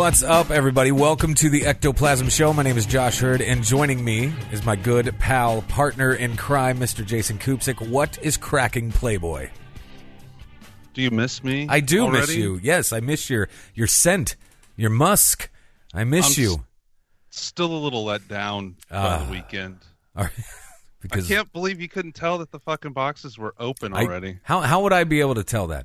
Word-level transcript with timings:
What's 0.00 0.22
up, 0.22 0.50
everybody? 0.50 0.92
Welcome 0.92 1.34
to 1.34 1.50
the 1.50 1.66
Ectoplasm 1.66 2.30
Show. 2.30 2.54
My 2.54 2.62
name 2.62 2.78
is 2.78 2.86
Josh 2.86 3.18
Hurd, 3.18 3.42
and 3.42 3.62
joining 3.62 4.02
me 4.02 4.32
is 4.50 4.64
my 4.64 4.74
good 4.74 5.14
pal, 5.18 5.60
partner 5.60 6.14
in 6.14 6.38
crime, 6.38 6.78
Mr. 6.78 7.04
Jason 7.04 7.36
Kupsik. 7.38 7.86
What 7.86 8.18
is 8.22 8.38
cracking 8.38 8.92
Playboy? 8.92 9.50
Do 10.94 11.02
you 11.02 11.10
miss 11.10 11.44
me? 11.44 11.66
I 11.68 11.80
do 11.80 12.04
already? 12.06 12.20
miss 12.28 12.34
you. 12.34 12.58
Yes, 12.62 12.94
I 12.94 13.00
miss 13.00 13.28
your 13.28 13.50
your 13.74 13.86
scent, 13.86 14.36
your 14.74 14.88
musk. 14.88 15.50
I 15.92 16.04
miss 16.04 16.38
I'm 16.38 16.44
you. 16.44 16.52
s- 16.54 16.60
Still 17.28 17.70
a 17.70 17.76
little 17.76 18.06
let 18.06 18.26
down 18.26 18.76
by 18.88 19.18
the 19.18 19.24
ah. 19.26 19.28
weekend. 19.30 19.80
All 20.16 20.24
right. 20.24 20.32
I 21.12 21.20
can't 21.20 21.52
believe 21.52 21.78
you 21.78 21.88
couldn't 21.90 22.14
tell 22.14 22.38
that 22.38 22.50
the 22.52 22.58
fucking 22.58 22.94
boxes 22.94 23.36
were 23.36 23.54
open 23.58 23.92
I- 23.92 24.04
already. 24.04 24.38
how 24.44 24.60
how 24.60 24.80
would 24.82 24.94
I 24.94 25.04
be 25.04 25.20
able 25.20 25.34
to 25.34 25.44
tell 25.44 25.66
that? 25.66 25.84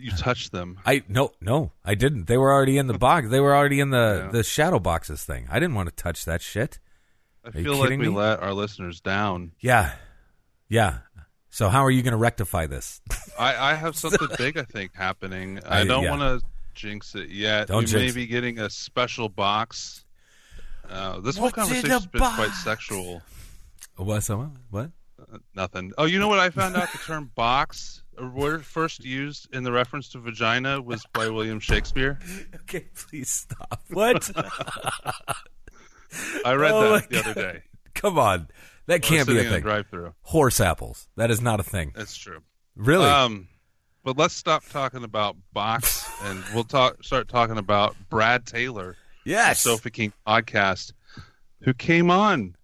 You 0.00 0.10
touched 0.12 0.52
them. 0.52 0.78
I 0.86 1.02
no 1.08 1.32
no 1.40 1.72
I 1.84 1.94
didn't. 1.94 2.26
They 2.26 2.36
were 2.38 2.52
already 2.52 2.78
in 2.78 2.86
the 2.86 2.98
box. 2.98 3.28
They 3.28 3.40
were 3.40 3.54
already 3.54 3.80
in 3.80 3.90
the 3.90 4.22
Yeah. 4.26 4.30
the 4.32 4.42
shadow 4.42 4.78
boxes 4.78 5.24
thing. 5.24 5.46
I 5.50 5.58
didn't 5.60 5.74
want 5.74 5.88
to 5.88 5.94
touch 5.94 6.24
that 6.24 6.40
shit. 6.42 6.78
I 7.44 7.56
you 7.58 7.64
feel 7.64 7.74
like 7.74 7.82
kidding 7.84 8.00
we 8.00 8.08
me? 8.08 8.14
let 8.14 8.40
our 8.40 8.52
listeners 8.52 9.00
down. 9.00 9.52
Yeah, 9.60 9.92
yeah. 10.68 10.98
So 11.50 11.68
how 11.68 11.84
are 11.84 11.90
you 11.90 12.02
going 12.02 12.12
to 12.12 12.18
rectify 12.18 12.66
this? 12.66 13.00
I, 13.38 13.72
I 13.72 13.74
have 13.74 13.96
something 14.02 14.28
big, 14.38 14.56
I 14.56 14.62
think, 14.62 14.94
happening. 14.94 15.58
I- 15.66 15.80
I 15.80 15.84
don't 15.84 16.04
yeah. 16.04 16.10
want 16.16 16.22
to 16.40 16.46
jinx 16.74 17.14
it 17.14 17.30
yet. 17.30 17.68
Don't 17.68 17.78
we 17.80 17.86
jinx 17.86 18.14
may 18.14 18.20
be 18.22 18.26
getting 18.26 18.58
a 18.60 18.68
special 18.70 19.28
box. 19.28 20.04
Uh, 20.88 21.14
this 21.20 21.38
What's 21.38 21.38
whole 21.38 21.50
conversation's 21.50 22.06
been 22.06 22.20
quite 22.20 22.52
sexual. 22.62 23.22
what? 23.96 24.22
Someone? 24.22 24.58
What? 24.70 24.90
Nothing. 25.54 25.92
Oh, 25.98 26.04
you 26.04 26.18
know 26.18 26.28
what? 26.28 26.38
I 26.38 26.50
found 26.50 26.76
out 26.76 26.90
the 26.92 26.98
term 26.98 27.30
box, 27.34 28.02
word 28.28 28.64
first 28.64 29.04
used 29.04 29.48
in 29.54 29.62
the 29.64 29.72
reference 29.72 30.08
to 30.10 30.18
vagina, 30.18 30.80
was 30.80 31.04
by 31.12 31.28
William 31.28 31.60
Shakespeare. 31.60 32.18
Okay, 32.62 32.86
please 32.94 33.30
stop. 33.30 33.82
What? 33.90 34.30
I 36.44 36.54
read 36.54 36.72
Oh 36.72 36.82
that 36.82 36.90
my 36.90 37.06
the 37.08 37.18
other 37.20 37.34
day. 37.34 37.62
Come 37.94 38.18
on. 38.18 38.48
That 38.86 39.02
can't 39.02 39.28
be 39.28 39.38
a 39.38 39.44
thing. 39.44 39.62
drive-through. 39.62 40.14
Horse 40.22 40.60
apples. 40.60 41.08
That 41.16 41.30
is 41.30 41.40
not 41.40 41.60
a 41.60 41.62
thing. 41.62 41.92
That's 41.94 42.16
true. 42.16 42.40
Really? 42.74 43.06
Um, 43.06 43.48
but 44.02 44.16
let's 44.16 44.34
stop 44.34 44.64
talking 44.68 45.04
about 45.04 45.36
box, 45.52 46.08
and 46.24 46.42
we'll 46.54 46.64
talk. 46.64 47.04
Start 47.04 47.28
talking 47.28 47.58
about 47.58 47.94
Brad 48.08 48.46
Taylor, 48.46 48.96
yes. 49.24 49.60
Sofa 49.60 49.90
King 49.90 50.12
podcast, 50.26 50.92
who 51.60 51.74
came 51.74 52.10
on. 52.10 52.56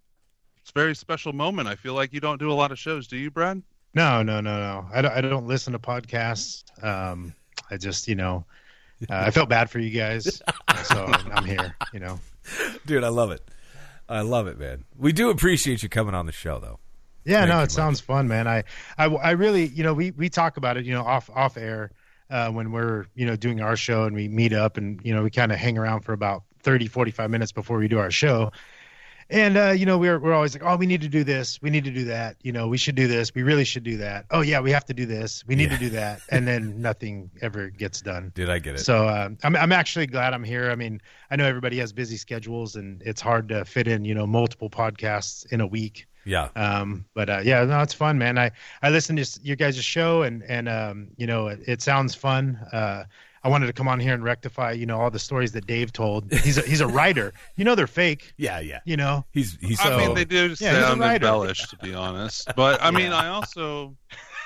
It's 0.61 0.71
a 0.71 0.73
very 0.77 0.95
special 0.95 1.31
moment. 1.31 1.67
I 1.67 1.75
feel 1.75 1.93
like 1.93 2.11
you 2.13 2.19
don't 2.19 2.39
do 2.39 2.51
a 2.51 2.53
lot 2.53 2.71
of 2.71 2.79
shows, 2.79 3.07
do 3.07 3.15
you, 3.17 3.31
Brad? 3.31 3.61
No, 3.97 4.21
no, 4.21 4.41
no, 4.41 4.59
no. 4.59 4.85
I 4.93 5.01
don't, 5.01 5.11
I 5.11 5.21
don't 5.21 5.47
listen 5.47 5.73
to 5.73 5.79
podcasts. 5.79 6.63
Um, 6.83 7.33
I 7.71 7.77
just, 7.77 8.07
you 8.07 8.13
know, 8.13 8.45
uh, 9.09 9.15
I 9.15 9.31
felt 9.31 9.49
bad 9.49 9.71
for 9.71 9.79
you 9.79 9.89
guys, 9.89 10.39
so 10.83 11.05
I'm 11.33 11.43
here. 11.43 11.75
You 11.91 12.01
know, 12.01 12.19
Dude, 12.85 13.03
I 13.03 13.07
love 13.09 13.31
it. 13.31 13.41
I 14.07 14.21
love 14.21 14.45
it, 14.45 14.59
man. 14.59 14.83
We 14.95 15.13
do 15.13 15.31
appreciate 15.31 15.81
you 15.81 15.89
coming 15.89 16.13
on 16.13 16.27
the 16.27 16.31
show, 16.31 16.59
though. 16.59 16.77
yeah, 17.25 17.39
Thank 17.39 17.49
no, 17.49 17.61
it 17.61 17.71
sounds 17.71 17.99
fun, 17.99 18.27
man. 18.27 18.47
I, 18.47 18.65
I, 18.99 19.05
I 19.05 19.31
really, 19.31 19.65
you 19.65 19.83
know, 19.83 19.95
we 19.95 20.11
we 20.11 20.29
talk 20.29 20.57
about 20.57 20.77
it, 20.77 20.85
you 20.85 20.93
know, 20.93 21.01
off 21.01 21.31
off 21.33 21.57
air 21.57 21.91
uh, 22.29 22.51
when 22.51 22.71
we're, 22.71 23.07
you 23.15 23.25
know, 23.25 23.35
doing 23.35 23.61
our 23.61 23.75
show 23.75 24.03
and 24.03 24.15
we 24.15 24.27
meet 24.27 24.53
up 24.53 24.77
and 24.77 25.01
you 25.03 25.13
know 25.15 25.23
we 25.23 25.31
kind 25.31 25.51
of 25.51 25.57
hang 25.57 25.75
around 25.75 26.01
for 26.01 26.13
about 26.13 26.43
30, 26.61 26.87
45 26.87 27.31
minutes 27.31 27.51
before 27.51 27.79
we 27.79 27.87
do 27.87 27.97
our 27.97 28.11
show. 28.11 28.51
And 29.29 29.57
uh, 29.57 29.71
you 29.71 29.85
know, 29.85 29.97
we're 29.97 30.19
we're 30.19 30.33
always 30.33 30.53
like, 30.55 30.63
oh, 30.63 30.77
we 30.77 30.85
need 30.85 31.01
to 31.01 31.09
do 31.09 31.23
this, 31.23 31.61
we 31.61 31.69
need 31.69 31.83
to 31.83 31.91
do 31.91 32.05
that. 32.05 32.37
You 32.43 32.51
know, 32.53 32.67
we 32.69 32.77
should 32.77 32.95
do 32.95 33.07
this, 33.07 33.35
we 33.35 33.43
really 33.43 33.65
should 33.65 33.83
do 33.83 33.97
that. 33.97 34.25
Oh 34.31 34.41
yeah, 34.41 34.61
we 34.61 34.71
have 34.71 34.85
to 34.85 34.93
do 34.93 35.05
this, 35.05 35.43
we 35.45 35.55
need 35.55 35.69
Yeah. 35.69 35.77
to 35.77 35.83
do 35.83 35.89
that, 35.91 36.21
and 36.29 36.47
then 36.47 36.81
nothing 36.81 37.29
ever 37.41 37.69
gets 37.69 38.01
done. 38.01 38.31
Did 38.35 38.49
I 38.49 38.59
get 38.59 38.75
it? 38.75 38.79
So 38.79 39.07
um, 39.07 39.37
I'm 39.43 39.55
I'm 39.57 39.71
actually 39.73 40.07
glad 40.07 40.33
I'm 40.33 40.43
here. 40.45 40.71
I 40.71 40.75
mean, 40.75 41.01
I 41.29 41.35
know 41.35 41.45
everybody 41.45 41.77
has 41.79 41.91
busy 41.91 42.15
schedules 42.15 42.75
and 42.77 43.01
it's 43.05 43.19
hard 43.19 43.49
to 43.49 43.65
fit 43.65 43.87
in, 43.87 44.05
you 44.05 44.15
know, 44.15 44.25
multiple 44.25 44.69
podcasts 44.69 45.45
in 45.51 45.59
a 45.59 45.67
week. 45.67 46.07
yeah. 46.23 46.49
Um, 46.55 47.05
but 47.13 47.29
uh, 47.29 47.41
yeah, 47.43 47.65
no, 47.65 47.81
it's 47.81 47.93
fun, 47.93 48.17
man. 48.17 48.37
I 48.37 48.51
I 48.81 48.89
listened 48.91 49.17
to 49.23 49.39
your 49.43 49.57
guys' 49.57 49.83
show 49.83 50.21
and 50.21 50.41
and 50.43 50.69
um, 50.69 51.09
you 51.17 51.27
know, 51.27 51.47
it, 51.47 51.59
it 51.67 51.81
sounds 51.81 52.15
fun. 52.15 52.55
Uh, 52.71 53.03
I 53.47 53.49
wanted 53.49 53.67
to 53.67 53.73
come 53.73 53.87
on 53.87 54.01
here 54.01 54.13
and 54.13 54.25
rectify, 54.25 54.73
you 54.73 54.85
know, 54.85 54.99
all 54.99 55.09
the 55.09 55.19
stories 55.19 55.53
that 55.53 55.65
Dave 55.65 55.93
told. 55.93 56.29
He's 56.33 56.57
a, 56.57 56.63
he's 56.63 56.81
a 56.81 56.87
writer. 56.87 57.33
You 57.55 57.63
know, 57.63 57.75
they're 57.75 57.87
fake. 57.87 58.33
Yeah, 58.37 58.59
yeah. 58.59 58.79
You 58.83 58.97
know. 58.97 59.23
He's 59.31 59.57
he's 59.61 59.79
I 59.79 59.83
so 59.85 59.97
mean, 59.99 60.15
they 60.15 60.25
do 60.25 60.35
Yeah, 60.35 60.47
he's 60.49 60.61
a 60.61 60.65
sound 60.81 61.01
embellished, 61.01 61.69
to 61.69 61.77
be 61.77 61.93
honest. 61.93 62.51
But 62.57 62.83
I 62.83 62.91
mean, 62.91 63.13
I 63.13 63.29
also, 63.29 63.95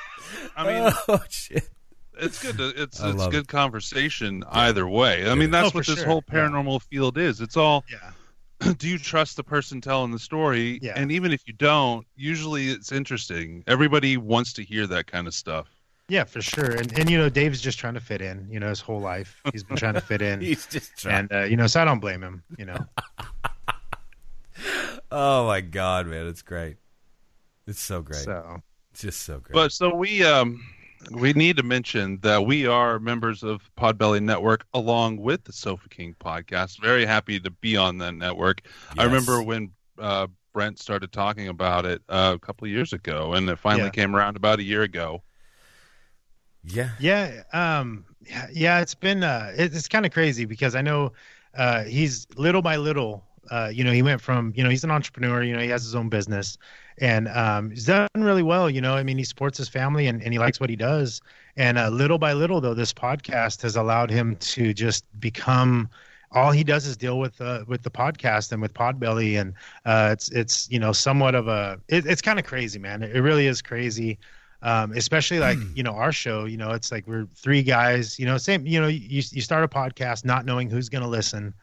I 0.55 0.63
mean, 0.67 0.93
oh 1.07 1.19
shit. 1.29 1.67
it's 2.19 2.39
good. 2.43 2.57
To, 2.57 2.67
it's 2.79 3.01
I 3.01 3.09
it's 3.09 3.17
love 3.17 3.31
good 3.31 3.47
conversation 3.47 4.43
either 4.51 4.87
way. 4.87 5.27
I 5.27 5.33
mean, 5.33 5.49
that's 5.49 5.69
Oh, 5.69 5.79
what 5.79 5.87
this 5.87 5.97
sure. 5.97 6.05
whole 6.07 6.23
Yeah. 6.31 6.35
paranormal 6.35 6.83
field 6.83 7.17
is. 7.17 7.41
It's 7.41 7.57
all. 7.57 7.83
Yeah. 7.91 8.73
do 8.77 8.87
you 8.87 8.99
trust 8.99 9.35
the 9.35 9.43
person 9.43 9.81
telling 9.81 10.11
the 10.11 10.19
story? 10.19 10.77
Yeah. 10.79 10.93
And 10.95 11.11
even 11.11 11.31
if 11.31 11.41
you 11.47 11.53
don't, 11.53 12.05
usually 12.15 12.67
it's 12.67 12.91
interesting. 12.91 13.63
Everybody 13.65 14.17
wants 14.17 14.53
to 14.53 14.63
hear 14.63 14.85
that 14.85 15.07
kind 15.07 15.25
of 15.27 15.33
stuff. 15.33 15.67
Yeah, 16.11 16.25
for 16.25 16.41
sure. 16.41 16.71
And 16.71 16.91
and 16.99 17.09
you 17.09 17.17
know, 17.17 17.29
Dave's 17.29 17.61
just 17.61 17.79
trying 17.79 17.93
to 17.93 18.01
fit 18.01 18.21
in. 18.21 18.45
You 18.51 18.59
know, 18.59 18.67
his 18.67 18.81
whole 18.81 18.99
life 18.99 19.39
he's 19.53 19.63
been 19.63 19.77
trying 19.77 19.93
to 19.93 20.01
fit 20.01 20.21
in. 20.29 20.41
He's 20.41 20.65
just 20.67 20.97
trying. 20.97 21.15
and 21.19 21.31
uh, 21.31 21.43
you 21.43 21.55
know, 21.55 21.67
so 21.67 21.81
I 21.81 21.85
don't 21.85 21.99
blame 21.99 22.21
him. 22.21 22.43
You 22.57 22.65
know. 22.65 22.77
Oh 25.11 25.47
my 25.47 25.61
god, 25.61 26.07
man, 26.07 26.27
it's 26.27 26.41
great. 26.41 26.77
It's 27.67 27.81
so 27.81 28.01
great. 28.01 28.21
So 28.23 28.61
It's 28.91 29.01
just 29.01 29.21
so 29.23 29.39
great. 29.39 29.53
But 29.53 29.71
so 29.71 29.93
we 29.95 30.23
um 30.23 30.63
we 31.11 31.33
need 31.33 31.57
to 31.57 31.63
mention 31.63 32.19
that 32.21 32.45
we 32.45 32.67
are 32.67 32.99
members 32.99 33.43
of 33.43 33.61
Podbelly 33.77 34.21
Network 34.21 34.65
along 34.73 35.17
with 35.17 35.43
the 35.45 35.53
Sofa 35.53 35.89
King 35.89 36.15
podcast. 36.19 36.79
Very 36.79 37.05
happy 37.05 37.39
to 37.39 37.49
be 37.49 37.75
on 37.75 37.97
that 37.99 38.13
network. 38.13 38.61
I 38.97 39.03
remember 39.05 39.41
when 39.41 39.71
uh, 39.97 40.27
Brent 40.53 40.77
started 40.79 41.11
talking 41.11 41.47
about 41.47 41.85
it 41.85 42.01
uh, 42.07 42.33
a 42.35 42.39
couple 42.39 42.65
of 42.65 42.71
years 42.71 42.93
ago, 42.93 43.33
and 43.33 43.49
it 43.49 43.57
finally 43.57 43.85
Yeah. 43.85 43.89
came 43.91 44.15
around 44.15 44.35
about 44.37 44.59
a 44.59 44.63
year 44.63 44.83
ago. 44.83 45.23
Yeah. 46.63 46.89
Yeah, 46.99 47.43
um, 47.53 48.05
yeah, 48.51 48.81
it's 48.81 48.95
been 48.95 49.23
uh, 49.23 49.53
it, 49.57 49.75
it's 49.75 49.87
kind 49.87 50.05
of 50.05 50.11
crazy 50.11 50.45
because 50.45 50.75
I 50.75 50.81
know 50.81 51.13
uh, 51.55 51.83
he's 51.83 52.27
little 52.35 52.61
by 52.61 52.77
little. 52.77 53.23
Uh, 53.49 53.69
you 53.73 53.83
know, 53.83 53.91
he 53.91 54.01
went 54.01 54.21
from 54.21 54.53
you 54.55 54.63
know 54.63 54.69
he's 54.69 54.83
an 54.83 54.91
entrepreneur. 54.91 55.43
You 55.43 55.55
know, 55.55 55.61
he 55.61 55.69
has 55.69 55.83
his 55.83 55.95
own 55.95 56.09
business, 56.09 56.57
and 56.99 57.27
um, 57.29 57.71
he's 57.71 57.85
done 57.85 58.07
really 58.15 58.43
well. 58.43 58.69
You 58.69 58.81
know, 58.81 58.95
I 58.95 59.03
mean, 59.03 59.17
he 59.17 59.23
supports 59.23 59.57
his 59.57 59.67
family 59.67 60.07
and, 60.07 60.21
and 60.21 60.31
he 60.31 60.39
likes 60.39 60.59
what 60.59 60.69
he 60.69 60.75
does. 60.75 61.21
And 61.57 61.77
uh, 61.77 61.89
little 61.89 62.17
by 62.17 62.33
little, 62.33 62.61
though, 62.61 62.73
this 62.73 62.93
podcast 62.93 63.61
has 63.63 63.75
allowed 63.75 64.09
him 64.09 64.35
to 64.37 64.73
just 64.73 65.03
become. 65.19 65.89
All 66.33 66.51
he 66.51 66.63
does 66.63 66.85
is 66.85 66.95
deal 66.95 67.19
with 67.19 67.41
uh, 67.41 67.65
with 67.67 67.83
the 67.83 67.91
podcast 67.91 68.53
and 68.53 68.61
with 68.61 68.73
Podbelly, 68.73 69.41
and 69.41 69.53
uh, 69.83 70.11
it's 70.13 70.29
it's 70.29 70.71
you 70.71 70.79
know 70.79 70.93
somewhat 70.93 71.35
of 71.35 71.49
a 71.49 71.77
it, 71.89 72.05
it's 72.05 72.21
kind 72.21 72.39
of 72.39 72.45
crazy, 72.45 72.79
man. 72.79 73.03
It, 73.03 73.17
it 73.17 73.21
really 73.21 73.47
is 73.47 73.61
crazy 73.61 74.17
um, 74.63 74.91
especially 74.93 75.39
like 75.39 75.57
you 75.75 75.83
know 75.83 75.91
our 75.93 76.11
show 76.11 76.45
you 76.45 76.57
know 76.57 76.71
it's 76.71 76.91
like 76.91 77.07
we're 77.07 77.25
three 77.35 77.63
guys 77.63 78.19
you 78.19 78.25
know 78.25 78.37
same 78.37 78.65
you 78.65 78.79
know 78.79 78.87
you, 78.87 78.99
you 79.31 79.41
start 79.41 79.63
a 79.63 79.67
podcast 79.67 80.23
not 80.25 80.45
knowing 80.45 80.69
who's 80.69 80.89
going 80.89 81.01
to 81.03 81.07
listen 81.09 81.53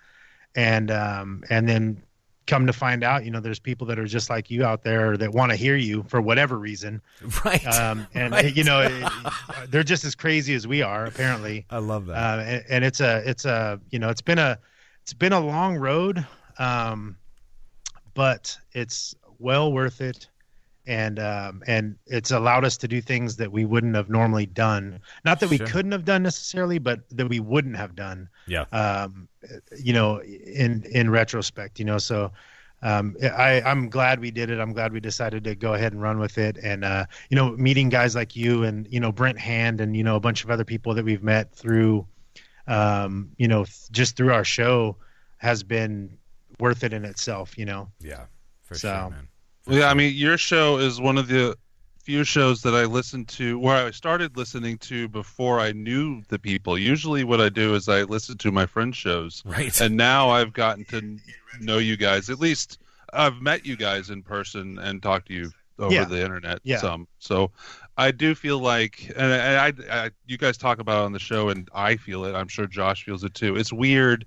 and 0.57 0.91
um, 0.91 1.43
and 1.51 1.69
then 1.69 2.03
come 2.47 2.67
to 2.67 2.73
find 2.73 3.05
out 3.05 3.25
you 3.25 3.31
know 3.31 3.41
there's 3.41 3.59
people 3.61 3.87
that 3.87 3.99
are 3.99 4.07
just 4.07 4.31
like 4.31 4.51
you 4.51 4.65
out 4.65 4.83
there 4.83 5.17
that 5.17 5.31
want 5.33 5.51
to 5.51 5.57
hear 5.57 5.77
you 5.77 6.03
for 6.09 6.21
whatever 6.21 6.59
reason 6.59 7.01
Right. 7.45 7.65
um, 7.67 8.07
and 8.15 8.33
Right. 8.33 8.57
you 8.57 8.65
know 8.65 8.81
it, 8.81 9.07
they're 9.69 9.83
just 9.83 10.05
as 10.05 10.15
crazy 10.15 10.55
as 10.55 10.67
we 10.67 10.81
are 10.83 11.05
apparently 11.07 11.67
I 11.71 11.79
love 11.79 12.07
that. 12.07 12.17
uh, 12.17 12.41
and, 12.43 12.65
and 12.71 12.85
it's 12.85 13.01
a 13.01 13.23
it's 13.29 13.45
a 13.45 13.79
you 13.91 13.99
know 13.99 14.09
it's 14.09 14.23
been 14.23 14.39
a 14.39 14.59
it's 15.03 15.13
been 15.13 15.33
a 15.35 15.41
long 15.41 15.77
road 15.77 16.27
um, 16.59 17.17
but 18.15 18.57
it's 18.73 19.15
well 19.39 19.73
worth 19.73 20.01
it 20.01 20.29
and 20.89 21.19
um, 21.21 21.63
and 21.69 21.95
it's 22.07 22.31
allowed 22.33 22.65
us 22.65 22.77
to 22.79 22.89
do 22.89 23.01
things 23.01 23.37
that 23.37 23.53
we 23.53 23.65
wouldn't 23.65 23.95
have 23.95 24.09
normally 24.09 24.47
done 24.47 24.99
not 25.25 25.39
that 25.41 25.51
we 25.51 25.59
Sure. 25.59 25.67
couldn't 25.67 25.93
have 25.93 26.05
done 26.05 26.23
necessarily 26.23 26.79
but 26.79 27.09
that 27.11 27.29
we 27.29 27.39
wouldn't 27.39 27.77
have 27.77 27.95
done 27.95 28.29
yeah. 28.47 28.65
um, 28.73 29.29
you 29.79 29.93
know, 29.93 30.21
in 30.23 30.83
in 30.91 31.11
retrospect, 31.11 31.79
you 31.79 31.85
know. 31.85 31.99
So 31.99 32.33
um, 32.83 33.17
I 33.23 33.61
I'm 33.63 33.89
glad 33.91 34.21
we 34.21 34.31
did 34.31 34.51
it. 34.51 34.59
I'm 34.59 34.73
glad 34.73 34.93
we 34.93 35.01
decided 35.01 35.45
to 35.45 35.55
go 35.55 35.75
ahead 35.75 35.93
and 35.93 36.01
run 36.03 36.19
with 36.19 36.39
it. 36.39 36.57
And 36.63 36.85
uh, 36.85 37.05
you 37.29 37.37
know, 37.37 37.51
meeting 37.57 37.89
guys 37.89 38.15
like 38.17 38.35
you 38.35 38.65
and 38.65 38.87
you 38.91 38.99
know 39.01 39.13
Brent 39.13 39.39
Hand 39.39 39.81
and 39.81 39.97
you 39.97 40.03
know 40.03 40.17
a 40.17 40.21
bunch 40.21 40.43
of 40.45 40.51
other 40.51 40.65
people 40.65 40.95
that 40.95 41.05
we've 41.05 41.23
met 41.23 41.55
through 41.55 42.07
um, 42.67 43.31
you 43.39 43.49
know, 43.49 43.65
th- 43.65 43.91
just 43.91 44.17
through 44.17 44.33
our 44.33 44.45
show 44.45 44.97
has 45.39 45.63
been 45.63 46.19
worth 46.61 46.85
it 46.85 46.93
in 46.93 47.05
itself. 47.05 47.57
You 47.59 47.65
know. 47.67 47.89
Yeah, 48.01 48.25
for 48.65 48.75
So- 48.75 48.89
sure, 48.93 49.11
man. 49.11 49.29
Yeah, 49.69 49.89
I 49.89 49.95
mean, 49.95 50.15
your 50.15 50.39
show 50.39 50.79
is 50.79 51.01
one 51.01 51.19
of 51.19 51.29
the 51.29 51.57
few 52.03 52.25
shows 52.25 52.63
that 52.63 52.75
I 52.75 52.85
listened 52.87 53.29
to 53.29 53.59
where 53.59 53.87
I 53.87 53.91
started 53.91 54.37
listening 54.37 54.79
to 54.79 55.09
before 55.09 55.61
I 55.61 55.73
knew 55.73 56.23
the 56.29 56.39
people. 56.39 56.79
Usually, 56.79 57.23
what 57.23 57.41
I 57.41 57.51
do 57.51 57.75
is 57.75 57.89
I 57.89 58.03
listen 58.05 58.39
to 58.39 58.51
my 58.51 58.65
friends' 58.67 58.97
shows, 58.97 59.43
right. 59.45 59.79
and 59.81 59.97
now 59.97 60.31
I've 60.31 60.53
gotten 60.55 60.85
to 60.87 61.19
know 61.61 61.79
you 61.79 61.97
guys. 61.99 62.31
At 62.31 62.39
least 62.41 62.79
I've 63.13 63.43
met 63.43 63.67
you 63.67 63.77
guys 63.77 64.09
in 64.11 64.23
person 64.23 64.79
and 64.79 65.03
talked 65.03 65.29
to 65.29 65.35
you 65.35 65.51
over 65.79 65.95
Yeah. 65.95 66.05
the 66.05 66.23
internet 66.23 66.61
Yeah. 66.65 66.79
some. 66.79 67.07
So 67.19 67.51
I 67.99 68.11
do 68.11 68.35
feel 68.35 68.59
like, 68.59 69.13
and 69.17 69.33
I, 69.33 69.67
I, 69.69 69.73
I, 70.07 70.11
you 70.27 70.39
guys 70.39 70.57
talk 70.57 70.79
about 70.79 71.03
it 71.03 71.05
on 71.05 71.13
the 71.13 71.19
show, 71.19 71.51
and 71.51 71.69
I 71.75 71.97
feel 71.97 72.25
it. 72.25 72.35
I'm 72.35 72.49
sure 72.49 72.67
Josh 72.67 73.05
feels 73.05 73.23
it 73.23 73.35
too. 73.35 73.57
It's 73.57 73.73
weird 73.73 74.25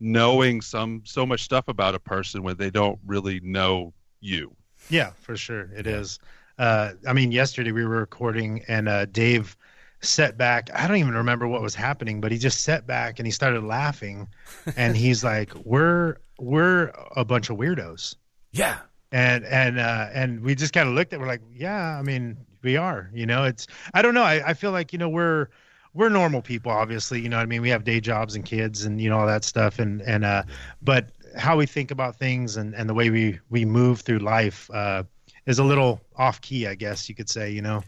knowing 0.00 0.60
some 0.62 1.02
so 1.04 1.26
much 1.26 1.42
stuff 1.42 1.68
about 1.68 1.94
a 1.94 1.98
person 2.00 2.42
when 2.42 2.56
they 2.56 2.70
don't 2.70 2.98
really 3.06 3.40
know 3.40 3.92
you. 4.20 4.54
Yeah, 4.90 5.12
for 5.20 5.36
sure. 5.36 5.70
it 5.76 5.86
is. 5.86 6.18
Uh, 6.58 6.92
I 7.06 7.12
mean, 7.12 7.30
yesterday 7.30 7.72
we 7.72 7.84
were 7.84 7.98
recording 7.98 8.64
and 8.68 8.88
uh, 8.88 9.06
Dave 9.06 9.56
set 10.00 10.36
back. 10.36 10.70
I 10.74 10.86
don't 10.86 10.96
even 10.96 11.14
remember 11.14 11.46
what 11.46 11.62
was 11.62 11.74
happening, 11.74 12.20
but 12.20 12.32
he 12.32 12.38
just 12.38 12.62
set 12.62 12.86
back 12.86 13.18
and 13.18 13.26
he 13.26 13.30
started 13.30 13.62
laughing, 13.64 14.28
and 14.76 14.96
he's 14.96 15.22
like, 15.22 15.54
"We're 15.64 16.16
we're 16.38 16.92
a 17.16 17.24
bunch 17.24 17.50
of 17.50 17.56
weirdos," 17.56 18.16
yeah. 18.52 18.78
and 19.12 19.44
and 19.44 19.78
uh, 19.78 20.08
and 20.12 20.42
we 20.42 20.54
just 20.54 20.72
kind 20.72 20.88
of 20.88 20.94
looked 20.94 21.12
at. 21.12 21.20
We're 21.20 21.26
like, 21.26 21.42
"Yeah, 21.54 21.98
I 21.98 22.02
mean, 22.02 22.36
we 22.62 22.76
are." 22.76 23.10
You 23.12 23.26
know, 23.26 23.44
it's. 23.44 23.66
I 23.94 24.02
don't 24.02 24.14
know. 24.14 24.22
I, 24.24 24.50
I 24.50 24.54
feel 24.54 24.72
like 24.72 24.92
you 24.92 24.98
know 24.98 25.08
we're 25.08 25.48
we're 25.94 26.08
normal 26.08 26.42
people, 26.42 26.70
obviously. 26.70 27.20
You 27.20 27.28
know, 27.28 27.36
what 27.36 27.42
I 27.42 27.46
mean, 27.46 27.62
we 27.62 27.70
have 27.70 27.84
day 27.84 28.00
jobs 28.00 28.34
and 28.36 28.44
kids 28.44 28.84
and 28.84 29.00
you 29.00 29.10
know 29.10 29.18
all 29.18 29.26
that 29.26 29.44
stuff, 29.44 29.78
and 29.78 30.00
and 30.02 30.24
uh, 30.24 30.42
but 30.82 31.10
how 31.36 31.56
we 31.56 31.66
think 31.66 31.90
about 31.90 32.16
things 32.16 32.56
and 32.56 32.74
and 32.74 32.88
the 32.88 32.94
way 32.94 33.10
we 33.10 33.38
we 33.50 33.64
move 33.64 34.00
through 34.00 34.18
life 34.18 34.70
uh, 34.72 35.04
is 35.46 35.58
a 35.58 35.64
little 35.64 36.00
off 36.16 36.40
key, 36.40 36.66
I 36.66 36.74
guess 36.74 37.08
you 37.08 37.14
could 37.14 37.28
say. 37.28 37.50
You 37.50 37.62
know. 37.62 37.82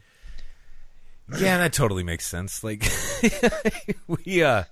Yeah, 1.39 1.59
that 1.59 1.73
totally 1.73 2.03
makes 2.03 2.27
sense. 2.27 2.65
Like 2.65 2.85
we 4.07 4.43
uh 4.43 4.65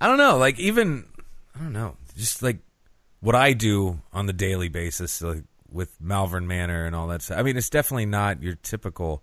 I 0.00 0.06
don't 0.06 0.18
know, 0.18 0.36
like 0.36 0.58
even 0.58 1.06
I 1.54 1.60
don't 1.60 1.72
know, 1.72 1.96
just 2.16 2.42
like 2.42 2.58
what 3.20 3.34
I 3.34 3.52
do 3.52 4.00
on 4.12 4.26
the 4.26 4.32
daily 4.32 4.68
basis 4.68 5.22
like 5.22 5.44
with 5.70 6.00
Malvern 6.00 6.46
Manor 6.46 6.86
and 6.86 6.94
all 6.94 7.08
that 7.08 7.22
stuff. 7.22 7.38
I 7.38 7.42
mean, 7.42 7.56
it's 7.56 7.70
definitely 7.70 8.06
not 8.06 8.42
your 8.42 8.54
typical 8.56 9.22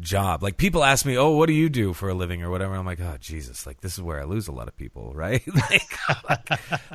job. 0.00 0.42
Like 0.42 0.56
people 0.56 0.84
ask 0.84 1.04
me, 1.06 1.16
"Oh, 1.16 1.30
what 1.30 1.46
do 1.46 1.52
you 1.52 1.68
do 1.68 1.92
for 1.92 2.08
a 2.08 2.14
living 2.14 2.42
or 2.42 2.50
whatever?" 2.50 2.74
I'm 2.74 2.86
like, 2.86 3.00
"Oh, 3.00 3.16
Jesus, 3.20 3.66
like 3.66 3.80
this 3.80 3.94
is 3.94 4.02
where 4.02 4.20
I 4.20 4.24
lose 4.24 4.48
a 4.48 4.52
lot 4.52 4.68
of 4.68 4.76
people, 4.76 5.12
right?" 5.14 5.42
like, 5.70 6.28
like, 6.28 6.50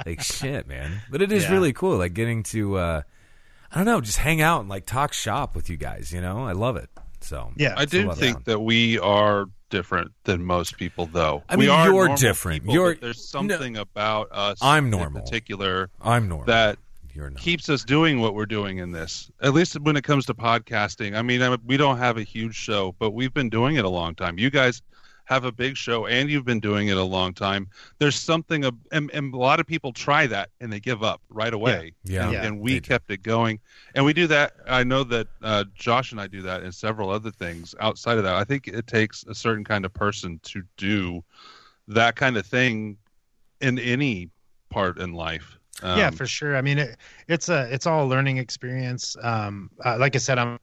like, 0.06 0.22
shit, 0.22 0.68
man. 0.68 1.02
But 1.10 1.22
it 1.22 1.32
is 1.32 1.44
Yeah. 1.44 1.52
really 1.52 1.74
cool 1.74 1.98
like 1.98 2.14
getting 2.14 2.44
to 2.44 2.78
uh 2.78 3.02
I 3.72 3.76
don't 3.78 3.86
know, 3.86 4.02
just 4.02 4.18
hang 4.18 4.42
out 4.42 4.60
and 4.62 4.70
like 4.70 4.86
talk 4.86 5.14
shop 5.14 5.56
with 5.56 5.70
you 5.70 5.78
guys, 5.78 6.12
you 6.12 6.20
know? 6.22 6.46
I 6.46 6.52
love 6.52 6.76
it. 6.76 6.90
So, 7.22 7.52
Yeah. 7.56 7.74
I 7.78 7.86
do 7.86 8.12
think 8.14 8.38
fun. 8.38 8.44
that 8.48 8.60
we 8.60 9.00
are 9.00 9.46
different 9.70 10.12
than 10.26 10.44
most 10.44 10.76
people, 10.78 11.06
though. 11.06 11.44
I 11.48 11.56
we 11.56 11.68
mean, 11.68 11.70
are 11.70 11.86
you're 11.90 12.16
different. 12.18 12.64
people, 12.64 12.74
You're- 12.74 12.98
there's 13.00 13.24
something 13.30 13.78
about 13.78 14.28
us. 14.34 14.58
I'm 14.62 14.90
normal 14.90 15.08
in 15.08 15.14
normal. 15.14 15.22
particular, 15.22 15.90
I'm 16.02 16.28
normal. 16.28 16.48
that 16.48 16.80
You're 17.14 17.30
not. 17.30 17.42
keeps 17.42 17.70
us 17.70 17.84
doing 17.84 18.20
what 18.20 18.34
we're 18.36 18.46
doing 18.46 18.78
in 18.78 18.92
this. 18.92 19.30
At 19.42 19.54
least 19.54 19.80
when 19.80 19.96
it 19.96 20.04
comes 20.04 20.26
to 20.28 20.34
podcasting. 20.34 21.16
I 21.16 21.22
mean, 21.22 21.42
I, 21.42 21.56
we 21.66 21.78
don't 21.78 21.98
have 21.98 22.18
a 22.18 22.24
huge 22.24 22.56
show, 22.56 22.96
but 23.00 23.12
we've 23.12 23.34
been 23.34 23.50
doing 23.50 23.76
it 23.76 23.86
a 23.86 23.90
long 23.90 24.16
time. 24.16 24.38
You 24.40 24.50
guys 24.50 24.82
have 25.26 25.46
a 25.46 25.52
big 25.52 25.78
show, 25.78 26.08
and 26.08 26.30
you've 26.30 26.44
been 26.44 26.60
doing 26.60 26.90
it 26.90 26.98
a 26.98 27.04
long 27.04 27.34
time. 27.34 27.70
There's 28.00 28.16
something, 28.16 28.66
of, 28.66 28.76
and, 28.92 29.10
and 29.14 29.34
a 29.34 29.38
lot 29.38 29.60
of 29.62 29.68
people 29.68 29.94
try 29.94 30.28
that 30.28 30.50
and 30.60 30.74
they 30.74 30.80
give 30.80 31.04
up 31.04 31.22
right 31.30 31.54
away. 31.54 31.94
Yeah. 32.04 32.26
and, 32.26 32.34
Yeah, 32.34 32.44
and 32.44 32.60
we 32.60 32.74
they 32.74 32.80
do. 32.80 32.88
kept 32.88 33.12
it 33.12 33.24
going, 33.24 33.60
and 33.96 34.04
we 34.04 34.14
do 34.14 34.28
that. 34.28 34.54
I 34.68 34.84
know 34.84 35.04
that 35.06 35.28
uh, 35.42 35.64
Josh 35.74 36.12
and 36.12 36.20
I 36.20 36.28
do 36.28 36.42
that, 36.42 36.64
and 36.64 36.74
several 36.74 37.10
other 37.10 37.32
things 37.32 37.74
outside 37.80 38.18
of 38.18 38.24
that. 38.26 38.36
I 38.36 38.44
think 38.44 38.68
it 38.68 38.88
takes 38.88 39.24
a 39.24 39.36
certain 39.36 39.64
kind 39.64 39.86
of 39.86 39.94
person 39.94 40.40
to 40.44 40.64
do 40.76 41.24
that 41.88 42.16
kind 42.16 42.36
of 42.36 42.46
thing 42.46 42.98
in 43.62 43.80
any 43.80 44.30
part 44.70 44.98
in 44.98 45.14
life. 45.14 45.60
Yeah, 45.84 46.08
Um, 46.08 46.14
for 46.14 46.26
sure. 46.26 46.56
I 46.56 46.62
mean, 46.62 46.78
it, 46.80 46.98
it's 47.28 47.50
a 47.50 47.68
it's 47.74 47.88
all 47.88 48.06
a 48.06 48.08
learning 48.08 48.38
experience. 48.38 49.16
Um, 49.22 49.70
uh, 49.84 49.98
like 50.00 50.16
I 50.16 50.20
said, 50.20 50.38
I'm 50.38 50.60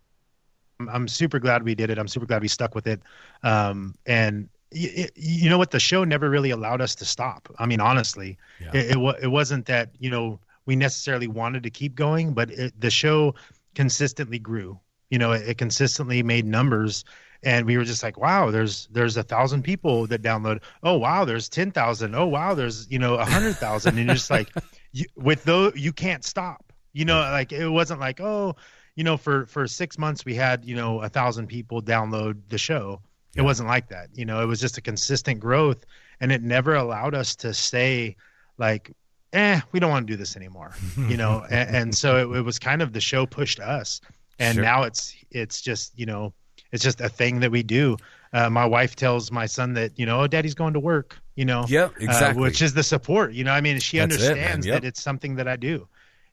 I'm 0.89 1.09
super 1.09 1.39
glad 1.39 1.63
we 1.65 1.75
did 1.75 1.91
it. 1.91 1.99
I'm 1.99 2.09
super 2.09 2.27
glad 2.27 2.43
we 2.43 2.49
stuck 2.49 2.75
with 2.75 2.87
it. 2.87 3.01
Um, 3.43 3.95
and 4.07 4.49
y- 4.73 4.93
y- 4.97 5.09
you 5.17 5.51
know 5.51 5.59
what? 5.59 5.71
The 5.73 5.81
show 5.81 6.05
never 6.05 6.31
really 6.31 6.51
allowed 6.51 6.81
us 6.81 6.95
to 6.97 7.05
stop. 7.05 7.49
I 7.59 7.67
mean, 7.67 7.81
honestly, 7.81 8.39
Yeah. 8.61 8.71
it, 8.75 8.93
it 8.93 8.97
wa- 8.97 9.17
it 9.21 9.27
wasn't 9.29 9.67
that 9.67 9.91
you 9.99 10.11
know 10.11 10.39
we 10.67 10.77
necessarily 10.77 11.27
wanted 11.27 11.63
to 11.65 11.71
keep 11.71 11.95
going, 11.95 12.33
but 12.33 12.51
it, 12.51 12.81
the 12.81 12.91
show 12.91 13.35
consistently 13.75 14.39
grew. 14.39 14.79
You 15.11 15.19
know, 15.19 15.33
it, 15.33 15.49
it 15.49 15.59
consistently 15.59 16.23
made 16.23 16.47
numbers. 16.47 17.05
And 17.45 17.67
we 17.67 17.77
were 17.77 17.85
just 17.85 18.03
like, 18.03 18.19
wow, 18.19 18.51
there's 18.51 18.89
there's 18.91 19.17
a 19.17 19.23
thousand 19.23 19.63
people 19.63 20.07
that 20.09 20.23
download. 20.23 20.61
Oh 20.83 20.99
wow, 20.99 21.25
there's 21.25 21.49
ten 21.49 21.71
thousand. 21.71 22.15
Oh 22.17 22.27
wow, 22.27 22.55
there's 22.55 22.91
you 22.91 22.99
know 22.99 23.15
a 23.15 23.25
hundred 23.25 23.57
thousand. 23.57 23.97
And 23.97 24.07
you're 24.07 24.15
just 24.17 24.31
like, 24.31 24.51
you, 24.93 25.05
with 25.17 25.45
those 25.45 25.73
you 25.77 25.93
can't 25.93 26.25
stop. 26.25 26.73
You 26.93 27.05
know 27.05 27.21
like 27.21 27.53
it 27.53 27.69
wasn't 27.69 28.01
like 28.01 28.21
oh 28.21 28.57
you 28.97 29.05
know 29.05 29.17
for 29.17 29.47
for 29.47 29.67
six 29.67 29.99
months 29.99 30.25
we 30.25 30.35
had 30.35 30.65
you 30.65 30.75
know 30.75 31.03
a 31.03 31.09
thousand 31.09 31.47
people 31.49 31.81
download 31.83 32.41
the 32.49 32.59
show. 32.59 33.01
It 33.37 33.41
Yeah. 33.41 33.45
wasn't 33.45 33.69
like 33.69 33.89
that. 33.91 34.09
You 34.15 34.25
know 34.25 34.43
it 34.43 34.47
was 34.47 34.61
just 34.61 34.79
a 34.79 34.81
consistent 34.81 35.39
growth 35.41 35.85
and 36.21 36.33
it 36.33 36.43
never 36.43 36.75
allowed 36.75 37.15
us 37.15 37.37
to 37.37 37.53
say 37.55 38.17
like 38.59 38.91
eh 39.33 39.61
we 39.73 39.79
don't 39.81 39.91
want 39.91 40.07
to 40.07 40.13
do 40.13 40.17
this 40.17 40.35
anymore 40.37 40.75
you 40.97 41.17
know? 41.17 41.45
And, 41.51 41.77
and 41.77 41.95
so 41.95 42.17
it, 42.33 42.39
it 42.39 42.43
was 42.43 42.59
kind 42.59 42.81
of 42.83 42.93
the 42.93 43.01
show 43.01 43.27
pushed 43.27 43.61
us 43.61 44.01
and 44.39 44.55
Sure. 44.55 44.65
now 44.65 44.83
it's 44.85 45.15
it's 45.31 45.61
just 45.61 45.97
you 45.99 46.07
know 46.07 46.33
it's 46.73 46.83
just 46.83 47.01
a 47.01 47.09
thing 47.09 47.41
that 47.41 47.51
we 47.51 47.63
do. 47.63 47.97
Uh, 48.33 48.51
my 48.51 48.67
wife 48.67 48.95
tells 48.97 49.31
my 49.33 49.47
son 49.47 49.73
that 49.75 49.99
you 49.99 50.07
know 50.07 50.21
oh 50.23 50.27
daddy's 50.27 50.55
going 50.55 50.73
to 50.75 50.81
work 50.81 51.19
you 51.39 51.45
know 51.45 51.65
Yep, 51.69 51.91
uh, 51.91 52.05
exactly. 52.05 52.43
which 52.43 52.61
is 52.63 52.75
the 52.75 52.83
support. 52.83 53.33
You 53.33 53.45
know, 53.45 53.53
I 53.53 53.61
mean, 53.61 53.79
she 53.79 53.99
That's 53.99 54.17
it, 54.17 54.21
understands 54.33 54.67
Yep. 54.67 54.75
that 54.75 54.87
it's 54.89 55.01
something 55.01 55.37
that 55.37 55.47
I 55.47 55.57
do. 55.57 55.87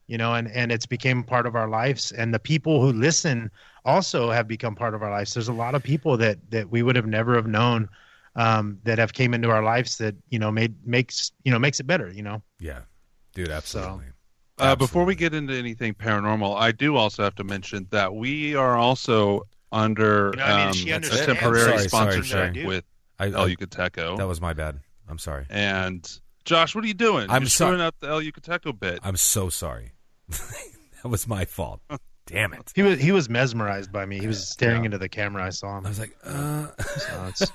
You 0.08 0.18
know, 0.18 0.34
and 0.34 0.50
and 0.50 0.70
it's 0.72 0.86
became 0.86 1.22
part 1.22 1.46
of 1.46 1.54
our 1.54 1.68
lives, 1.68 2.12
and 2.12 2.32
the 2.34 2.38
people 2.38 2.80
who 2.80 2.92
listen 2.92 3.50
also 3.84 4.30
have 4.30 4.46
become 4.48 4.74
part 4.74 4.94
of 4.94 5.02
our 5.02 5.10
lives. 5.10 5.34
There's 5.34 5.48
a 5.48 5.52
lot 5.52 5.74
of 5.76 5.82
people 5.82 6.16
that 6.18 6.38
that 6.50 6.70
we 6.70 6.82
would 6.82 6.96
have 6.96 7.06
never 7.06 7.34
have 7.36 7.46
known 7.46 7.88
um, 8.34 8.78
that 8.84 8.98
have 8.98 9.12
came 9.12 9.32
into 9.34 9.50
our 9.50 9.62
lives 9.62 9.96
that 9.98 10.14
you 10.30 10.38
know 10.38 10.50
made 10.50 10.74
makes 10.84 11.32
you 11.44 11.52
know 11.52 11.58
makes 11.58 11.80
it 11.80 11.86
better. 11.86 12.08
You 12.12 12.22
know, 12.22 12.42
yeah, 12.60 12.82
dude, 13.34 13.50
absolutely. 13.50 14.06
Uh, 14.58 14.74
before 14.74 15.04
we 15.04 15.14
get 15.14 15.34
into 15.34 15.54
anything 15.54 15.92
paranormal, 15.94 16.56
I 16.56 16.72
do 16.72 16.96
also 16.96 17.22
have 17.22 17.34
to 17.36 17.44
mention 17.44 17.86
that 17.90 18.14
we 18.14 18.54
are 18.56 18.76
also 18.76 19.42
under 19.70 20.30
You 20.32 20.38
know, 20.38 20.44
I 20.44 20.56
mean, 20.58 20.68
um, 20.68 20.72
she 20.72 20.90
a 20.90 21.00
temporary 21.00 21.60
Sorry, 21.60 21.78
sorry, 21.78 21.88
sponsorship 21.88 22.54
sorry. 22.54 22.66
with 22.66 22.84
I, 23.18 23.26
El 23.26 23.42
I, 23.42 23.54
Yucateco. 23.54 24.16
that 24.18 24.26
was 24.26 24.40
my 24.40 24.52
bad. 24.52 24.80
I'm 25.08 25.18
sorry. 25.18 25.46
and 25.50 26.08
Josh, 26.44 26.74
what 26.74 26.84
are 26.84 26.86
you 26.88 26.94
doing? 26.94 27.28
I'm 27.30 27.42
You're 27.42 27.48
sorry. 27.50 27.70
screwing 27.70 27.80
up 27.80 27.94
the 28.00 28.08
El 28.08 28.20
Yucateco 28.22 28.78
bit. 28.78 29.00
I'm 29.02 29.16
so 29.16 29.48
sorry. 29.48 29.92
that 30.28 31.08
was 31.08 31.26
my 31.26 31.44
fault. 31.44 31.80
Damn 32.26 32.52
it. 32.54 32.72
he 32.74 32.82
was 32.82 32.98
he 33.00 33.12
was 33.12 33.28
mesmerized 33.28 33.92
by 33.92 34.04
me. 34.04 34.18
He 34.18 34.26
was 34.26 34.48
staring 34.48 34.82
Yeah. 34.82 34.86
into 34.86 34.98
the 34.98 35.08
camera. 35.08 35.44
I 35.44 35.50
saw 35.50 35.78
him. 35.78 35.86
I 35.86 35.88
was 35.90 36.00
like, 36.00 36.16
uh, 36.24 36.66
So 37.34 37.46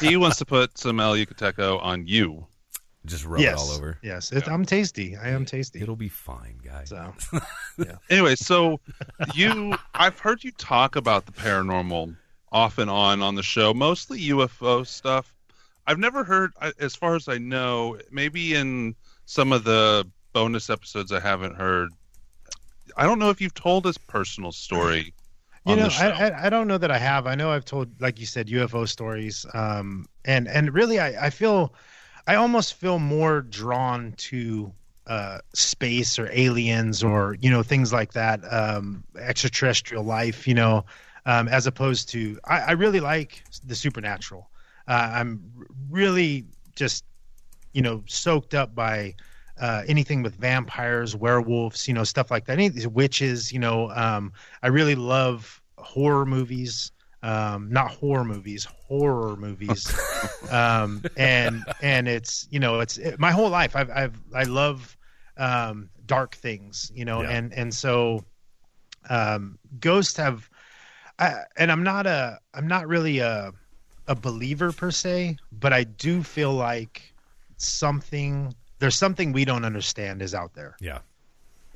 he 0.00 0.16
wants 0.16 0.36
to 0.38 0.44
put 0.44 0.76
some 0.76 1.00
El 1.00 1.14
Yucateco 1.14 1.82
on 1.82 2.06
you. 2.06 2.46
just 3.06 3.24
rub 3.24 3.40
yes, 3.40 3.54
it 3.54 3.58
all 3.62 3.70
over. 3.76 3.98
Yes, 4.02 4.30
it, 4.32 4.46
I'm 4.48 4.66
tasty. 4.66 5.16
I 5.16 5.28
am 5.30 5.44
tasty. 5.46 5.80
It'll 5.80 5.96
be 5.96 6.08
fine, 6.10 6.58
guys. 6.62 6.90
So 6.90 7.14
Anyway, 8.10 8.34
so 8.36 8.78
you, 9.34 9.74
I've 9.94 10.18
heard 10.18 10.44
you 10.44 10.50
talk 10.52 10.94
about 10.96 11.24
the 11.26 11.32
paranormal 11.32 12.14
off 12.50 12.76
and 12.78 12.90
on 12.90 13.22
on 13.22 13.34
the 13.36 13.42
show, 13.42 13.72
mostly 13.72 14.20
UFO 14.28 14.86
stuff. 14.86 15.31
I've 15.86 15.98
never 15.98 16.24
heard, 16.24 16.52
as 16.78 16.94
far 16.94 17.16
as 17.16 17.28
I 17.28 17.38
know, 17.38 17.98
maybe 18.10 18.54
in 18.54 18.94
some 19.26 19.52
of 19.52 19.64
the 19.64 20.06
bonus 20.32 20.70
episodes 20.70 21.12
I 21.12 21.20
haven't 21.20 21.56
heard. 21.56 21.90
I 22.96 23.04
don't 23.04 23.18
know 23.18 23.30
if 23.30 23.40
you've 23.40 23.54
told 23.54 23.84
this 23.84 23.98
personal 23.98 24.52
story. 24.52 25.14
you 25.66 25.76
know. 25.76 25.88
I, 25.98 26.10
I 26.10 26.46
i 26.46 26.50
don't 26.50 26.66
know 26.66 26.78
that 26.78 26.90
i 26.90 26.98
have 26.98 27.26
i 27.28 27.34
know 27.36 27.50
i've 27.52 27.64
told 27.64 28.00
like 28.00 28.18
you 28.18 28.26
said 28.26 28.48
ufo 28.48 28.88
stories 28.88 29.46
um 29.54 30.06
and 30.24 30.48
and 30.48 30.74
really 30.74 30.98
i 30.98 31.26
i 31.26 31.30
feel 31.30 31.72
i 32.26 32.34
almost 32.34 32.74
feel 32.74 32.98
more 32.98 33.42
drawn 33.42 34.12
to 34.18 34.72
uh 35.06 35.38
space 35.54 36.18
or 36.18 36.28
aliens 36.32 37.02
or 37.04 37.36
you 37.40 37.50
know 37.50 37.62
things 37.62 37.92
like 37.92 38.12
that 38.12 38.40
um 38.52 39.04
extraterrestrial 39.18 40.02
life 40.04 40.46
you 40.48 40.54
know 40.54 40.84
um 41.26 41.48
as 41.48 41.66
opposed 41.66 42.08
to 42.08 42.38
i 42.44 42.58
i 42.60 42.72
really 42.72 43.00
like 43.00 43.44
the 43.64 43.74
supernatural 43.74 44.50
uh, 44.92 45.08
i'm 45.18 45.28
really 45.90 46.44
just 46.76 47.04
you 47.72 47.82
know 47.82 48.02
soaked 48.06 48.54
up 48.54 48.74
by 48.74 49.14
uh, 49.60 49.82
anything 49.86 50.22
with 50.24 50.34
vampires, 50.36 51.14
werewolves, 51.14 51.86
you 51.86 51.94
know, 51.94 52.04
stuff 52.04 52.30
like 52.30 52.44
that. 52.46 52.54
Any 52.54 52.66
of 52.66 52.74
these 52.74 52.88
witches, 52.88 53.52
you 53.52 53.60
know, 53.60 53.90
um, 53.92 54.32
I 54.64 54.68
really 54.68 54.96
love 54.96 55.60
horror 55.78 56.26
movies. 56.26 56.90
um, 57.22 57.70
not 57.70 57.88
horror 58.00 58.24
movies, 58.24 58.66
horror 58.88 59.36
movies, 59.36 59.94
um, 60.50 61.04
and 61.16 61.62
and 61.80 62.08
it's 62.08 62.48
you 62.50 62.58
know 62.58 62.80
it's 62.80 62.98
it, 62.98 63.20
my 63.20 63.30
whole 63.30 63.50
life 63.50 63.76
I've 63.76 63.90
I've 63.90 64.18
I 64.34 64.44
love 64.44 64.96
um, 65.36 65.88
dark 66.06 66.34
things, 66.34 66.90
you 66.94 67.04
know, 67.04 67.22
Yeah. 67.22 67.30
and 67.36 67.52
and 67.52 67.72
so 67.72 68.24
um, 69.08 69.58
ghosts 69.80 70.16
have, 70.16 70.48
I, 71.18 71.44
and 71.56 71.70
I'm 71.70 71.84
not 71.84 72.06
a 72.06 72.38
I'm 72.54 72.66
not 72.66 72.88
really 72.88 73.18
a 73.20 73.52
a 74.08 74.14
believer 74.14 74.72
per 74.72 74.90
se, 74.90 75.36
but 75.52 75.72
I 75.72 75.84
do 75.84 76.22
feel 76.22 76.52
like 76.52 77.12
something 77.56 78.54
there's 78.80 78.96
something 78.96 79.32
we 79.32 79.44
don't 79.44 79.64
understand 79.64 80.20
is 80.20 80.34
out 80.34 80.52
there 80.54 80.76
Yeah. 80.80 80.98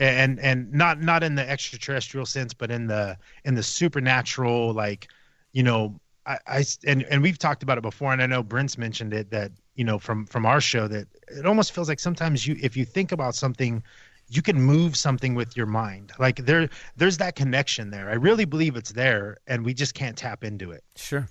and 0.01 0.41
and 0.41 0.73
not 0.73 1.01
not 1.01 1.23
in 1.23 1.37
the 1.37 1.49
extraterrestrial 1.49 2.27
sense 2.27 2.53
but 2.53 2.71
in 2.73 2.89
the 2.89 3.17
in 3.45 3.55
the 3.55 3.63
supernatural 3.63 4.73
like 4.73 5.09
you 5.53 5.63
know 5.63 5.99
I, 6.27 6.39
I 6.49 6.65
and 6.87 7.05
and 7.05 7.23
we've 7.23 7.39
talked 7.39 7.63
about 7.63 7.79
it 7.79 7.83
before 7.83 8.13
and 8.13 8.21
i 8.21 8.27
know 8.27 8.43
brent's 8.43 8.77
mentioned 8.77 9.15
it 9.15 9.31
that 9.31 9.53
you 9.77 9.85
know 9.85 9.99
from 9.99 10.27
from 10.27 10.45
our 10.45 10.61
show 10.61 10.89
that 10.89 11.07
it 11.29 11.47
almost 11.47 11.71
feels 11.73 11.89
like 11.89 12.01
sometimes 12.01 12.45
you 12.47 12.57
if 12.61 12.77
you 12.77 12.85
think 12.85 13.13
about 13.13 13.37
something 13.37 13.83
you 14.29 14.43
can 14.43 14.61
move 14.61 14.97
something 14.97 15.37
with 15.37 15.57
your 15.57 15.67
mind 15.67 16.11
like 16.19 16.45
there 16.45 16.69
there's 16.97 17.19
that 17.19 17.37
connection 17.37 17.91
there 17.91 18.11
i 18.11 18.15
really 18.15 18.45
believe 18.45 18.75
it's 18.75 18.91
there 18.91 19.37
and 19.47 19.65
we 19.65 19.73
just 19.73 19.95
can't 19.95 20.17
tap 20.19 20.43
into 20.43 20.73
it 20.73 20.83
Sure. 20.97 21.29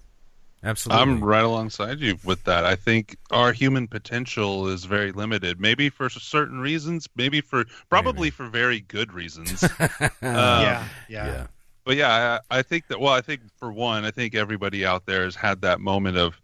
Absolutely. 0.65 1.01
I'm 1.01 1.23
right 1.23 1.43
alongside 1.43 1.99
you 1.99 2.17
with 2.23 2.43
that. 2.45 2.65
I 2.65 2.75
think 2.75 3.15
our 3.31 3.53
human 3.53 3.87
potential 3.87 4.67
is 4.67 4.83
very 4.85 5.11
limited. 5.11 5.61
Maybe 5.61 5.89
for 5.89 6.09
certain 6.09 6.59
reasons, 6.59 7.07
maybe 7.15 7.39
for 7.39 7.65
probably 7.89 8.29
for 8.31 8.47
very 8.47 8.81
good 8.81 9.13
reasons. 9.13 9.63
Uh, 9.63 9.77
yeah, 10.21 10.87
yeah 11.07 11.25
yeah. 11.27 11.47
But 11.83 11.97
yeah, 11.97 12.39
I, 12.51 12.57
I 12.59 12.61
think 12.63 12.87
that. 12.87 12.99
Well, 12.99 13.13
I 13.13 13.21
think 13.21 13.41
for 13.57 13.71
one, 13.71 14.05
I 14.05 14.11
think 14.11 14.33
everybody 14.33 14.83
out 14.85 15.05
there 15.05 15.23
has 15.23 15.35
had 15.35 15.61
that 15.61 15.79
moment 15.79 16.17
of 16.17 16.41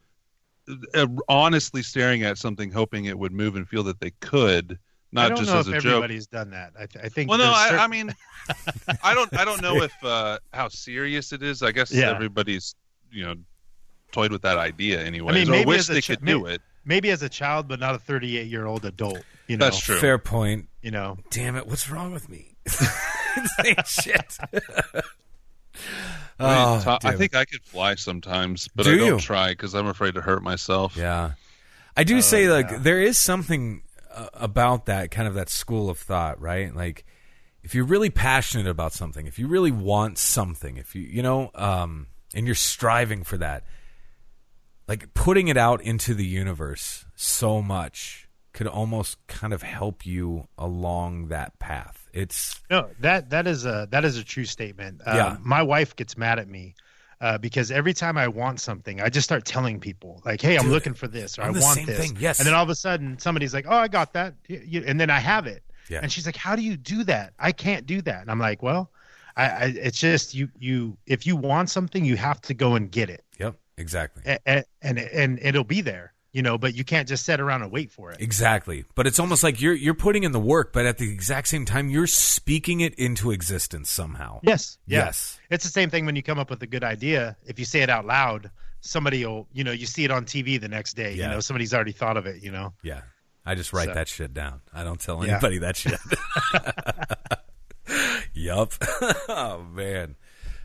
uh, 0.94 1.08
honestly 1.28 1.82
staring 1.82 2.22
at 2.22 2.38
something, 2.38 2.72
hoping 2.72 3.06
it 3.06 3.18
would 3.18 3.32
move 3.32 3.56
and 3.56 3.68
feel 3.68 3.82
that 3.84 4.00
they 4.00 4.12
could, 4.20 4.74
i 4.74 4.78
not 5.14 5.30
don't 5.30 5.38
just 5.40 5.50
know 5.52 5.60
as 5.60 5.68
if 5.68 5.74
a 5.74 5.80
joke. 5.80 5.90
everybody's 5.94 6.28
done 6.28 6.52
that 6.52 6.72
i, 6.80 6.86
th- 6.86 7.04
I 7.04 7.10
think 7.10 7.28
Well, 7.30 7.40
no, 7.40 7.46
there's 7.46 7.58
I, 7.58 7.70
cer- 7.70 7.78
I 7.80 7.88
mean, 7.88 8.16
I 9.04 9.14
don't, 9.16 9.36
I 9.38 9.44
don't 9.44 9.62
know 9.62 9.78
if 9.82 9.92
uh, 10.04 10.38
how 10.54 10.68
serious 10.70 11.34
it 11.34 11.42
is. 11.44 11.64
I 11.64 11.72
guess 11.72 11.92
Yeah. 11.92 12.12
everybody's, 12.12 12.76
you 13.12 13.26
know, 13.26 13.36
toyed 14.12 14.32
with 14.32 14.42
that 14.44 14.58
idea 14.58 15.02
anyway. 15.04 15.34
mean, 15.34 15.48
or 15.48 15.52
maybe 15.52 15.66
wish 15.66 15.80
as 15.80 15.90
a 15.90 15.94
they 15.94 16.02
ch- 16.02 16.08
could 16.08 16.26
do 16.26 16.40
maybe- 16.44 16.56
it. 16.56 16.62
maybe 16.86 17.10
as 17.12 17.22
a 17.24 17.30
child 17.30 17.68
but 17.68 17.80
not 17.80 17.96
a 17.96 18.00
38 18.00 18.48
year 18.48 18.66
old 18.66 18.86
adult 18.86 19.24
you 19.48 19.58
know 19.58 19.66
That's 19.66 19.80
true. 19.80 20.00
Fair 20.00 20.18
point. 20.18 20.68
you 20.82 20.92
know 20.92 21.18
Damn 21.30 21.56
it! 21.56 21.68
What's 21.68 21.90
wrong 21.90 22.12
with 22.14 22.30
me? 22.30 22.56
Saying 22.68 23.76
shit. 23.86 24.38
I, 26.40 26.44
mean, 26.44 26.58
oh, 26.58 26.84
I 26.88 26.98
damn 27.02 27.14
it. 27.14 27.18
think 27.18 27.36
I 27.36 27.46
could 27.46 27.62
fly 27.64 27.96
sometimes, 27.96 28.68
but 28.76 28.84
Do 28.86 28.94
I 28.94 28.98
don't 28.98 29.08
you? 29.08 29.20
try 29.20 29.50
because 29.50 29.74
I'm 29.76 29.88
afraid 29.88 30.16
to 30.16 30.22
hurt 30.22 30.42
myself. 30.44 30.98
Yeah, 30.98 31.34
I 31.96 32.04
do 32.04 32.22
say 32.22 32.50
like 32.50 32.70
yeah. 32.72 32.78
there 32.80 33.02
is 33.02 33.18
something 33.18 33.84
uh, 34.14 34.28
about 34.34 34.86
that 34.88 35.12
kind 35.12 35.28
of 35.28 35.36
that 35.36 35.50
school 35.50 35.90
of 35.90 35.98
thought, 36.00 36.42
right? 36.42 36.74
Like 36.76 37.06
if 37.64 37.76
you're 37.76 37.86
really 37.86 38.10
passionate 38.10 38.68
about 38.68 38.94
something, 38.94 39.28
if 39.28 39.38
you 39.38 39.48
really 39.48 39.72
want 39.72 40.18
something, 40.18 40.78
if 40.78 40.96
you 40.96 41.02
you 41.04 41.22
know, 41.22 41.52
um, 41.56 42.08
and 42.34 42.46
you're 42.46 42.56
striving 42.56 43.24
for 43.24 43.38
that, 43.38 43.64
like 44.88 45.14
putting 45.14 45.48
it 45.48 45.58
out 45.58 45.82
into 45.82 46.14
the 46.14 46.26
universe 46.26 47.06
so 47.16 47.62
much 47.62 48.28
could 48.54 48.68
almost 48.68 49.18
kind 49.28 49.54
of 49.54 49.62
help 49.62 50.06
you 50.06 50.48
along 50.58 51.30
that 51.30 51.58
path. 51.60 52.10
It's 52.14 52.60
No, 52.70 52.90
that 53.00 53.30
that 53.30 53.48
is 53.48 53.66
a 53.66 53.88
that 53.92 54.04
is 54.04 54.18
a 54.18 54.24
true 54.24 54.44
statement. 54.46 55.02
Um, 55.06 55.16
Yeah. 55.16 55.38
my 55.42 55.62
wife 55.62 55.96
gets 55.96 56.18
mad 56.18 56.38
at 56.40 56.50
me 56.50 56.76
uh, 57.22 57.38
because 57.38 57.72
every 57.72 57.94
time 57.94 58.18
I 58.18 58.28
want 58.28 58.60
something, 58.60 59.00
I 59.00 59.08
just 59.10 59.24
start 59.26 59.46
telling 59.46 59.80
people 59.80 60.22
like, 60.26 60.42
"Hey, 60.42 60.58
I'm 60.58 60.64
Dude, 60.64 60.72
looking 60.74 60.94
for 60.96 61.08
this," 61.08 61.38
or 61.40 61.44
I'm 61.44 61.56
"I 61.56 61.60
want 61.60 61.86
this." 61.86 61.98
thing, 61.98 62.18
yes. 62.20 62.40
and 62.40 62.48
then 62.48 62.54
all 62.56 62.64
of 62.64 62.70
a 62.70 62.76
sudden, 62.76 63.20
somebody's 63.20 63.54
like, 63.54 63.66
"Oh, 63.70 63.78
I 63.78 63.88
got 63.88 64.14
that," 64.14 64.34
and 64.50 65.00
then 65.00 65.10
I 65.12 65.20
have 65.20 65.46
it, 65.48 65.64
Yeah. 65.88 66.00
and 66.02 66.12
she's 66.12 66.26
like, 66.26 66.36
"How 66.36 66.56
do 66.56 66.64
you 66.64 66.76
do 66.76 67.04
that? 67.06 67.34
I 67.40 67.52
can't 67.54 67.86
do 67.86 68.02
that." 68.02 68.22
And 68.24 68.32
I'm 68.32 68.40
like, 68.40 68.64
"Well, 68.64 68.92
I, 69.38 69.46
I 69.46 69.64
it's 69.66 70.00
just 70.00 70.34
you 70.34 70.50
you 70.58 70.98
if 71.06 71.26
you 71.28 71.36
want 71.38 71.70
something, 71.70 72.04
you 72.04 72.18
have 72.18 72.42
to 72.42 72.54
go 72.56 72.74
and 72.76 72.92
get 72.92 73.10
it, 73.12 73.24
yep, 73.40 73.56
exactly. 73.82 74.24
and 74.26 74.40
and, 74.82 74.98
and, 74.98 75.00
and 75.00 75.40
it'll 75.42 75.64
be 75.64 75.82
there." 75.82 76.14
You 76.34 76.42
know, 76.42 76.58
but 76.58 76.74
you 76.76 76.86
can't 76.86 77.10
just 77.10 77.26
sit 77.26 77.42
around 77.42 77.62
and 77.62 77.74
wait 77.74 77.92
for 77.92 78.10
it. 78.14 78.22
Exactly. 78.22 78.86
But 78.96 79.06
it's 79.06 79.20
almost 79.20 79.44
like 79.44 79.60
you're 79.60 79.74
you're 79.74 79.94
putting 79.94 80.24
in 80.24 80.32
the 80.32 80.40
work, 80.40 80.72
but 80.72 80.86
at 80.86 80.98
the 80.98 81.12
exact 81.12 81.50
same 81.50 81.66
time 81.66 81.90
you're 81.90 82.08
speaking 82.08 82.80
it 82.80 82.96
into 82.96 83.32
existence 83.32 83.90
somehow. 83.90 84.40
Yes. 84.42 84.78
Yeah. 84.88 85.00
Yes. 85.08 85.38
It's 85.50 85.66
the 85.66 85.70
same 85.70 85.90
thing 85.90 86.06
when 86.06 86.16
you 86.16 86.24
come 86.24 86.40
up 86.40 86.50
with 86.50 86.64
a 86.64 86.68
good 86.68 86.86
idea. 86.86 87.36
If 87.46 87.60
you 87.60 87.66
say 87.66 87.82
it 87.82 87.90
out 87.90 88.06
loud, 88.06 88.50
somebody 88.80 89.26
will, 89.26 89.46
you 89.52 89.66
know, 89.66 89.74
you 89.74 89.86
see 89.86 90.06
it 90.06 90.12
on 90.12 90.24
TV 90.24 90.58
the 90.62 90.70
next 90.70 90.94
day. 90.94 91.16
Yeah. 91.16 91.26
You 91.26 91.32
know, 91.34 91.40
somebody's 91.42 91.74
already 91.74 91.92
thought 91.92 92.16
of 92.16 92.26
it. 92.26 92.42
You 92.42 92.52
know. 92.54 92.72
Yeah. 92.82 93.02
I 93.46 93.56
just 93.56 93.74
write 93.74 93.90
So- 93.90 93.96
that 93.96 94.08
shit 94.08 94.34
down. 94.34 94.62
I 94.74 94.86
don't 94.86 95.02
tell 95.02 95.26
Yeah. 95.26 95.34
anybody 95.34 95.58
that 95.58 95.76
shit. 95.76 96.00
yup. 98.34 98.72
oh 99.28 99.64
man. 99.74 100.16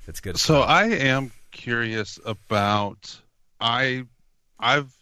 That's 0.06 0.20
good. 0.20 0.38
So 0.38 0.58
stuff. 0.60 0.68
I 0.70 0.84
am 0.90 1.32
curious 1.56 2.18
about 2.24 3.18
I 3.60 4.04
I've 4.60 4.94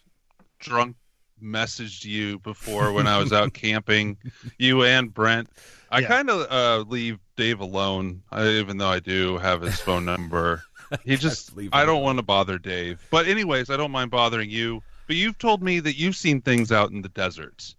drunk 0.59 0.95
messaged 1.43 2.05
you 2.05 2.39
before 2.39 2.91
when 2.93 3.07
I 3.07 3.17
was 3.19 3.31
out 3.33 3.53
camping, 3.65 4.17
you 4.57 4.83
and 4.83 5.13
Brent. 5.13 5.49
I 5.91 5.99
Yeah. 5.99 6.07
kind 6.07 6.29
of 6.29 6.51
uh, 6.51 6.89
leave 6.89 7.19
Dave 7.35 7.59
alone, 7.59 8.23
I, 8.31 8.47
even 8.47 8.77
though 8.77 8.87
I 8.89 8.99
do 8.99 9.37
have 9.37 9.61
his 9.61 9.79
phone 9.79 10.05
number. 10.05 10.63
He 11.03 11.15
just 11.17 11.55
leave 11.55 11.69
I 11.73 11.85
don't 11.85 12.01
want 12.01 12.17
to 12.19 12.23
bother 12.23 12.57
Dave. 12.57 13.05
But 13.11 13.27
anyways, 13.27 13.69
I 13.69 13.77
don't 13.77 13.91
mind 13.91 14.11
bothering 14.11 14.49
you. 14.49 14.81
But 15.07 15.17
you've 15.17 15.37
told 15.37 15.61
me 15.61 15.79
that 15.81 15.97
you've 15.97 16.15
seen 16.15 16.41
things 16.41 16.71
out 16.71 16.89
in 16.91 17.01
the 17.03 17.09
deserts 17.09 17.75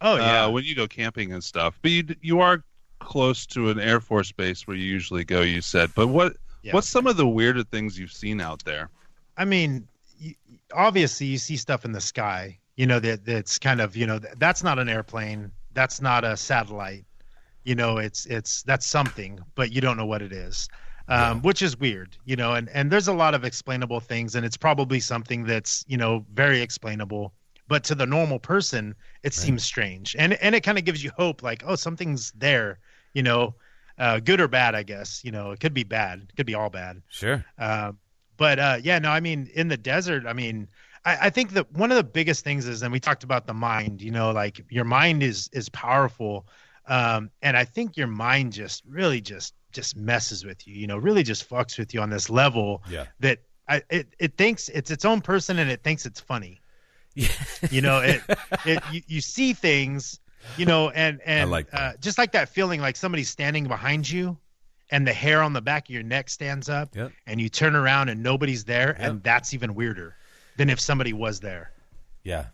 Oh 0.00 0.16
yeah. 0.16 0.44
uh, 0.46 0.50
when 0.50 0.64
you 0.64 0.74
go 0.74 0.86
camping 0.86 1.32
and 1.32 1.44
stuff. 1.44 1.78
But 1.82 1.90
you 1.90 2.04
you 2.22 2.40
are 2.40 2.62
close 3.00 3.44
to 3.46 3.68
an 3.70 3.78
Air 3.80 4.00
Force 4.00 4.32
base 4.32 4.66
where 4.66 4.76
you 4.76 4.84
usually 4.84 5.24
go. 5.24 5.40
You 5.42 5.60
said, 5.60 5.90
but 5.94 6.06
what 6.08 6.36
Yeah. 6.62 6.72
what's 6.72 6.88
some 6.88 7.06
of 7.06 7.16
the 7.16 7.26
weirder 7.26 7.64
things 7.64 7.98
you've 7.98 8.12
seen 8.12 8.40
out 8.40 8.64
there? 8.64 8.90
I 9.36 9.44
mean, 9.44 9.88
obviously 10.74 11.26
you 11.26 11.38
see 11.38 11.56
stuff 11.56 11.84
in 11.84 11.92
the 11.92 12.00
sky. 12.00 12.58
You 12.76 12.86
know 12.86 13.00
that 13.00 13.24
that's 13.24 13.58
kind 13.58 13.80
of 13.80 13.96
you 13.96 14.06
know 14.06 14.18
that's 14.38 14.62
not 14.62 14.78
an 14.78 14.88
airplane. 14.88 15.50
That's 15.74 16.00
not 16.00 16.24
a 16.24 16.36
satellite. 16.36 17.04
You 17.64 17.74
know, 17.74 17.98
it's 17.98 18.26
it's 18.26 18.62
that's 18.62 18.86
something, 18.86 19.38
but 19.54 19.70
you 19.72 19.80
don't 19.80 19.96
know 19.96 20.06
what 20.06 20.22
it 20.22 20.32
is. 20.32 20.68
Um, 21.08 21.42
which 21.42 21.60
is 21.60 21.76
weird, 21.76 22.16
you 22.24 22.36
know, 22.36 22.54
and, 22.54 22.68
and 22.68 22.88
there's 22.88 23.08
a 23.08 23.12
lot 23.12 23.34
of 23.34 23.42
explainable 23.44 23.98
things, 23.98 24.36
and 24.36 24.46
it's 24.46 24.56
probably 24.56 25.00
something 25.00 25.42
that's, 25.42 25.84
you 25.88 25.96
know, 25.96 26.24
very 26.32 26.60
explainable. 26.60 27.34
But 27.66 27.82
to 27.84 27.96
the 27.96 28.06
normal 28.06 28.38
person, 28.38 28.94
it 29.24 29.34
seems 29.34 29.64
strange. 29.64 30.14
And 30.16 30.34
and 30.34 30.54
it 30.54 30.60
kind 30.60 30.78
of 30.78 30.84
gives 30.84 31.02
you 31.02 31.10
hope, 31.16 31.42
like, 31.42 31.64
oh, 31.66 31.74
something's 31.74 32.30
there, 32.36 32.78
you 33.12 33.24
know, 33.24 33.56
uh, 34.00 34.18
good 34.18 34.40
or 34.40 34.48
bad, 34.48 34.74
I 34.74 34.82
guess. 34.82 35.22
You 35.24 35.30
know, 35.30 35.52
it 35.52 35.60
could 35.60 35.74
be 35.74 35.84
bad, 35.84 36.26
it 36.28 36.34
could 36.36 36.46
be 36.46 36.54
all 36.56 36.70
bad. 36.70 37.02
Sure. 37.08 37.44
Um, 37.58 37.98
but 38.36 38.58
uh, 38.58 38.78
yeah, 38.82 38.98
no, 38.98 39.10
I 39.10 39.20
mean, 39.20 39.48
in 39.54 39.68
the 39.68 39.76
desert, 39.76 40.24
I 40.26 40.32
mean, 40.32 40.66
I, 41.04 41.26
I 41.26 41.30
think 41.30 41.52
that 41.52 41.70
one 41.72 41.90
of 41.92 41.96
the 41.96 42.02
biggest 42.04 42.42
things 42.42 42.66
is, 42.66 42.82
and 42.82 42.90
we 42.90 42.98
talked 42.98 43.22
about 43.22 43.46
the 43.46 43.54
mind. 43.54 44.02
You 44.02 44.10
know, 44.10 44.32
like 44.32 44.64
your 44.70 44.84
mind 44.84 45.22
is 45.22 45.48
is 45.52 45.68
powerful, 45.68 46.46
um, 46.86 47.30
and 47.42 47.56
I 47.56 47.64
think 47.64 47.96
your 47.96 48.06
mind 48.08 48.52
just 48.54 48.82
really 48.88 49.20
just 49.20 49.54
just 49.72 49.96
messes 49.96 50.44
with 50.44 50.66
you. 50.66 50.74
You 50.74 50.86
know, 50.86 50.96
really 50.98 51.22
just 51.22 51.48
fucks 51.48 51.78
with 51.78 51.94
you 51.94 52.00
on 52.00 52.10
this 52.10 52.28
level 52.30 52.82
Yeah. 52.90 53.06
that 53.20 53.38
I, 53.68 53.82
it 53.90 54.14
it 54.18 54.36
thinks 54.36 54.68
it's 54.70 54.90
its 54.90 55.04
own 55.04 55.20
person 55.20 55.58
and 55.58 55.70
it 55.70 55.82
thinks 55.84 56.06
it's 56.06 56.20
funny. 56.20 56.60
Yeah. 57.14 57.28
You 57.70 57.82
know, 57.82 57.98
it 58.00 58.22
it 58.64 58.82
you, 58.90 59.02
you 59.06 59.20
see 59.20 59.52
things, 59.52 60.18
you 60.56 60.66
know, 60.66 60.90
and 60.90 61.20
and 61.24 61.50
like 61.50 61.68
uh, 61.72 61.92
just 62.00 62.18
like 62.18 62.32
that 62.32 62.48
feeling 62.48 62.80
like 62.80 62.96
somebody's 62.96 63.28
standing 63.30 63.66
behind 63.68 64.08
you, 64.08 64.36
and 64.90 65.06
the 65.06 65.12
hair 65.12 65.42
on 65.42 65.52
the 65.52 65.60
back 65.62 65.88
of 65.88 65.90
your 65.94 66.02
neck 66.02 66.28
stands 66.30 66.68
up, 66.68 66.94
Yep. 66.96 67.12
and 67.26 67.40
you 67.40 67.48
turn 67.48 67.74
around 67.76 68.08
and 68.08 68.22
nobody's 68.22 68.64
there, 68.64 68.96
and 68.98 69.22
that's 69.22 69.54
even 69.54 69.74
weirder 69.74 70.16
than 70.56 70.70
if 70.70 70.80
somebody 70.80 71.12
was 71.12 71.40
there. 71.40 71.72
Yeah. 72.24 72.46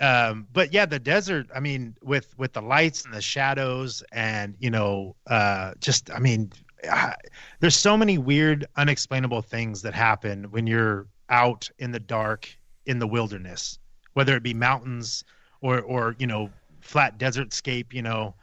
Um, 0.00 0.46
but 0.52 0.72
yeah, 0.72 0.86
the 0.86 0.98
desert. 0.98 1.46
I 1.54 1.60
mean, 1.60 1.96
with 2.02 2.36
with 2.36 2.52
the 2.52 2.62
lights 2.62 3.04
and 3.04 3.14
the 3.14 3.22
shadows, 3.22 4.02
and 4.12 4.56
you 4.58 4.70
know, 4.70 5.14
uh, 5.26 5.72
just 5.80 6.10
I 6.10 6.18
mean, 6.18 6.50
I, 6.90 7.14
there's 7.60 7.76
so 7.76 7.96
many 7.96 8.18
weird, 8.18 8.66
unexplainable 8.76 9.42
things 9.42 9.82
that 9.82 9.94
happen 9.94 10.50
when 10.50 10.66
you're 10.66 11.06
out 11.30 11.70
in 11.78 11.92
the 11.92 12.00
dark 12.00 12.48
in 12.86 12.98
the 12.98 13.06
wilderness, 13.06 13.78
whether 14.14 14.36
it 14.36 14.42
be 14.42 14.52
mountains 14.52 15.24
or 15.64 15.80
or 15.80 16.14
you 16.18 16.26
know, 16.26 16.50
flat 16.80 17.16
desert 17.18 17.52
scape. 17.52 17.94
You 17.94 18.02
know, 18.02 18.34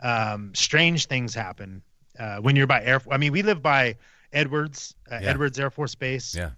um, 0.00 0.52
strange 0.54 1.06
things 1.06 1.34
happen 1.34 1.82
uh, 2.18 2.38
when 2.38 2.54
you're 2.56 2.68
by 2.68 2.82
air. 2.84 3.02
I 3.10 3.16
mean, 3.18 3.32
we 3.32 3.42
live 3.42 3.60
by 3.60 3.96
Edwards, 4.32 4.94
uh, 5.10 5.18
Yeah. 5.20 5.30
Edwards 5.30 5.58
Air 5.58 5.70
Force 5.70 5.94
Base 5.94 6.34
Yeah. 6.34 6.50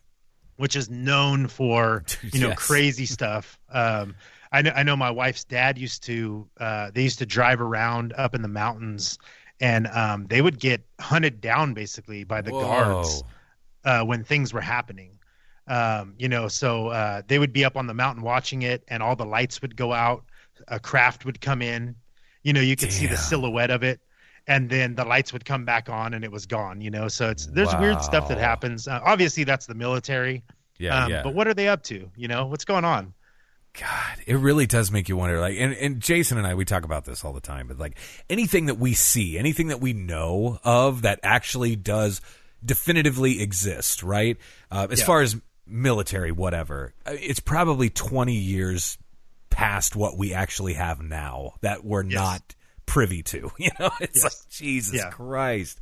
which 0.56 0.76
is 0.76 0.90
known 0.90 1.48
for 1.48 2.04
you 2.32 2.40
know 2.40 2.48
Yes. 2.48 2.58
crazy 2.58 3.06
stuff. 3.06 3.58
Um, 3.70 4.14
I 4.52 4.62
know 4.62 4.72
I 4.76 4.82
know 4.82 4.96
my 4.96 5.10
wife's 5.10 5.44
dad 5.44 5.78
used 5.78 6.02
to 6.04 6.46
uh, 6.58 6.90
they 6.92 7.02
used 7.02 7.18
to 7.20 7.26
drive 7.26 7.60
around 7.60 8.12
up 8.18 8.34
in 8.34 8.42
the 8.42 8.48
mountains, 8.48 9.18
and 9.60 9.86
um, 9.88 10.26
they 10.26 10.42
would 10.42 10.58
get 10.60 10.82
hunted 11.00 11.40
down 11.40 11.72
basically 11.72 12.24
by 12.24 12.42
the 12.42 12.52
guards. 12.52 13.24
Uh, 13.82 14.02
when 14.04 14.22
things 14.22 14.52
were 14.52 14.60
happening. 14.60 15.18
Um, 15.70 16.14
you 16.18 16.28
know, 16.28 16.48
so 16.48 16.88
uh, 16.88 17.22
they 17.28 17.38
would 17.38 17.52
be 17.52 17.64
up 17.64 17.76
on 17.76 17.86
the 17.86 17.94
mountain 17.94 18.24
watching 18.24 18.62
it, 18.62 18.82
and 18.88 19.02
all 19.02 19.14
the 19.14 19.24
lights 19.24 19.62
would 19.62 19.76
go 19.76 19.92
out. 19.92 20.24
A 20.68 20.80
craft 20.80 21.24
would 21.24 21.40
come 21.40 21.62
in. 21.62 21.94
You 22.42 22.52
know, 22.52 22.60
you 22.60 22.74
could 22.74 22.92
see 22.92 23.06
the 23.06 23.16
silhouette 23.16 23.70
of 23.70 23.82
it, 23.82 24.00
and 24.46 24.68
then 24.68 24.94
the 24.96 25.04
lights 25.04 25.32
would 25.32 25.44
come 25.44 25.64
back 25.64 25.88
on, 25.88 26.12
and 26.14 26.24
it 26.24 26.32
was 26.32 26.46
gone. 26.46 26.80
You 26.80 26.90
know, 26.90 27.06
so 27.08 27.30
it's 27.30 27.46
there's 27.46 27.74
weird 27.76 28.02
stuff 28.02 28.28
that 28.28 28.38
happens. 28.38 28.88
Uh, 28.88 29.00
obviously, 29.04 29.44
that's 29.44 29.66
the 29.66 29.74
military. 29.74 30.42
Yeah, 30.78 31.04
um, 31.04 31.10
yeah. 31.10 31.22
But 31.22 31.34
what 31.34 31.46
are 31.46 31.54
they 31.54 31.68
up 31.68 31.82
to? 31.84 32.10
You 32.16 32.28
know, 32.28 32.46
what's 32.46 32.64
going 32.64 32.84
on? 32.84 33.14
God, 33.78 34.18
it 34.26 34.34
really 34.34 34.66
does 34.66 34.90
make 34.90 35.08
you 35.08 35.16
wonder. 35.16 35.38
Like, 35.38 35.56
and, 35.56 35.72
and 35.74 36.00
Jason 36.00 36.38
and 36.38 36.46
I, 36.46 36.54
we 36.54 36.64
talk 36.64 36.84
about 36.84 37.04
this 37.04 37.24
all 37.24 37.32
the 37.32 37.40
time. 37.40 37.68
But 37.68 37.78
like 37.78 37.96
anything 38.28 38.66
that 38.66 38.78
we 38.78 38.94
see, 38.94 39.38
anything 39.38 39.68
that 39.68 39.80
we 39.80 39.92
know 39.92 40.58
of 40.64 41.02
that 41.02 41.20
actually 41.22 41.76
does 41.76 42.20
definitively 42.64 43.40
exist, 43.40 44.02
right? 44.02 44.36
Uh, 44.70 44.88
as 44.90 45.00
Yeah. 45.00 45.06
far 45.06 45.20
as 45.22 45.36
military, 45.70 46.32
whatever, 46.32 46.92
uh, 47.06 47.12
it's 47.14 47.40
probably 47.40 47.90
twenty 47.90 48.36
years 48.36 48.98
past 49.50 49.96
what 49.96 50.16
we 50.16 50.32
actually 50.34 50.74
have 50.74 51.00
now 51.00 51.54
that 51.60 51.84
we're 51.84 52.04
Yes. 52.04 52.14
not 52.14 52.54
privy 52.86 53.22
to. 53.24 53.50
You 53.58 53.70
know, 53.78 53.90
it's 54.00 54.22
Yes. 54.22 54.24
like 54.24 54.50
Jesus 54.50 54.94
Yeah. 54.94 55.10
Christ. 55.10 55.80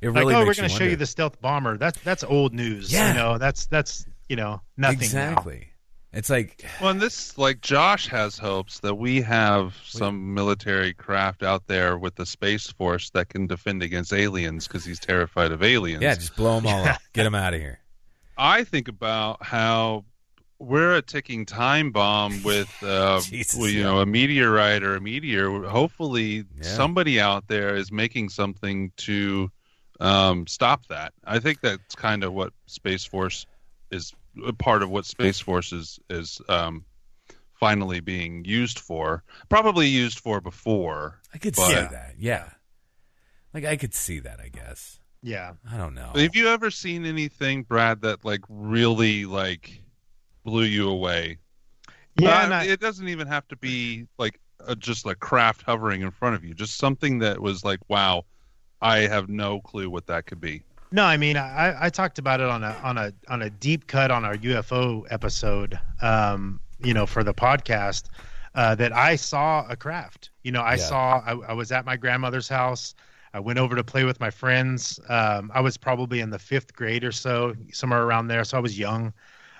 It 0.00 0.08
Like, 0.08 0.18
really 0.20 0.34
oh, 0.34 0.38
we're 0.46 0.54
going 0.54 0.68
to 0.68 0.74
show 0.74 0.84
you 0.84 0.96
the 0.96 1.06
stealth 1.06 1.40
bomber. 1.42 1.76
That's 1.76 1.98
that's 2.00 2.24
old 2.24 2.54
news. 2.54 2.92
Yeah. 2.92 3.08
You 3.08 3.14
know, 3.18 3.38
that's 3.38 3.66
that's 3.66 4.06
you 4.28 4.36
know 4.36 4.60
nothing. 4.76 4.98
now. 4.98 5.04
exactly. 5.04 5.66
It's 6.12 6.28
like 6.30 6.64
Well, 6.80 6.90
and 6.90 7.00
this, 7.00 7.38
like, 7.38 7.60
Josh 7.60 8.08
has 8.08 8.36
hopes 8.36 8.80
that 8.80 8.96
we 8.96 9.20
have 9.20 9.76
some 9.84 10.34
military 10.34 10.92
craft 10.92 11.44
out 11.44 11.68
there 11.68 11.96
with 11.96 12.16
the 12.16 12.26
Space 12.26 12.66
Force 12.72 13.10
that 13.10 13.28
can 13.28 13.46
defend 13.46 13.82
against 13.84 14.12
aliens 14.12 14.66
because 14.66 14.84
he's 14.84 14.98
terrified 14.98 15.52
of 15.52 15.62
aliens. 15.62 16.02
yeah, 16.02 16.16
just 16.16 16.34
blow 16.34 16.56
them 16.58 16.66
all 16.66 16.84
up, 16.84 16.98
get 17.12 17.22
them 17.24 17.36
out 17.36 17.54
of 17.54 17.60
here. 17.60 17.78
I 18.40 18.64
think 18.64 18.88
about 18.88 19.44
how 19.44 20.04
we're 20.58 20.94
a 20.96 21.02
ticking 21.02 21.46
time 21.46 21.90
bomb 21.90 22.42
with, 22.42 22.74
uh, 22.82 23.20
Jesus, 23.20 23.58
well, 23.58 23.68
you 23.68 23.78
yeah. 23.80 23.84
know, 23.84 23.98
a 24.00 24.06
meteorite 24.06 24.82
or 24.82 24.96
a 24.96 25.00
meteor. 25.00 25.62
Hopefully, 25.64 26.44
Yeah. 26.56 26.62
somebody 26.62 27.20
out 27.20 27.48
there 27.48 27.76
is 27.76 27.92
making 27.92 28.30
something 28.30 28.92
to 28.98 29.50
um, 30.00 30.46
stop 30.46 30.86
that. 30.86 31.12
I 31.24 31.38
think 31.40 31.60
that's 31.60 31.94
kind 31.94 32.24
of 32.24 32.32
what 32.32 32.52
Space 32.66 33.04
Force 33.04 33.44
is 33.90 34.12
a 34.46 34.52
part 34.52 34.82
of 34.82 34.88
what 34.90 35.04
Space 35.04 35.40
Force 35.40 35.72
is 35.72 35.98
is 36.08 36.40
um, 36.48 36.84
finally 37.58 38.00
being 38.00 38.44
used 38.46 38.78
for. 38.78 39.22
Probably 39.50 39.88
used 39.88 40.18
for 40.20 40.40
before. 40.40 41.20
I 41.34 41.38
could 41.38 41.54
But- 41.56 41.66
see 41.66 41.74
that. 41.74 42.14
Yeah. 42.18 42.48
Like 43.52 43.64
I 43.64 43.76
could 43.76 43.92
see 43.92 44.20
that, 44.20 44.40
I 44.40 44.48
guess. 44.48 44.99
Yeah. 45.22 45.52
I 45.70 45.76
don't 45.76 45.94
know. 45.94 46.10
Have 46.14 46.34
you 46.34 46.48
ever 46.48 46.70
seen 46.70 47.04
anything, 47.04 47.62
Brad, 47.62 48.00
that 48.02 48.24
like 48.24 48.40
really 48.48 49.26
like 49.26 49.82
blew 50.44 50.64
you 50.64 50.88
away? 50.88 51.38
Yeah. 52.18 52.38
Uh, 52.38 52.44
and 52.44 52.54
I- 52.54 52.64
it 52.64 52.80
doesn't 52.80 53.08
even 53.08 53.26
have 53.26 53.46
to 53.48 53.56
be 53.56 54.06
like 54.18 54.40
a, 54.66 54.74
just 54.76 55.06
a 55.06 55.14
craft 55.14 55.62
hovering 55.62 56.02
in 56.02 56.10
front 56.10 56.36
of 56.36 56.44
you. 56.44 56.54
Just 56.54 56.76
something 56.78 57.18
that 57.20 57.40
was 57.40 57.64
like, 57.64 57.80
wow, 57.88 58.24
I 58.80 58.98
have 59.00 59.28
no 59.28 59.60
clue 59.60 59.88
what 59.90 60.06
that 60.06 60.26
could 60.26 60.40
be. 60.40 60.62
No, 60.92 61.04
I 61.04 61.16
mean, 61.16 61.36
I, 61.36 61.86
I 61.86 61.88
talked 61.90 62.18
about 62.18 62.40
it 62.40 62.48
on 62.48 62.64
a 62.64 62.76
on 62.82 62.98
a 62.98 63.12
on 63.28 63.42
a 63.42 63.50
deep 63.50 63.86
cut 63.86 64.10
on 64.10 64.24
our 64.24 64.34
UFO 64.36 65.04
episode. 65.10 65.78
Um, 66.02 66.58
you 66.82 66.94
know, 66.94 67.06
for 67.06 67.22
the 67.22 67.32
podcast, 67.34 68.06
uh, 68.56 68.74
that 68.74 68.92
I 68.92 69.14
saw 69.16 69.64
a 69.68 69.76
craft. 69.76 70.30
You 70.42 70.50
know, 70.50 70.62
I 70.62 70.72
Yeah. 70.72 70.76
saw. 70.78 71.22
I, 71.24 71.32
I 71.50 71.52
was 71.52 71.70
at 71.70 71.84
my 71.84 71.96
grandmother's 71.96 72.48
house. 72.48 72.94
I 73.32 73.40
went 73.40 73.58
over 73.58 73.76
to 73.76 73.84
play 73.84 74.04
with 74.04 74.20
my 74.20 74.30
friends. 74.30 74.98
Um, 75.08 75.50
I 75.54 75.60
was 75.60 75.76
probably 75.76 76.20
in 76.20 76.30
the 76.30 76.38
fifth 76.38 76.74
grade 76.74 77.04
or 77.04 77.12
so, 77.12 77.54
somewhere 77.72 78.02
around 78.02 78.28
there. 78.28 78.44
So 78.44 78.56
I 78.56 78.60
was 78.60 78.78
young. 78.78 79.12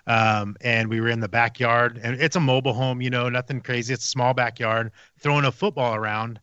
Um, 0.06 0.56
and 0.62 0.88
we 0.88 1.00
were 1.00 1.08
in 1.08 1.20
the 1.20 1.28
backyard, 1.28 2.00
and 2.02 2.20
it's 2.20 2.34
a 2.34 2.40
mobile 2.40 2.72
home. 2.72 3.00
You 3.00 3.10
know, 3.10 3.28
nothing 3.28 3.60
crazy. 3.60 3.94
It's 3.94 4.04
a 4.04 4.08
small 4.08 4.34
backyard, 4.34 4.90
throwing 5.18 5.44
a 5.44 5.52
football 5.52 5.94
around 5.94 6.40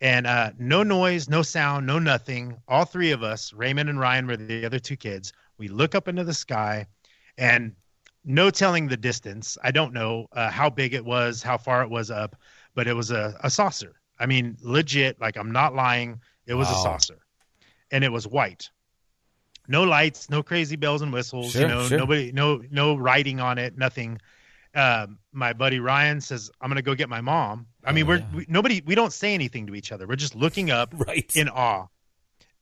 and 0.00 0.26
uh, 0.26 0.50
no 0.58 0.82
noise, 0.82 1.28
no 1.28 1.42
sound, 1.42 1.86
no 1.86 1.98
nothing. 1.98 2.56
All 2.68 2.84
three 2.84 3.10
of 3.10 3.22
us, 3.22 3.52
Raymond 3.52 3.90
and 3.90 4.00
Ryan, 4.00 4.26
were 4.26 4.36
the 4.36 4.64
other 4.64 4.78
two 4.78 4.96
kids. 4.96 5.32
We 5.58 5.68
look 5.68 5.94
up 5.94 6.08
into 6.08 6.24
the 6.24 6.34
sky, 6.34 6.86
and 7.36 7.74
no 8.24 8.50
telling 8.50 8.88
the 8.88 8.96
distance. 8.96 9.58
I 9.62 9.70
don't 9.70 9.92
know 9.92 10.26
uh, 10.32 10.50
how 10.50 10.70
big 10.70 10.94
it 10.94 11.04
was, 11.04 11.42
how 11.42 11.58
far 11.58 11.82
it 11.82 11.90
was 11.90 12.10
up, 12.10 12.36
but 12.74 12.86
it 12.86 12.94
was 12.94 13.10
a, 13.10 13.38
a 13.42 13.50
saucer. 13.50 14.00
I 14.18 14.26
mean, 14.26 14.56
legit. 14.62 15.20
Like 15.20 15.36
I'm 15.36 15.52
not 15.52 15.74
lying. 15.74 16.20
It 16.46 16.54
was 16.54 16.68
a 16.70 16.74
saucer, 16.74 17.18
and 17.90 18.02
it 18.04 18.10
was 18.10 18.26
white. 18.26 18.70
No 19.68 19.84
lights, 19.84 20.28
no 20.30 20.42
crazy 20.42 20.76
bells 20.76 21.00
and 21.02 21.12
whistles. 21.12 21.52
Sure, 21.52 21.62
you 21.62 21.68
know, 21.68 21.86
sure. 21.86 21.98
nobody, 21.98 22.32
no, 22.32 22.60
no 22.70 22.96
writing 22.96 23.40
on 23.40 23.58
it, 23.58 23.78
nothing 23.78 24.18
um, 24.74 25.18
my 25.32 25.52
buddy 25.52 25.80
Ryan 25.80 26.20
says, 26.20 26.50
"I'm 26.60 26.70
gonna 26.70 26.82
go 26.82 26.94
get 26.94 27.08
my 27.08 27.20
mom." 27.20 27.66
I 27.84 27.92
mean, 27.92 28.04
Oh, 28.04 28.08
we're 28.08 28.18
yeah. 28.18 28.26
we, 28.34 28.46
nobody. 28.48 28.82
We 28.84 28.94
don't 28.94 29.12
say 29.12 29.34
anything 29.34 29.66
to 29.66 29.74
each 29.74 29.90
other. 29.92 30.06
We're 30.06 30.16
just 30.16 30.34
looking 30.34 30.70
up 30.70 30.94
right. 31.06 31.30
in 31.34 31.48
awe. 31.48 31.86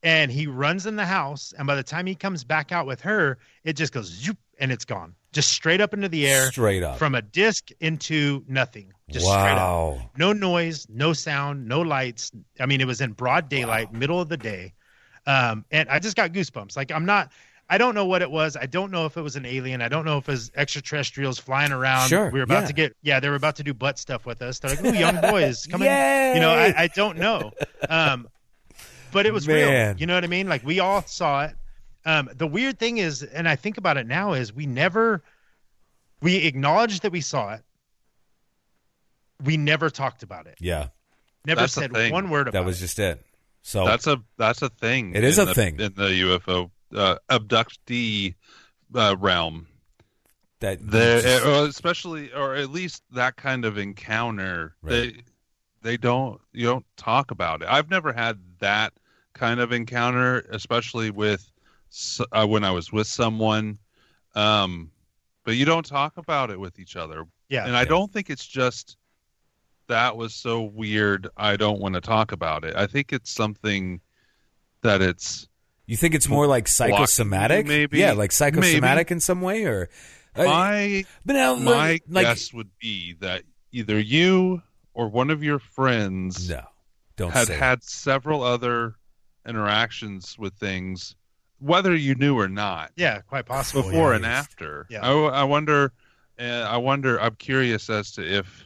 And 0.03 0.31
he 0.31 0.47
runs 0.47 0.87
in 0.87 0.97
the 0.97 1.05
house, 1.05 1.53
and 1.59 1.67
by 1.67 1.75
the 1.75 1.83
time 1.83 2.07
he 2.07 2.15
comes 2.15 2.45
back 2.45 2.71
out 2.71 2.87
with 2.87 3.01
her, 3.01 3.39
it 3.65 3.73
just 3.75 3.93
goes 3.93 4.07
zoop, 4.07 4.39
and 4.61 4.71
it's 4.71 4.85
gone, 4.85 5.15
just 5.33 5.51
straight 5.53 5.81
up 5.81 5.93
into 5.95 6.09
the 6.09 6.27
air, 6.27 6.51
Straight 6.51 6.83
up. 6.83 6.99
from 6.99 7.15
a 7.15 7.23
disc 7.23 7.69
into 7.81 8.45
nothing, 8.49 8.93
just 9.11 9.27
straight 9.27 9.37
up. 9.53 9.59
wow. 9.59 10.11
No 10.17 10.33
noise, 10.33 10.87
no 10.89 11.13
sound, 11.13 11.67
no 11.69 11.81
lights. 11.83 12.33
I 12.61 12.67
mean, 12.67 12.81
it 12.81 12.87
was 12.87 13.01
in 13.01 13.13
broad 13.13 13.49
daylight, 13.49 13.93
middle 13.93 14.21
of 14.21 14.29
the 14.29 14.37
day, 14.39 14.75
um, 15.27 15.65
and 15.71 15.89
I 15.89 15.99
just 15.99 16.17
got 16.17 16.33
goosebumps. 16.33 16.77
Like 16.77 16.91
I'm 16.93 17.05
not. 17.07 17.31
I 17.71 17.77
don't 17.77 17.95
know 17.95 18.07
what 18.07 18.23
it 18.23 18.31
was. 18.31 18.57
I 18.57 18.65
don't 18.65 18.91
know 18.91 19.05
if 19.05 19.19
it 19.19 19.21
was 19.21 19.37
an 19.37 19.45
alien. 19.45 19.83
I 19.83 19.89
don't 19.89 20.07
know 20.07 20.17
if 20.17 20.27
it 20.27 20.31
was 20.33 20.51
extraterrestrials 20.57 21.39
flying 21.39 21.71
around. 21.71 22.09
Sure, 22.09 22.31
We 22.31 22.39
were 22.39 22.45
about 22.45 22.63
yeah. 22.63 22.67
to 22.69 22.73
get, 22.73 22.97
yeah, 23.03 23.21
they 23.21 23.29
were 23.29 23.35
about 23.35 23.57
to 23.57 23.63
do 23.63 23.75
butt 23.75 23.99
stuff 23.99 24.25
with 24.25 24.41
us. 24.41 24.59
They're 24.59 24.71
like, 24.75 24.83
ooh, 24.83 24.99
young 24.99 25.21
boys, 25.21 25.67
coming. 25.71 25.87
in. 25.87 26.35
You 26.37 26.41
know, 26.41 26.49
I, 26.51 26.73
I 26.75 26.87
don't 26.87 27.19
know. 27.19 27.53
Um, 27.87 28.27
but 29.13 29.27
it 29.27 29.35
was 29.35 29.47
Man. 29.47 29.89
real. 29.91 30.01
You 30.01 30.07
know 30.07 30.15
what 30.15 30.25
I 30.25 30.29
mean? 30.29 30.49
Like 30.49 30.65
we 30.65 30.81
all 30.81 31.03
saw 31.03 31.45
it. 31.45 31.57
Um, 32.09 32.31
the 32.35 32.47
weird 32.47 32.79
thing 32.79 32.97
is, 32.99 33.23
and 33.23 33.47
I 33.49 33.55
think 33.57 33.77
about 33.77 33.99
it 33.99 34.07
now, 34.07 34.33
is 34.33 34.53
we 34.53 34.65
never, 34.67 35.23
we 36.23 36.37
acknowledged 36.47 37.03
that 37.03 37.13
we 37.13 37.21
saw 37.21 37.53
it. 37.53 37.63
We 39.45 39.57
never 39.57 39.91
talked 39.91 40.23
about 40.23 40.47
it. 40.47 40.57
Yeah. 40.59 40.89
Never 41.45 41.61
That's 41.63 41.75
said 41.75 41.93
one 42.11 42.31
word 42.31 42.49
about 42.49 42.59
it. 42.59 42.63
That 42.63 42.67
was 42.67 42.79
it. 42.79 42.81
just 42.87 42.99
it. 42.99 43.25
So 43.63 43.85
That's 43.85 44.07
a 44.07 44.23
that's 44.39 44.63
a 44.63 44.69
thing. 44.71 45.15
It 45.15 45.23
is 45.25 45.39
a 45.39 45.45
the- 45.45 45.55
thing. 45.55 45.79
in 45.81 45.93
the 45.95 46.09
UFO 46.23 46.71
uh, 46.95 47.17
abductee 47.31 48.35
uh, 48.95 49.17
realm. 49.19 49.67
that 50.61 50.79
There, 50.81 51.21
just- 51.21 51.45
especially 51.77 52.33
or 52.33 52.55
at 52.55 52.71
least 52.71 53.03
that 53.13 53.37
kind 53.37 53.65
of 53.67 53.77
encounter. 53.77 54.75
Right. 54.83 54.91
They 54.91 55.23
they 55.83 55.97
don't 55.99 56.41
you 56.53 56.67
don't 56.67 56.87
talk 56.97 57.31
about 57.31 57.63
it. 57.63 57.69
I've 57.69 57.91
never 57.91 58.13
had 58.15 58.39
that 58.61 58.95
kind 59.35 59.61
of 59.61 59.73
encounter, 59.73 60.41
especially 60.51 61.11
with 61.11 61.51
s- 61.91 62.21
uh, 62.33 62.47
when 62.47 62.65
I 62.65 62.71
was 62.71 62.93
with 62.93 63.07
someone. 63.07 63.79
Um, 64.35 64.91
but 65.45 65.57
you 65.57 65.65
don't 65.65 65.87
talk 65.87 66.17
about 66.17 66.51
it 66.51 66.61
with 66.61 66.79
each 66.79 66.97
other. 66.97 67.25
Yeah. 67.49 67.67
and 67.67 67.75
I 67.77 67.81
Yeah. 67.81 67.87
don't 67.87 68.13
think 68.13 68.29
it's 68.31 68.47
just 68.47 68.97
that 69.87 70.17
was 70.17 70.35
so 70.35 70.63
weird. 70.63 71.29
I 71.37 71.57
don't 71.57 71.81
want 71.81 71.95
to 71.95 72.01
talk 72.03 72.33
about 72.33 72.65
it. 72.65 72.77
I 72.77 72.87
think 72.87 73.13
it's 73.13 73.31
something 73.31 74.01
that 74.83 75.01
it's 75.01 75.49
you 75.87 75.97
think 75.97 76.15
it's 76.15 76.29
more 76.29 76.47
like 76.47 76.69
psychosomatic? 76.69 77.67
maybe. 77.67 77.99
Yeah, 77.99 78.13
like 78.13 78.31
psychosomatic 78.33 79.09
Maybe. 79.09 79.17
in 79.17 79.21
some 79.21 79.41
way, 79.41 79.65
or 79.65 79.89
uh, 80.37 80.45
my 80.45 81.05
but 81.25 81.33
now, 81.33 81.55
my 81.55 82.01
like 82.07 82.27
guess 82.27 82.53
would 82.53 82.69
be 82.79 83.15
that 83.21 83.45
either 83.73 83.99
you 83.99 84.63
or 84.93 85.09
one 85.09 85.31
of 85.31 85.43
your 85.43 85.59
friends 85.59 86.51
no, 86.51 86.61
don't 87.17 87.33
had 87.33 87.47
say 87.47 87.55
it. 87.55 87.59
had 87.59 87.83
several 87.83 88.43
other 88.43 88.97
interactions 89.47 90.37
with 90.39 90.53
things, 90.55 91.17
whether 91.61 91.95
you 91.95 92.15
knew 92.15 92.39
or 92.39 92.49
not, 92.49 92.93
yeah, 92.97 93.21
quite 93.23 93.47
possible. 93.47 93.83
before 93.83 94.11
yeah. 94.11 94.17
and 94.17 94.27
after. 94.27 94.87
Yeah. 94.89 95.01
I, 95.03 95.13
I 95.13 95.45
wonder. 95.45 95.93
Uh, 96.39 96.45
I 96.69 96.77
wonder. 96.77 97.21
I'm 97.21 97.35
curious 97.37 97.91
as 97.91 98.13
to 98.13 98.23
if 98.39 98.65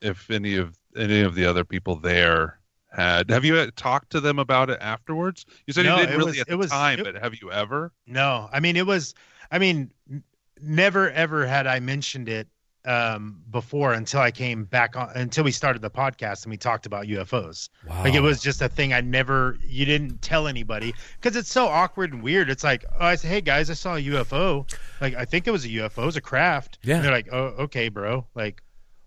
if 0.00 0.30
any 0.30 0.56
of 0.56 0.76
any 0.96 1.20
of 1.20 1.34
the 1.34 1.46
other 1.46 1.64
people 1.64 1.96
there 1.96 2.58
had. 2.92 3.30
Have 3.30 3.44
you 3.44 3.56
uh, 3.56 3.70
talked 3.76 4.10
to 4.10 4.20
them 4.20 4.38
about 4.38 4.70
it 4.70 4.78
afterwards? 4.80 5.46
You 5.66 5.72
said 5.72 5.84
No, 5.86 5.96
you 5.96 6.06
didn't 6.06 6.18
really 6.18 6.30
was- 6.32 6.40
at 6.40 6.48
it 6.48 6.50
the 6.50 6.56
was- 6.58 6.70
time, 6.70 6.98
it- 7.00 7.04
but 7.04 7.14
have 7.22 7.34
you 7.40 7.52
ever? 7.52 7.92
No, 8.06 8.48
I 8.52 8.60
mean 8.60 8.76
it 8.76 8.86
was. 8.86 9.14
I 9.52 9.58
mean, 9.58 9.92
n- 10.10 10.22
never 10.60 11.10
ever 11.12 11.46
had 11.46 11.66
I 11.66 11.78
mentioned 11.80 12.28
it 12.28 12.48
um, 12.86 13.42
before 13.50 13.92
until 13.92 14.20
I 14.20 14.30
came 14.30 14.64
back 14.64 14.96
on 14.96 15.10
until 15.14 15.44
we 15.44 15.50
started 15.52 15.82
the 15.82 15.90
podcast 15.90 16.44
and 16.44 16.50
we 16.50 16.56
talked 16.56 16.86
about 16.86 17.06
UFOs. 17.06 17.68
Wow. 17.88 18.04
Like 18.04 18.14
it 18.14 18.20
was 18.20 18.40
just 18.40 18.62
a 18.62 18.68
thing 18.68 18.92
I 18.92 19.00
never. 19.00 19.58
You 19.66 19.84
didn't 19.84 20.22
tell 20.22 20.46
anybody 20.46 20.94
because 21.20 21.36
it's 21.36 21.50
so 21.50 21.66
awkward 21.66 22.12
and 22.12 22.22
weird. 22.22 22.48
It's 22.48 22.64
like 22.64 22.84
oh, 22.98 23.04
I 23.04 23.16
said, 23.16 23.28
hey 23.28 23.40
guys, 23.40 23.70
I 23.70 23.74
saw 23.74 23.96
a 23.96 24.00
UFO. 24.02 24.70
Like 25.00 25.14
I 25.14 25.24
think 25.24 25.46
it 25.46 25.50
was 25.50 25.64
a 25.64 25.68
UFO. 25.68 26.02
It 26.02 26.06
was 26.06 26.16
a 26.16 26.20
craft. 26.20 26.78
Yeah. 26.82 26.96
And 26.96 27.04
they're 27.04 27.12
like, 27.12 27.28
oh 27.32 27.54
okay, 27.64 27.88
bro. 27.88 28.26
Like. 28.34 28.62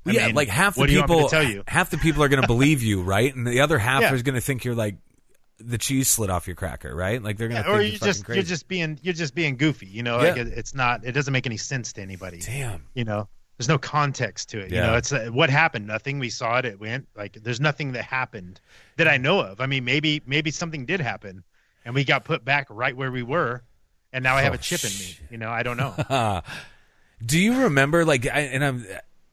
I 0.05 0.11
yeah, 0.11 0.25
mean, 0.27 0.35
like 0.35 0.47
half 0.47 0.75
the 0.75 0.85
people. 0.85 1.01
want 1.07 1.09
me 1.09 1.23
to 1.25 1.29
tell 1.29 1.43
you? 1.43 1.63
Half 1.67 1.89
the 1.91 1.97
people 1.97 2.23
are 2.23 2.29
going 2.29 2.41
to 2.41 2.47
believe 2.47 2.81
you, 2.81 3.01
right? 3.01 3.35
And 3.35 3.45
the 3.45 3.59
other 3.61 3.77
half 3.77 4.01
Yeah. 4.01 4.13
is 4.13 4.23
going 4.23 4.35
to 4.35 4.41
think 4.41 4.63
you're 4.63 4.73
like 4.73 4.95
the 5.59 5.77
cheese 5.77 6.07
slid 6.07 6.29
off 6.29 6.47
your 6.47 6.55
cracker, 6.55 6.95
right? 6.95 7.21
Like 7.21 7.37
they're 7.37 7.49
gonna 7.49 7.61
Yeah, 7.67 7.71
or 7.73 7.77
think 7.79 7.93
you 7.93 7.99
you're 7.99 8.07
just 8.07 8.21
fucking 8.21 8.35
you're 8.35 8.43
just 8.43 8.67
being 8.67 8.99
you're 9.03 9.13
just 9.13 9.35
being 9.35 9.57
goofy. 9.57 9.87
You 9.87 10.03
know, 10.03 10.21
Yeah. 10.21 10.29
like 10.29 10.37
it, 10.37 10.47
it's 10.47 10.73
not. 10.73 11.03
It 11.05 11.11
doesn't 11.11 11.31
make 11.33 11.45
any 11.45 11.57
sense 11.57 11.93
to 11.93 12.01
anybody. 12.01 12.39
damn. 12.39 12.85
You 12.93 13.03
know, 13.03 13.27
there's 13.59 13.67
no 13.67 13.77
context 13.77 14.49
to 14.51 14.59
it. 14.59 14.71
You 14.71 14.77
know, 14.79 14.95
it's 14.95 15.11
uh, 15.11 15.27
what 15.33 15.49
happened. 15.49 15.85
Nothing. 15.85 16.17
We 16.17 16.29
saw 16.29 16.59
it. 16.59 16.65
It 16.65 16.79
went. 16.79 17.09
Like 17.13 17.33
there's 17.33 17.59
nothing 17.59 17.91
that 17.91 18.05
happened 18.05 18.61
that 18.95 19.05
I 19.09 19.17
know 19.17 19.41
of. 19.41 19.59
I 19.59 19.65
mean, 19.65 19.83
maybe 19.83 20.21
maybe 20.25 20.49
something 20.49 20.85
did 20.85 21.01
happen, 21.01 21.43
and 21.83 21.93
we 21.93 22.05
got 22.05 22.23
put 22.23 22.45
back 22.45 22.67
right 22.69 22.95
where 22.95 23.11
we 23.11 23.21
were, 23.21 23.61
and 24.13 24.23
now 24.23 24.37
I 24.37 24.43
have 24.43 24.53
Oh, 24.53 24.55
a 24.55 24.59
chip 24.59 24.85
in 24.85 24.91
me. 24.97 25.17
You 25.29 25.37
know, 25.37 25.49
I 25.49 25.63
don't 25.63 25.75
know. 25.75 26.41
Do 27.25 27.37
you 27.37 27.63
remember 27.63 28.05
like 28.05 28.25
I, 28.27 28.39
and 28.39 28.63
I'm 28.63 28.85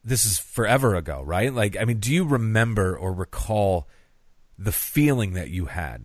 this 0.03 0.25
is 0.27 0.39
forever 0.39 0.97
ago, 0.97 1.23
right? 1.25 1.55
Like 1.55 1.77
I 1.77 1.85
mean, 1.85 2.01
do 2.01 2.13
you 2.13 2.25
remember 2.25 2.97
or 2.99 3.13
recall 3.13 3.87
the 4.59 4.73
feeling 4.73 5.35
that 5.35 5.51
you 5.51 5.67
had? 5.67 6.05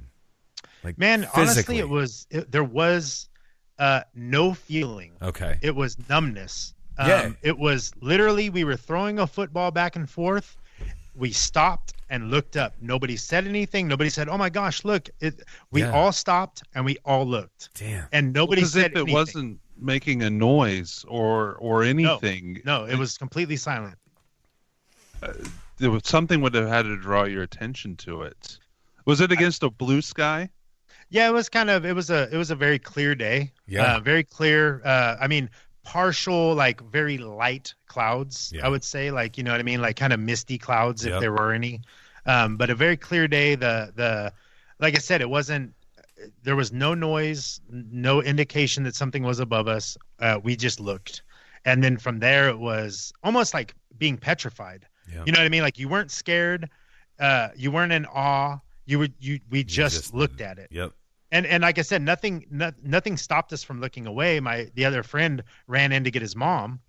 Like 0.83 0.99
Man, 0.99 1.21
physically? 1.21 1.41
honestly, 1.41 1.79
it 1.79 1.89
was 1.89 2.27
it, 2.29 2.51
there 2.51 2.63
was 2.63 3.29
uh, 3.79 4.01
no 4.13 4.53
feeling. 4.53 5.13
Okay. 5.23 5.57
It 5.63 5.75
was 5.75 5.97
numbness. 6.07 6.75
Um, 7.01 7.07
Yeah. 7.09 7.31
It 7.41 7.57
was 7.57 7.91
literally 8.01 8.49
we 8.49 8.63
were 8.63 8.77
throwing 8.77 9.19
a 9.19 9.27
football 9.27 9.71
back 9.71 9.95
and 9.95 10.09
forth. 10.09 10.57
We 11.15 11.31
stopped 11.31 11.93
and 12.09 12.29
looked 12.31 12.55
up. 12.57 12.73
Nobody 12.81 13.17
said 13.17 13.45
anything. 13.47 13.87
Nobody 13.87 14.09
said, 14.09 14.29
"Oh 14.29 14.37
my 14.37 14.49
gosh, 14.49 14.85
look!" 14.85 15.09
It, 15.19 15.41
we 15.71 15.81
Yeah. 15.81 15.91
all 15.91 16.11
stopped 16.11 16.63
and 16.75 16.85
we 16.85 16.97
all 17.05 17.25
looked, 17.25 17.69
Damn. 17.73 18.07
and 18.11 18.33
nobody 18.33 18.61
Because 18.61 18.73
said 18.73 18.85
if 18.91 18.91
it 18.91 18.95
anything. 18.99 19.13
wasn't 19.13 19.59
making 19.77 20.23
a 20.23 20.29
noise 20.29 21.03
or 21.07 21.55
or 21.55 21.83
anything, 21.83 22.61
No, 22.65 22.85
it 22.85 22.95
was 22.97 23.17
completely 23.17 23.57
silent. 23.57 23.97
there 25.77 25.91
was 25.91 26.03
something 26.05 26.41
would 26.41 26.53
have 26.53 26.67
had 26.67 26.83
to 26.83 26.97
draw 26.97 27.23
your 27.25 27.43
attention 27.43 27.95
to 27.97 28.21
it. 28.23 28.57
Was 29.05 29.21
it 29.21 29.31
against 29.31 29.63
a 29.63 29.69
blue 29.69 30.01
sky? 30.01 30.49
Yeah, 31.09 31.27
it 31.27 31.33
was 31.33 31.49
kind 31.49 31.69
of 31.69 31.85
it 31.85 31.93
was 31.93 32.09
a 32.09 32.29
it 32.33 32.37
was 32.37 32.51
a 32.51 32.55
very 32.55 32.79
clear 32.79 33.15
day. 33.15 33.51
Yeah. 33.67 33.95
uh, 33.95 33.99
very 33.99 34.23
clear. 34.23 34.81
Uh, 34.85 35.17
I 35.19 35.27
mean, 35.27 35.49
partial 35.83 36.53
like 36.53 36.81
very 36.81 37.17
light 37.17 37.73
clouds. 37.87 38.51
Yeah. 38.55 38.65
I 38.65 38.69
would 38.69 38.83
say 38.83 39.11
like 39.11 39.37
you 39.37 39.43
know 39.43 39.51
what 39.51 39.59
I 39.59 39.63
mean, 39.63 39.81
like 39.81 39.95
kind 39.95 40.13
of 40.13 40.19
misty 40.19 40.57
clouds 40.57 41.05
if 41.05 41.11
Yep. 41.11 41.21
there 41.21 41.31
were 41.31 41.51
any. 41.53 41.81
Um, 42.25 42.57
but 42.57 42.69
a 42.69 42.75
very 42.75 42.97
clear 42.97 43.27
day. 43.27 43.55
The 43.55 43.91
the 43.95 44.33
like 44.79 44.95
I 44.95 44.99
said, 44.99 45.21
it 45.21 45.29
wasn't. 45.29 45.73
There 46.43 46.55
was 46.55 46.71
no 46.71 46.93
noise, 46.93 47.61
no 47.69 48.21
indication 48.21 48.83
that 48.83 48.95
something 48.95 49.23
was 49.23 49.39
above 49.39 49.67
us. 49.67 49.97
Uh, 50.19 50.39
we 50.43 50.55
just 50.55 50.79
looked, 50.79 51.23
and 51.65 51.83
then 51.83 51.97
from 51.97 52.19
there 52.19 52.47
it 52.49 52.59
was 52.59 53.11
almost 53.23 53.53
like 53.55 53.73
being 53.97 54.17
petrified. 54.17 54.85
Yeah. 55.11 55.23
You 55.25 55.31
know 55.31 55.39
what 55.39 55.45
I 55.45 55.49
mean? 55.49 55.63
Like 55.63 55.79
you 55.79 55.89
weren't 55.89 56.11
scared, 56.11 56.69
uh, 57.19 57.49
you 57.55 57.71
weren't 57.71 57.91
in 57.91 58.05
awe. 58.05 58.59
You 58.85 58.99
were 58.99 59.07
you. 59.19 59.39
We 59.49 59.63
just, 59.63 59.95
just- 59.95 60.13
looked 60.13 60.41
at 60.41 60.59
it 60.59 60.67
Yep. 60.71 60.91
And 61.31 61.45
and 61.45 61.61
like 61.63 61.79
I 61.79 61.81
said, 61.83 62.01
nothing 62.01 62.45
no, 62.49 62.71
nothing 62.83 63.17
stopped 63.17 63.53
us 63.53 63.63
from 63.63 63.79
looking 63.81 64.07
away. 64.07 64.39
My 64.39 64.69
the 64.75 64.85
other 64.85 65.03
friend 65.03 65.43
ran 65.67 65.91
in 65.91 66.03
to 66.03 66.11
get 66.11 66.21
his 66.21 66.35
mom. 66.35 66.79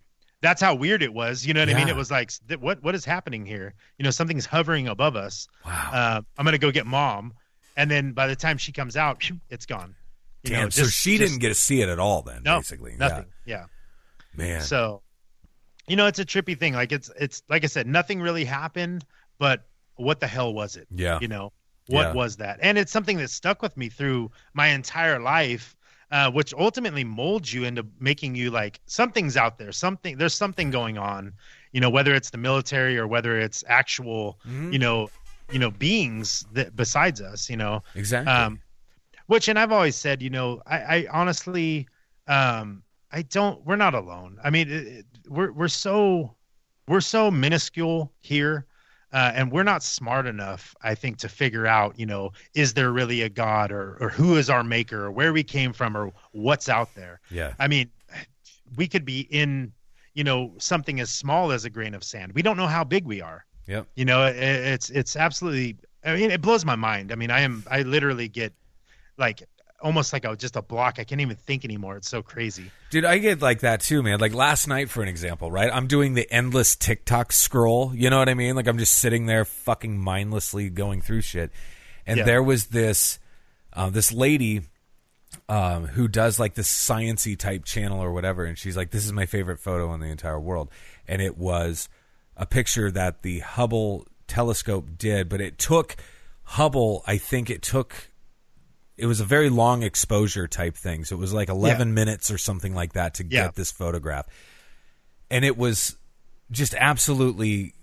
That's 0.40 0.61
how 0.61 0.74
weird 0.74 1.02
it 1.05 1.14
was. 1.14 1.46
You 1.46 1.55
know 1.55 1.61
what 1.61 1.68
I 1.68 1.74
mean? 1.74 1.88
It 1.88 1.94
was 1.94 2.11
like, 2.11 2.33
what 2.59 2.83
what 2.83 2.94
is 2.94 3.05
happening 3.05 3.46
here? 3.46 3.74
You 3.98 4.02
know, 4.05 4.11
something's 4.11 4.44
hovering 4.44 4.88
above 4.88 5.14
us. 5.14 5.46
Wow. 5.64 5.90
Uh, 5.92 6.20
I'm 6.37 6.44
gonna 6.44 6.59
go 6.59 6.72
get 6.72 6.85
mom, 6.87 7.35
and 7.76 7.88
then 7.90 8.12
by 8.12 8.26
the 8.26 8.35
time 8.37 8.59
she 8.59 8.72
comes 8.72 8.96
out, 8.96 9.22
it's 9.50 9.66
gone. 9.66 9.94
You 10.42 10.50
Damn. 10.50 10.62
know, 10.64 10.68
so 10.70 10.85
she 10.87 11.16
just- 11.18 11.31
didn't 11.31 11.40
get 11.40 11.48
to 11.50 11.55
see 11.55 11.81
it 11.83 11.88
at 11.88 12.00
all 12.00 12.22
then, 12.22 12.42
no, 12.42 12.59
basically. 12.59 12.96
nothing. 12.98 13.26
Yeah. 13.46 13.66
Yeah. 14.35 14.44
Man. 14.44 14.61
So, 14.62 15.02
you 15.87 15.94
know, 15.94 16.07
it's 16.09 16.18
a 16.18 16.24
trippy 16.24 16.59
thing. 16.59 16.72
Like 16.74 16.90
it's 16.90 17.09
it's 17.16 17.44
like 17.48 17.62
I 17.62 17.68
said, 17.68 17.87
nothing 17.87 18.20
really 18.20 18.44
happened, 18.44 19.05
but 19.38 19.62
what 19.94 20.18
the 20.18 20.26
hell 20.26 20.52
was 20.52 20.74
it? 20.74 20.88
Yeah. 20.90 21.18
You 21.20 21.28
know, 21.28 21.52
what 21.88 22.08
Yeah. 22.08 22.12
was 22.12 22.36
that? 22.36 22.58
And 22.62 22.78
it's 22.78 22.92
something 22.92 23.16
that 23.18 23.30
stuck 23.30 23.62
with 23.62 23.76
me 23.76 23.88
through 23.88 24.30
my 24.54 24.68
entire 24.68 25.18
life, 25.18 25.76
uh, 26.10 26.30
which 26.30 26.52
ultimately 26.54 27.04
molds 27.04 27.52
you 27.52 27.64
into 27.64 27.86
making 27.98 28.34
you 28.34 28.50
like 28.50 28.80
something's 28.86 29.36
out 29.36 29.58
there, 29.58 29.72
something 29.72 30.16
there's 30.18 30.34
something 30.34 30.70
going 30.70 30.98
on. 30.98 31.32
You 31.72 31.80
know, 31.80 31.90
whether 31.90 32.14
it's 32.14 32.30
the 32.30 32.38
military 32.38 32.98
or 32.98 33.06
whether 33.06 33.38
it's 33.38 33.64
actual, 33.66 34.38
Mhm. 34.46 34.72
you 34.72 34.78
know, 34.78 35.10
you 35.50 35.58
know, 35.58 35.70
beings 35.70 36.44
that 36.52 36.76
besides 36.76 37.20
us. 37.20 37.48
You 37.50 37.56
know, 37.56 37.82
exactly. 37.94 38.32
um, 38.32 38.60
which, 39.26 39.48
and 39.48 39.58
I've 39.58 39.72
always 39.72 39.96
said, 39.96 40.20
you 40.22 40.30
know, 40.30 40.62
I, 40.66 40.78
I 40.96 41.06
honestly, 41.10 41.88
um, 42.28 42.82
I 43.10 43.22
don't. 43.22 43.64
We're 43.64 43.76
not 43.76 43.94
alone. 43.94 44.38
I 44.44 44.50
mean, 44.50 44.68
it, 44.70 44.86
it- 44.86 45.06
we're 45.28 45.52
we're 45.52 45.68
so 45.68 46.34
we're 46.88 47.00
so 47.00 47.30
minuscule 47.30 48.12
here, 48.20 48.66
uh, 49.12 49.33
and 49.35 49.53
we're 49.53 49.62
not 49.62 49.83
smart 49.83 50.27
enough, 50.27 50.75
I 50.83 50.94
think, 50.94 51.18
to 51.18 51.29
figure 51.29 51.66
out, 51.66 51.98
you 51.98 52.07
know, 52.07 52.33
is 52.55 52.75
there 52.75 52.92
really 52.92 53.22
a 53.22 53.29
God, 53.29 53.70
or 53.70 53.96
or 54.01 54.09
who 54.09 54.37
is 54.37 54.48
our 54.48 54.64
maker, 54.64 55.05
or 55.07 55.11
where 55.11 55.33
we 55.33 55.42
came 55.42 55.72
from, 55.72 55.96
or 55.96 56.12
what's 56.33 56.68
out 56.68 56.94
there. 56.94 57.20
yeah. 57.31 57.55
I 57.59 57.68
mean, 57.68 57.90
we 58.77 58.88
could 58.88 59.05
be 59.05 59.20
in, 59.31 59.72
you 60.14 60.25
know, 60.25 60.55
something 60.59 61.01
as 61.01 61.11
small 61.11 61.53
as 61.53 61.64
a 61.64 61.70
grain 61.70 61.94
of 61.94 62.03
sand. 62.03 62.33
We 62.33 62.42
don't 62.42 62.57
know 62.57 62.66
how 62.66 62.85
big 62.85 63.05
we 63.05 63.20
are. 63.20 63.44
Yeah. 63.66 63.83
You 63.94 64.05
know, 64.05 64.27
it, 64.27 64.37
it's 64.37 64.90
it's 64.90 65.16
absolutely. 65.16 65.77
I 66.05 66.16
mean, 66.16 66.31
it 66.31 66.40
blows 66.40 66.64
my 66.64 66.75
mind. 66.77 67.12
I 67.12 67.14
mean, 67.14 67.31
I 67.31 67.40
am 67.40 67.64
I 67.70 67.83
literally 67.83 68.29
get 68.29 68.53
like 69.18 69.42
almost 69.82 70.12
like 70.12 70.24
a 70.24 70.34
just 70.36 70.56
a 70.56 70.62
block. 70.62 70.98
I 70.98 71.04
can't 71.04 71.20
even 71.20 71.36
think 71.36 71.64
anymore. 71.64 71.96
It's 71.96 72.08
so 72.08 72.22
crazy. 72.22 72.70
Dude, 72.90 73.04
I 73.04 73.18
get 73.18 73.42
like 73.42 73.60
that 73.60 73.80
too, 73.80 74.02
man. 74.02 74.20
Like 74.20 74.32
last 74.34 74.66
night, 74.68 74.88
for 74.90 75.02
an 75.02 75.08
example, 75.08 75.50
right? 75.50 75.70
I'm 75.72 75.86
doing 75.86 76.14
the 76.14 76.30
endless 76.32 76.76
TikTok 76.76 77.32
scroll. 77.32 77.94
You 77.94 78.08
know 78.10 78.18
what 78.18 78.28
I 78.28 78.34
mean? 78.34 78.54
Like 78.56 78.66
I'm 78.68 78.78
just 78.78 78.96
sitting 78.96 79.26
there, 79.26 79.44
fucking 79.44 79.98
mindlessly 79.98 80.70
going 80.70 81.00
through 81.02 81.20
shit. 81.22 81.50
And 82.06 82.18
Yeah. 82.18 82.24
there 82.24 82.42
was 82.42 82.66
this, 82.66 83.18
uh, 83.72 83.90
this 83.90 84.12
lady, 84.12 84.62
um, 85.48 85.86
who 85.86 86.08
does 86.08 86.38
like 86.38 86.54
this 86.54 86.68
sciency 86.70 87.36
type 87.38 87.64
channel 87.64 88.00
or 88.00 88.12
whatever, 88.12 88.44
and 88.44 88.58
she's 88.58 88.76
like, 88.76 88.90
"This 88.90 89.04
is 89.04 89.12
my 89.12 89.26
favorite 89.26 89.58
photo 89.60 89.92
in 89.94 90.00
the 90.00 90.06
entire 90.08 90.38
world," 90.40 90.70
and 91.08 91.20
it 91.22 91.36
was 91.38 91.88
a 92.36 92.46
picture 92.46 92.90
that 92.90 93.22
the 93.22 93.40
Hubble 93.40 94.06
telescope 94.26 94.88
did, 94.98 95.28
but 95.28 95.40
it 95.40 95.58
took 95.58 95.96
Hubble. 96.44 97.02
I 97.06 97.16
think 97.18 97.48
it 97.50 97.62
took 97.62 98.08
it 98.96 99.07
was 99.07 99.20
a 99.20 99.24
very 99.24 99.48
long 99.50 99.83
exposure 99.83 100.46
type 100.46 100.76
thing. 100.76 101.05
So 101.05 101.16
it 101.16 101.18
was 101.18 101.33
like 101.33 101.48
11 101.48 101.94
minutes 101.94 102.31
or 102.31 102.38
something 102.38 102.74
like 102.74 102.92
that 102.92 103.14
to 103.14 103.24
Yeah. 103.24 103.44
get 103.46 103.55
this 103.55 103.70
photograph. 103.72 104.26
And 105.31 105.44
it 105.44 105.57
was 105.57 105.96
just 106.50 106.74
absolutely 106.74 107.74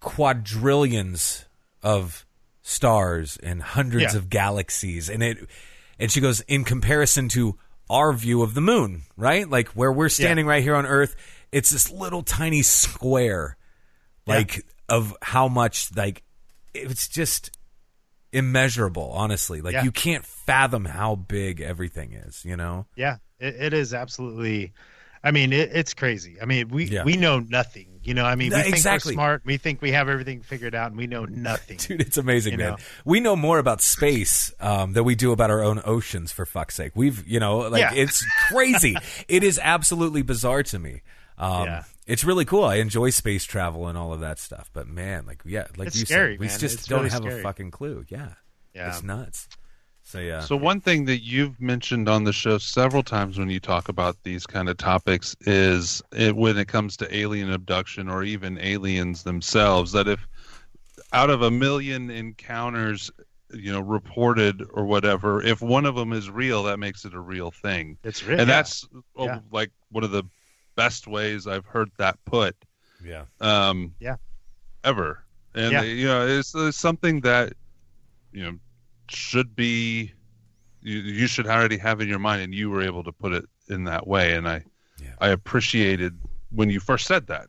quadrillions 0.00 1.44
of 1.82 2.24
stars 2.62 3.38
and 3.42 3.62
hundreds 3.62 4.12
Yeah. 4.14 4.18
of 4.18 4.30
galaxies. 4.30 5.08
And 5.08 5.22
it, 5.22 5.48
and 5.98 6.10
she 6.12 6.20
goes, 6.20 6.40
in 6.42 6.64
comparison 6.64 7.28
to 7.30 7.58
our 7.90 8.12
view 8.12 8.42
of 8.42 8.54
the 8.54 8.60
moon, 8.60 9.02
right? 9.16 9.48
Like 9.48 9.68
where 9.70 9.92
we're 9.92 10.08
standing 10.08 10.46
right 10.46 10.62
here 10.62 10.74
on 10.76 10.86
Earth, 10.86 11.16
it's 11.50 11.70
this 11.70 11.90
little 11.90 12.22
tiny 12.22 12.62
square, 12.62 13.56
Yeah. 14.26 14.34
like 14.36 14.64
of 14.88 15.16
how 15.22 15.48
much, 15.48 15.94
like, 15.96 16.22
it's 16.74 17.08
just 17.08 17.50
immeasurable 18.32 19.10
honestly 19.14 19.60
like 19.60 19.74
Yeah. 19.74 19.84
you 19.84 19.92
can't 19.92 20.24
fathom 20.24 20.84
how 20.84 21.14
big 21.14 21.60
everything 21.60 22.12
is 22.14 22.44
you 22.44 22.56
know 22.56 22.86
Yeah, 22.96 23.16
it, 23.38 23.54
it 23.58 23.72
is 23.74 23.92
absolutely. 23.94 24.72
I 25.24 25.30
mean, 25.30 25.52
it, 25.52 25.70
it's 25.72 25.94
crazy. 25.94 26.38
I 26.42 26.46
mean, 26.46 26.66
we 26.68 26.86
Yeah. 26.86 27.04
we 27.04 27.16
know 27.16 27.38
nothing. 27.38 28.00
You 28.02 28.12
know, 28.14 28.24
I 28.24 28.34
mean, 28.34 28.50
we 28.50 28.56
No, 28.56 28.62
think 28.64 28.74
exactly. 28.74 29.12
we're 29.12 29.14
smart. 29.14 29.42
We 29.44 29.56
think 29.56 29.80
we 29.80 29.92
have 29.92 30.08
everything 30.08 30.40
figured 30.42 30.74
out, 30.74 30.88
and 30.88 30.96
we 30.98 31.06
know 31.06 31.24
nothing. 31.26 31.76
dude 31.80 32.00
it's 32.00 32.16
amazing 32.16 32.52
You 32.54 32.58
man 32.58 32.70
know? 32.70 32.76
we 33.04 33.20
know 33.20 33.36
more 33.36 33.58
about 33.60 33.80
space 33.80 34.52
um, 34.58 34.94
than 34.94 35.04
we 35.04 35.14
do 35.14 35.30
about 35.30 35.50
our 35.50 35.62
own 35.62 35.80
oceans 35.84 36.32
for 36.32 36.44
fuck's 36.44 36.74
sake 36.74 36.90
we've 36.96 37.24
you 37.28 37.38
know 37.38 37.58
like 37.58 37.80
Yeah. 37.82 37.94
it's 37.94 38.24
crazy 38.48 38.96
it 39.28 39.44
is 39.44 39.60
absolutely 39.62 40.22
bizarre 40.22 40.64
to 40.64 40.78
me 40.80 41.02
um, 41.38 41.64
Yeah. 41.66 41.84
it's 42.06 42.24
really 42.24 42.44
cool 42.44 42.64
i 42.64 42.76
enjoy 42.76 43.10
space 43.10 43.44
travel 43.44 43.88
and 43.88 43.96
all 43.98 44.12
of 44.12 44.20
that 44.20 44.38
stuff 44.38 44.70
but 44.72 44.86
man 44.88 45.26
like 45.26 45.42
yeah 45.44 45.66
like 45.76 45.88
It's 45.88 45.98
you 46.00 46.06
scary, 46.06 46.34
said 46.34 46.40
we 46.40 46.46
man. 46.46 46.58
just 46.58 46.74
It's 46.74 46.86
don't 46.86 47.04
really 47.04 47.10
have 47.10 47.24
a 47.26 47.42
fucking 47.42 47.70
clue 47.70 48.04
yeah 48.08 48.34
Yeah. 48.74 48.88
it's 48.88 49.02
nuts 49.02 49.48
so 50.04 50.18
yeah 50.18 50.40
So 50.40 50.56
one 50.56 50.80
thing 50.80 51.04
that 51.04 51.22
you've 51.22 51.60
mentioned 51.60 52.08
on 52.08 52.24
the 52.24 52.32
show 52.32 52.58
several 52.58 53.02
times 53.04 53.38
when 53.38 53.48
you 53.50 53.60
talk 53.60 53.88
about 53.88 54.16
these 54.24 54.46
kind 54.46 54.68
of 54.68 54.76
topics 54.76 55.36
is 55.42 56.02
it, 56.12 56.34
when 56.34 56.58
it 56.58 56.66
comes 56.68 56.96
to 56.98 57.16
alien 57.16 57.52
abduction 57.52 58.08
or 58.08 58.24
even 58.24 58.58
aliens 58.58 59.22
themselves 59.22 59.92
that 59.92 60.08
if 60.08 60.26
out 61.12 61.30
of 61.30 61.42
a 61.42 61.50
million 61.50 62.10
encounters 62.10 63.10
you 63.54 63.70
know 63.72 63.80
reported 63.80 64.62
or 64.72 64.84
whatever 64.86 65.42
if 65.42 65.60
one 65.60 65.84
of 65.86 65.94
them 65.94 66.12
is 66.12 66.30
real 66.30 66.62
that 66.64 66.78
makes 66.78 67.04
it 67.04 67.14
a 67.14 67.20
real 67.20 67.50
thing 67.50 67.96
It's 68.02 68.24
real, 68.24 68.40
and 68.40 68.48
yeah. 68.48 68.54
that's 68.56 68.88
oh, 69.14 69.26
Yeah. 69.26 69.38
like 69.52 69.70
one 69.90 70.04
of 70.04 70.10
the 70.10 70.24
best 70.76 71.06
ways 71.06 71.46
i've 71.46 71.66
heard 71.66 71.90
that 71.98 72.16
put 72.24 72.56
yeah 73.04 73.24
um 73.40 73.94
Yeah. 74.00 74.16
ever 74.84 75.24
and 75.54 75.72
Yeah. 75.72 75.82
you 75.82 76.06
know 76.06 76.26
it's, 76.26 76.54
it's 76.54 76.76
something 76.78 77.20
that 77.22 77.52
you 78.32 78.42
know 78.44 78.58
should 79.08 79.54
be 79.54 80.12
you, 80.80 80.98
you 80.98 81.26
should 81.26 81.46
already 81.46 81.76
have 81.78 82.00
in 82.00 82.08
your 82.08 82.18
mind 82.18 82.42
and 82.42 82.54
you 82.54 82.70
were 82.70 82.82
able 82.82 83.04
to 83.04 83.12
put 83.12 83.32
it 83.32 83.44
in 83.68 83.84
that 83.84 84.06
way 84.06 84.34
and 84.34 84.48
i 84.48 84.64
Yeah. 85.00 85.14
i 85.20 85.28
appreciated 85.28 86.18
when 86.50 86.70
you 86.70 86.80
first 86.80 87.06
said 87.06 87.26
that 87.28 87.46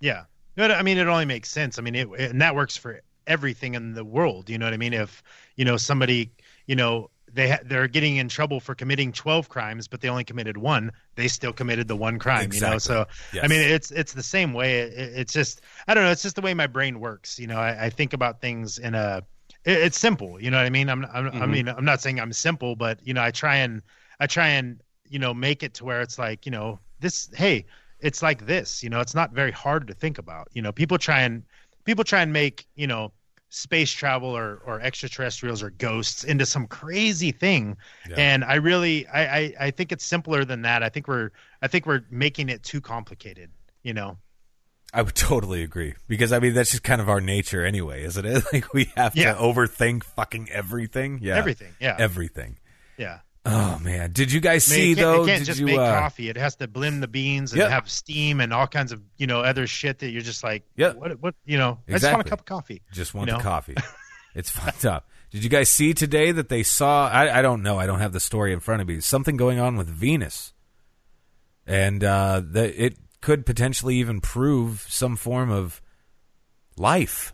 Yeah. 0.00 0.24
No, 0.56 0.66
I 0.68 0.82
mean, 0.82 0.98
it 0.98 1.08
only 1.08 1.24
makes 1.24 1.50
sense. 1.50 1.78
I 1.78 1.82
mean, 1.82 1.96
it, 1.96 2.08
and 2.16 2.40
that 2.40 2.54
works 2.54 2.76
for 2.76 3.00
everything 3.26 3.74
in 3.74 3.92
the 3.94 4.04
world. 4.04 4.48
You 4.48 4.56
know 4.58 4.66
what 4.66 4.74
I 4.74 4.76
mean? 4.76 4.92
If, 4.92 5.20
you 5.56 5.64
know, 5.64 5.76
somebody, 5.76 6.30
you 6.66 6.76
know 6.76 7.10
they 7.34 7.50
ha- 7.50 7.58
they're 7.64 7.88
getting 7.88 8.16
in 8.16 8.28
trouble 8.28 8.60
for 8.60 8.74
committing 8.74 9.12
12 9.12 9.48
crimes 9.48 9.88
but 9.88 10.00
they 10.00 10.08
only 10.08 10.24
committed 10.24 10.56
one. 10.56 10.92
They 11.16 11.28
still 11.28 11.52
committed 11.52 11.88
the 11.88 11.96
one 11.96 12.18
crime 12.18 12.52
you 12.52 12.60
know? 12.60 12.78
So 12.78 13.06
Yes. 13.32 13.44
i 13.44 13.48
mean 13.48 13.60
it's 13.60 13.90
it's 13.90 14.12
the 14.12 14.22
same 14.22 14.52
way. 14.52 14.80
It, 14.80 14.92
it- 14.94 15.12
it's 15.20 15.32
just 15.32 15.60
i 15.88 15.94
don't 15.94 16.04
know 16.04 16.10
it's 16.10 16.22
just 16.22 16.36
the 16.36 16.42
way 16.42 16.54
my 16.54 16.66
brain 16.66 17.00
works 17.00 17.38
you 17.38 17.46
know? 17.46 17.58
I, 17.58 17.86
I 17.86 17.90
think 17.90 18.12
about 18.12 18.40
things 18.40 18.78
in 18.78 18.94
a 18.94 19.22
it, 19.64 19.78
it's 19.78 19.98
simple 19.98 20.40
you 20.40 20.50
know 20.50 20.58
what 20.58 20.66
i 20.66 20.70
mean? 20.70 20.88
I'm, 20.88 21.04
I'm 21.12 21.28
i 21.28 21.46
Mhm. 21.46 21.50
mean 21.50 21.68
i'm 21.68 21.84
not 21.84 22.00
saying 22.00 22.20
i'm 22.20 22.32
simple 22.32 22.76
but 22.76 22.98
you 23.06 23.14
know 23.14 23.22
i 23.22 23.30
try 23.30 23.56
and 23.56 23.82
i 24.20 24.26
try 24.26 24.48
and 24.48 24.80
you 25.08 25.18
know 25.18 25.34
make 25.34 25.62
it 25.62 25.74
to 25.74 25.84
where 25.84 26.00
it's 26.02 26.18
like 26.18 26.46
you 26.46 26.52
know 26.52 26.80
this 27.00 27.28
hey 27.34 27.66
it's 28.00 28.22
like 28.22 28.46
this 28.46 28.82
you 28.82 28.90
know? 28.90 29.00
It's 29.00 29.14
not 29.14 29.32
very 29.32 29.50
hard 29.52 29.86
to 29.88 29.94
think 29.94 30.18
about 30.18 30.48
you 30.52 30.62
know? 30.62 30.72
People 30.72 30.98
try 30.98 31.20
and 31.22 31.42
people 31.84 32.04
try 32.04 32.22
and 32.22 32.32
make 32.32 32.66
you 32.76 32.86
know 32.86 33.12
space 33.54 33.92
travel 33.92 34.28
or 34.36 34.56
or 34.66 34.80
extraterrestrials 34.80 35.62
or 35.62 35.70
ghosts 35.70 36.24
into 36.24 36.44
some 36.44 36.66
crazy 36.66 37.30
thing 37.30 37.76
Yeah. 38.10 38.16
and 38.18 38.44
i 38.44 38.54
really 38.56 39.06
I, 39.06 39.38
I 39.38 39.54
i 39.60 39.70
think 39.70 39.92
it's 39.92 40.04
simpler 40.04 40.44
than 40.44 40.62
that 40.62 40.82
i 40.82 40.88
think 40.88 41.06
we're 41.06 41.30
i 41.62 41.68
think 41.68 41.86
we're 41.86 42.02
making 42.10 42.48
it 42.48 42.64
too 42.64 42.80
complicated 42.80 43.50
you 43.82 43.94
know 43.94 44.18
I 44.96 45.02
would 45.02 45.16
totally 45.16 45.64
agree 45.64 45.94
because 46.06 46.32
I 46.32 46.38
mean 46.38 46.54
that's 46.54 46.70
just 46.70 46.84
kind 46.84 47.00
of 47.00 47.08
our 47.08 47.20
nature 47.20 47.64
anyway, 47.64 48.04
isn't 48.04 48.24
it? 48.24 48.44
Like 48.52 48.72
we 48.72 48.92
have 48.96 49.16
Yeah. 49.16 49.34
to 49.34 49.40
overthink 49.40 50.04
fucking 50.04 50.50
everything. 50.50 51.18
Yeah, 51.20 51.34
everything 51.36 51.72
yeah 51.80 51.96
everything. 51.98 52.58
yeah 52.96 53.18
Oh 53.46 53.78
man, 53.82 54.12
did 54.12 54.32
you 54.32 54.40
guys 54.40 54.70
I 54.72 54.74
mean, 54.74 54.80
see 54.80 54.92
it 54.92 54.94
though? 54.96 55.22
it 55.24 55.26
can't 55.26 55.40
did 55.40 55.44
just 55.46 55.60
you? 55.60 55.66
make 55.66 55.78
uh, 55.78 56.00
coffee 56.00 56.28
it 56.30 56.36
has 56.38 56.56
to 56.56 56.66
blend 56.66 57.02
the 57.02 57.08
beans 57.08 57.52
and 57.52 57.60
Yep. 57.60 57.70
have 57.70 57.90
steam 57.90 58.40
and 58.40 58.54
all 58.54 58.66
kinds 58.66 58.90
of 58.90 59.02
you 59.18 59.26
know 59.26 59.40
other 59.42 59.66
shit 59.66 59.98
that 59.98 60.08
you're 60.10 60.22
just 60.22 60.42
like 60.42 60.62
Yep. 60.76 60.96
what 60.96 61.20
what 61.20 61.34
you 61.44 61.58
know 61.58 61.78
i 61.88 61.92
just 61.92 62.04
want 62.10 62.26
a 62.26 62.30
cup 62.30 62.40
of 62.40 62.46
coffee 62.46 62.80
Just 62.92 63.12
want 63.14 63.28
you 63.30 63.36
the 63.36 63.42
coffee. 63.42 63.74
It's 64.34 64.50
fucked 64.50 64.84
up. 64.84 65.08
Did 65.30 65.44
you 65.44 65.48
guys 65.50 65.68
see 65.68 65.94
today 65.94 66.32
that 66.32 66.48
they 66.48 66.64
saw? 66.64 67.08
I, 67.08 67.38
I 67.38 67.40
don't 67.42 67.62
know. 67.62 67.78
I 67.78 67.86
don't 67.86 68.00
have 68.00 68.12
the 68.12 68.18
story 68.18 68.52
in 68.52 68.58
front 68.58 68.82
of 68.82 68.88
me. 68.88 68.98
Something 68.98 69.36
going 69.36 69.60
on 69.60 69.76
with 69.76 69.86
Venus, 69.88 70.52
and 71.68 72.02
uh, 72.02 72.42
that 72.44 72.74
it 72.84 72.96
could 73.20 73.46
potentially 73.46 73.94
even 73.96 74.20
prove 74.20 74.86
some 74.88 75.14
form 75.14 75.50
of 75.52 75.80
life. 76.76 77.32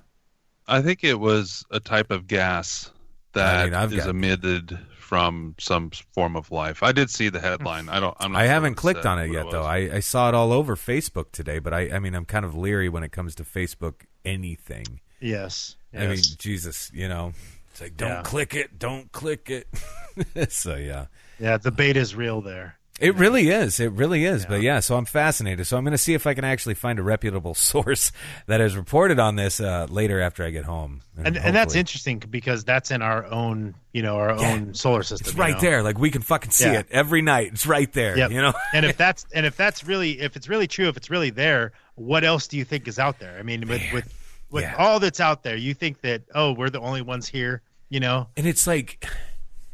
I 0.68 0.82
think 0.82 1.02
it 1.02 1.18
was 1.18 1.64
a 1.70 1.80
type 1.80 2.10
of 2.10 2.26
gas 2.26 2.90
that 3.32 3.56
I 3.60 3.64
mean, 3.64 3.74
I've 3.74 3.96
got- 3.96 4.08
emitted 4.08 4.78
from 5.10 5.56
some 5.58 5.90
form 6.14 6.36
of 6.36 6.52
life. 6.52 6.84
I 6.84 6.92
did 6.92 7.10
see 7.10 7.30
the 7.30 7.40
headline. 7.40 7.88
I 7.88 7.98
don't. 7.98 8.16
I'm 8.20 8.30
not 8.30 8.38
I 8.38 8.44
sure 8.44 8.52
haven't 8.52 8.74
clicked 8.76 9.04
on 9.04 9.18
it 9.18 9.32
yet, 9.32 9.46
was. 9.46 9.52
though. 9.52 9.64
I, 9.64 9.76
I 9.96 9.98
saw 9.98 10.28
it 10.28 10.36
all 10.36 10.52
over 10.52 10.76
Facebook 10.76 11.32
today, 11.32 11.58
but 11.58 11.74
I, 11.74 11.90
I 11.90 11.98
mean, 11.98 12.14
I'm 12.14 12.24
kind 12.24 12.44
of 12.44 12.54
leery 12.56 12.88
when 12.88 13.02
it 13.02 13.10
comes 13.10 13.34
to 13.34 13.42
Facebook 13.42 14.02
anything. 14.24 15.00
yes, 15.18 15.74
I 15.92 16.06
mean. 16.06 16.18
Jesus, 16.38 16.92
you 16.94 17.08
know, 17.08 17.32
it's 17.72 17.80
like 17.80 17.96
don't 17.96 18.08
Yeah. 18.08 18.22
click 18.22 18.54
it, 18.54 18.78
don't 18.78 19.10
click 19.10 19.50
it. 19.50 19.66
so 20.52 20.76
yeah, 20.76 21.06
yeah 21.40 21.56
the 21.56 21.72
bait 21.72 21.96
is 21.96 22.14
real 22.14 22.40
there 22.40 22.76
it 23.00 23.16
really 23.16 23.48
is. 23.48 23.80
It 23.80 23.92
really 23.92 24.24
is. 24.24 24.44
But 24.46 24.60
yeah, 24.62 24.80
so 24.80 24.96
I'm 24.96 25.04
fascinated. 25.06 25.66
So 25.66 25.76
I'm 25.76 25.84
going 25.84 25.92
to 25.92 25.98
see 25.98 26.14
if 26.14 26.26
I 26.26 26.34
can 26.34 26.44
actually 26.44 26.74
find 26.74 26.98
a 26.98 27.02
reputable 27.02 27.54
source 27.72 28.12
that 28.46 28.60
has 28.60 28.76
reported 28.76 29.18
on 29.18 29.36
this 29.36 29.58
uh, 29.60 29.86
later 29.90 30.20
after 30.20 30.44
I 30.44 30.50
get 30.50 30.64
home. 30.64 31.00
and 31.16 31.36
and 31.36 31.56
that's 31.56 31.74
interesting 31.74 32.18
because 32.30 32.64
that's 32.64 32.90
in 32.90 33.02
our 33.02 33.24
own 33.26 33.74
you 33.92 34.02
know 34.02 34.16
our 34.16 34.38
Yeah. 34.38 34.52
own 34.52 34.74
solar 34.74 35.02
system 35.02 35.26
It's 35.28 35.34
you 35.36 35.40
right 35.42 35.54
know? 35.54 35.60
there. 35.60 35.82
Like 35.82 35.98
we 35.98 36.10
can 36.10 36.22
fucking 36.22 36.50
see 36.50 36.64
Yeah. 36.66 36.80
it 36.80 36.86
every 36.90 37.22
night. 37.22 37.48
It's 37.52 37.66
right 37.66 37.92
there. 37.92 38.16
Yep. 38.16 38.30
You 38.30 38.42
know. 38.42 38.52
and 38.74 38.86
if 38.86 38.96
that's 39.04 39.26
and 39.34 39.44
if 39.46 39.56
that's 39.56 39.84
really 39.84 40.20
if 40.20 40.36
it's 40.36 40.48
really 40.48 40.66
true 40.68 40.88
if 40.88 40.96
it's 40.96 41.10
really 41.10 41.30
there 41.30 41.72
what 41.96 42.22
else 42.24 42.46
do 42.48 42.56
you 42.56 42.64
think 42.64 42.88
is 42.88 42.98
out 42.98 43.18
there 43.18 43.36
i 43.38 43.42
mean 43.42 43.66
with 43.68 43.82
with 43.92 44.14
with 44.50 44.62
Yeah. 44.64 44.74
all 44.78 45.00
that's 45.00 45.20
out 45.20 45.42
there 45.42 45.54
you 45.56 45.74
think 45.74 46.00
that 46.00 46.22
oh 46.34 46.52
we're 46.52 46.70
the 46.70 46.80
only 46.80 47.02
ones 47.02 47.28
here 47.28 47.60
you 47.90 48.00
know 48.00 48.28
And 48.36 48.46
it's 48.46 48.66
like, 48.66 49.06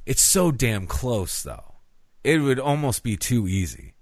it's 0.07 0.23
so 0.23 0.51
damn 0.51 0.87
close, 0.87 1.43
though. 1.43 1.75
It 2.27 2.39
would 2.39 2.59
almost 2.59 3.03
be 3.03 3.17
too 3.17 3.47
easy, 3.47 3.95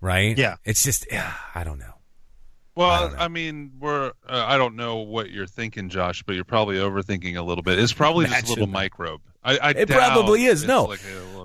right? 0.00 0.36
Yeah. 0.38 0.56
It's 0.64 0.82
just, 0.84 1.06
yeah, 1.10 1.32
I 1.54 1.64
don't 1.64 1.78
know. 1.78 1.94
Well, 2.74 3.08
don't 3.10 3.20
I, 3.20 3.28
mean, 3.28 3.72
we're. 3.80 4.12
Uh, 4.26 4.44
I 4.48 4.56
don't 4.56 4.76
know 4.76 4.96
what 4.98 5.30
you're 5.30 5.46
thinking, 5.46 5.90
Josh, 5.90 6.22
but 6.22 6.34
you're 6.36 6.44
probably 6.44 6.76
overthinking 6.76 7.36
a 7.36 7.42
little 7.42 7.62
bit. 7.62 7.78
It's 7.78 7.92
probably 7.92 8.24
just 8.26 8.46
a 8.46 8.48
little 8.48 8.66
microbe. 8.66 9.20
I, 9.44 9.58
I 9.58 9.70
It 9.72 9.88
probably 9.90 10.44
is, 10.44 10.64
no. 10.64 10.84
like 10.84 11.00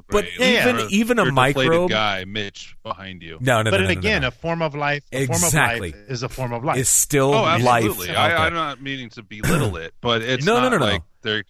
But 0.09 0.25
gray 0.37 0.59
even- 0.61 0.87
even 0.91 1.19
a 1.19 1.25
microbe- 1.25 1.89
guy, 1.89 2.23
Mitch, 2.25 2.77
behind 2.83 3.23
you. 3.23 3.39
No, 3.41 3.61
no, 3.61 3.71
but 3.71 3.77
no, 3.81 3.87
no, 3.87 3.93
no, 3.93 3.99
again 3.99 4.21
no. 4.21 4.27
a 4.29 4.31
form 4.31 4.61
of 4.61 4.73
life 4.75 5.03
a 5.11 5.23
Exactly. 5.23 5.91
form 5.91 6.01
of 6.03 6.05
life 6.05 6.09
is 6.11 6.23
a 6.23 6.29
form 6.29 6.53
of 6.53 6.63
life 6.63 6.77
It's 6.77 6.89
still 6.91 7.33
Oh, 7.33 7.41
life. 7.41 7.61
absolutely. 7.83 8.09
out 8.11 8.27
there. 8.27 8.37
I, 8.37 8.45
I'm 8.45 8.53
not 8.53 8.81
meaning 8.81 9.09
to 9.09 9.23
belittle 9.23 9.75
it, 9.77 9.95
but 9.99 10.21
it's 10.21 10.45
No, 10.45 10.57
no, 10.57 10.69
not 10.69 10.71
no, 10.73 10.77
no. 10.77 10.85
like 10.85 11.01
they're. 11.23 11.43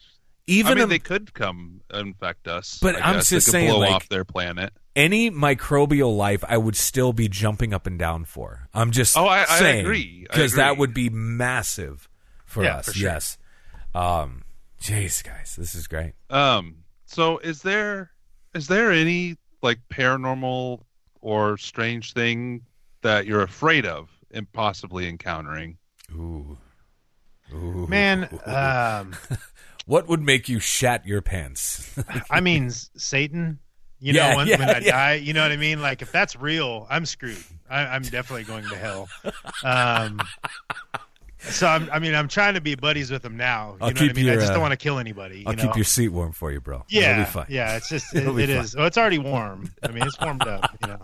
Even 0.47 0.71
I 0.73 0.75
mean, 0.75 0.83
a- 0.85 0.87
they 0.87 0.99
could 0.99 1.33
come 1.33 1.81
infect 1.93 2.47
us. 2.47 2.79
But 2.81 2.95
I 2.95 2.99
I'm 3.01 3.15
guess. 3.15 3.29
just 3.29 3.47
they 3.47 3.51
could 3.51 3.51
saying, 3.51 3.69
blow 3.71 3.79
like- 3.79 3.91
off 3.91 4.09
their 4.09 4.23
planet. 4.25 4.73
any 4.95 5.29
microbial 5.29 6.15
life, 6.15 6.43
I 6.47 6.57
would 6.57 6.75
still 6.75 7.13
be 7.13 7.27
jumping 7.27 7.73
up 7.73 7.85
and 7.85 7.99
down 7.99 8.25
for. 8.25 8.67
I'm 8.73 8.91
just 8.91 9.17
Oh, 9.17 9.25
I- 9.27 9.41
I 9.43 9.59
saying 9.59 9.81
agree. 9.85 10.21
Because 10.29 10.53
that 10.53 10.77
would 10.77 10.93
be 10.93 11.09
massive 11.09 12.07
for 12.45 12.63
Yeah, 12.63 12.77
us. 12.77 12.85
for 12.85 12.93
sure. 12.93 13.09
Yes. 13.09 13.37
Um, 13.93 14.43
jeez, 14.81 15.23
guys, 15.23 15.55
this 15.57 15.75
is 15.75 15.87
great. 15.87 16.13
Um. 16.29 16.77
So, 17.05 17.37
is 17.39 17.61
there 17.61 18.11
is 18.53 18.67
there 18.67 18.91
any 18.91 19.37
like 19.61 19.79
paranormal 19.89 20.81
or 21.21 21.57
strange 21.57 22.13
thing 22.13 22.61
that 23.01 23.25
you're 23.25 23.41
afraid 23.43 23.85
of 23.85 24.09
and 24.31 24.51
possibly 24.53 25.07
encountering? 25.07 25.77
Ooh. 26.13 26.57
Ooh. 27.53 27.87
man 27.87 28.27
um 28.45 29.15
what 29.87 30.07
would 30.07 30.21
make 30.21 30.47
you 30.47 30.59
shat 30.59 31.07
your 31.07 31.21
pants? 31.23 31.97
i 32.29 32.39
mean 32.39 32.69
satan 32.69 33.57
you 33.99 34.13
Yeah, 34.13 34.29
know 34.31 34.37
when, 34.37 34.47
yeah, 34.47 34.59
when 34.59 34.69
i 34.69 34.79
yeah. 34.79 34.91
die 34.91 35.13
you 35.15 35.33
know 35.33 35.41
what 35.41 35.51
i 35.51 35.57
mean 35.57 35.81
like 35.81 36.01
if 36.03 36.11
that's 36.11 36.35
real 36.35 36.85
i'm 36.89 37.05
screwed 37.05 37.43
I, 37.69 37.87
i'm 37.87 38.03
definitely 38.03 38.43
going 38.43 38.63
to 38.65 38.75
hell 38.75 39.09
um 39.63 40.19
so 41.39 41.67
I'm, 41.67 41.89
i 41.91 41.99
mean 41.99 42.13
i'm 42.15 42.27
trying 42.27 42.53
to 42.55 42.61
be 42.61 42.75
buddies 42.75 43.09
with 43.11 43.23
him 43.25 43.37
now 43.37 43.71
you 43.71 43.77
I'll 43.81 43.93
know 43.93 44.01
what 44.01 44.09
i 44.09 44.13
mean 44.13 44.29
i 44.29 44.35
just 44.35 44.49
uh, 44.49 44.53
don't 44.53 44.61
want 44.61 44.73
to 44.73 44.77
kill 44.77 44.99
anybody 44.99 45.43
I'll 45.47 45.53
know? 45.53 45.63
keep 45.63 45.75
your 45.75 45.85
seat 45.85 46.09
warm 46.09 46.31
for 46.31 46.51
you, 46.51 46.59
bro. 46.61 46.83
Yeah, 46.89 47.13
It'll 47.13 47.23
be 47.25 47.29
fine. 47.31 47.45
yeah. 47.49 47.75
It's 47.77 47.89
just 47.89 48.13
it, 48.15 48.27
it 48.27 48.49
is. 48.49 48.75
Well, 48.75 48.85
it's 48.85 48.97
already 48.97 49.19
warm. 49.19 49.71
I 49.83 49.89
mean, 49.91 50.03
it's 50.05 50.19
warmed 50.19 50.45
up. 50.47 50.69
You 50.81 50.87
know. 50.89 50.99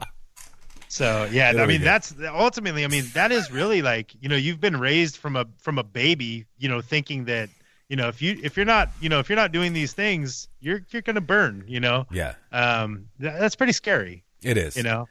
So 0.88 1.28
yeah, 1.32 1.50
It'll 1.52 1.62
I 1.62 1.66
mean 1.68 1.82
that's 1.82 2.14
ultimately. 2.28 2.84
I 2.84 2.88
mean 2.88 3.06
that 3.14 3.32
is 3.32 3.52
really 3.52 3.82
like 3.82 4.14
you 4.22 4.30
know 4.30 4.36
you've 4.36 4.60
been 4.60 4.78
raised 4.80 5.18
from 5.18 5.36
a 5.36 5.46
from 5.60 5.78
a 5.80 5.84
baby. 5.84 6.46
You 6.58 6.70
know, 6.70 6.82
thinking 6.82 7.26
that 7.26 7.50
you 7.90 7.96
know 7.96 8.08
if 8.08 8.22
you 8.22 8.40
if 8.44 8.56
you're 8.58 8.66
not 8.66 8.90
you 9.02 9.10
know 9.10 9.20
if 9.20 9.30
you're 9.30 9.36
not 9.36 9.52
doing 9.52 9.74
these 9.74 9.94
things, 9.94 10.48
you're 10.60 10.82
you're 10.92 11.02
gonna 11.02 11.22
burn. 11.22 11.64
You 11.68 11.80
know, 11.80 12.06
Yeah, 12.12 12.36
um, 12.52 13.08
that, 13.20 13.40
that's 13.40 13.56
pretty 13.56 13.74
scary. 13.74 14.24
it 14.42 14.58
is. 14.58 14.76
You 14.78 14.84
know. 14.84 15.08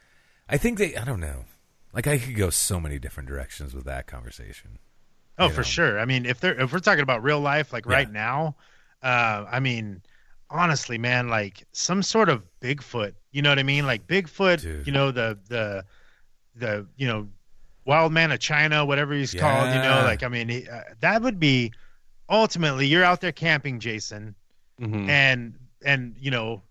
I 0.49 0.57
think 0.57 0.77
they. 0.77 0.95
I 0.95 1.05
don't 1.05 1.19
know. 1.21 1.45
Like 1.93 2.07
I 2.07 2.17
could 2.17 2.35
go 2.35 2.49
so 2.49 2.79
many 2.79 2.99
different 2.99 3.29
directions 3.29 3.73
with 3.73 3.85
that 3.85 4.07
conversation. 4.07 4.79
Oh, 5.39 5.49
for 5.49 5.57
know. 5.57 5.63
sure. 5.63 5.99
I 5.99 6.05
mean, 6.05 6.25
if 6.25 6.39
they're 6.39 6.59
if 6.59 6.73
we're 6.73 6.79
talking 6.79 7.01
about 7.03 7.23
real 7.23 7.39
life, 7.39 7.71
like 7.73 7.85
Yeah. 7.85 7.93
right 7.93 8.11
now, 8.11 8.55
uh, 9.01 9.45
I 9.49 9.59
mean, 9.59 10.01
honestly, 10.49 10.97
man, 10.97 11.27
like 11.29 11.65
some 11.71 12.03
sort 12.03 12.29
of 12.29 12.43
Bigfoot. 12.61 13.13
You 13.31 13.41
know 13.41 13.49
what 13.49 13.59
I 13.59 13.63
mean? 13.63 13.85
Like 13.85 14.05
Bigfoot. 14.07 14.61
Dude. 14.61 14.85
You 14.87 14.93
know 14.93 15.11
the 15.11 15.39
the 15.49 15.85
the 16.55 16.85
you 16.97 17.07
know 17.07 17.29
Wild 17.85 18.11
Man 18.11 18.31
of 18.31 18.39
China, 18.39 18.85
whatever 18.85 19.13
he's 19.13 19.33
called. 19.33 19.69
You 19.69 19.81
know, 19.81 20.01
like 20.05 20.23
I 20.23 20.27
mean, 20.27 20.49
he, 20.49 20.67
uh, 20.69 20.81
that 20.99 21.21
would 21.21 21.39
be 21.39 21.71
ultimately 22.33 22.87
you're 22.87 23.03
out 23.03 23.21
there 23.21 23.31
camping, 23.31 23.79
Jason, 23.79 24.35
Mm-hmm. 24.81 25.09
and 25.09 25.55
and 25.85 26.15
you 26.19 26.31
know. 26.31 26.61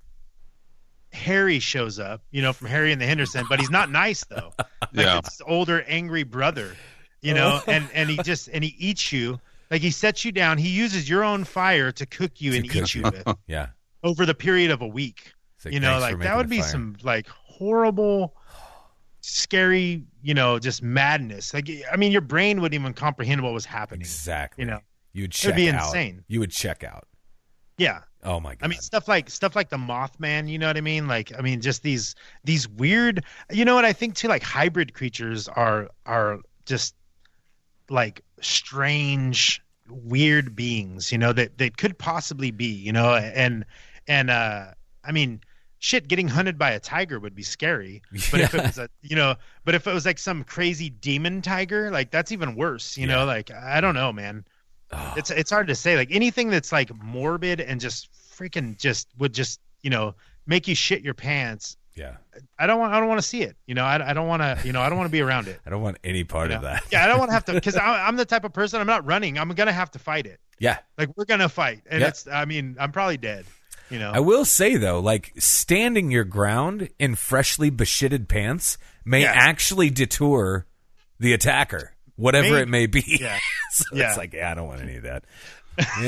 Harry 1.13 1.59
shows 1.59 1.99
up, 1.99 2.23
you 2.31 2.41
know, 2.41 2.55
from 2.55 2.69
Harry 2.69 2.91
and 2.91 2.99
the 2.99 3.05
Henderson, 3.05 3.45
but 3.47 3.61
he's 3.61 3.69
not 3.69 3.91
nice 3.91 4.25
though. 4.25 4.51
Like 4.95 5.07
Yeah. 5.07 5.19
it's 5.19 5.43
older, 5.47 5.83
angry 5.87 6.23
brother, 6.23 6.75
you 7.21 7.35
know, 7.35 7.61
and 7.67 7.87
and 7.93 8.09
he 8.09 8.17
just 8.23 8.49
and 8.49 8.65
he 8.65 8.75
eats 8.79 9.13
you. 9.13 9.39
Like 9.71 9.83
he 9.83 9.91
sets 9.91 10.25
you 10.25 10.33
down. 10.33 10.57
He 10.57 10.71
uses 10.71 11.07
your 11.09 11.23
own 11.23 11.45
fire 11.45 11.93
to 11.93 12.07
cook 12.07 12.41
you 12.41 12.53
To 12.53 12.57
and 12.59 12.69
cook 12.71 12.83
eat 12.85 12.95
you 12.95 13.03
with 13.03 13.27
Yeah. 13.47 13.69
over 14.03 14.25
the 14.25 14.35
period 14.35 14.71
of 14.71 14.81
a 14.81 14.87
week. 14.87 15.35
Like, 15.65 15.75
you 15.75 15.81
know, 15.81 15.99
like 15.99 16.19
that 16.21 16.35
would 16.37 16.49
be 16.49 16.61
fire. 16.61 16.69
some 16.71 16.97
like 17.03 17.27
horrible, 17.29 18.35
scary, 19.21 20.05
you 20.23 20.33
know, 20.35 20.59
just 20.59 20.83
madness. 20.83 21.53
Like 21.55 21.71
I 21.93 21.97
mean, 21.97 22.13
your 22.13 22.21
brain 22.23 22.61
wouldn't 22.63 22.81
even 22.81 22.95
comprehend 22.95 23.43
what 23.43 23.53
was 23.53 23.65
happening. 23.67 24.01
Exactly. 24.01 24.65
You 24.65 24.71
know, 24.71 24.81
you 25.13 25.25
would 25.25 25.31
it 25.31 25.35
check 25.35 25.49
would 25.51 25.57
be 25.57 25.71
out. 25.71 25.87
insane. 25.87 26.25
You 26.29 26.41
would 26.41 26.51
check 26.51 26.85
out. 26.85 27.07
Yeah. 27.79 28.01
Oh 28.23 28.39
my 28.39 28.55
god. 28.55 28.65
I 28.65 28.69
mean 28.69 28.79
stuff 28.79 29.09
like 29.09 29.29
stuff 29.29 29.57
like 29.57 29.69
the 29.69 29.77
Mothman, 29.77 30.49
you 30.49 30.59
know 30.59 30.69
what 30.69 30.77
I 30.77 30.81
mean? 30.81 31.09
Like 31.09 31.33
I 31.37 31.43
mean 31.43 31.61
just 31.61 31.83
these 31.83 32.15
these 32.45 32.69
weird 32.69 33.25
you 33.51 33.65
know 33.65 33.75
what 33.75 33.85
I 33.85 33.93
think 33.93 34.15
too 34.15 34.29
like 34.29 34.43
hybrid 34.43 34.95
creatures 34.95 35.49
are 35.49 35.89
are 36.07 36.39
just 36.65 36.95
like 37.91 38.23
strange 38.41 39.61
weird 39.89 40.55
beings, 40.55 41.11
you 41.11 41.19
know, 41.19 41.33
that 41.33 41.59
that 41.59 41.77
could 41.77 41.99
possibly 41.99 42.51
be, 42.51 42.67
you 42.67 42.93
know, 42.93 43.15
and 43.15 43.65
and 44.07 44.31
uh 44.31 44.67
I 45.05 45.13
mean 45.13 45.41
shit 45.79 46.07
getting 46.07 46.29
hunted 46.29 46.57
by 46.57 46.71
a 46.71 46.79
tiger 46.79 47.19
would 47.19 47.35
be 47.35 47.43
scary. 47.43 48.03
But 48.31 48.41
if 48.41 48.55
it 48.55 48.63
was 48.67 48.79
a 48.79 48.89
you 49.01 49.17
know, 49.17 49.35
but 49.65 49.75
if 49.75 49.89
it 49.89 49.93
was 49.93 50.07
like 50.07 50.21
some 50.21 50.45
crazy 50.45 50.91
demon 50.91 51.43
tiger, 51.43 51.91
like 51.91 52.13
that's 52.13 52.31
even 52.31 52.55
worse, 52.55 52.97
you 52.97 53.09
know, 53.09 53.25
like 53.25 53.51
I 53.51 53.81
don't 53.81 53.95
know, 53.95 54.13
man 54.13 54.45
Oh, 54.93 55.15
it's 55.17 55.31
it's 55.31 55.51
hard 55.51 55.69
to 55.69 55.75
say 55.75 55.97
like 55.97 56.09
anything 56.11 56.51
that's 56.51 56.73
like 56.73 56.95
morbid 57.03 57.61
and 57.61 57.81
just 57.81 58.09
freaking 58.37 58.79
just 58.79 59.09
would 59.19 59.33
just 59.33 59.61
you 59.83 59.91
know 59.91 60.15
make 60.47 60.69
you 60.69 60.75
shit 60.75 61.03
your 61.03 61.15
pants. 61.15 61.77
Yeah. 61.95 62.17
I 62.59 62.67
don't 62.67 62.79
want 62.81 62.95
I 62.95 63.01
don't 63.01 63.09
want 63.09 63.21
to 63.21 63.27
see 63.27 63.43
it. 63.43 63.57
You 63.67 63.75
know, 63.75 63.85
I, 63.85 64.11
I 64.11 64.13
don't 64.15 64.27
want 64.27 64.41
to 64.43 64.59
you 64.67 64.73
know 64.73 64.81
I 64.81 64.89
don't 64.89 64.97
want 64.99 65.09
to 65.09 65.13
be 65.13 65.21
around 65.21 65.49
it. 65.49 65.61
I 65.67 65.71
don't 65.71 65.83
want 65.83 65.99
any 66.05 66.25
part 66.25 66.51
you 66.51 66.57
of 66.57 66.63
that. 66.63 66.85
yeah, 66.91 67.05
I 67.05 67.07
don't 67.07 67.19
want 67.19 67.31
to 67.31 67.35
have 67.35 67.45
to 67.47 67.53
because 67.55 67.77
I'm 67.77 68.17
the 68.17 68.25
type 68.25 68.45
of 68.45 68.53
person 68.53 68.81
I'm 68.81 68.87
not 68.87 69.07
running. 69.07 69.39
I'm 69.39 69.49
gonna 69.51 69.73
have 69.73 69.91
to 69.93 69.99
fight 69.99 70.27
it. 70.27 70.41
Yeah. 70.59 70.79
Like 70.99 71.11
we're 71.17 71.25
gonna 71.27 71.49
fight, 71.49 71.83
and 71.91 72.01
Yeah. 72.01 72.09
it's 72.09 72.27
I 72.27 72.45
mean 72.45 72.77
I'm 72.81 72.93
probably 72.93 73.17
dead. 73.19 73.45
You 73.91 73.99
know. 73.99 74.11
I 74.11 74.21
will 74.21 74.47
say 74.47 74.77
though, 74.77 75.01
like 75.01 75.33
standing 75.39 76.11
your 76.11 76.25
ground 76.25 76.89
in 76.99 77.15
freshly 77.15 77.71
beshitted 77.71 78.27
pants 78.27 78.79
may 79.05 79.23
Yeah. 79.23 79.33
actually 79.35 79.91
detour 79.91 80.67
the 81.19 81.35
attacker, 81.35 81.93
whatever 82.17 82.51
Maybe. 82.51 82.63
it 82.63 82.69
may 82.69 82.87
be. 82.87 83.05
Yeah. 83.21 83.39
so 83.71 83.85
Yeah. 83.93 84.09
it's 84.09 84.19
like, 84.19 84.33
yeah, 84.35 84.51
I 84.51 84.55
don't 84.55 84.67
want 84.69 84.81
any 84.83 84.97
of 84.97 85.03
that. 85.05 85.25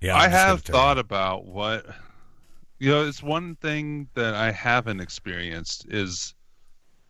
yeah, 0.00 0.14
I'm 0.14 0.20
I 0.22 0.28
have 0.28 0.64
gonna 0.64 0.78
thought 0.78 0.98
about 0.98 1.44
what 1.46 1.86
you 2.78 2.90
know. 2.90 3.04
It's 3.06 3.22
one 3.22 3.56
thing 3.56 4.08
that 4.14 4.34
I 4.34 4.52
haven't 4.52 5.00
experienced 5.00 5.86
is 5.88 6.34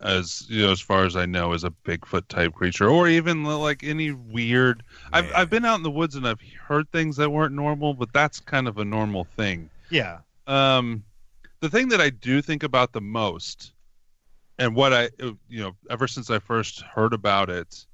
as 0.01 0.45
you 0.49 0.63
know, 0.65 0.71
as 0.71 0.79
far 0.81 1.05
as 1.05 1.15
I 1.15 1.25
know, 1.25 1.53
is 1.53 1.63
a 1.63 1.69
Bigfoot 1.85 2.27
type 2.29 2.53
creature, 2.53 2.89
or 2.89 3.07
even 3.07 3.43
like 3.43 3.83
any 3.83 4.11
weird. 4.11 4.83
I've 5.13 5.31
I've 5.35 5.49
been 5.49 5.65
out 5.65 5.75
in 5.75 5.83
the 5.83 5.91
woods 5.91 6.15
and 6.15 6.27
I've 6.27 6.41
heard 6.67 6.91
things 6.91 7.17
that 7.17 7.29
weren't 7.29 7.53
normal, 7.53 7.93
but 7.93 8.11
that's 8.13 8.39
kind 8.39 8.67
of 8.67 8.77
a 8.77 8.85
normal 8.85 9.25
thing. 9.35 9.69
yeah. 9.89 10.19
Um, 10.47 11.03
the 11.59 11.69
thing 11.69 11.89
that 11.89 11.99
I 11.99 12.09
do 12.09 12.41
think 12.41 12.63
about 12.63 12.93
the 12.93 13.01
most, 13.01 13.73
and 14.59 14.75
what 14.75 14.93
I 14.93 15.05
uh, 15.21 15.31
you 15.49 15.61
know, 15.61 15.75
ever 15.89 16.07
since 16.07 16.29
I 16.29 16.39
first 16.39 16.81
heard 16.81 17.13
about 17.13 17.49
it, 17.49 17.85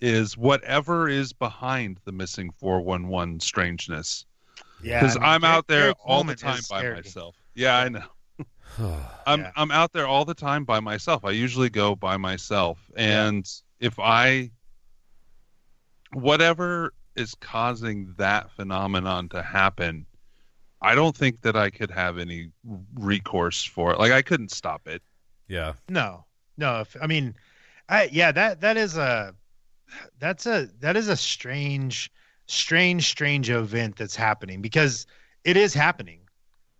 is 0.00 0.36
whatever 0.36 1.08
is 1.08 1.32
behind 1.32 1.98
the 2.04 2.12
missing 2.12 2.50
four 2.58 2.80
one 2.80 3.08
one 3.08 3.40
strangeness 3.40 4.26
Yeah. 4.82 5.00
because 5.00 5.16
I 5.16 5.20
mean, 5.20 5.28
I'm 5.28 5.44
out 5.44 5.66
there 5.68 5.92
all 6.04 6.24
the 6.24 6.34
time 6.34 6.60
by 6.70 6.78
scary. 6.78 6.96
myself. 6.96 7.36
Yeah, 7.54 7.76
I 7.78 7.88
know. 7.88 8.04
I'm 9.26 9.40
Yeah. 9.40 9.50
I'm 9.56 9.70
out 9.70 9.92
there 9.92 10.06
all 10.06 10.24
the 10.24 10.34
time 10.34 10.64
by 10.64 10.80
myself. 10.80 11.24
I 11.24 11.30
usually 11.30 11.70
go 11.70 11.94
by 11.94 12.16
myself, 12.16 12.78
and 12.96 13.46
if 13.80 13.98
I 13.98 14.50
whatever 16.12 16.92
is 17.16 17.34
causing 17.40 18.14
that 18.16 18.50
phenomenon 18.52 19.28
to 19.30 19.42
happen, 19.42 20.06
I 20.80 20.94
don't 20.94 21.16
think 21.16 21.42
that 21.42 21.56
I 21.56 21.70
could 21.70 21.90
have 21.90 22.18
any 22.18 22.50
recourse 22.94 23.62
for 23.64 23.92
it. 23.92 23.98
Like 23.98 24.12
I 24.12 24.22
couldn't 24.22 24.50
stop 24.50 24.86
it. 24.86 25.02
Yeah. 25.52 25.74
No, 25.88 26.24
no. 26.56 26.80
If, 26.80 26.96
I 27.00 27.06
mean, 27.06 27.34
I 27.88 28.08
yeah 28.10 28.32
that 28.32 28.62
that 28.62 28.76
is 28.78 28.96
a 28.96 29.34
that's 30.18 30.46
a 30.46 30.68
that 30.80 30.96
is 30.96 31.08
a 31.08 31.16
strange, 31.16 32.10
strange, 32.46 33.06
strange 33.06 33.50
event 33.50 33.96
that's 33.96 34.16
happening 34.16 34.62
because 34.62 35.06
it 35.44 35.56
is 35.58 35.74
happening. 35.74 36.20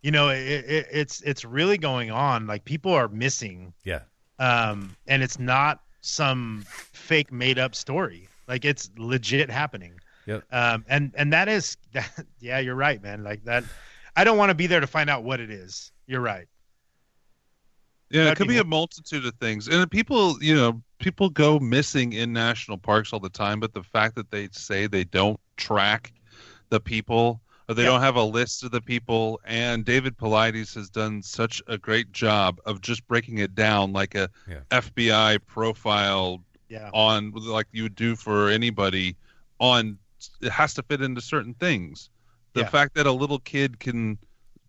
You 0.01 0.11
know, 0.11 0.31
it, 0.31 0.39
it, 0.65 0.87
it's 0.91 1.21
it's 1.21 1.45
really 1.45 1.77
going 1.77 2.11
on. 2.11 2.47
Like 2.47 2.65
people 2.65 2.93
are 2.93 3.09
missing, 3.09 3.75
Yeah. 3.85 4.01
um, 4.39 4.97
and 5.07 5.23
it's 5.23 5.39
not 5.39 5.83
some 6.01 6.65
fake 6.67 7.31
made 7.31 7.59
up 7.59 7.75
story. 7.75 8.27
Like 8.49 8.65
it's 8.65 8.91
legit 8.97 9.51
happening. 9.51 9.93
Yep. 10.27 10.45
Um, 10.51 10.85
and 10.89 11.13
and 11.17 11.31
that 11.35 11.49
is 11.49 11.77
that. 11.93 12.11
Yeah, 12.41 12.59
you're 12.59 12.75
right, 12.75 13.03
man. 13.03 13.23
Like 13.23 13.45
that. 13.45 13.65
I 14.17 14.25
don't 14.25 14.37
want 14.39 14.49
to 14.51 14.55
be 14.55 14.67
there 14.67 14.81
to 14.81 14.87
find 14.87 15.09
out 15.11 15.23
what 15.25 15.41
it 15.41 15.51
is. 15.51 15.93
You're 16.07 16.21
right. 16.21 16.47
Yeah, 18.12 18.25
That'd 18.25 18.33
it 18.33 18.37
could 18.42 18.48
be 18.48 18.55
be 18.55 18.61
a 18.61 18.64
multitude 18.64 19.25
of 19.25 19.35
things. 19.37 19.68
And 19.68 19.90
people, 19.90 20.37
you 20.42 20.55
know, 20.55 20.83
people 20.98 21.31
go 21.31 21.59
missing 21.59 22.12
in 22.12 22.31
national 22.33 22.77
parks 22.77 23.12
all 23.12 23.20
the 23.20 23.31
time, 23.31 23.59
but 23.59 23.72
the 23.72 23.83
fact 23.83 24.14
that 24.16 24.31
they 24.31 24.48
say 24.53 24.87
they 24.87 25.05
don't 25.05 25.40
track 25.57 26.12
the 26.68 26.79
people 26.79 27.40
or 27.68 27.75
they 27.75 27.85
Yep. 27.85 27.90
don't 27.90 28.01
have 28.03 28.16
a 28.16 28.22
list 28.22 28.64
of 28.64 28.70
the 28.70 28.83
people 28.83 29.40
and 29.46 29.85
David 29.85 30.16
Paulides 30.18 30.75
has 30.75 30.90
done 30.90 31.22
such 31.22 31.62
a 31.68 31.79
great 31.79 32.12
job 32.12 32.61
of 32.66 32.83
just 32.83 33.07
breaking 33.09 33.38
it 33.38 33.55
down 33.55 33.92
like 33.94 34.14
a 34.14 34.29
Yeah. 34.46 34.61
FBI 34.70 35.38
profile 35.46 36.44
Yeah. 36.68 36.90
on 36.92 37.31
like 37.31 37.66
you 37.72 37.85
would 37.85 37.94
do 37.94 38.14
for 38.14 38.48
anybody 38.51 39.16
on 39.59 39.98
it 40.40 40.53
has 40.53 40.75
to 40.75 40.83
fit 40.83 41.01
into 41.03 41.20
certain 41.22 41.55
things. 41.55 42.11
The 42.53 42.61
Yeah. 42.61 42.68
fact 42.68 42.94
that 42.94 43.07
a 43.07 43.12
little 43.12 43.38
kid 43.38 43.81
can 43.81 44.18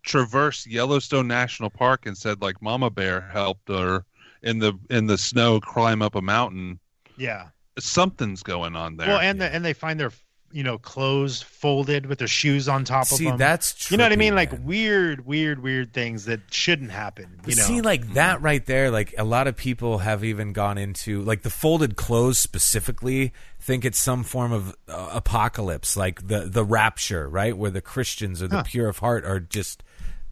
traverse 0.04 0.68
Yellowstone 0.68 1.28
National 1.28 1.70
Park 1.70 2.06
and 2.06 2.18
said 2.18 2.42
like 2.42 2.62
Mama 2.62 2.90
Bear 2.90 3.22
helped 3.22 3.70
her 3.70 4.06
in 4.42 4.60
the 4.60 4.74
in 4.90 5.08
the 5.08 5.18
snow 5.18 5.60
climb 5.60 6.02
up 6.02 6.16
a 6.16 6.22
mountain. 6.22 6.80
Yeah. 7.18 7.48
Something's 7.80 8.44
going 8.44 8.76
on 8.76 8.98
there. 8.98 9.08
Well, 9.08 9.20
and 9.20 9.42
the, 9.42 9.46
and 9.54 9.66
they 9.66 9.74
find 9.74 10.00
their 10.00 10.12
you 10.52 10.62
know 10.62 10.78
clothes 10.78 11.42
folded 11.42 12.06
with 12.06 12.20
their 12.20 12.28
shoes 12.28 12.70
on 12.70 12.84
top 12.84 13.06
See, 13.08 13.26
of 13.26 13.32
them. 13.32 13.38
that's 13.40 13.74
true. 13.74 13.96
you 13.96 13.98
know 13.98 14.04
what 14.04 14.12
I 14.12 14.16
trippy, 14.16 14.20
mean? 14.20 14.36
Like 14.36 14.52
weird, 14.64 15.26
weird, 15.26 15.64
weird 15.64 15.94
things 15.94 16.26
that 16.26 16.42
shouldn't 16.52 16.92
happen. 16.92 17.40
You 17.48 17.56
know? 17.56 17.64
see, 17.64 17.82
like 17.82 18.14
that 18.14 18.42
right 18.44 18.64
there, 18.64 18.92
like 18.92 19.16
a 19.18 19.24
lot 19.24 19.48
of 19.48 19.56
people 19.56 19.98
have 20.00 20.24
even 20.24 20.54
gone 20.54 20.78
into 20.78 21.24
like 21.24 21.42
the 21.42 21.50
folded 21.50 21.96
clothes 21.96 22.38
specifically 22.38 23.34
think 23.60 23.84
it's 23.86 23.98
some 23.98 24.24
form 24.24 24.52
of 24.52 24.76
uh, 24.88 25.10
apocalypse, 25.14 25.98
like 25.98 26.28
the 26.28 26.42
the 26.42 26.64
rapture, 26.64 27.28
right, 27.28 27.58
where 27.58 27.72
the 27.72 27.82
Christians 27.82 28.44
or 28.44 28.48
the 28.48 28.58
Huh. 28.58 28.64
pure 28.68 28.88
of 28.90 29.00
heart 29.00 29.26
are 29.26 29.40
just 29.40 29.82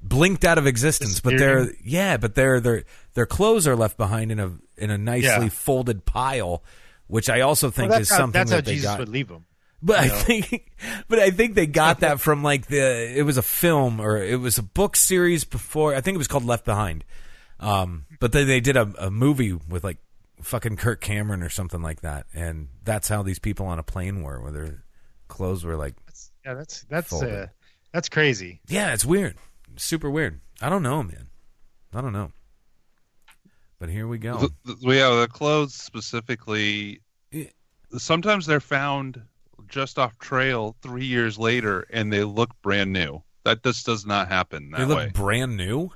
blinked 0.02 0.46
out 0.46 0.58
of 0.58 0.68
existence. 0.68 1.20
But 1.20 1.38
they're 1.38 1.72
yeah, 1.84 2.18
but 2.18 2.36
their 2.36 2.60
their 2.60 2.84
their 3.14 3.26
clothes 3.26 3.68
are 3.68 3.76
left 3.76 3.98
behind 3.98 4.32
in 4.32 4.40
a 4.40 4.54
in 4.78 4.90
a 4.92 4.98
nicely 4.98 5.46
Yeah. 5.46 5.50
folded 5.50 6.06
pile, 6.06 6.64
which 7.08 7.30
I 7.30 7.42
also 7.42 7.70
think 7.72 7.92
that's 7.92 8.04
is 8.04 8.10
how, 8.10 8.18
something 8.18 8.40
that's 8.40 8.52
that 8.52 8.56
how 8.58 8.62
they 8.62 8.74
Jesus 8.76 8.90
got. 8.90 9.00
would 9.00 9.10
leave 9.10 9.28
them. 9.28 9.46
But 9.84 10.00
I 10.00 10.08
know? 10.08 10.14
think, 10.16 10.72
but 11.08 11.20
I 11.20 11.32
think 11.32 11.56
they 11.56 11.66
got 11.66 12.02
that 12.02 12.20
from 12.20 12.44
like 12.44 12.68
the. 12.68 13.18
It 13.18 13.24
was 13.24 13.38
a 13.38 13.42
film 13.42 14.00
or 14.00 14.18
it 14.18 14.40
was 14.40 14.58
a 14.58 14.64
book 14.64 14.96
series 14.96 15.44
before. 15.44 15.96
I 15.96 16.02
think 16.02 16.16
it 16.16 16.20
was 16.20 16.28
called 16.28 16.46
Left 16.46 16.66
Behind. 16.66 17.04
Um, 17.60 18.06
but 18.20 18.32
then 18.32 18.48
they 18.48 18.60
did 18.60 18.76
a, 18.78 18.92
a 19.00 19.12
movie 19.12 19.54
with 19.54 19.84
like 19.84 19.98
fucking 20.42 20.78
Kirk 20.78 21.02
Cameron 21.02 21.44
or 21.44 21.50
something 21.50 21.82
like 21.82 22.02
that, 22.02 22.26
and 22.34 22.68
that's 22.84 23.08
how 23.08 23.22
these 23.24 23.40
people 23.40 23.66
on 23.68 23.78
a 23.80 23.84
plane 23.84 24.24
were, 24.24 24.40
where 24.42 24.52
their 24.52 24.84
clothes 25.28 25.64
were 25.64 25.76
like. 25.78 25.96
That's, 26.06 26.32
yeah, 26.46 26.54
that's 26.56 26.84
that's 26.84 27.14
uh, 27.14 27.48
that's 27.92 28.10
crazy. 28.10 28.62
Yeah, 28.68 28.94
it's 28.94 29.06
weird, 29.06 29.36
super 29.82 30.10
weird. 30.10 30.40
I 30.62 30.70
don't 30.70 30.84
know, 30.84 31.04
man. 31.04 31.28
I 31.94 32.02
don't 32.02 32.14
know. 32.14 32.32
But 33.80 33.90
here 33.90 34.08
we 34.08 34.18
go. 34.18 34.50
The- 34.64 34.76
yeah, 34.82 35.20
the 35.22 35.28
clothes 35.28 35.74
specifically. 35.74 37.02
Yeah. 37.32 37.46
Sometimes 37.98 38.46
they're 38.46 38.60
found 38.60 39.22
just 39.68 39.98
off 39.98 40.18
trail 40.20 40.76
three 40.82 41.06
years 41.06 41.38
later, 41.40 41.88
and 41.92 42.12
they 42.14 42.24
look 42.24 42.50
brand 42.62 42.94
new. 42.94 43.24
That 43.44 43.64
just 43.64 43.86
does 43.86 44.06
not 44.06 44.28
happen 44.28 44.72
They 44.78 44.86
look 44.86 44.98
way. 44.98 45.10
brand 45.14 45.58
new. 45.58 45.90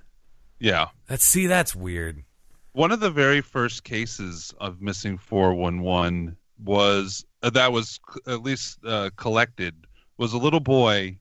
Yeah. 0.60 0.88
That's 1.08 1.24
see, 1.24 1.45
that's 1.48 1.76
weird. 1.76 2.24
One 2.71 2.91
of 2.91 3.00
the 3.00 3.12
very 3.12 3.41
first 3.41 3.84
cases 3.84 4.54
of 4.60 4.82
missing 4.82 5.17
411 5.17 6.36
was 6.63 7.24
uh, 7.43 7.50
that 7.52 7.71
was 7.71 8.00
c- 8.13 8.21
at 8.32 8.41
least 8.41 8.80
uh, 8.86 9.12
collected 9.15 9.76
was 10.17 10.34
a 10.34 10.38
little 10.38 10.60
boy 10.60 11.17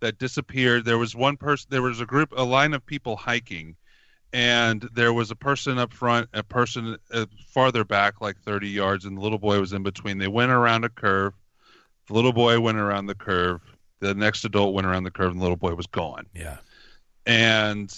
that 0.00 0.18
disappeared. 0.18 0.84
There 0.84 0.98
was 0.98 1.14
one 1.16 1.36
person. 1.36 1.66
There 1.70 1.82
was 1.82 2.00
a 2.00 2.06
group, 2.06 2.32
a 2.36 2.42
line 2.44 2.74
of 2.74 2.84
people 2.84 3.16
hiking, 3.16 3.76
and 4.32 4.88
there 4.94 5.12
was 5.12 5.30
a 5.30 5.36
person 5.36 5.78
up 5.78 5.92
front, 5.92 6.28
a 6.34 6.42
person 6.42 6.96
uh, 7.12 7.26
farther 7.52 7.84
back, 7.84 8.20
like 8.20 8.38
30 8.40 8.68
yards, 8.68 9.04
and 9.04 9.16
the 9.16 9.20
little 9.20 9.38
boy 9.38 9.58
was 9.60 9.72
in 9.72 9.82
between. 9.82 10.18
They 10.18 10.28
went 10.28 10.50
around 10.52 10.84
a 10.84 10.88
curve. 10.88 11.34
The 12.06 12.14
little 12.14 12.32
boy 12.32 12.60
went 12.60 12.78
around 12.78 13.06
the 13.06 13.14
curve. 13.14 13.60
The 14.00 14.14
next 14.14 14.44
adult 14.44 14.74
went 14.74 14.86
around 14.86 15.04
the 15.04 15.10
curve, 15.10 15.32
and 15.32 15.40
the 15.40 15.42
little 15.44 15.56
boy 15.56 15.74
was 15.74 15.86
gone 15.86 16.26
Yeah. 16.34 16.58
and 17.26 17.92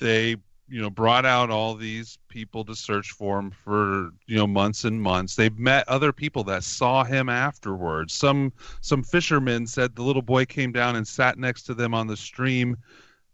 they 0.00 0.36
you 0.70 0.80
know 0.80 0.90
brought 0.90 1.26
out 1.26 1.50
all 1.50 1.74
these 1.74 2.18
people 2.28 2.64
to 2.64 2.74
search 2.74 3.10
for 3.10 3.38
him 3.38 3.50
for 3.50 4.10
you 4.26 4.36
know 4.36 4.46
months 4.46 4.84
and 4.84 5.00
months. 5.00 5.34
They've 5.34 5.58
met 5.58 5.88
other 5.88 6.12
people 6.12 6.44
that 6.44 6.64
saw 6.64 7.04
him 7.04 7.28
afterwards. 7.28 8.14
Some 8.14 8.52
some 8.80 9.02
fishermen 9.02 9.66
said 9.66 9.94
the 9.94 10.02
little 10.02 10.22
boy 10.22 10.44
came 10.44 10.72
down 10.72 10.96
and 10.96 11.06
sat 11.06 11.38
next 11.38 11.64
to 11.64 11.74
them 11.74 11.94
on 11.94 12.06
the 12.06 12.16
stream 12.16 12.76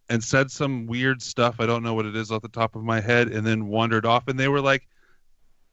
and 0.09 0.23
said 0.23 0.51
some 0.51 0.87
weird 0.87 1.21
stuff. 1.21 1.57
I 1.59 1.67
don't 1.67 1.83
know 1.83 1.95
what 1.95 2.07
it 2.07 2.17
is 2.17 2.31
off 2.31 2.43
the 2.43 2.49
top 2.49 2.77
of 2.77 2.83
my 2.83 3.01
head 3.01 3.29
and 3.29 3.47
then 3.47 3.67
wandered 3.67 4.07
off. 4.07 4.29
And 4.29 4.39
they 4.39 4.49
were 4.49 4.61
like 4.61 4.87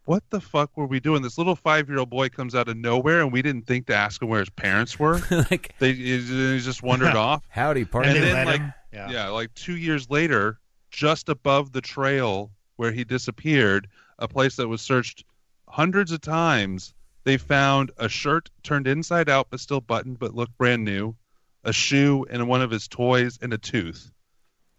what 0.06 0.24
the 0.30 0.42
fuck 0.42 0.76
were 0.76 0.86
we 0.86 1.00
doing? 1.00 1.22
This 1.22 1.38
little 1.38 1.56
five 1.56 1.88
year 1.88 2.00
old 2.00 2.10
boy 2.10 2.30
comes 2.30 2.56
out 2.56 2.68
of 2.68 2.78
nowhere 2.78 3.22
and 3.22 3.32
we 3.32 3.42
didn't 3.42 3.68
think 3.68 3.88
to 3.88 3.96
ask 3.96 4.22
him 4.22 4.30
where 4.30 4.42
his 4.42 4.50
parents 4.50 5.00
were. 5.00 5.22
Like 5.52 5.74
they 5.80 5.94
he 5.94 6.20
he 6.20 6.60
just 6.60 6.84
wandered 6.84 7.16
off. 7.16 7.44
howdy, 7.50 7.86
partner. 7.86 8.12
And 8.12 8.24
they 8.24 8.28
then, 8.28 8.34
let 8.34 8.48
like, 8.48 8.62
him? 8.62 8.74
Yeah. 8.94 9.10
yeah, 9.10 9.28
like 9.30 9.54
two 9.56 9.76
years 9.76 10.10
later, 10.10 10.60
just 10.94 11.28
above 11.28 11.72
the 11.74 11.82
trail 11.82 12.52
where 12.78 12.92
he 12.92 13.04
disappeared, 13.04 13.90
a 14.20 14.28
place 14.28 14.56
that 14.56 14.68
was 14.68 14.82
searched 14.82 15.26
hundreds 15.68 16.12
of 16.12 16.22
times, 16.22 16.94
they 17.24 17.36
found 17.36 17.92
a 17.98 18.08
shirt 18.08 18.50
turned 18.62 18.88
inside 18.88 19.28
out 19.28 19.48
but 19.50 19.60
still 19.60 19.82
buttoned 19.82 20.20
but 20.20 20.36
looked 20.36 20.58
brand 20.58 20.86
new, 20.86 21.16
a 21.64 21.74
shoe 21.74 22.26
and 22.30 22.48
one 22.48 22.62
of 22.62 22.70
his 22.72 22.88
toys 22.88 23.40
and 23.42 23.52
a 23.54 23.58
tooth. 23.58 24.12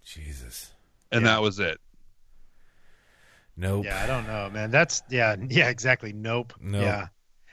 Jesus. 0.05 0.73
And 1.11 1.23
Yeah. 1.23 1.33
that 1.33 1.43
was 1.43 1.59
it. 1.59 1.79
Nope. 3.57 3.85
Yeah, 3.85 4.03
I 4.03 4.07
don't 4.07 4.27
know, 4.27 4.51
man. 4.51 4.71
That's 4.71 5.03
yeah, 5.11 5.37
yeah, 5.49 5.69
exactly. 5.69 6.13
Nope. 6.13 6.55
Nope. 6.61 6.83
Yeah, 6.83 7.07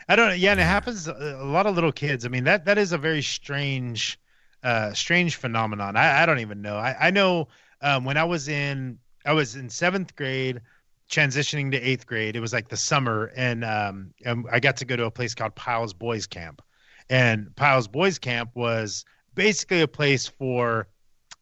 I 0.07 0.15
don't. 0.15 0.37
Yeah, 0.39 0.51
and 0.51 0.59
it 0.59 0.63
happens. 0.63 1.07
A 1.07 1.13
lot 1.43 1.67
of 1.67 1.75
little 1.75 1.91
kids. 1.91 2.25
I 2.25 2.29
mean, 2.29 2.45
that 2.45 2.65
that 2.65 2.79
is 2.79 2.91
a 2.91 2.97
very 2.97 3.21
strange 3.21 4.19
uh, 4.63 4.93
strange 4.93 5.35
phenomenon. 5.35 5.95
I, 5.95 6.23
I 6.23 6.25
don't 6.25 6.39
even 6.39 6.61
know. 6.63 6.75
I, 6.75 7.07
I 7.07 7.11
know 7.11 7.49
um, 7.81 8.05
when 8.05 8.17
I 8.17 8.23
was 8.23 8.47
in 8.47 8.99
I 9.25 9.33
was 9.33 9.55
in 9.55 9.69
seventh 9.69 10.15
grade, 10.15 10.61
transitioning 11.09 11.71
to 11.71 11.77
eighth 11.79 12.05
grade. 12.07 12.35
It 12.35 12.39
was 12.39 12.53
like 12.53 12.69
the 12.69 12.77
summer, 12.77 13.31
and 13.35 13.63
um, 13.63 14.13
and 14.25 14.45
I 14.51 14.59
got 14.59 14.77
to 14.77 14.85
go 14.85 14.95
to 14.95 15.05
a 15.05 15.11
place 15.11 15.35
called 15.35 15.55
Pyles 15.55 15.93
Boys 15.93 16.25
Camp, 16.27 16.61
and 17.09 17.55
Pyles 17.55 17.87
Boys 17.87 18.17
Camp 18.17 18.51
was 18.55 19.05
basically 19.35 19.81
a 19.81 19.87
place 19.87 20.27
for 20.27 20.87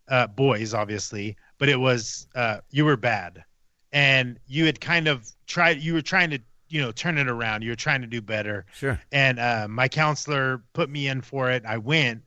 uh, 0.09 0.27
boys, 0.27 0.73
obviously, 0.73 1.37
but 1.57 1.69
it 1.69 1.79
was 1.79 2.27
uh, 2.35 2.59
you 2.71 2.85
were 2.85 2.97
bad, 2.97 3.43
and 3.91 4.39
you 4.47 4.65
had 4.65 4.81
kind 4.81 5.07
of 5.07 5.29
tried. 5.47 5.81
You 5.81 5.93
were 5.93 6.01
trying 6.01 6.31
to 6.31 6.39
you 6.69 6.81
know 6.81 6.91
turn 6.91 7.17
it 7.17 7.29
around. 7.29 7.63
You 7.63 7.71
were 7.71 7.75
trying 7.75 8.01
to 8.01 8.07
do 8.07 8.21
better. 8.21 8.65
Sure. 8.73 8.99
And 9.11 9.39
uh, 9.39 9.67
my 9.69 9.87
counselor 9.87 10.63
put 10.73 10.89
me 10.89 11.07
in 11.07 11.21
for 11.21 11.51
it. 11.51 11.65
I 11.65 11.77
went, 11.77 12.23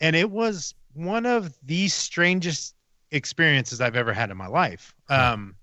and 0.00 0.14
it 0.14 0.30
was 0.30 0.74
one 0.94 1.26
of 1.26 1.56
the 1.64 1.88
strangest 1.88 2.74
experiences 3.12 3.80
I've 3.80 3.96
ever 3.96 4.12
had 4.12 4.30
in 4.30 4.36
my 4.36 4.48
life. 4.48 4.94
Um, 5.08 5.54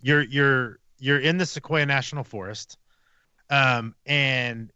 you're 0.00 0.22
you're 0.22 0.78
you're 0.98 1.18
in 1.18 1.38
the 1.38 1.46
Sequoia 1.46 1.86
National 1.86 2.22
Forest, 2.22 2.78
um, 3.48 3.94
and 4.06 4.72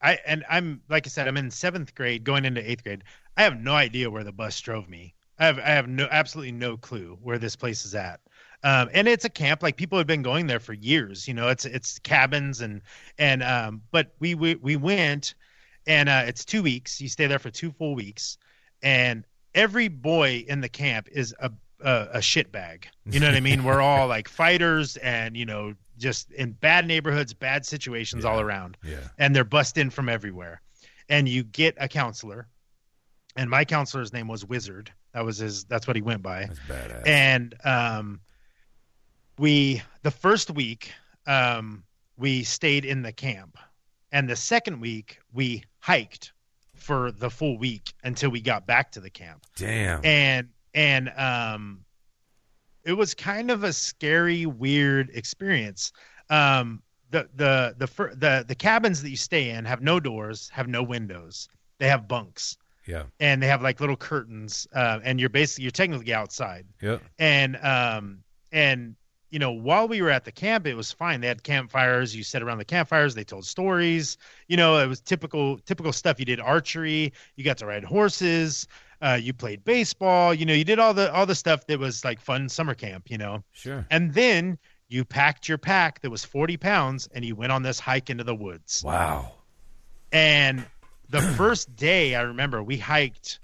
I 0.00 0.18
and 0.26 0.44
I'm 0.48 0.82
like 0.88 1.06
I 1.06 1.10
said, 1.10 1.26
I'm 1.26 1.36
in 1.36 1.50
seventh 1.50 1.94
grade, 1.94 2.24
going 2.24 2.44
into 2.44 2.68
eighth 2.68 2.84
grade. 2.84 3.04
I 3.36 3.42
have 3.42 3.58
no 3.58 3.74
idea 3.74 4.10
where 4.10 4.24
the 4.24 4.32
bus 4.32 4.60
drove 4.60 4.88
me. 4.88 5.14
I 5.38 5.46
have 5.46 5.58
I 5.58 5.70
have 5.70 5.88
no 5.88 6.06
absolutely 6.10 6.52
no 6.52 6.76
clue 6.76 7.18
where 7.22 7.38
this 7.38 7.56
place 7.56 7.84
is 7.84 7.94
at. 7.94 8.20
Um, 8.64 8.90
and 8.92 9.08
it's 9.08 9.24
a 9.24 9.30
camp 9.30 9.62
like 9.62 9.76
people 9.76 9.98
have 9.98 10.06
been 10.06 10.22
going 10.22 10.46
there 10.46 10.60
for 10.60 10.72
years. 10.72 11.26
You 11.26 11.34
know, 11.34 11.48
it's 11.48 11.64
it's 11.64 11.98
cabins 11.98 12.60
and 12.60 12.82
and 13.18 13.42
um, 13.42 13.82
but 13.90 14.14
we 14.20 14.34
we 14.34 14.54
we 14.56 14.76
went, 14.76 15.34
and 15.86 16.08
uh, 16.08 16.24
it's 16.26 16.44
two 16.44 16.62
weeks. 16.62 17.00
You 17.00 17.08
stay 17.08 17.26
there 17.26 17.40
for 17.40 17.50
two 17.50 17.72
full 17.72 17.94
weeks, 17.94 18.38
and 18.82 19.24
every 19.54 19.88
boy 19.88 20.44
in 20.48 20.60
the 20.60 20.68
camp 20.68 21.08
is 21.12 21.34
a 21.40 21.50
a, 21.84 22.08
a 22.14 22.22
shit 22.22 22.52
bag. 22.52 22.86
You 23.06 23.18
know 23.18 23.26
what 23.26 23.34
I 23.34 23.40
mean? 23.40 23.64
We're 23.64 23.80
all 23.80 24.06
like 24.06 24.28
fighters, 24.42 24.96
and 24.98 25.36
you 25.36 25.44
know, 25.44 25.74
just 25.98 26.30
in 26.30 26.52
bad 26.52 26.86
neighborhoods, 26.86 27.34
bad 27.34 27.66
situations 27.66 28.24
all 28.24 28.38
around, 28.38 28.76
Yeah. 28.84 28.98
and 29.18 29.34
they're 29.34 29.42
bussed 29.44 29.76
in 29.78 29.90
from 29.90 30.08
everywhere. 30.08 30.60
And 31.08 31.28
you 31.28 31.42
get 31.42 31.74
a 31.80 31.88
counselor, 31.88 32.46
and 33.34 33.50
my 33.50 33.64
counselor's 33.64 34.12
name 34.12 34.28
was 34.28 34.44
Wizard. 34.44 34.92
That 35.12 35.24
was 35.24 35.38
his. 35.38 35.64
That's 35.64 35.86
what 35.88 35.96
he 35.96 36.02
went 36.02 36.22
by 36.22 36.46
That's 36.46 36.60
badass. 36.60 37.06
and 37.06 37.54
um, 37.64 38.20
we 39.38 39.82
the 40.02 40.10
first 40.10 40.50
week 40.50 40.92
um, 41.26 41.82
we 42.16 42.44
stayed 42.44 42.84
in 42.84 43.02
the 43.02 43.12
camp, 43.12 43.58
and 44.12 44.28
the 44.28 44.36
second 44.36 44.80
week 44.80 45.18
we 45.32 45.64
hiked 45.80 46.32
for 46.82 47.12
the 47.12 47.30
full 47.30 47.56
week 47.58 47.92
until 48.04 48.30
we 48.30 48.40
got 48.40 48.66
back 48.66 48.92
to 48.92 49.00
the 49.00 49.10
camp, 49.10 49.44
Damn. 49.56 50.04
and 50.04 50.48
and 50.74 51.10
um, 51.16 51.84
it 52.84 52.92
was 52.94 53.14
kind 53.14 53.50
of 53.50 53.64
a 53.64 53.72
scary, 53.72 54.46
weird 54.46 55.10
experience. 55.14 55.92
Um, 56.30 56.82
the 57.10 57.28
the 57.34 57.74
the 57.78 57.86
the 58.16 58.44
the 58.48 58.54
cabins 58.54 59.02
that 59.02 59.10
you 59.10 59.16
stay 59.16 59.50
in 59.50 59.64
have 59.64 59.82
no 59.82 60.00
doors, 60.00 60.48
have 60.52 60.68
no 60.68 60.82
windows. 60.82 61.48
They 61.78 61.88
have 61.88 62.06
bunks 62.08 62.56
yeah. 62.86 63.04
and 63.20 63.42
they 63.42 63.46
have 63.46 63.62
like 63.62 63.80
little 63.80 63.96
curtains, 63.96 64.66
uh, 64.74 65.00
and 65.04 65.20
you're 65.20 65.28
basically 65.28 65.64
you're 65.64 65.70
technically 65.72 66.12
outside 66.14 66.66
Yeah. 66.80 66.98
and 67.18 67.56
um 67.62 68.22
and 68.50 68.96
you 69.32 69.38
know 69.38 69.50
while 69.50 69.88
we 69.88 70.00
were 70.02 70.10
at 70.10 70.24
the 70.24 70.30
camp 70.30 70.66
it 70.66 70.74
was 70.74 70.92
fine. 70.92 71.20
They 71.22 71.26
had 71.26 71.42
campfires. 71.42 72.14
You 72.14 72.22
sat 72.22 72.42
around 72.42 72.58
the 72.58 72.64
campfires. 72.64 73.14
They 73.14 73.24
told 73.24 73.46
stories. 73.46 74.18
You 74.46 74.56
know 74.58 74.78
it 74.78 74.86
was 74.86 75.00
typical 75.00 75.58
typical 75.58 75.92
stuff. 75.92 76.20
You 76.20 76.26
did 76.26 76.38
archery. 76.38 77.12
You 77.34 77.42
got 77.42 77.56
to 77.58 77.66
ride 77.66 77.82
horses. 77.82 78.68
Uh, 79.00 79.18
you 79.20 79.32
played 79.32 79.64
baseball. 79.64 80.32
You 80.34 80.46
know 80.46 80.52
you 80.54 80.64
did 80.64 80.78
all 80.78 80.94
the 80.94 81.12
all 81.12 81.26
the 81.26 81.34
stuff 81.34 81.66
that 81.66 81.78
was 81.80 82.04
like 82.04 82.20
fun 82.20 82.48
summer 82.48 82.74
camp 82.74 83.10
you 83.10 83.18
know? 83.18 83.42
Sure. 83.52 83.84
and 83.90 84.12
then 84.14 84.58
you 84.88 85.04
packed 85.04 85.48
your 85.48 85.56
pack 85.58 86.02
that 86.02 86.10
was 86.10 86.22
40 86.22 86.58
pounds 86.58 87.08
and 87.14 87.24
you 87.24 87.34
went 87.34 87.50
on 87.50 87.62
this 87.62 87.80
hike 87.80 88.10
into 88.10 88.24
the 88.24 88.34
woods. 88.34 88.82
Wow. 88.84 89.32
and 90.12 90.64
the 91.08 91.22
first 91.38 91.74
day 91.74 92.14
i 92.14 92.20
remember 92.20 92.62
we 92.62 92.76
hiked 92.76 93.40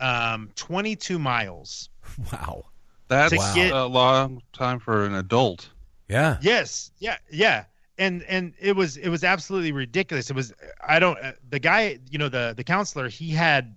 um 0.00 0.50
22 0.56 1.18
miles. 1.20 1.88
Wow. 2.32 2.64
That's 3.10 3.30
To 3.32 3.54
get- 3.54 3.72
a 3.72 3.84
long 3.84 4.40
time 4.52 4.78
for 4.78 5.04
an 5.04 5.14
adult. 5.14 5.68
Yeah. 6.08 6.38
Yes, 6.40 6.90
yeah, 6.98 7.18
yeah, 7.30 7.64
and 7.98 8.22
and 8.24 8.54
it 8.58 8.74
was 8.74 8.96
it 8.96 9.08
was 9.10 9.22
absolutely 9.22 9.72
ridiculous. 9.72 10.30
It 10.30 10.34
was 10.34 10.52
I 10.86 10.98
don't 10.98 11.18
uh, 11.18 11.32
the 11.48 11.58
guy 11.58 11.98
you 12.10 12.18
know 12.18 12.28
the 12.28 12.54
the 12.56 12.64
counselor 12.64 13.08
he 13.08 13.30
had 13.30 13.76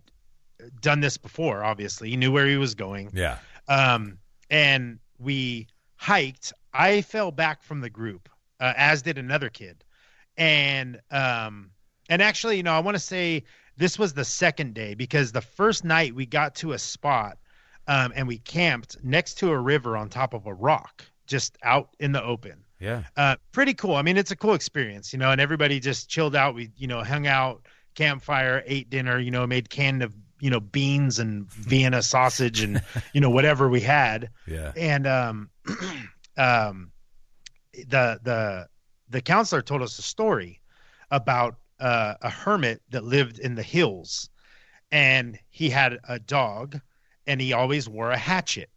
done 0.82 1.00
this 1.00 1.18
before. 1.18 1.64
Obviously, 1.64 2.10
he 2.10 2.16
knew 2.18 2.32
where 2.32 2.48
he 2.48 2.58
was 2.58 2.74
going. 2.74 3.12
Yeah. 3.14 3.38
Um, 3.68 4.18
and 4.50 5.00
we 5.20 5.68
hiked. 5.96 6.54
I 6.74 7.02
fell 7.02 7.32
back 7.32 7.62
from 7.64 7.82
the 7.82 7.90
group, 7.90 8.30
uh, 8.60 8.74
as 8.76 9.02
did 9.02 9.18
another 9.18 9.50
kid, 9.50 9.84
and 10.38 11.00
um, 11.12 11.72
and 12.10 12.22
actually, 12.22 12.58
you 12.58 12.64
know, 12.64 12.74
I 12.74 12.80
want 12.80 12.96
to 12.96 13.04
say 13.04 13.44
this 13.78 13.98
was 14.00 14.14
the 14.14 14.26
second 14.26 14.74
day 14.74 14.94
because 14.96 15.32
the 15.32 15.42
first 15.42 15.84
night 15.84 16.16
we 16.16 16.26
got 16.26 16.56
to 16.56 16.74
a 16.74 16.80
spot, 16.80 17.38
um, 17.88 18.12
and 18.16 18.28
we 18.28 18.38
camped 18.38 18.98
next 19.04 19.36
to 19.40 19.50
a 19.52 19.60
river 19.60 19.98
on 19.98 20.10
top 20.10 20.34
of 20.34 20.46
a 20.46 20.54
rock, 20.54 21.06
just 21.28 21.58
out 21.64 21.90
in 22.00 22.12
the 22.12 22.24
open 22.24 22.64
Yeah. 22.80 23.04
uh, 23.18 23.36
pretty 23.52 23.74
cool. 23.74 23.96
I 23.96 24.02
mean, 24.02 24.18
it's 24.18 24.32
a 24.32 24.36
cool 24.36 24.54
experience, 24.54 25.14
you 25.14 25.20
know, 25.20 25.32
and 25.32 25.40
everybody 25.42 25.80
just 25.80 26.10
chilled 26.10 26.36
out. 26.36 26.56
We, 26.56 26.72
you 26.78 26.88
know, 26.88 27.04
hung 27.04 27.28
out, 27.28 27.66
campfire, 27.96 28.64
ate 28.66 28.90
dinner, 28.90 29.20
you 29.20 29.32
know, 29.32 29.46
made 29.48 29.70
canned 29.70 30.04
of, 30.04 30.14
you 30.40 30.50
know, 30.50 30.60
beans 30.60 31.20
and 31.20 31.48
Vienna 31.52 32.02
sausage 32.02 32.62
and, 32.62 32.82
you 33.14 33.22
know, 33.22 33.30
whatever 33.30 33.70
we 33.70 33.82
had. 33.82 34.30
Yeah. 34.48 34.72
And, 34.76 35.08
um, 35.08 35.50
um, 36.38 36.92
the, 37.74 38.20
the, 38.24 38.68
the 39.10 39.22
counselor 39.22 39.62
told 39.62 39.82
us 39.82 39.98
a 40.00 40.02
story 40.04 40.60
about, 41.12 41.56
uh, 41.80 42.16
a 42.22 42.30
hermit 42.30 42.82
that 42.92 43.04
lived 43.04 43.40
in 43.40 43.56
the 43.56 43.64
hills 43.64 44.30
and 44.92 45.38
he 45.50 45.70
had 45.70 45.98
a 46.08 46.20
dog 46.20 46.80
and 47.28 47.42
he 47.42 47.54
always 47.54 47.88
wore 47.88 48.12
a 48.12 48.18
hatchet. 48.18 48.70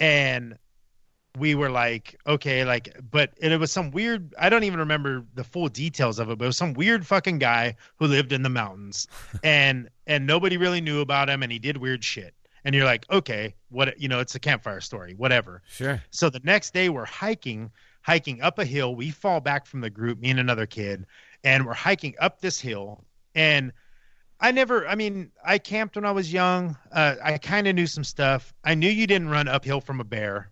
And 0.00 0.58
we 1.38 1.54
were 1.54 1.70
like, 1.70 2.18
okay, 2.26 2.64
like, 2.64 2.94
but 3.10 3.32
and 3.40 3.52
it 3.52 3.56
was 3.58 3.72
some 3.72 3.90
weird. 3.90 4.34
I 4.38 4.48
don't 4.48 4.64
even 4.64 4.80
remember 4.80 5.24
the 5.34 5.44
full 5.44 5.68
details 5.68 6.18
of 6.18 6.30
it, 6.30 6.38
but 6.38 6.44
it 6.44 6.48
was 6.48 6.56
some 6.56 6.74
weird 6.74 7.06
fucking 7.06 7.38
guy 7.38 7.76
who 7.96 8.06
lived 8.06 8.32
in 8.32 8.42
the 8.42 8.50
mountains, 8.50 9.08
and 9.44 9.88
and 10.06 10.26
nobody 10.26 10.56
really 10.56 10.80
knew 10.80 11.00
about 11.00 11.30
him, 11.30 11.42
and 11.42 11.50
he 11.50 11.58
did 11.58 11.76
weird 11.76 12.04
shit. 12.04 12.34
And 12.64 12.74
you're 12.74 12.84
like, 12.84 13.06
okay, 13.10 13.54
what? 13.70 13.98
You 13.98 14.08
know, 14.08 14.20
it's 14.20 14.34
a 14.34 14.40
campfire 14.40 14.80
story, 14.80 15.14
whatever. 15.14 15.62
Sure. 15.68 16.02
So 16.10 16.28
the 16.30 16.40
next 16.44 16.74
day 16.74 16.90
we're 16.90 17.04
hiking, 17.04 17.70
hiking 18.02 18.40
up 18.42 18.58
a 18.58 18.64
hill. 18.64 18.94
We 18.94 19.10
fall 19.10 19.40
back 19.40 19.66
from 19.66 19.80
the 19.80 19.90
group, 19.90 20.20
me 20.20 20.30
and 20.30 20.40
another 20.40 20.66
kid, 20.66 21.06
and 21.44 21.66
we're 21.66 21.74
hiking 21.74 22.14
up 22.20 22.40
this 22.40 22.60
hill. 22.60 23.04
And 23.34 23.72
I 24.42 24.50
never, 24.50 24.86
I 24.86 24.96
mean, 24.96 25.30
I 25.44 25.58
camped 25.58 25.94
when 25.96 26.04
I 26.04 26.10
was 26.10 26.32
young. 26.32 26.76
Uh, 26.90 27.14
I 27.22 27.38
kind 27.38 27.68
of 27.68 27.76
knew 27.76 27.86
some 27.86 28.04
stuff. 28.04 28.52
I 28.64 28.74
knew 28.74 28.90
you 28.90 29.06
didn't 29.06 29.28
run 29.28 29.46
uphill 29.46 29.80
from 29.80 30.00
a 30.00 30.04
bear. 30.04 30.50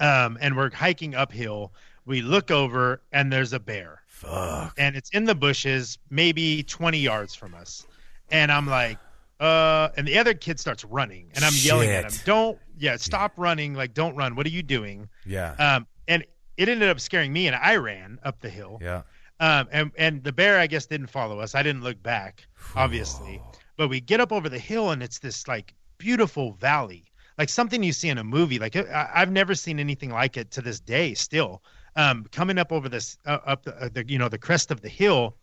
Um, 0.00 0.38
and 0.40 0.56
we're 0.56 0.70
hiking 0.70 1.14
uphill. 1.14 1.72
We 2.04 2.22
look 2.22 2.50
over 2.50 3.02
and 3.10 3.32
there's 3.32 3.52
a 3.52 3.58
bear 3.58 4.02
Fuck. 4.06 4.74
and 4.78 4.94
it's 4.94 5.10
in 5.10 5.24
the 5.24 5.34
bushes, 5.34 5.98
maybe 6.10 6.62
20 6.62 6.98
yards 6.98 7.34
from 7.34 7.54
us. 7.54 7.84
And 8.30 8.52
I'm 8.52 8.66
like, 8.66 8.98
uh, 9.40 9.88
and 9.96 10.06
the 10.06 10.18
other 10.18 10.34
kid 10.34 10.58
starts 10.58 10.84
running, 10.84 11.30
and 11.34 11.44
I'm 11.44 11.52
yelling 11.54 11.90
at 11.90 12.10
him, 12.10 12.20
"Don't, 12.24 12.58
yeah, 12.78 12.96
stop 12.96 13.32
running! 13.36 13.74
Like, 13.74 13.92
don't 13.92 14.16
run! 14.16 14.34
What 14.34 14.46
are 14.46 14.50
you 14.50 14.62
doing?" 14.62 15.10
Yeah. 15.26 15.52
Um, 15.58 15.86
and 16.08 16.24
it 16.56 16.70
ended 16.70 16.88
up 16.88 17.00
scaring 17.00 17.34
me, 17.34 17.46
and 17.46 17.54
I 17.54 17.76
ran 17.76 18.18
up 18.22 18.40
the 18.40 18.48
hill. 18.48 18.78
yeah. 18.80 19.02
Um, 19.40 19.68
and 19.70 19.92
and 19.98 20.24
the 20.24 20.32
bear, 20.32 20.58
I 20.58 20.66
guess, 20.66 20.86
didn't 20.86 21.08
follow 21.08 21.40
us. 21.40 21.54
I 21.54 21.62
didn't 21.62 21.82
look 21.82 22.02
back, 22.02 22.46
obviously. 22.74 23.40
But 23.78 23.88
we 23.88 24.00
get 24.00 24.20
up 24.20 24.32
over 24.32 24.48
the 24.48 24.58
hill, 24.58 24.90
and 24.92 25.02
it's 25.02 25.18
this 25.18 25.46
like 25.46 25.74
beautiful 25.98 26.52
valley, 26.52 27.04
like 27.36 27.50
something 27.50 27.82
you 27.82 27.92
see 27.92 28.08
in 28.08 28.16
a 28.16 28.24
movie. 28.24 28.58
Like 28.58 28.74
I, 28.74 29.10
I've 29.14 29.30
never 29.30 29.54
seen 29.54 29.78
anything 29.78 30.08
like 30.10 30.38
it 30.38 30.50
to 30.52 30.62
this 30.62 30.80
day. 30.80 31.12
Still, 31.12 31.62
um, 31.94 32.24
coming 32.32 32.56
up 32.56 32.72
over 32.72 32.88
this 32.88 33.18
uh, 33.26 33.36
up 33.44 33.64
the, 33.64 33.76
uh, 33.76 33.88
the 33.92 34.08
you 34.08 34.16
know 34.18 34.30
the 34.30 34.38
crest 34.38 34.70
of 34.70 34.80
the 34.80 34.88
hill, 34.88 35.36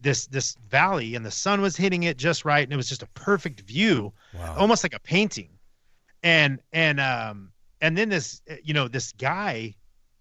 this 0.00 0.26
this 0.26 0.56
valley, 0.68 1.14
and 1.14 1.24
the 1.24 1.30
sun 1.30 1.60
was 1.60 1.76
hitting 1.76 2.02
it 2.02 2.16
just 2.16 2.44
right, 2.44 2.64
and 2.64 2.72
it 2.72 2.76
was 2.76 2.88
just 2.88 3.04
a 3.04 3.08
perfect 3.14 3.60
view, 3.60 4.12
Wow. 4.34 4.56
almost 4.58 4.82
like 4.82 4.94
a 4.94 4.98
painting. 5.00 5.50
And 6.24 6.58
and 6.72 6.98
um 6.98 7.52
and 7.80 7.96
then 7.96 8.08
this 8.08 8.42
you 8.64 8.74
know 8.74 8.88
this 8.88 9.12
guy 9.12 9.76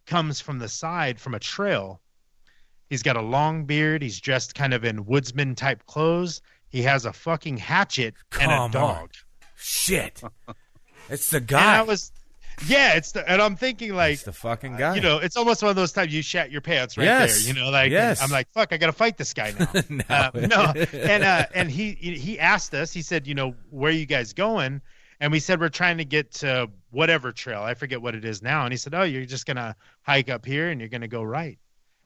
comes 0.05 0.39
from 0.39 0.59
the 0.59 0.69
side 0.69 1.19
from 1.19 1.33
a 1.33 1.39
trail. 1.39 1.99
He's 2.89 3.03
got 3.03 3.15
a 3.17 3.21
long 3.21 3.65
beard. 3.65 4.01
He's 4.01 4.19
dressed 4.19 4.55
kind 4.55 4.73
of 4.73 4.85
in 4.85 5.05
woodsman 5.05 5.55
type 5.55 5.85
clothes. 5.87 6.41
He 6.69 6.81
has 6.83 7.05
a 7.05 7.13
fucking 7.13 7.57
hatchet 7.57 8.13
and 8.33 8.41
Come 8.41 8.49
a 8.51 8.53
on. 8.53 8.71
dog. 8.71 9.11
Shit. 9.55 10.21
It's 11.09 11.29
the 11.29 11.37
And 11.37 11.47
guy. 11.47 11.77
I 11.77 11.81
was, 11.83 12.11
yeah, 12.67 12.93
it's 12.95 13.11
the, 13.11 13.29
and 13.29 13.39
I'm 13.39 13.55
thinking 13.55 13.93
like 13.93 14.13
It's 14.13 14.23
the 14.23 14.33
fucking 14.33 14.75
guy. 14.77 14.95
you 14.95 15.01
know, 15.01 15.19
it's 15.19 15.37
almost 15.37 15.61
one 15.61 15.69
of 15.69 15.75
those 15.75 15.91
times 15.91 16.11
you 16.11 16.23
shat 16.23 16.49
your 16.51 16.61
pants 16.61 16.97
right 16.97 17.03
Yes. 17.03 17.43
there. 17.43 17.53
You 17.53 17.59
know, 17.61 17.69
like 17.69 17.91
Yes. 17.91 18.21
I'm 18.23 18.31
like, 18.31 18.47
fuck, 18.53 18.73
I 18.73 18.77
gotta 18.77 18.91
fight 18.91 19.15
this 19.15 19.31
guy 19.33 19.53
now. 19.59 19.67
No. 19.89 20.03
Uh, 20.09 20.31
no, 20.33 20.73
and 20.99 21.23
uh, 21.23 21.45
and 21.53 21.69
he 21.69 21.91
he 21.93 22.39
asked 22.39 22.73
us. 22.73 22.91
He 22.91 23.03
said, 23.03 23.27
you 23.27 23.35
know, 23.35 23.53
where 23.69 23.91
are 23.91 23.95
you 23.95 24.07
guys 24.07 24.33
going? 24.33 24.81
And 25.19 25.31
we 25.31 25.39
said 25.39 25.59
we're 25.61 25.69
trying 25.69 25.99
to 25.99 26.05
get 26.05 26.31
to 26.35 26.71
whatever 26.89 27.31
trail. 27.31 27.61
I 27.61 27.75
forget 27.75 28.01
what 28.01 28.15
it 28.15 28.25
is 28.25 28.41
now. 28.41 28.63
And 28.65 28.73
he 28.73 28.77
said, 28.77 28.95
oh, 28.95 29.03
you're 29.03 29.25
just 29.25 29.45
gonna 29.45 29.75
hike 30.01 30.29
up 30.31 30.43
here 30.43 30.69
and 30.69 30.79
you're 30.81 30.89
gonna 30.89 31.07
go 31.07 31.21
right. 31.21 31.59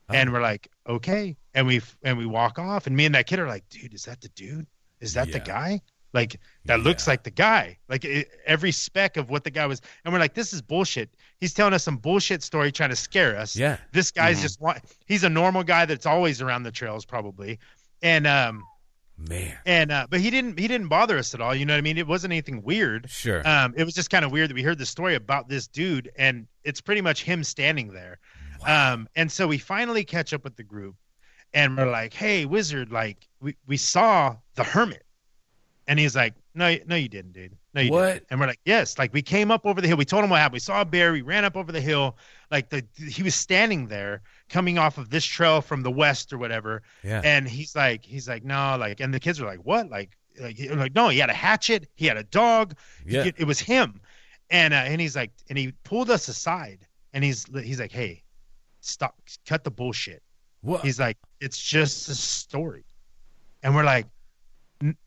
Oh. 0.09 0.13
And 0.15 0.31
we're 0.33 0.41
like, 0.41 0.67
okay. 0.87 1.37
And 1.53 1.67
we 1.67 1.81
and 2.03 2.17
we 2.17 2.25
walk 2.25 2.57
off. 2.59 2.87
And 2.87 2.95
me 2.95 3.05
and 3.05 3.15
that 3.15 3.27
kid 3.27 3.39
are 3.39 3.47
like, 3.47 3.67
dude, 3.69 3.93
is 3.93 4.05
that 4.05 4.21
the 4.21 4.29
dude? 4.29 4.67
Is 5.01 5.13
that 5.13 5.31
the 5.31 5.39
guy? 5.39 5.81
Like 6.11 6.39
that 6.65 6.79
looks 6.79 7.07
like 7.07 7.23
the 7.23 7.29
guy. 7.31 7.77
Like 7.87 8.03
it, 8.03 8.27
every 8.45 8.71
speck 8.71 9.15
of 9.17 9.29
what 9.29 9.43
the 9.43 9.51
guy 9.51 9.65
was. 9.67 9.79
And 10.03 10.11
we're 10.13 10.19
like, 10.19 10.33
this 10.33 10.53
is 10.53 10.61
bullshit. 10.61 11.09
He's 11.39 11.53
telling 11.53 11.73
us 11.73 11.83
some 11.83 11.97
bullshit 11.97 12.41
story 12.41 12.71
trying 12.71 12.89
to 12.89 12.95
scare 12.95 13.37
us 13.37 13.55
Yeah. 13.55 13.77
this 13.91 14.09
guy's 14.11 14.39
Mhm. 14.39 14.41
just 14.41 14.59
one 14.61 14.79
he's 15.05 15.23
a 15.23 15.29
normal 15.29 15.63
guy 15.63 15.85
that's 15.85 16.05
always 16.07 16.41
around 16.41 16.63
the 16.63 16.71
trails 16.71 17.05
probably 17.05 17.59
and 18.01 18.25
um 18.25 18.63
Man. 19.17 19.55
and 19.65 19.91
uh 19.91 20.07
but 20.09 20.21
he 20.21 20.29
didn't 20.31 20.57
he 20.57 20.67
didn't 20.67 20.87
bother 20.87 21.17
us 21.17 21.33
at 21.33 21.41
all 21.41 21.53
you 21.53 21.65
know 21.65 21.73
what 21.73 21.77
i 21.79 21.81
mean 21.81 21.97
it 21.97 22.07
wasn't 22.07 22.31
anything 22.31 22.61
weird 22.63 23.09
Sure. 23.09 23.45
um 23.47 23.73
it 23.75 23.83
was 23.83 23.93
just 23.93 24.09
kind 24.09 24.23
of 24.23 24.31
weird 24.31 24.49
that 24.49 24.53
we 24.55 24.63
heard 24.63 24.77
the 24.77 24.85
story 24.85 25.15
about 25.15 25.49
this 25.49 25.67
dude 25.67 26.09
and 26.17 26.47
it's 26.63 26.79
pretty 26.81 27.01
much 27.01 27.23
him 27.23 27.43
standing 27.43 27.91
there 27.91 28.17
um 28.65 29.07
and 29.15 29.31
so 29.31 29.47
we 29.47 29.57
finally 29.57 30.03
catch 30.03 30.33
up 30.33 30.43
with 30.43 30.55
the 30.55 30.63
group 30.63 30.95
and 31.53 31.77
we're 31.77 31.89
like 31.89 32.13
hey 32.13 32.45
wizard 32.45 32.91
like 32.91 33.27
we 33.41 33.55
we 33.67 33.77
saw 33.77 34.35
the 34.55 34.63
hermit. 34.63 35.03
And 35.87 35.97
he's 35.97 36.15
like 36.15 36.35
no 36.53 36.75
no 36.85 36.95
you 36.95 37.09
didn't 37.09 37.31
dude. 37.33 37.57
No 37.73 37.81
you 37.81 37.91
What? 37.91 38.13
didn't. 38.13 38.25
and 38.29 38.39
we're 38.39 38.45
like 38.47 38.59
yes. 38.65 38.99
Like 38.99 39.11
we 39.11 39.21
came 39.23 39.49
up 39.49 39.65
over 39.65 39.81
the 39.81 39.87
hill. 39.87 39.97
We 39.97 40.05
told 40.05 40.23
him 40.23 40.29
what 40.29 40.39
happened. 40.39 40.53
We 40.53 40.59
saw 40.59 40.81
a 40.81 40.85
bear. 40.85 41.11
We 41.13 41.21
ran 41.23 41.45
up 41.45 41.55
over 41.57 41.71
the 41.71 41.81
hill. 41.81 42.15
Like 42.51 42.69
the 42.69 42.85
he 43.07 43.23
was 43.23 43.33
standing 43.33 43.87
there 43.87 44.21
coming 44.49 44.77
off 44.77 44.99
of 44.99 45.09
this 45.09 45.25
trail 45.25 45.61
from 45.61 45.81
the 45.81 45.89
west 45.89 46.31
or 46.31 46.37
whatever. 46.37 46.83
Yeah. 47.03 47.21
and 47.23 47.47
he's 47.47 47.75
like 47.75 48.05
he's 48.05 48.27
like 48.29 48.43
no 48.43 48.77
like 48.79 48.99
and 48.99 49.11
the 49.11 49.19
kids 49.19 49.39
were 49.41 49.47
like 49.47 49.65
what? 49.65 49.89
Like 49.89 50.15
like, 50.39 50.59
like 50.75 50.93
no 50.93 51.09
he 51.09 51.17
had 51.17 51.31
a 51.31 51.33
hatchet. 51.33 51.87
He 51.95 52.05
had 52.05 52.17
a 52.17 52.23
dog. 52.23 52.75
Yeah. 53.05 53.25
it, 53.25 53.35
it 53.39 53.45
was 53.45 53.59
him. 53.59 53.99
And 54.51 54.73
uh, 54.75 54.77
and 54.77 55.01
he's 55.01 55.15
like 55.15 55.31
and 55.49 55.57
he 55.57 55.71
pulled 55.83 56.11
us 56.11 56.27
aside 56.27 56.85
and 57.13 57.23
he's 57.23 57.45
he's 57.63 57.79
like 57.79 57.91
hey 57.91 58.21
stop 58.81 59.15
cut 59.47 59.63
the 59.63 59.71
bullshit 59.71 60.21
what? 60.61 60.81
he's 60.81 60.99
like 60.99 61.17
it's 61.39 61.61
just 61.61 62.09
a 62.09 62.15
story 62.15 62.83
and 63.63 63.75
we're 63.75 63.83
like 63.83 64.07
n- 64.81 64.97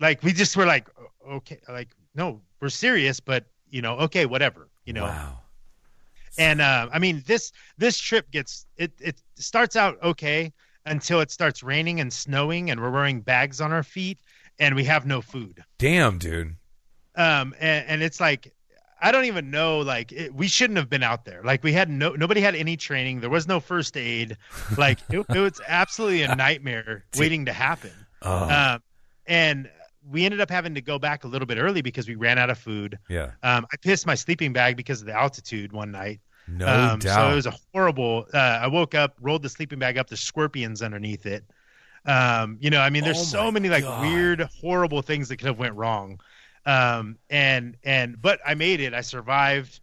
like 0.00 0.22
we 0.22 0.32
just 0.32 0.56
were 0.56 0.66
like 0.66 0.88
okay 1.28 1.58
like 1.68 1.88
no 2.14 2.40
we're 2.60 2.68
serious 2.68 3.20
but 3.20 3.44
you 3.70 3.82
know 3.82 3.96
okay 3.98 4.26
whatever 4.26 4.68
you 4.84 4.92
know 4.92 5.04
Wow. 5.04 5.38
and 6.38 6.60
uh, 6.60 6.88
I 6.92 6.98
mean 6.98 7.22
this 7.26 7.52
this 7.78 7.98
trip 7.98 8.30
gets 8.30 8.66
it 8.76 8.92
it 9.00 9.22
starts 9.36 9.76
out 9.76 9.98
okay 10.02 10.52
until 10.86 11.20
it 11.20 11.30
starts 11.30 11.62
raining 11.62 12.00
and 12.00 12.12
snowing 12.12 12.70
and 12.70 12.80
we're 12.80 12.90
wearing 12.90 13.20
bags 13.20 13.60
on 13.60 13.72
our 13.72 13.82
feet 13.82 14.18
and 14.58 14.74
we 14.74 14.84
have 14.84 15.06
no 15.06 15.20
food. 15.20 15.62
Damn, 15.78 16.18
dude. 16.18 16.56
Um 17.16 17.54
and, 17.60 17.86
and 17.86 18.02
it's 18.02 18.20
like 18.20 18.52
I 19.02 19.12
don't 19.12 19.24
even 19.24 19.50
know 19.50 19.78
like 19.80 20.12
it, 20.12 20.34
we 20.34 20.48
shouldn't 20.48 20.76
have 20.76 20.90
been 20.90 21.02
out 21.02 21.24
there. 21.24 21.42
Like 21.42 21.62
we 21.62 21.72
had 21.72 21.88
no 21.88 22.10
nobody 22.12 22.40
had 22.40 22.54
any 22.54 22.76
training. 22.76 23.20
There 23.20 23.30
was 23.30 23.46
no 23.48 23.60
first 23.60 23.96
aid. 23.96 24.36
Like 24.76 24.98
it, 25.10 25.24
it 25.28 25.38
was 25.38 25.60
absolutely 25.66 26.22
a 26.22 26.34
nightmare 26.36 27.04
waiting 27.16 27.46
to 27.46 27.52
happen. 27.52 27.92
Oh, 28.22 28.48
Um 28.48 28.82
and 29.26 29.70
we 30.10 30.24
ended 30.24 30.40
up 30.40 30.50
having 30.50 30.74
to 30.74 30.80
go 30.80 30.98
back 30.98 31.24
a 31.24 31.28
little 31.28 31.46
bit 31.46 31.58
early 31.58 31.82
because 31.82 32.08
we 32.08 32.14
ran 32.14 32.38
out 32.38 32.50
of 32.50 32.58
food. 32.58 32.98
yeah. 33.08 33.32
Um, 33.42 33.66
I 33.72 33.76
pissed 33.76 34.06
my 34.06 34.14
sleeping 34.14 34.52
bag 34.52 34.76
because 34.76 35.00
of 35.00 35.06
the 35.06 35.12
altitude 35.12 35.72
one 35.72 35.90
night. 35.92 36.20
No 36.48 36.66
um, 36.66 36.98
doubt. 36.98 37.14
So 37.14 37.32
it 37.32 37.34
was 37.36 37.46
a 37.46 37.54
horrible. 37.72 38.26
Uh, 38.32 38.38
I 38.38 38.66
woke 38.66 38.94
up, 38.94 39.16
rolled 39.20 39.42
the 39.42 39.48
sleeping 39.48 39.78
bag 39.78 39.98
up. 39.98 40.08
There's 40.08 40.20
scorpions 40.20 40.82
underneath 40.82 41.26
it. 41.26 41.44
Um, 42.06 42.56
you 42.60 42.70
know, 42.70 42.80
I 42.80 42.90
mean, 42.90 43.04
there's 43.04 43.18
Oh 43.18 43.24
so 43.24 43.50
many 43.52 43.68
like 43.68 43.84
God. 43.84 44.00
weird, 44.02 44.48
horrible 44.60 45.02
things 45.02 45.28
that 45.28 45.36
could 45.36 45.46
have 45.46 45.58
went 45.58 45.74
wrong. 45.74 46.18
Um, 46.66 47.18
and 47.30 47.76
and 47.84 48.20
but 48.20 48.40
I 48.46 48.54
made 48.54 48.80
it. 48.80 48.94
I 48.94 49.00
survived, 49.00 49.80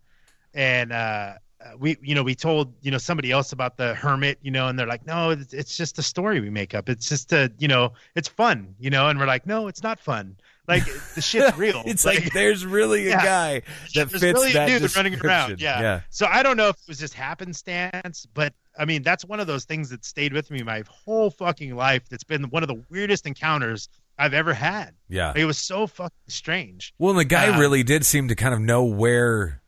and 0.53 0.91
uh, 0.91 1.34
we 1.80 1.97
you 2.01 2.13
know 2.15 2.23
we 2.23 2.36
told 2.36 2.73
you 2.82 2.91
know 2.91 2.97
somebody 2.97 3.32
else 3.32 3.51
about 3.51 3.78
the 3.78 3.95
hermit. 3.95 4.38
You 4.41 4.51
know, 4.51 4.67
and 4.67 4.78
they're 4.78 4.88
like, 4.88 5.05
no, 5.05 5.32
it's, 5.32 5.53
it's 5.53 5.75
just 5.75 5.97
a 5.97 6.03
story 6.03 6.39
we 6.39 6.49
make 6.49 6.75
up. 6.75 6.88
It's 6.89 7.09
just 7.09 7.34
a 7.34 7.51
you 7.57 7.67
know, 7.67 7.93
it's 8.15 8.28
fun. 8.28 8.75
You 8.80 8.89
know, 8.89 9.07
and 9.09 9.19
we're 9.19 9.25
like, 9.25 9.45
no, 9.47 9.67
it's 9.67 9.82
not 9.84 9.99
fun. 9.99 10.38
Like 10.67 10.84
the 11.15 11.21
shit's 11.21 11.57
real. 11.57 11.82
it's 11.86 12.03
like, 12.05 12.34
there's 12.34 12.65
really 12.65 13.07
a 13.07 13.09
Yeah. 13.11 13.23
guy 13.23 13.53
that 13.95 14.09
There's 14.09 14.21
fits 14.21 14.21
really 14.38 14.51
a 14.51 14.53
that 14.53 14.67
dude 14.82 14.95
running 14.97 15.19
around. 15.19 15.61
Yeah. 15.61 15.80
Yeah. 15.80 16.01
So 16.09 16.25
I 16.25 16.43
don't 16.43 16.57
know 16.57 16.67
if 16.67 16.75
it 16.75 16.88
was 16.89 16.99
just 16.99 17.13
happenstance, 17.13 18.28
but 18.34 18.53
I 18.78 18.86
mean 18.86 19.01
that's 19.01 19.23
one 19.25 19.39
of 19.39 19.47
those 19.47 19.65
things 19.65 19.89
that 19.89 20.03
stayed 20.05 20.34
with 20.34 20.51
me 20.51 20.61
my 20.63 20.84
whole 20.89 21.32
fucking 21.32 21.75
life. 21.75 22.07
That's 22.09 22.25
been 22.25 22.43
one 22.49 22.63
of 22.63 22.67
the 22.67 22.84
weirdest 22.89 23.25
encounters 23.25 23.88
I've 24.18 24.34
ever 24.34 24.53
had. 24.53 24.95
Yeah. 25.09 25.28
Like, 25.30 25.38
it 25.38 25.45
was 25.45 25.57
so 25.57 25.88
fucking 25.88 26.11
strange. 26.28 26.93
Well, 26.97 27.11
and 27.11 27.20
the 27.20 27.26
guy 27.26 27.49
Uh, 27.49 27.59
really 27.59 27.84
did 27.84 28.05
seem 28.05 28.28
to 28.30 28.36
kind 28.36 28.53
of 28.53 28.59
know 28.59 28.84
where 28.86 29.61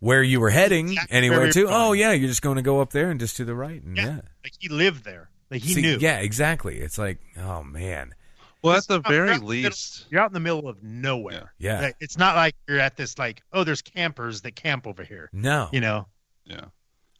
where 0.00 0.22
you 0.22 0.38
were 0.40 0.50
heading 0.50 0.90
Exactly 0.90 1.16
anywhere 1.16 1.50
to. 1.52 1.66
Oh 1.68 1.92
yeah, 1.92 2.12
you're 2.12 2.28
just 2.28 2.42
going 2.42 2.56
to 2.56 2.62
go 2.62 2.80
up 2.80 2.90
there 2.90 3.10
and 3.10 3.18
just 3.18 3.36
to 3.36 3.44
the 3.44 3.54
right. 3.54 3.82
And 3.82 3.96
yeah. 3.96 4.04
Yeah. 4.06 4.20
Like 4.44 4.52
he 4.58 4.68
lived 4.68 5.04
there. 5.04 5.30
Like 5.50 5.62
he 5.62 5.74
See, 5.74 5.82
knew. 5.82 5.96
Yeah, 6.00 6.18
exactly. 6.18 6.78
It's 6.78 6.98
like, 6.98 7.18
oh 7.38 7.62
man. 7.62 8.14
Well, 8.62 8.76
at 8.76 8.86
the 8.86 8.96
not- 8.96 9.08
very 9.08 9.28
you're 9.28 9.34
out 9.34 9.40
in 9.40 9.46
the 9.46 9.52
middle- 9.52 9.68
least, 9.70 10.06
You're 10.10 10.20
out 10.20 10.30
in 10.30 10.34
the 10.34 10.40
middle 10.40 10.68
of 10.68 10.82
nowhere. 10.82 11.52
Yeah. 11.58 11.80
Like, 11.80 11.96
It's 12.00 12.18
not 12.18 12.36
like 12.36 12.54
you're 12.68 12.80
at 12.80 12.96
this 12.96 13.18
like 13.18 13.42
oh 13.52 13.64
there's 13.64 13.82
campers 13.82 14.42
that 14.42 14.56
camp 14.56 14.86
over 14.86 15.02
here. 15.04 15.30
No. 15.32 15.68
You 15.72 15.80
know. 15.80 16.06
yeah. 16.44 16.66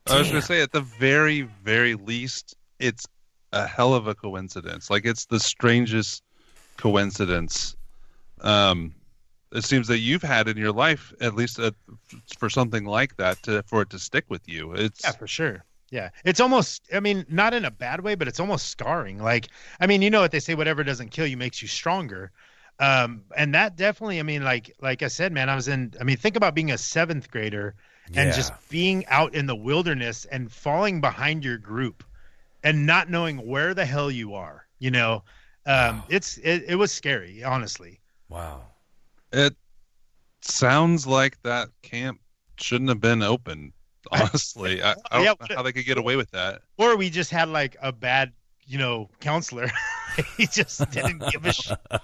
I 0.09 0.19
was 0.19 0.29
going 0.29 0.41
to 0.41 0.47
say, 0.47 0.63
at 0.63 0.71
the 0.71 0.83
very, 0.83 1.41
very 1.65 1.95
least, 1.95 2.55
it's 2.79 3.07
a 3.53 3.67
hell 3.67 3.93
of 3.93 4.07
a 4.07 4.15
coincidence. 4.15 4.89
Like 4.89 5.05
it's 5.05 5.27
the 5.27 5.41
strangest 5.41 6.23
coincidence. 6.77 7.77
Um, 8.43 8.95
it 9.53 9.65
seems 9.65 9.89
that 9.89 9.99
you've 10.01 10.23
had 10.23 10.49
in 10.49 10.57
your 10.57 10.73
life, 10.73 11.13
at 11.21 11.35
least 11.35 11.59
uh 11.61 11.73
for 12.39 12.51
something 12.51 12.85
like 12.85 13.17
that, 13.17 13.43
to, 13.45 13.63
for 13.65 13.83
it 13.83 13.91
to 13.91 13.99
stick 13.99 14.25
with 14.29 14.49
you. 14.49 14.73
It's 14.75 15.05
Yeah, 15.05 15.13
for 15.13 15.27
sure. 15.27 15.65
Yeah. 15.91 16.11
It's 16.25 16.41
almost 16.41 16.83
I 16.93 17.01
mean, 17.01 17.25
not 17.29 17.55
in 17.55 17.65
a 17.65 17.71
bad 17.71 18.01
way, 18.01 18.15
but 18.15 18.29
it's 18.29 18.41
almost 18.41 18.69
scarring. 18.69 19.19
Like 19.23 19.49
I 19.81 19.87
mean, 19.87 20.03
you 20.03 20.11
know 20.11 20.21
what 20.21 20.33
they 20.33 20.41
say 20.41 20.55
whatever 20.55 20.85
doesn't 20.85 21.11
kill 21.11 21.27
you 21.27 21.37
makes 21.37 21.63
you 21.63 21.69
stronger. 21.69 22.33
Um 22.79 23.25
and 23.37 23.55
that 23.55 23.77
definitely 23.77 24.19
I 24.21 24.23
mean 24.23 24.43
like 24.45 24.75
like 24.81 25.03
I 25.03 25.09
said, 25.09 25.33
man, 25.33 25.49
I 25.49 25.55
was 25.55 25.69
in 25.69 25.95
I 26.01 26.05
mean, 26.05 26.17
think 26.17 26.37
about 26.37 26.55
being 26.55 26.71
a 26.73 26.79
7th 26.79 27.31
grader 27.31 27.75
and 28.15 28.31
Yeah. 28.31 28.37
just 28.37 28.55
being 28.69 29.07
out 29.07 29.35
in 29.35 29.47
the 29.47 29.57
wilderness 29.57 30.25
and 30.27 30.51
falling 30.53 31.01
behind 31.01 31.45
your 31.45 31.59
group 31.59 32.05
and 32.63 32.87
not 32.87 33.11
knowing 33.11 33.47
where 33.47 33.75
the 33.75 33.87
hell 33.87 34.11
you 34.11 34.35
are, 34.35 34.67
you 34.79 34.91
know. 34.91 35.25
Um 35.67 36.05
Wow. 36.05 36.07
it's 36.09 36.39
it, 36.39 36.65
it 36.69 36.77
was 36.77 36.93
scary, 36.93 37.43
honestly. 37.45 38.01
Wow. 38.29 38.73
It 39.33 39.57
sounds 40.43 41.07
like 41.07 41.43
that 41.43 41.71
camp 41.83 42.21
shouldn't 42.59 42.91
have 42.91 43.01
been 43.01 43.23
open. 43.23 43.75
Honestly, 44.13 44.83
I, 44.83 44.97
I 45.11 45.19
don't 45.19 45.25
Yeah, 45.25 45.35
know 45.41 45.49
how 45.55 45.63
they 45.63 45.73
could 45.73 45.87
get 45.87 45.99
away 45.99 46.17
with 46.17 46.31
that. 46.33 46.63
Or 46.79 46.97
we 46.97 47.11
just 47.11 47.31
had 47.31 47.49
like 47.49 47.77
a 47.81 47.93
bad, 47.93 48.33
you 48.65 48.79
know, 48.79 49.11
counselor. 49.21 49.71
he 50.37 50.47
just 50.47 50.91
didn't 50.91 51.27
give 51.29 51.45
a 51.45 51.51
shit. 51.51 51.79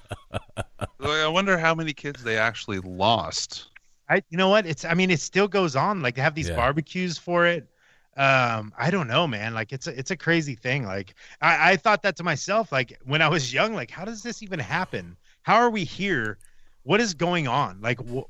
Like, 0.99 1.19
I 1.19 1.29
wonder 1.29 1.59
how 1.59 1.75
many 1.75 1.93
kids 1.93 2.23
they 2.23 2.39
actually 2.39 2.81
lost. 2.81 3.69
I, 4.09 4.23
you 4.31 4.37
know 4.39 4.49
what? 4.49 4.67
It's, 4.67 4.85
I 4.85 4.95
mean, 4.95 5.11
it 5.11 5.21
still 5.21 5.49
goes 5.49 5.77
on. 5.77 6.03
Like 6.03 6.15
they 6.17 6.23
have 6.23 6.35
these 6.35 6.51
Yeah. 6.51 6.51
barbecues 6.51 7.19
for 7.19 7.47
it. 7.47 7.69
Um, 8.17 8.75
I 8.77 8.91
don't 8.91 9.09
know, 9.09 9.27
man. 9.27 9.55
Like 9.55 9.73
it's 9.73 9.87
a, 9.87 9.99
it's 9.99 10.11
a 10.11 10.17
crazy 10.17 10.55
thing. 10.55 10.85
Like 10.85 11.15
I, 11.41 11.73
I 11.73 11.77
thought 11.77 12.03
that 12.03 12.17
to 12.17 12.25
myself, 12.25 12.71
like 12.71 12.99
when 13.05 13.23
I 13.23 13.29
was 13.29 13.53
young, 13.53 13.75
like 13.75 13.91
how 13.91 14.05
does 14.05 14.23
this 14.23 14.43
even 14.43 14.59
happen? 14.59 15.17
How 15.43 15.57
are 15.57 15.71
we 15.71 15.85
here? 15.85 16.39
What 16.85 17.01
is 17.01 17.15
going 17.15 17.49
on? 17.49 17.81
Like, 17.81 18.01
wh- 18.01 18.29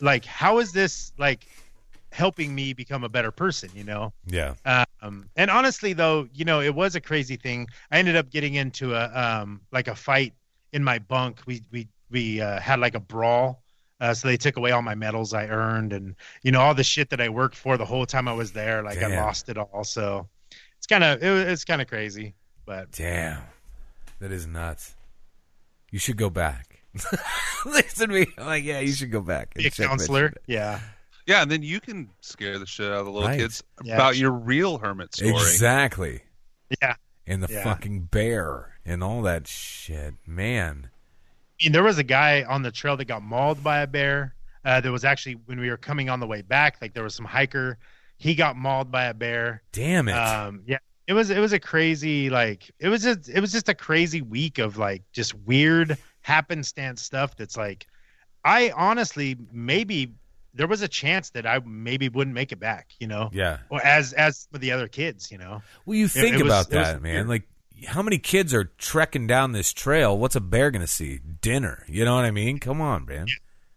like 0.00 0.24
how 0.24 0.58
is 0.58 0.72
this 0.72 1.12
like 1.18 1.46
helping 2.12 2.54
me 2.54 2.72
become 2.72 3.02
a 3.02 3.08
better 3.08 3.30
person? 3.32 3.70
You 3.74 3.84
know? 3.84 4.12
Yeah. 4.26 4.54
Um, 4.64 5.28
and 5.36 5.50
honestly, 5.50 5.92
though, 5.92 6.28
you 6.32 6.44
know, 6.44 6.60
it 6.60 6.74
was 6.74 6.94
a 6.94 7.00
crazy 7.00 7.36
thing. 7.36 7.66
I 7.90 7.98
ended 7.98 8.16
up 8.16 8.30
getting 8.30 8.54
into 8.54 8.94
a 8.94 9.10
um, 9.12 9.60
like 9.72 9.88
a 9.88 9.94
fight 9.94 10.32
in 10.72 10.84
my 10.84 10.98
bunk. 10.98 11.40
We 11.46 11.62
we 11.72 11.88
we 12.10 12.40
uh, 12.40 12.60
had 12.60 12.78
like 12.78 12.94
a 12.94 13.00
brawl. 13.00 13.63
Uh, 14.00 14.12
so 14.12 14.26
they 14.28 14.36
took 14.36 14.56
away 14.56 14.72
all 14.72 14.82
my 14.82 14.94
medals 14.94 15.32
I 15.32 15.46
earned, 15.46 15.92
and 15.92 16.16
you 16.42 16.50
know 16.52 16.60
all 16.60 16.74
the 16.74 16.82
shit 16.84 17.10
that 17.10 17.20
I 17.20 17.28
worked 17.28 17.56
for 17.56 17.76
the 17.76 17.84
whole 17.84 18.06
time 18.06 18.26
I 18.28 18.32
was 18.32 18.52
there. 18.52 18.82
Like 18.82 19.02
I 19.02 19.06
lost 19.22 19.48
it 19.48 19.56
all. 19.56 19.84
So 19.84 20.28
it's 20.78 20.86
kind 20.86 21.04
of 21.04 21.22
it, 21.22 21.48
it's 21.48 21.64
kind 21.64 21.80
of 21.80 21.88
crazy. 21.88 22.34
But 22.66 22.90
Damn. 22.92 23.42
That 24.20 24.32
is 24.32 24.46
nuts. 24.46 24.94
You 25.90 25.98
should 25.98 26.16
go 26.16 26.30
back. 26.30 26.80
Listen 27.66 28.08
to 28.08 28.14
me. 28.14 28.26
I'm 28.38 28.46
like, 28.46 28.64
yeah, 28.64 28.80
you 28.80 28.92
should 28.92 29.10
go 29.10 29.20
back. 29.20 29.54
be 29.54 29.66
a 29.66 29.70
counselor, 29.70 30.32
yeah, 30.46 30.80
Yeah, 31.26 31.42
and 31.42 31.50
then 31.50 31.62
you 31.62 31.80
can 31.80 32.08
scare 32.20 32.58
the 32.58 32.66
shit 32.66 32.86
out 32.90 33.00
of 33.00 33.06
the 33.06 33.12
little 33.12 33.28
Right. 33.28 33.38
kids 33.38 33.62
Yeah. 33.82 33.94
about 33.94 34.16
your 34.16 34.30
real 34.30 34.78
hermit 34.78 35.14
story. 35.14 35.30
Exactly. 35.32 36.22
yeah. 36.82 36.94
And 37.26 37.42
the 37.42 37.52
Yeah. 37.52 37.64
fucking 37.64 38.02
bear 38.04 38.78
and 38.84 39.02
all 39.02 39.22
that 39.22 39.46
shit. 39.46 40.14
Man. 40.26 40.90
Mean, 41.64 41.72
there 41.72 41.82
was 41.82 41.98
a 41.98 42.02
guy 42.04 42.42
on 42.44 42.62
the 42.62 42.70
trail 42.70 42.96
that 42.96 43.06
got 43.06 43.22
mauled 43.22 43.62
by 43.62 43.80
a 43.80 43.86
bear. 43.86 44.34
Uh, 44.64 44.80
there 44.80 44.92
was 44.92 45.04
actually 45.04 45.34
when 45.46 45.58
we 45.60 45.68
were 45.68 45.76
coming 45.76 46.08
on 46.08 46.20
the 46.20 46.26
way 46.26 46.42
back, 46.42 46.76
like 46.80 46.94
there 46.94 47.02
was 47.02 47.14
some 47.14 47.26
hiker. 47.26 47.78
He 48.16 48.34
got 48.34 48.56
mauled 48.56 48.90
by 48.90 49.04
a 49.06 49.14
bear. 49.14 49.62
Damn 49.72 50.08
it. 50.08 50.12
Um, 50.12 50.62
yeah, 50.66 50.78
it 51.06 51.12
was 51.12 51.30
it 51.30 51.38
was 51.38 51.52
a 51.52 51.58
crazy 51.58 52.30
like 52.30 52.70
it 52.78 52.88
was 52.88 53.02
just 53.02 53.28
it 53.28 53.40
was 53.40 53.52
just 53.52 53.68
a 53.68 53.74
crazy 53.74 54.22
week 54.22 54.58
of 54.58 54.78
like 54.78 55.02
just 55.12 55.34
weird 55.34 55.98
happenstance 56.22 57.02
stuff. 57.02 57.36
That's 57.36 57.56
like, 57.56 57.86
I 58.44 58.72
honestly 58.76 59.36
maybe 59.52 60.12
there 60.54 60.66
was 60.68 60.82
a 60.82 60.88
chance 60.88 61.30
that 61.30 61.46
I 61.46 61.58
maybe 61.64 62.08
wouldn't 62.08 62.34
make 62.34 62.52
it 62.52 62.60
back. 62.60 62.92
You 63.00 63.08
know, 63.08 63.28
yeah. 63.32 63.58
or 63.70 63.84
as 63.84 64.12
as 64.14 64.48
with 64.52 64.60
the 64.62 64.72
other 64.72 64.88
kids. 64.88 65.30
You 65.30 65.38
know, 65.38 65.62
Well, 65.84 65.96
you 65.96 66.08
think 66.08 66.36
it 66.38 66.42
was- 66.42 66.46
about 66.46 66.58
was 66.66 66.68
that, 66.68 67.02
man. 67.02 67.14
weird. 67.14 67.28
Like, 67.28 67.48
how 67.86 68.02
many 68.02 68.18
kids 68.18 68.54
are 68.54 68.64
trekking 68.78 69.26
down 69.26 69.52
this 69.52 69.72
trail? 69.72 70.16
What's 70.16 70.36
a 70.36 70.40
bear 70.40 70.70
going 70.70 70.80
to 70.82 70.86
see? 70.86 71.18
Dinner. 71.40 71.84
You 71.88 72.04
know 72.04 72.14
what 72.16 72.24
I 72.24 72.30
mean? 72.30 72.58
Come 72.58 72.80
on, 72.80 73.04
man. 73.06 73.26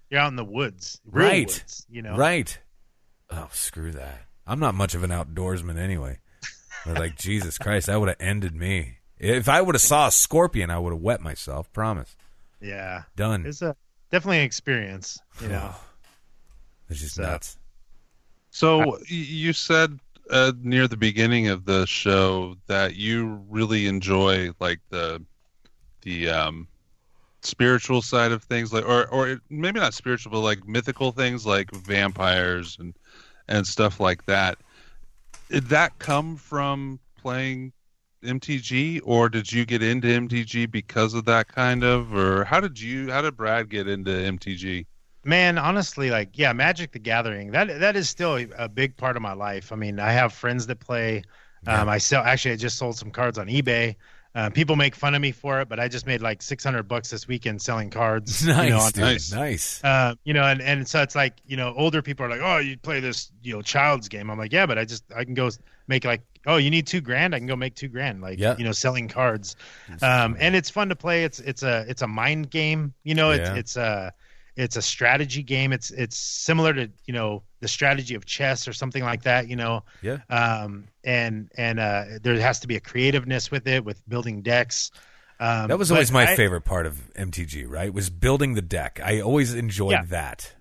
you're 0.10 0.20
out 0.22 0.28
in 0.30 0.36
the 0.38 0.46
woods, 0.46 1.02
real 1.06 1.26
Right. 1.28 1.48
woods, 1.48 1.86
you 1.90 2.02
know, 2.02 2.16
Right. 2.16 2.58
Oh, 3.30 3.50
screw 3.52 3.92
that. 3.92 4.22
I'm 4.46 4.60
not 4.60 4.74
much 4.76 4.96
of 4.96 5.04
an 5.04 5.10
outdoorsman 5.10 5.78
anyway. 5.78 6.20
But 6.86 6.98
like, 6.98 7.18
Jesus 7.20 7.58
Christ, 7.58 7.88
that 7.88 8.00
would 8.00 8.08
have 8.08 8.18
ended 8.22 8.56
me. 8.56 9.00
If 9.20 9.50
I 9.50 9.62
would 9.62 9.76
have 9.76 9.82
saw 9.82 10.08
a 10.08 10.12
scorpion, 10.12 10.70
I 10.70 10.78
would 10.80 10.94
have 10.94 11.02
wet 11.02 11.20
myself. 11.22 11.72
Promise. 11.74 12.16
Yeah, 12.62 13.04
Done. 13.16 13.46
it's 13.46 13.62
a 13.62 13.76
definitely 14.12 14.38
an 14.40 14.44
experience. 14.46 15.20
You 15.42 15.50
know, 15.50 15.76
It's 16.90 17.02
just 17.02 17.16
So- 17.16 17.24
nuts. 17.24 17.58
So 18.50 18.98
you 19.08 19.54
said 19.54 20.00
uh, 20.30 20.52
near 20.62 20.88
the 20.88 20.98
beginning 20.98 21.48
of 21.48 21.66
the 21.66 21.86
show 21.86 22.56
that 22.68 22.96
you 22.96 23.44
really 23.50 23.88
enjoy 23.88 24.52
like 24.60 24.80
the 24.90 25.24
the 26.02 26.30
um, 26.30 26.68
spiritual 27.42 28.02
side 28.02 28.32
of 28.32 28.44
things, 28.44 28.74
like 28.74 28.86
or 28.86 29.08
or 29.08 29.40
maybe 29.50 29.80
not 29.80 29.94
spiritual, 29.94 30.32
but 30.32 30.40
like 30.40 30.68
mythical 30.68 31.12
things 31.12 31.46
like 31.46 31.72
vampires 31.72 32.78
and 32.80 32.94
and 33.48 33.66
stuff 33.66 34.00
like 34.00 34.26
that. 34.26 34.58
Did 35.50 35.70
that 35.70 35.98
come 36.00 36.36
from 36.36 37.00
playing 37.18 37.72
MTG, 38.24 39.02
or 39.04 39.30
did 39.30 39.52
you 39.52 39.66
get 39.66 39.82
into 39.82 40.08
MTG 40.08 40.70
because 40.70 41.14
of 41.14 41.26
that 41.26 41.48
kind 41.48 41.84
of, 41.84 42.14
or 42.14 42.44
how 42.44 42.60
did 42.60 42.80
you 42.80 43.12
how 43.12 43.22
did 43.22 43.38
Brad 43.38 43.70
get 43.70 43.88
into 43.88 44.12
MTG? 44.12 44.86
Man, 45.28 45.58
honestly, 45.58 46.10
like 46.10 46.38
yeah, 46.38 46.54
Magic 46.54 46.94
the 46.94 47.00
Gathering 47.00 47.52
that 47.52 47.80
that 47.82 47.96
is 47.98 48.10
still 48.10 48.38
a, 48.58 48.70
big 48.70 48.96
part 48.96 49.18
of 49.18 49.22
my 49.22 49.34
life. 49.34 49.72
I 49.74 49.76
mean, 49.76 50.00
I 50.00 50.12
have 50.12 50.32
friends 50.34 50.68
that 50.68 50.80
play. 50.80 51.24
Um, 51.66 51.90
I 51.90 51.98
sell 51.98 52.24
actually, 52.24 52.54
I 52.54 52.56
just 52.56 52.78
sold 52.78 52.96
some 52.98 53.12
cards 53.12 53.38
on 53.38 53.48
eBay. 53.48 53.96
Uh, 54.36 54.50
people 54.52 54.76
make 54.76 54.96
fun 54.96 55.16
of 55.16 55.22
me 55.22 55.32
for 55.32 55.60
it, 55.62 55.68
but 55.68 55.80
I 55.80 55.88
just 55.90 56.06
made 56.06 56.22
like 56.22 56.42
six 56.42 56.64
hundred 56.64 56.84
bucks 56.84 57.10
this 57.10 57.28
weekend 57.28 57.62
selling 57.62 57.90
cards. 57.90 58.46
Nice, 58.46 58.64
you 58.66 58.70
know, 58.70 58.80
on- 58.80 58.92
Nice. 58.96 59.32
Nice. 59.34 59.84
uh, 59.84 60.14
you 60.24 60.34
know, 60.34 60.44
and, 60.44 60.62
and 60.62 60.88
so 60.88 61.02
it's 61.02 61.16
like, 61.16 61.34
you 61.46 61.58
know, 61.58 61.74
older 61.76 62.02
people 62.02 62.26
are 62.26 62.30
like, 62.30 62.42
oh, 62.42 62.60
you 62.60 62.78
play 62.78 63.00
this, 63.02 63.32
you 63.42 63.54
know, 63.56 63.62
child's 63.62 64.08
game. 64.08 64.30
I'm 64.30 64.38
like, 64.38 64.54
yeah, 64.54 64.66
but 64.66 64.78
I 64.78 64.86
just, 64.86 65.04
I 65.14 65.24
can 65.26 65.34
go 65.34 65.50
make 65.88 66.06
like, 66.06 66.22
oh, 66.46 66.58
you 66.58 66.70
need 66.70 66.86
two 66.88 67.02
grand. 67.02 67.34
I 67.36 67.40
can 67.40 67.48
go 67.48 67.56
make 67.56 67.74
two 67.76 67.88
grand, 67.90 68.22
like, 68.22 68.38
Yeah. 68.40 68.56
you 68.58 68.64
know, 68.64 68.72
selling 68.72 69.08
cards. 69.10 69.56
Um, 70.02 70.38
and 70.40 70.56
it's 70.56 70.70
fun 70.70 70.88
to 70.90 70.96
play. 70.96 71.24
It's, 71.24 71.40
it's 71.40 71.64
a, 71.64 71.86
it's 71.90 72.04
a 72.04 72.08
mind 72.08 72.50
game, 72.52 72.94
you 73.04 73.16
know, 73.16 73.32
it's, 73.32 73.50
Yeah. 73.50 73.56
it's 73.56 73.76
a, 73.76 74.14
it's 74.58 74.76
a 74.76 74.82
strategy 74.82 75.44
game. 75.44 75.72
It's, 75.72 75.92
it's 75.92 76.18
similar 76.18 76.74
to, 76.74 76.90
you 77.06 77.14
know, 77.14 77.44
the 77.62 77.68
strategy 77.68 78.16
of 78.16 78.26
chess 78.26 78.68
or 78.68 78.74
something 78.74 79.04
like 79.04 79.24
that, 79.24 79.48
you 79.48 79.56
know? 79.56 79.84
Yeah. 80.02 80.18
Um, 80.30 80.88
and, 81.04 81.50
and, 81.58 81.80
uh, 81.80 82.04
there 82.22 82.36
has 82.42 82.60
to 82.62 82.68
be 82.68 82.76
a 82.76 82.80
creativeness 82.82 83.50
with 83.52 83.68
it, 83.68 83.86
with 83.86 84.02
building 84.10 84.42
decks. 84.42 84.92
Um, 85.40 85.68
That 85.68 85.78
was 85.78 85.92
always 85.92 86.12
my 86.12 86.32
I- 86.32 86.36
favorite 86.36 86.62
part 86.66 86.86
of 86.88 87.00
MTG, 87.14 87.66
right? 87.70 87.94
Was 87.94 88.10
building 88.10 88.56
the 88.56 88.62
deck. 88.62 89.00
I 89.04 89.22
always 89.22 89.54
enjoyed 89.54 89.92
Yeah. 89.92 90.04
that. 90.10 90.54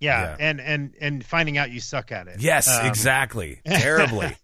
Yeah, 0.00 0.20
Yeah. 0.22 0.36
and 0.38 0.60
and 0.60 0.94
and 1.00 1.24
finding 1.24 1.58
out 1.58 1.70
you 1.72 1.80
suck 1.80 2.12
at 2.12 2.28
it. 2.28 2.38
Yes, 2.40 2.68
Um, 2.68 2.86
exactly. 2.86 3.60
Terribly. 3.66 4.36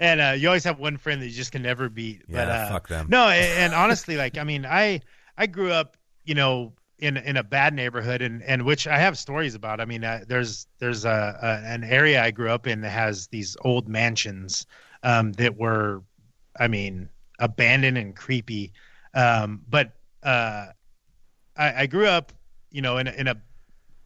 and 0.00 0.20
uh, 0.20 0.34
you 0.36 0.48
always 0.48 0.64
have 0.64 0.80
one 0.80 0.96
friend 0.96 1.22
that 1.22 1.26
you 1.26 1.32
just 1.32 1.52
can 1.52 1.62
never 1.62 1.88
beat. 1.88 2.22
but, 2.28 2.48
uh, 2.48 2.68
fuck 2.70 2.88
them. 2.88 3.06
No, 3.08 3.28
and, 3.28 3.52
and 3.64 3.74
honestly, 3.74 4.16
like 4.16 4.36
I 4.38 4.42
mean, 4.44 4.66
I 4.66 5.02
I 5.38 5.46
grew 5.46 5.70
up, 5.70 5.96
you 6.24 6.34
know, 6.34 6.72
in 6.98 7.16
in 7.18 7.36
a 7.36 7.42
bad 7.42 7.74
neighborhood, 7.74 8.22
and 8.22 8.42
and 8.42 8.64
which 8.64 8.86
I 8.86 8.98
have 8.98 9.18
stories 9.18 9.54
about. 9.54 9.80
I 9.80 9.84
mean, 9.84 10.04
uh, 10.04 10.24
there's 10.26 10.66
there's 10.78 11.04
a, 11.04 11.38
a 11.42 11.68
an 11.68 11.84
area 11.84 12.22
I 12.22 12.30
grew 12.30 12.50
up 12.50 12.66
in 12.66 12.80
that 12.82 12.90
has 12.90 13.26
these 13.28 13.56
old 13.62 13.88
mansions 13.88 14.66
um, 15.02 15.32
that 15.32 15.56
were, 15.56 16.02
I 16.58 16.68
mean, 16.68 17.08
abandoned 17.38 17.98
and 17.98 18.16
creepy. 18.16 18.72
Um, 19.14 19.62
but 19.68 19.92
uh, 20.22 20.66
I, 21.56 21.82
I 21.82 21.86
grew 21.86 22.06
up, 22.06 22.32
you 22.70 22.82
know, 22.82 22.98
in 22.98 23.06
a, 23.06 23.12
in 23.12 23.28
a 23.28 23.36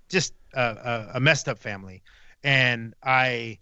just 0.08 0.34
a, 0.54 1.10
a, 1.14 1.20
messed 1.20 1.48
up 1.48 1.58
family, 1.58 2.02
and 2.42 2.94
I 3.02 3.58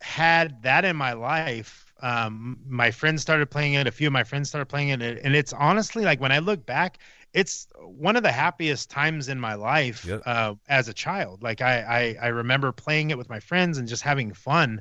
had 0.00 0.62
that 0.62 0.84
in 0.84 0.96
my 0.96 1.12
life. 1.12 1.92
Um, 2.02 2.58
my 2.66 2.90
friends 2.90 3.22
started 3.22 3.50
playing 3.50 3.74
it. 3.74 3.86
A 3.86 3.90
few 3.90 4.08
of 4.08 4.12
my 4.12 4.24
friends 4.24 4.48
started 4.48 4.66
playing 4.66 4.88
it, 4.88 5.00
and 5.00 5.34
it's 5.34 5.52
honestly 5.52 6.04
like 6.04 6.20
when 6.20 6.32
I 6.32 6.40
look 6.40 6.66
back, 6.66 6.98
it's 7.36 7.68
one 7.78 8.16
of 8.16 8.22
the 8.22 8.32
happiest 8.32 8.88
times 8.90 9.28
in 9.28 9.38
my 9.38 9.54
life 9.54 10.04
Yep. 10.06 10.22
uh, 10.24 10.54
as 10.68 10.88
a 10.88 10.94
child. 10.94 11.42
Like 11.42 11.60
I, 11.60 12.16
I, 12.20 12.26
I 12.26 12.28
remember 12.28 12.72
playing 12.72 13.10
it 13.10 13.18
with 13.18 13.28
my 13.28 13.40
friends 13.40 13.76
and 13.76 13.86
just 13.86 14.02
having 14.02 14.32
fun, 14.32 14.80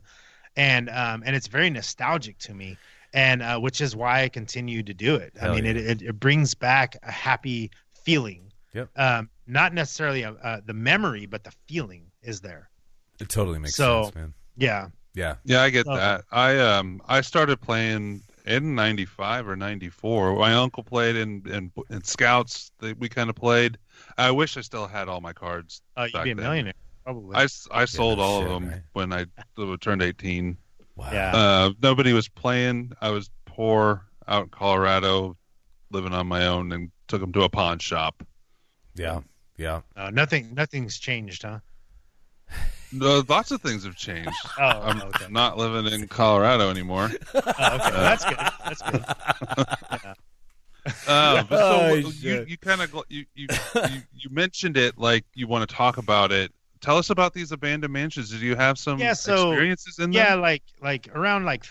and 0.55 0.89
um, 0.89 1.21
and 1.25 1.35
it's 1.35 1.47
very 1.47 1.69
nostalgic 1.69 2.37
to 2.39 2.53
me, 2.53 2.77
and 3.13 3.41
uh, 3.41 3.59
which 3.59 3.81
is 3.81 3.93
why 3.93 4.23
I 4.23 4.29
continue 4.29 4.83
to 4.83 4.93
do 4.93 5.15
it. 5.15 5.33
Hell 5.37 5.51
I 5.51 5.55
mean, 5.55 5.65
yeah. 5.65 5.71
it, 5.71 5.77
it 5.77 6.01
it 6.01 6.19
brings 6.19 6.53
back 6.55 6.95
a 7.03 7.11
happy 7.11 7.71
feeling. 8.03 8.53
Yep. 8.73 8.89
Um, 8.95 9.29
not 9.47 9.73
necessarily 9.73 10.23
a, 10.23 10.31
uh, 10.31 10.61
the 10.65 10.73
memory, 10.73 11.25
but 11.25 11.43
the 11.43 11.51
feeling 11.67 12.03
is 12.21 12.39
there. 12.41 12.69
It 13.19 13.27
totally 13.29 13.59
makes 13.59 13.75
So- 13.75 14.03
sense, 14.05 14.15
man. 14.15 14.33
Yeah. 14.57 14.87
Yeah. 15.13 15.35
Yeah, 15.45 15.61
I 15.61 15.69
get 15.69 15.87
Oh. 15.87 15.95
that. 15.95 16.23
I 16.31 16.57
um 16.59 17.01
I 17.07 17.21
started 17.21 17.59
playing 17.61 18.21
in 18.45 18.75
'95 18.75 19.47
or 19.47 19.55
'94. 19.55 20.35
My 20.37 20.53
uncle 20.53 20.83
played 20.83 21.15
in 21.15 21.43
in, 21.47 21.71
in 21.89 22.03
Scouts. 22.03 22.71
That 22.79 22.97
we 22.99 23.09
kind 23.09 23.29
of 23.29 23.35
played. 23.35 23.77
I 24.17 24.31
wish 24.31 24.57
I 24.57 24.61
still 24.61 24.87
had 24.87 25.09
all 25.09 25.21
my 25.21 25.33
cards. 25.33 25.81
Uh, 25.97 26.03
you'd 26.03 26.13
Back 26.13 26.23
be 26.25 26.31
a 26.31 26.35
then. 26.35 26.43
millionaire, 26.45 26.73
probably. 27.03 27.35
I, 27.35 27.43
s- 27.43 27.67
I 27.71 27.85
sold 27.85 28.19
all 28.19 28.41
shit, 28.41 28.51
of 28.51 28.53
them 28.61 28.69
right? 28.69 28.81
when 28.93 29.13
I 29.13 29.25
turned 29.81 30.01
18. 30.01 30.57
Wow. 30.95 31.09
Yeah. 31.11 31.35
Uh, 31.35 31.71
nobody 31.81 32.13
was 32.13 32.27
playing. 32.27 32.93
I 33.01 33.09
was 33.09 33.29
poor 33.45 34.05
out 34.27 34.43
in 34.43 34.49
Colorado, 34.49 35.37
living 35.91 36.13
on 36.13 36.27
my 36.27 36.47
own, 36.47 36.71
and 36.71 36.91
took 37.07 37.21
them 37.21 37.33
to 37.33 37.43
a 37.43 37.49
pawn 37.49 37.79
shop. 37.79 38.23
Yeah. 38.95 39.21
Yeah. 39.57 39.81
Uh, 39.95 40.09
nothing. 40.11 40.53
Nothing's 40.53 40.97
changed, 40.97 41.43
huh? 41.43 41.59
No, 42.97 43.23
lots 43.27 43.51
of 43.51 43.61
things 43.61 43.83
have 43.85 43.95
changed. 43.95 44.29
Oh, 44.59 44.63
I'm 44.63 45.01
okay. 45.01 45.25
not 45.29 45.57
living 45.57 45.91
in 45.91 46.07
Colorado 46.07 46.69
anymore. 46.69 47.09
Oh, 47.33 47.39
okay. 47.39 47.91
That's 47.91 48.25
good. 48.25 48.37
That's 48.37 48.81
good. 48.81 49.05
Uh, 51.07 51.41
but 51.49 51.59
Oh, 51.59 52.01
so 52.01 52.09
you, 52.19 52.45
you 52.47 52.57
kind 52.59 52.79
of 52.79 52.93
you, 53.09 53.25
you 53.33 53.47
you 53.89 54.01
you 54.13 54.29
mentioned 54.29 54.77
it 54.77 54.97
like 54.99 55.25
you 55.33 55.47
want 55.47 55.67
to 55.67 55.75
talk 55.75 55.97
about 55.97 56.31
it. 56.31 56.51
Tell 56.79 56.97
us 56.99 57.09
about 57.09 57.33
these 57.33 57.51
abandoned 57.51 57.91
mansions. 57.91 58.29
Did 58.29 58.41
you 58.41 58.55
have 58.55 58.77
some 58.77 58.99
Yeah, 58.99 59.13
so- 59.13 59.49
experiences 59.49 59.97
in 59.97 60.11
Yeah, 60.13 60.31
them? 60.33 60.41
like 60.41 60.61
like 60.83 61.09
around 61.15 61.45
like 61.45 61.65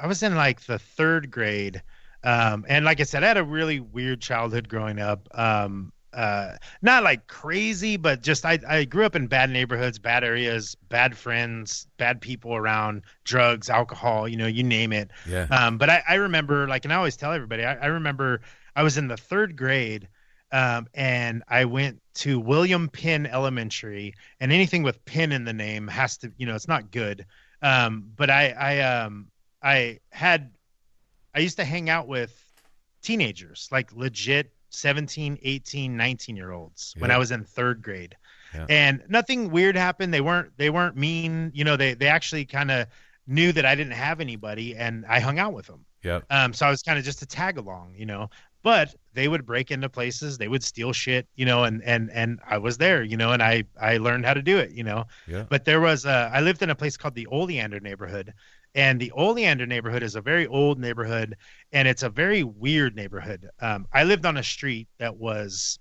I 0.00 0.06
was 0.06 0.22
in 0.22 0.36
like 0.36 0.60
the 0.66 0.78
third 0.78 1.32
grade, 1.32 1.82
um, 2.22 2.64
and 2.68 2.84
like 2.84 3.00
I 3.00 3.02
said, 3.02 3.24
I 3.24 3.28
had 3.28 3.38
a 3.38 3.44
really 3.44 3.80
weird 3.80 4.20
childhood 4.20 4.68
growing 4.68 5.00
up. 5.00 5.26
Um, 5.36 5.92
uh, 6.12 6.56
not 6.82 7.02
like 7.02 7.26
crazy, 7.26 7.96
but 7.96 8.22
just 8.22 8.44
I 8.44 8.58
I 8.68 8.84
grew 8.84 9.04
up 9.04 9.14
in 9.14 9.26
bad 9.26 9.50
neighborhoods, 9.50 9.98
bad 9.98 10.24
areas, 10.24 10.74
bad 10.88 11.16
friends, 11.16 11.86
bad 11.98 12.20
people 12.20 12.54
around, 12.54 13.02
drugs, 13.24 13.70
alcohol, 13.70 14.26
you 14.26 14.36
know, 14.36 14.46
you 14.46 14.62
name 14.62 14.92
it. 14.92 15.10
Yeah. 15.28 15.46
Um, 15.50 15.78
but 15.78 15.88
I, 15.88 16.02
I 16.08 16.14
remember, 16.14 16.66
like, 16.68 16.84
and 16.84 16.92
I 16.92 16.96
always 16.96 17.16
tell 17.16 17.32
everybody, 17.32 17.64
I, 17.64 17.74
I 17.74 17.86
remember 17.86 18.40
I 18.74 18.82
was 18.82 18.98
in 18.98 19.08
the 19.08 19.16
third 19.16 19.56
grade, 19.56 20.08
um, 20.52 20.88
and 20.94 21.42
I 21.48 21.64
went 21.64 22.00
to 22.14 22.40
William 22.40 22.88
Penn 22.88 23.26
Elementary, 23.26 24.14
and 24.40 24.52
anything 24.52 24.82
with 24.82 25.04
Penn 25.04 25.32
in 25.32 25.44
the 25.44 25.52
name 25.52 25.86
has 25.88 26.16
to, 26.18 26.32
you 26.36 26.46
know, 26.46 26.54
it's 26.54 26.68
not 26.68 26.90
good. 26.90 27.24
Um, 27.62 28.10
but 28.16 28.30
I, 28.30 28.50
I, 28.50 28.80
um, 28.80 29.28
I 29.62 30.00
had, 30.10 30.50
I 31.34 31.40
used 31.40 31.58
to 31.58 31.64
hang 31.64 31.88
out 31.88 32.08
with 32.08 32.34
teenagers, 33.02 33.68
like 33.70 33.92
legit 33.92 34.52
17, 34.70 35.38
18, 35.42 35.96
19 35.96 36.36
year 36.36 36.52
olds 36.52 36.94
when 36.98 37.10
I 37.10 37.18
was 37.18 37.30
in 37.30 37.44
third 37.44 37.82
grade. 37.82 38.16
Yeah. 38.54 38.66
And 38.68 39.02
nothing 39.08 39.50
weird 39.50 39.76
happened. 39.76 40.12
They 40.12 40.20
weren't, 40.20 40.56
they 40.56 40.70
weren't 40.70 40.96
mean, 40.96 41.52
you 41.54 41.64
know, 41.64 41.76
they, 41.76 41.94
they 41.94 42.08
actually 42.08 42.44
kind 42.46 42.70
of 42.70 42.86
knew 43.26 43.52
that 43.52 43.64
I 43.64 43.74
didn't 43.74 43.92
have 43.92 44.20
anybody 44.20 44.76
and 44.76 45.04
I 45.06 45.20
hung 45.20 45.38
out 45.38 45.52
with 45.52 45.66
them. 45.66 45.84
Yeah. 46.02 46.20
Um, 46.30 46.52
so 46.52 46.66
I 46.66 46.70
was 46.70 46.82
kind 46.82 46.98
of 46.98 47.04
just 47.04 47.22
a 47.22 47.26
tag 47.26 47.58
along, 47.58 47.94
you 47.96 48.06
know. 48.06 48.30
But 48.62 48.94
they 49.14 49.26
would 49.26 49.46
break 49.46 49.70
into 49.70 49.88
places, 49.88 50.36
they 50.36 50.48
would 50.48 50.62
steal 50.62 50.92
shit, 50.92 51.26
you 51.34 51.46
know, 51.46 51.64
and 51.64 51.82
and 51.82 52.10
and 52.12 52.40
I 52.46 52.58
was 52.58 52.76
there, 52.76 53.02
you 53.02 53.16
know, 53.16 53.32
and 53.32 53.42
I 53.42 53.64
I 53.80 53.96
learned 53.96 54.26
how 54.26 54.34
to 54.34 54.42
do 54.42 54.58
it, 54.58 54.72
you 54.72 54.84
know. 54.84 55.06
Yeah. 55.26 55.44
But 55.48 55.64
there 55.64 55.80
was 55.80 56.04
a, 56.04 56.30
I 56.32 56.40
lived 56.40 56.60
in 56.60 56.68
a 56.68 56.74
place 56.74 56.98
called 56.98 57.14
the 57.14 57.26
Oleander 57.28 57.80
neighborhood, 57.80 58.34
and 58.74 59.00
the 59.00 59.12
Oleander 59.12 59.66
neighborhood 59.66 60.02
is 60.02 60.14
a 60.14 60.20
very 60.20 60.46
old 60.46 60.78
neighborhood, 60.78 61.36
and 61.72 61.88
it's 61.88 62.02
a 62.02 62.08
very 62.08 62.42
weird 62.42 62.94
neighborhood. 62.96 63.48
Um, 63.60 63.86
I 63.92 64.04
lived 64.04 64.26
on 64.26 64.36
a 64.36 64.42
street 64.42 64.88
that 64.98 65.16
was 65.16 65.78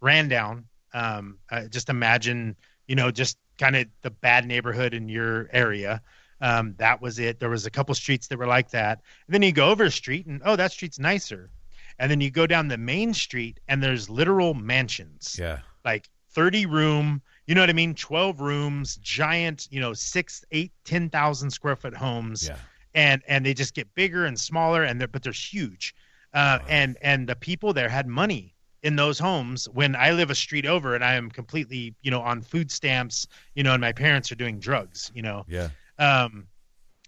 ran 0.00 0.28
down. 0.28 0.66
Um, 0.92 1.38
just 1.70 1.88
imagine 1.88 2.56
you 2.86 2.94
know, 2.94 3.10
just 3.10 3.38
kind 3.58 3.76
of 3.76 3.86
the 4.02 4.10
bad 4.10 4.46
neighborhood 4.46 4.94
in 4.94 5.08
your 5.08 5.48
area. 5.52 6.02
Um, 6.40 6.74
that 6.78 7.00
was 7.00 7.18
it. 7.18 7.40
There 7.40 7.50
was 7.50 7.66
a 7.66 7.70
couple 7.70 7.94
streets 7.94 8.28
that 8.28 8.38
were 8.38 8.46
like 8.46 8.70
that. 8.70 9.00
And 9.26 9.34
then 9.34 9.42
you 9.42 9.52
go 9.52 9.70
over 9.70 9.84
a 9.84 9.90
street 9.90 10.26
and 10.26 10.40
oh, 10.44 10.56
that 10.56 10.72
street's 10.72 10.98
nicer. 10.98 11.50
And 11.98 12.10
then 12.10 12.20
you 12.20 12.30
go 12.30 12.46
down 12.46 12.68
the 12.68 12.76
main 12.76 13.14
street 13.14 13.58
and 13.68 13.82
there's 13.82 14.10
literal 14.10 14.52
mansions. 14.52 15.36
Yeah. 15.38 15.60
Like 15.84 16.08
30 16.32 16.66
room, 16.66 17.22
you 17.46 17.54
know 17.54 17.60
what 17.60 17.70
I 17.70 17.74
mean? 17.74 17.94
12 17.94 18.40
rooms, 18.40 18.96
giant, 18.96 19.68
you 19.70 19.80
know, 19.80 19.92
six, 19.92 20.44
eight, 20.52 20.72
10,000 20.84 21.50
square 21.50 21.76
foot 21.76 21.94
homes. 21.94 22.48
Yeah. 22.48 22.56
And, 22.94 23.22
and 23.28 23.44
they 23.44 23.54
just 23.54 23.74
get 23.74 23.92
bigger 23.94 24.24
and 24.24 24.38
smaller 24.38 24.84
and 24.84 25.00
they're, 25.00 25.08
but 25.08 25.22
they're 25.22 25.32
huge. 25.32 25.94
Uh, 26.32 26.58
and, 26.68 26.96
and 27.02 27.28
the 27.28 27.36
people 27.36 27.72
there 27.72 27.88
had 27.88 28.06
money 28.06 28.54
in 28.82 28.96
those 28.96 29.18
homes 29.18 29.68
when 29.70 29.96
I 29.96 30.12
live 30.12 30.30
a 30.30 30.34
street 30.34 30.66
over 30.66 30.94
and 30.94 31.04
I 31.04 31.14
am 31.14 31.30
completely, 31.30 31.94
you 32.02 32.10
know, 32.10 32.20
on 32.20 32.42
food 32.42 32.70
stamps, 32.70 33.26
you 33.54 33.62
know, 33.62 33.72
and 33.72 33.80
my 33.80 33.92
parents 33.92 34.30
are 34.32 34.36
doing 34.36 34.58
drugs, 34.58 35.10
you 35.14 35.22
know. 35.22 35.44
Yeah. 35.48 35.68
Um, 35.98 36.46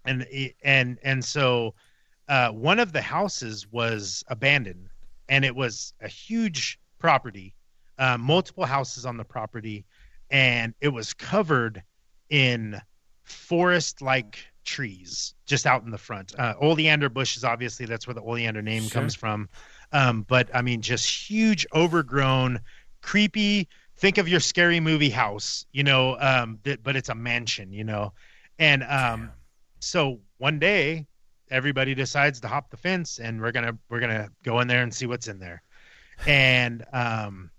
and 0.05 0.25
and 0.63 0.97
and 1.03 1.23
so 1.23 1.73
uh, 2.27 2.49
one 2.49 2.79
of 2.79 2.91
the 2.91 3.01
houses 3.01 3.67
was 3.71 4.23
abandoned, 4.27 4.89
and 5.27 5.43
it 5.43 5.55
was 5.55 5.93
a 6.01 6.07
huge 6.07 6.79
property, 6.97 7.53
uh, 7.97 8.17
multiple 8.17 8.65
houses 8.65 9.05
on 9.05 9.17
the 9.17 9.23
property, 9.23 9.85
and 10.29 10.73
it 10.81 10.89
was 10.89 11.13
covered 11.13 11.83
in 12.29 12.79
forest-like 13.23 14.37
trees 14.63 15.33
just 15.45 15.65
out 15.65 15.83
in 15.83 15.91
the 15.91 15.97
front. 15.97 16.33
Uh, 16.37 16.53
oleander 16.61 17.09
bushes, 17.09 17.43
obviously, 17.43 17.85
that's 17.85 18.05
where 18.07 18.13
the 18.13 18.21
oleander 18.21 18.61
name 18.61 18.83
Sure. 18.83 18.91
comes 18.91 19.15
from. 19.15 19.49
Um, 19.91 20.23
but 20.27 20.49
I 20.53 20.61
mean, 20.61 20.81
just 20.81 21.09
huge, 21.29 21.65
overgrown, 21.73 22.59
creepy. 23.01 23.67
Think 23.97 24.17
of 24.17 24.27
your 24.29 24.39
scary 24.39 24.79
movie 24.79 25.09
house, 25.09 25.65
you 25.71 25.83
know, 25.83 26.17
um, 26.19 26.59
that, 26.63 26.83
but 26.83 26.95
it's 26.95 27.09
a 27.09 27.15
mansion, 27.15 27.73
you 27.73 27.83
know. 27.83 28.13
And 28.57 28.83
um, 28.83 29.31
so 29.79 30.19
one 30.37 30.59
day, 30.59 31.07
everybody 31.49 31.95
decides 31.95 32.39
to 32.41 32.47
hop 32.47 32.69
the 32.69 32.77
fence, 32.77 33.19
and 33.19 33.41
we're 33.41 33.51
gonna 33.51 33.77
we're 33.89 33.99
gonna 33.99 34.29
go 34.43 34.59
in 34.59 34.67
there 34.67 34.83
and 34.83 34.93
see 34.93 35.05
what's 35.07 35.27
in 35.27 35.39
there. 35.39 35.63
And 36.27 36.85
um, 36.93 37.49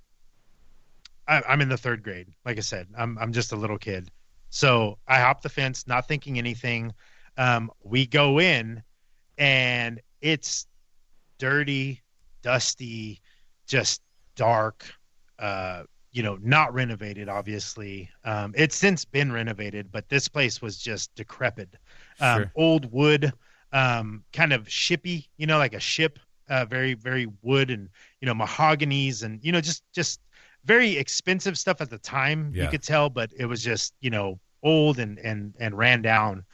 I, 1.30 1.42
I'm 1.48 1.60
in 1.60 1.68
the 1.68 1.76
third 1.76 2.02
grade, 2.02 2.28
like 2.44 2.58
I 2.58 2.62
said, 2.62 2.86
I'm 2.98 3.16
I'm 3.18 3.32
just 3.32 3.52
a 3.52 3.56
little 3.56 3.78
kid. 3.78 4.10
So 4.50 4.98
I 5.06 5.20
hop 5.20 5.42
the 5.42 5.48
fence, 5.48 5.86
not 5.86 6.08
thinking 6.08 6.38
anything. 6.38 6.92
Um, 7.36 7.70
we 7.84 8.06
go 8.06 8.40
in, 8.40 8.82
and 9.38 10.00
it's 10.20 10.66
dirty, 11.38 12.02
dusty, 12.42 13.20
just 13.66 14.02
dark. 14.34 14.84
Uh, 15.38 15.84
you 16.12 16.22
know, 16.24 16.36
not 16.42 16.74
renovated, 16.74 17.28
obviously. 17.28 18.10
Um, 18.24 18.52
it's 18.56 18.74
since 18.74 19.04
been 19.04 19.30
renovated, 19.32 19.92
but 19.92 20.08
this 20.08 20.28
place 20.28 20.60
was 20.60 20.76
just 20.76 21.14
decrepit. 21.14 21.76
Um, 22.20 22.42
Sure. 22.42 22.52
Old 22.56 22.92
wood, 22.92 23.32
um, 23.72 24.24
kind 24.32 24.52
of 24.52 24.66
shippy, 24.66 25.28
you 25.36 25.46
know, 25.46 25.58
like 25.58 25.74
a 25.74 25.80
ship, 25.80 26.18
uh, 26.48 26.64
very, 26.64 26.94
very 26.94 27.28
wood 27.42 27.70
and, 27.70 27.88
you 28.20 28.26
know, 28.26 28.34
mahoganies 28.34 29.22
and, 29.22 29.38
you 29.44 29.52
know, 29.52 29.60
just, 29.60 29.84
just 29.94 30.20
very 30.64 30.96
expensive 30.96 31.58
stuff 31.58 31.80
at 31.80 31.90
the 31.90 31.98
time, 31.98 32.52
you 32.64 32.70
could 32.70 32.82
tell, 32.82 33.08
but 33.10 33.30
it 33.36 33.46
was 33.46 33.62
just, 33.62 33.94
you 34.00 34.10
know, 34.10 34.38
old 34.62 34.98
and, 34.98 35.18
and, 35.18 35.54
and 35.58 35.76
ran 35.76 36.02
down. 36.02 36.44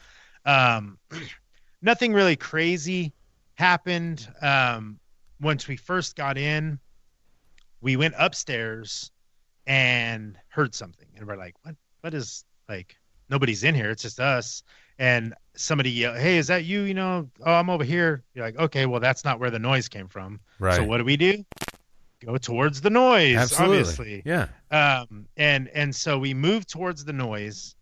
Um, 0.45 0.99
nothing 1.83 2.13
really 2.13 2.37
crazy 2.37 3.13
happened. 3.55 4.29
Um, 4.43 4.99
once 5.41 5.67
we 5.69 5.77
first 5.77 6.17
got 6.17 6.39
in, 6.39 6.79
we 7.81 7.97
went 7.97 8.15
upstairs 8.19 9.11
and 9.67 10.37
heard 10.49 10.75
something, 10.75 11.09
and 11.17 11.27
we're 11.27 11.37
like, 11.37 11.55
"What? 11.63 11.75
What 12.01 12.15
is 12.15 12.45
like? 12.69 12.97
Nobody's 13.29 13.65
in 13.65 13.75
here. 13.75 13.91
It's 13.91 14.03
just 14.03 14.21
us." 14.21 14.63
And 14.99 15.35
somebody 15.57 15.91
yelled, 15.91 16.19
"Hey, 16.19 16.39
is 16.39 16.47
that 16.47 16.65
you? 16.65 16.83
You 16.83 16.95
know? 16.95 17.29
Oh, 17.45 17.53
I'm 17.53 17.69
over 17.69 17.85
here." 17.85 18.23
You're 18.35 18.45
like, 18.45 18.59
"Okay, 18.59 18.87
well, 18.87 19.01
that's 19.01 19.25
not 19.25 19.41
where 19.41 19.51
the 19.51 19.59
noise 19.59 19.89
came 19.89 20.09
from." 20.09 20.41
Right. 20.59 20.77
So 20.77 20.85
what 20.85 20.99
do 20.99 21.05
we 21.05 21.17
do? 21.17 21.45
Go 22.25 22.37
towards 22.39 22.81
the 22.81 22.91
noise, 22.91 23.37
Absolutely. 23.37 23.79
obviously 23.79 24.23
Yeah. 24.25 24.49
um, 24.71 25.27
and 25.37 25.69
and 25.69 25.95
so 25.95 26.19
we 26.19 26.33
move 26.35 26.67
towards 26.67 27.05
the 27.05 27.13
noise 27.13 27.75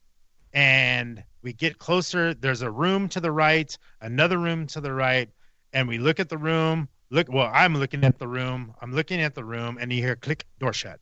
and 0.52 1.22
we 1.42 1.52
get 1.52 1.78
closer 1.78 2.34
there's 2.34 2.62
a 2.62 2.70
room 2.70 3.08
to 3.10 3.20
the 3.20 3.30
right 3.30 3.76
another 4.00 4.38
room 4.38 4.66
to 4.68 4.80
the 4.80 4.92
right 4.92 5.28
and 5.72 5.86
we 5.88 5.98
look 5.98 6.18
at 6.20 6.28
the 6.28 6.38
room 6.38 6.88
look 7.10 7.28
well 7.30 7.50
i'm 7.54 7.74
looking 7.76 8.02
at 8.04 8.18
the 8.18 8.26
room 8.26 8.72
i'm 8.80 8.92
looking 8.92 9.20
at 9.20 9.34
the 9.34 9.44
room 9.44 9.78
and 9.80 9.92
you 9.92 10.00
hear 10.02 10.16
click 10.16 10.44
door 10.58 10.72
shut 10.72 10.98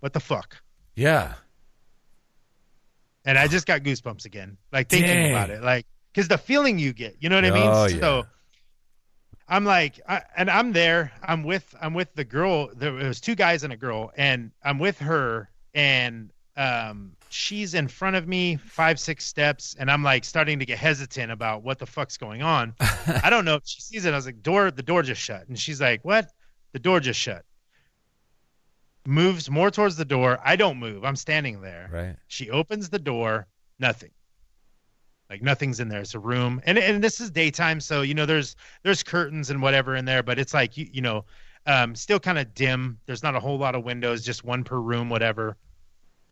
what 0.00 0.12
the 0.12 0.20
fuck 0.20 0.56
Yeah. 0.94 1.34
and 3.24 3.38
i 3.38 3.46
just 3.48 3.66
got 3.66 3.82
goosebumps 3.82 4.24
again 4.26 4.56
like 4.72 4.88
thinking 4.88 5.08
Dang. 5.14 5.30
about 5.32 5.50
it 5.50 5.62
like 5.62 5.86
because 6.12 6.28
the 6.28 6.38
feeling 6.38 6.78
you 6.78 6.92
get 6.92 7.16
you 7.20 7.28
know 7.28 7.36
what 7.36 7.44
i 7.44 7.50
Oh, 7.50 7.86
mean 7.88 8.00
so 8.00 8.16
yeah. 8.18 8.22
I'm 9.48 9.64
like, 9.64 10.00
I, 10.08 10.22
and 10.36 10.50
I'm 10.50 10.72
there. 10.72 11.12
I'm 11.22 11.44
with, 11.44 11.74
I'm 11.80 11.94
with 11.94 12.14
the 12.14 12.24
girl. 12.24 12.70
There 12.74 12.92
was 12.92 13.20
two 13.20 13.34
guys 13.34 13.62
and 13.62 13.72
a 13.72 13.76
girl, 13.76 14.12
and 14.16 14.50
I'm 14.64 14.78
with 14.78 14.98
her, 14.98 15.48
and 15.74 16.32
um, 16.56 17.12
she's 17.28 17.74
in 17.74 17.86
front 17.86 18.16
of 18.16 18.26
me 18.26 18.56
five, 18.56 18.98
six 18.98 19.24
steps, 19.24 19.76
and 19.78 19.90
I'm 19.90 20.02
like 20.02 20.24
starting 20.24 20.58
to 20.58 20.66
get 20.66 20.78
hesitant 20.78 21.30
about 21.30 21.62
what 21.62 21.78
the 21.78 21.86
fuck's 21.86 22.16
going 22.16 22.42
on. 22.42 22.74
I 22.80 23.30
don't 23.30 23.44
know 23.44 23.54
if 23.54 23.62
she 23.64 23.80
sees 23.80 24.04
it. 24.04 24.12
I 24.12 24.16
was 24.16 24.26
like, 24.26 24.42
door, 24.42 24.70
the 24.70 24.82
door 24.82 25.02
just 25.02 25.20
shut, 25.20 25.46
and 25.48 25.58
she's 25.58 25.80
like, 25.80 26.04
what? 26.04 26.30
The 26.72 26.78
door 26.80 26.98
just 26.98 27.20
shut. 27.20 27.44
Moves 29.06 29.48
more 29.48 29.70
towards 29.70 29.96
the 29.96 30.04
door. 30.04 30.40
I 30.44 30.56
don't 30.56 30.78
move. 30.78 31.04
I'm 31.04 31.14
standing 31.14 31.60
there. 31.60 31.88
Right. 31.92 32.16
She 32.26 32.50
opens 32.50 32.88
the 32.88 32.98
door, 32.98 33.46
nothing. 33.78 34.10
Like 35.28 35.42
nothing's 35.42 35.80
in 35.80 35.88
there. 35.88 36.00
It's 36.00 36.14
a 36.14 36.20
room, 36.20 36.60
and 36.66 36.78
and 36.78 37.02
this 37.02 37.20
is 37.20 37.30
daytime, 37.30 37.80
so 37.80 38.02
you 38.02 38.14
know 38.14 38.26
there's 38.26 38.54
there's 38.84 39.02
curtains 39.02 39.50
and 39.50 39.60
whatever 39.60 39.96
in 39.96 40.04
there, 40.04 40.22
but 40.22 40.38
it's 40.38 40.54
like 40.54 40.76
you 40.76 40.88
you 40.92 41.02
know, 41.02 41.24
um, 41.66 41.96
still 41.96 42.20
kind 42.20 42.38
of 42.38 42.54
dim. 42.54 42.98
There's 43.06 43.24
not 43.24 43.34
a 43.34 43.40
whole 43.40 43.58
lot 43.58 43.74
of 43.74 43.82
windows, 43.84 44.24
just 44.24 44.44
one 44.44 44.62
per 44.62 44.78
room, 44.78 45.08
whatever, 45.08 45.56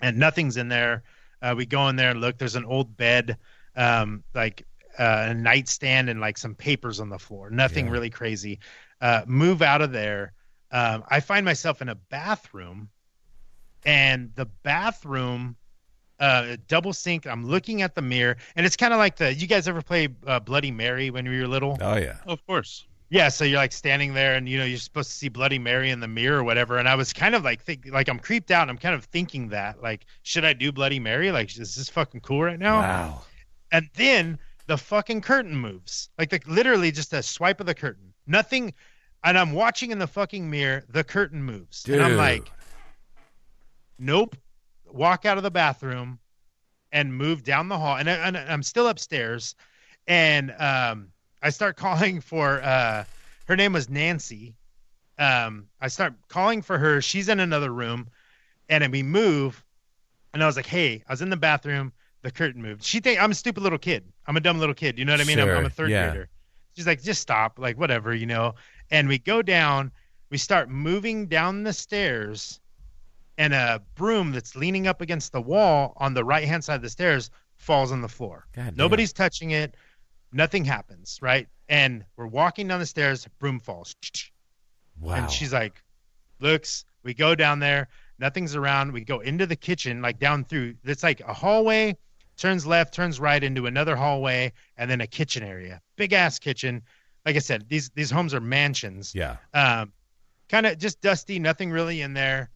and 0.01 0.17
nothing's 0.17 0.57
in 0.57 0.69
there. 0.69 1.03
Uh, 1.43 1.55
we 1.57 1.67
go 1.67 1.89
in 1.89 1.97
there 1.97 2.11
and 2.11 2.21
look. 2.21 2.39
There's 2.39 2.55
an 2.55 2.65
old 2.65 2.97
bed, 2.97 3.37
um, 3.75 4.23
like 4.33 4.65
uh, 4.97 5.27
a 5.31 5.35
nightstand, 5.35 6.09
and 6.09 6.21
like 6.21 6.39
some 6.39 6.55
papers 6.55 7.01
on 7.01 7.09
the 7.09 7.19
floor. 7.19 7.51
Nothing 7.51 7.87
Yeah. 7.87 7.93
really 7.93 8.11
crazy. 8.11 8.61
Uh, 9.01 9.23
move 9.27 9.61
out 9.61 9.83
of 9.83 9.91
there. 9.91 10.35
Um, 10.71 11.03
I 11.09 11.19
find 11.19 11.45
myself 11.45 11.83
in 11.83 11.89
a 11.89 11.97
bathroom, 11.97 12.91
and 13.85 14.31
the 14.37 14.47
bathroom 14.47 15.57
uh 16.21 16.57
double 16.69 16.93
sink 16.93 17.27
i'm 17.27 17.45
looking 17.45 17.83
at 17.83 17.95
the 17.95 18.03
mirror 18.03 18.37
and 18.57 18.65
it's 18.65 18.77
kind 18.77 18.93
of 18.93 18.99
like 18.99 19.17
the 19.17 19.35
you 19.35 19.47
guys 19.47 19.67
ever 19.67 19.83
play 19.83 20.09
uh, 20.27 20.39
bloody 20.39 20.71
mary 20.71 21.11
when 21.11 21.29
we 21.29 21.41
were 21.41 21.49
little? 21.49 21.77
Oh 21.81 21.97
yeah. 21.97 22.19
Of 22.27 22.45
course. 22.47 22.87
yeah 23.11 23.29
so 23.29 23.45
you're 23.45 23.59
like 23.59 23.73
standing 23.73 24.15
there 24.15 24.35
and 24.37 24.49
you 24.49 24.57
know 24.59 24.65
you're 24.65 24.79
supposed 24.79 25.11
to 25.11 25.17
see 25.17 25.29
bloody 25.29 25.59
mary 25.59 25.91
in 25.91 25.99
the 26.01 26.09
mirror 26.09 26.39
or 26.39 26.45
whatever 26.45 26.79
and 26.79 26.89
i 26.89 26.95
was 26.95 27.13
kind 27.13 27.35
of 27.35 27.43
like 27.43 27.63
think 27.63 27.87
like 27.91 28.09
i'm 28.09 28.19
creeped 28.21 28.51
out 28.53 28.63
and 28.63 28.71
i'm 28.71 28.79
kind 28.79 28.95
of 28.95 29.05
thinking 29.07 29.49
that 29.49 29.83
like 29.83 30.07
should 30.23 30.45
i 30.45 30.53
do 30.53 30.71
bloody 30.71 31.01
mary? 31.01 31.33
Like 31.33 31.51
is 31.59 31.75
this 31.75 31.89
fucking 31.89 32.21
cool 32.21 32.43
right 32.43 32.59
now? 32.59 32.77
Wow. 32.81 33.23
and 33.73 33.89
then 33.95 34.39
the 34.67 34.79
fucking 34.79 35.21
curtain 35.21 35.55
moves. 35.55 36.09
Like 36.19 36.31
the, 36.31 36.41
literally 36.47 36.91
just 36.91 37.13
a 37.13 37.23
swipe 37.23 37.61
of 37.61 37.67
the 37.67 37.75
curtain. 37.75 38.15
Nothing 38.27 38.73
and 39.25 39.37
i'm 39.37 39.53
watching 39.53 39.91
in 39.91 39.99
the 39.99 40.07
fucking 40.07 40.49
mirror 40.49 40.85
the 40.89 41.03
curtain 41.03 41.43
moves. 41.43 41.85
And 41.89 42.03
i'm 42.03 42.17
like 42.17 42.51
nope 43.99 44.37
walk 44.95 45.25
out 45.25 45.37
of 45.37 45.43
the 45.43 45.51
bathroom 45.51 46.19
and 46.93 47.13
move 47.13 47.43
down 47.43 47.69
the 47.69 47.79
hall 47.79 47.97
and, 47.97 48.09
I, 48.09 48.15
and 48.15 48.37
i'm 48.37 48.63
still 48.63 48.87
upstairs 48.87 49.57
and 50.07 50.55
um, 50.59 51.09
i 51.43 51.51
start 51.51 51.77
calling 51.85 52.21
for 52.21 52.63
uh, 52.63 53.05
her 53.47 53.57
name 53.57 53.73
was 53.73 53.91
nancy. 53.91 54.55
Um, 55.19 55.69
i 55.81 55.89
start 55.89 56.15
calling 56.29 56.63
for 56.63 56.77
her. 56.79 57.01
She's 57.01 57.29
in 57.29 57.41
another 57.41 57.71
room 57.71 58.09
and 58.69 58.83
then 58.83 58.91
we 58.91 59.03
move 59.03 59.63
and 60.33 60.43
i 60.43 60.47
was 60.47 60.57
like 60.57 60.67
hey 60.67 61.03
i 61.09 61.13
was 61.13 61.23
in 61.23 61.31
the 61.31 61.37
bathroom. 61.37 61.93
The 62.23 62.31
curtain 62.31 62.63
moved. 62.63 62.83
She 62.83 63.01
think 63.01 63.21
i'm 63.21 63.33
a 63.33 63.35
stupid 63.35 63.63
little 63.63 63.79
kid. 63.79 64.05
I'm 64.27 64.37
a 64.37 64.41
dumb 64.41 64.59
little 64.59 64.75
kid. 64.75 64.99
You 64.99 65.05
know 65.05 65.13
what 65.13 65.21
i 65.21 65.25
mean? 65.25 65.39
I'm, 65.39 65.49
I'm 65.49 65.67
a 65.67 65.71
third 65.71 65.91
yeah. 65.91 66.11
grader. 66.11 66.29
She's 66.75 66.87
like 66.87 67.03
just 67.03 67.21
stop. 67.21 67.59
Like 67.59 67.79
whatever 67.79 68.15
you 68.15 68.27
know? 68.27 68.55
And 68.91 69.09
we 69.09 69.19
go 69.19 69.43
down. 69.43 69.93
We 70.31 70.39
start 70.39 70.69
moving 70.69 71.27
down 71.27 71.63
the 71.65 71.73
stairs 71.73 72.61
and 73.39 73.53
a 73.53 73.83
broom 73.95 74.33
that's 74.33 74.55
leaning 74.55 74.87
up 74.87 75.01
against 75.01 75.33
the 75.33 75.41
wall 75.41 75.95
on 75.97 76.15
the 76.15 76.25
right 76.25 76.45
hand 76.45 76.65
side 76.65 76.77
of 76.77 76.83
the 76.83 76.89
stairs 76.89 77.31
falls 77.57 77.93
on 77.93 78.01
the 78.01 78.09
floor. 78.09 78.47
God 78.55 78.67
damn. 78.67 78.77
nobody's 78.77 79.13
touching 79.13 79.51
it. 79.51 79.77
Nothing 80.33 80.65
happens 80.65 81.19
right? 81.23 81.49
And 81.69 82.05
we're 82.17 82.27
walking 82.27 82.69
down 82.69 82.81
the 82.81 82.87
stairs. 82.87 83.27
Broom 83.39 83.61
falls. 83.61 83.95
Wow. 85.01 85.15
and 85.15 85.31
she's 85.31 85.53
like 85.53 85.83
looks 86.41 86.85
we 87.03 87.15
go 87.15 87.35
down 87.35 87.59
there. 87.59 87.89
Nothing's 88.19 88.55
around. 88.55 88.93
We 88.93 89.03
go 89.03 89.21
into 89.21 89.47
the 89.47 89.57
kitchen 89.57 90.01
like 90.03 90.19
down 90.19 90.45
through 90.45 90.75
it's 90.85 91.03
like 91.03 91.21
a 91.21 91.33
hallway 91.33 91.97
turns 92.37 92.67
left 92.67 92.95
turns 92.95 93.21
right 93.21 93.43
into 93.43 93.67
another 93.67 93.97
hallway 93.97 94.53
and 94.77 94.91
then 94.91 95.01
a 95.01 95.07
kitchen 95.07 95.43
area. 95.43 95.81
Big 95.97 96.13
ass 96.13 96.39
kitchen. 96.39 96.83
Like 97.25 97.37
i 97.37 97.41
said 97.41 97.69
these 97.69 97.91
these 97.91 98.11
homes 98.11 98.35
are 98.35 98.41
mansions. 98.41 99.15
Yeah. 99.15 99.37
um, 99.55 99.93
kind 100.49 100.67
of 100.67 100.79
just 100.79 101.01
dusty, 101.01 101.39
nothing 101.39 101.71
really 101.71 102.01
in 102.01 102.15
there, 102.15 102.51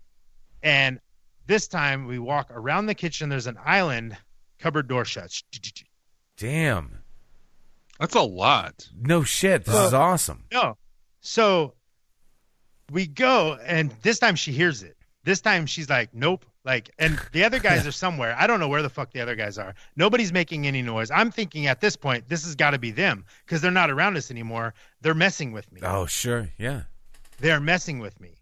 and 0.62 1.00
This 1.46 1.66
time 1.66 2.06
we 2.06 2.18
walk 2.18 2.50
around 2.50 2.86
the 2.86 2.94
kitchen. 2.94 3.28
There's 3.30 3.46
an 3.46 3.58
island, 3.64 4.16
cupboard 4.58 4.86
door 4.88 5.04
shuts. 5.06 5.42
Damn. 6.36 7.02
That's 7.98 8.14
a 8.14 8.20
lot. 8.20 8.88
No 8.94 9.24
shit. 9.24 9.64
This 9.64 9.74
is 9.74 9.94
awesome. 9.94 10.44
No. 10.52 10.76
So 11.20 11.74
we 12.92 13.06
go, 13.06 13.58
and 13.64 13.90
this 14.02 14.18
time 14.18 14.36
she 14.36 14.52
hears 14.52 14.82
it. 14.82 14.96
This 15.24 15.40
time 15.40 15.66
she's 15.66 15.90
like, 15.90 16.14
nope. 16.14 16.44
Like, 16.64 16.90
and 16.98 17.18
the 17.32 17.44
other 17.44 17.58
guys 17.58 17.86
are 17.88 17.92
somewhere. 17.92 18.36
I 18.38 18.46
don't 18.46 18.60
know 18.60 18.68
where 18.68 18.82
the 18.82 18.88
fuck 18.90 19.12
the 19.12 19.20
other 19.20 19.34
guys 19.34 19.58
are. 19.58 19.74
Nobody's 19.96 20.32
making 20.32 20.66
any 20.66 20.82
noise. 20.82 21.10
I'm 21.10 21.30
thinking 21.30 21.66
at 21.66 21.80
this 21.80 21.96
point, 21.96 22.28
this 22.28 22.44
has 22.44 22.54
got 22.54 22.70
to 22.70 22.78
be 22.78 22.90
them 22.90 23.24
because 23.44 23.60
they're 23.60 23.70
not 23.70 23.90
around 23.90 24.16
us 24.16 24.30
anymore. 24.30 24.74
They're 25.00 25.14
messing 25.14 25.52
with 25.52 25.70
me. 25.72 25.80
Oh, 25.82 26.06
sure. 26.06 26.50
Yeah. 26.58 26.82
They're 27.38 27.60
messing 27.60 27.98
with 27.98 28.20
me. 28.20 28.37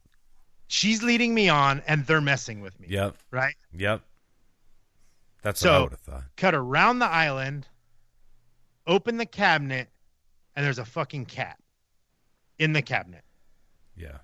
She's 0.77 1.03
leading 1.03 1.33
me 1.35 1.49
on, 1.49 1.83
and 1.87 2.07
they're 2.07 2.21
messing 2.21 2.61
with 2.61 2.79
me. 2.79 2.89
Yep. 2.91 3.17
Right? 3.31 3.55
Yep. 3.73 4.03
That's 5.41 5.59
So- 5.61 5.71
what 5.73 5.77
I 5.79 5.83
would 5.85 5.91
have 5.93 6.01
thought. 6.01 6.23
Cut 6.37 6.55
around 6.55 6.99
the 6.99 7.07
island, 7.07 7.67
open 8.87 9.17
the 9.17 9.25
cabinet, 9.25 9.89
and 10.55 10.67
there's 10.67 10.79
a 10.79 10.85
fucking 10.85 11.25
cat 11.27 11.59
in 12.59 12.75
the 12.75 12.83
cabinet. 12.83 13.25
Yeah. 13.97 14.19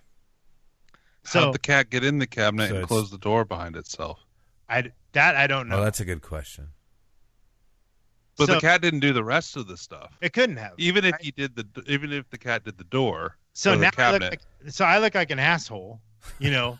So 1.24 1.40
How'd 1.40 1.54
the 1.54 1.58
cat 1.58 1.88
get 1.88 2.04
in 2.04 2.18
the 2.18 2.26
cabinet 2.26 2.68
So 2.68 2.76
and 2.76 2.86
close 2.86 3.10
the 3.10 3.16
door 3.16 3.46
behind 3.46 3.74
itself? 3.74 4.20
I 4.68 4.92
that 5.12 5.36
I 5.36 5.46
don't 5.46 5.68
know. 5.68 5.78
Oh, 5.78 5.84
that's 5.84 6.00
a 6.00 6.04
good 6.04 6.20
question. 6.20 6.68
But 8.36 8.46
So- 8.48 8.54
the 8.56 8.60
cat 8.60 8.82
didn't 8.82 9.00
do 9.00 9.14
the 9.14 9.24
rest 9.24 9.56
of 9.56 9.68
the 9.68 9.78
stuff. 9.78 10.18
it 10.20 10.34
couldn't 10.34 10.56
have. 10.58 10.72
Even 10.76 11.06
if 11.06 11.12
Right. 11.12 11.22
he 11.22 11.30
did 11.30 11.56
the, 11.56 11.66
even 11.86 12.12
if 12.12 12.28
the 12.28 12.36
cat 12.38 12.64
did 12.64 12.76
the 12.76 12.84
door, 12.84 13.38
So 13.54 13.74
now 13.74 13.90
I 13.96 14.12
look 14.12 14.20
like, 14.22 14.40
so 14.68 14.84
I 14.84 14.98
look 14.98 15.14
like 15.14 15.30
an 15.30 15.38
asshole, 15.38 16.02
you 16.38 16.50
know, 16.50 16.78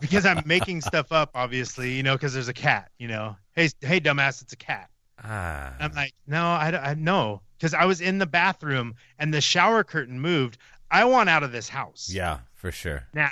because 0.00 0.26
I'm 0.26 0.42
making 0.46 0.80
stuff 0.80 1.12
up, 1.12 1.30
obviously, 1.34 1.92
you 1.92 2.02
know, 2.02 2.14
because 2.14 2.32
there's 2.32 2.48
a 2.48 2.54
cat, 2.54 2.90
you 2.98 3.08
know. 3.08 3.36
Hey, 3.52 3.68
hey, 3.80 4.00
dumbass, 4.00 4.42
it's 4.42 4.52
a 4.52 4.56
cat. 4.56 4.88
Ah. 5.22 5.74
I'm 5.78 5.92
like, 5.92 6.14
no, 6.26 6.44
I, 6.44 6.90
I 6.90 6.94
know, 6.94 7.42
because 7.58 7.74
I 7.74 7.84
was 7.84 8.00
in 8.00 8.18
the 8.18 8.26
bathroom 8.26 8.94
and 9.18 9.32
the 9.32 9.40
shower 9.40 9.84
curtain 9.84 10.20
moved. 10.20 10.58
I 10.90 11.04
want 11.04 11.28
out 11.30 11.42
of 11.42 11.52
this 11.52 11.68
house. 11.68 12.10
yeah, 12.12 12.40
for 12.54 12.70
sure. 12.70 13.06
Now 13.14 13.30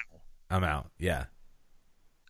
I'm 0.48 0.64
out. 0.64 0.90
Yeah. 0.98 1.24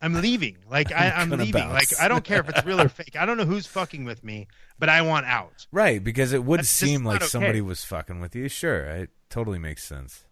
I'm 0.01 0.15
leaving. 0.15 0.57
Like 0.69 0.91
I, 0.95 1.11
I'm 1.11 1.29
gonna 1.29 1.43
leaving. 1.43 1.61
bounce. 1.61 1.73
Like 1.91 2.01
I 2.01 2.07
don't 2.07 2.23
care 2.23 2.39
if 2.39 2.49
it's 2.49 2.65
real 2.65 2.81
or 2.81 2.89
fake. 2.89 3.15
I 3.15 3.25
don't 3.25 3.37
know 3.37 3.45
who's 3.45 3.67
fucking 3.67 4.03
with 4.03 4.23
me, 4.23 4.47
but 4.79 4.89
I 4.89 5.01
want 5.03 5.25
out. 5.25 5.67
Right, 5.71 6.03
because 6.03 6.33
it 6.33 6.43
would 6.43 6.59
That's 6.59 6.69
seem 6.69 7.05
like 7.05 7.21
okay. 7.21 7.27
somebody 7.27 7.61
was 7.61 7.83
fucking 7.85 8.19
with 8.19 8.35
you. 8.35 8.47
Sure, 8.49 8.83
it 8.83 9.09
totally 9.29 9.59
makes 9.59 9.83
sense. 9.83 10.25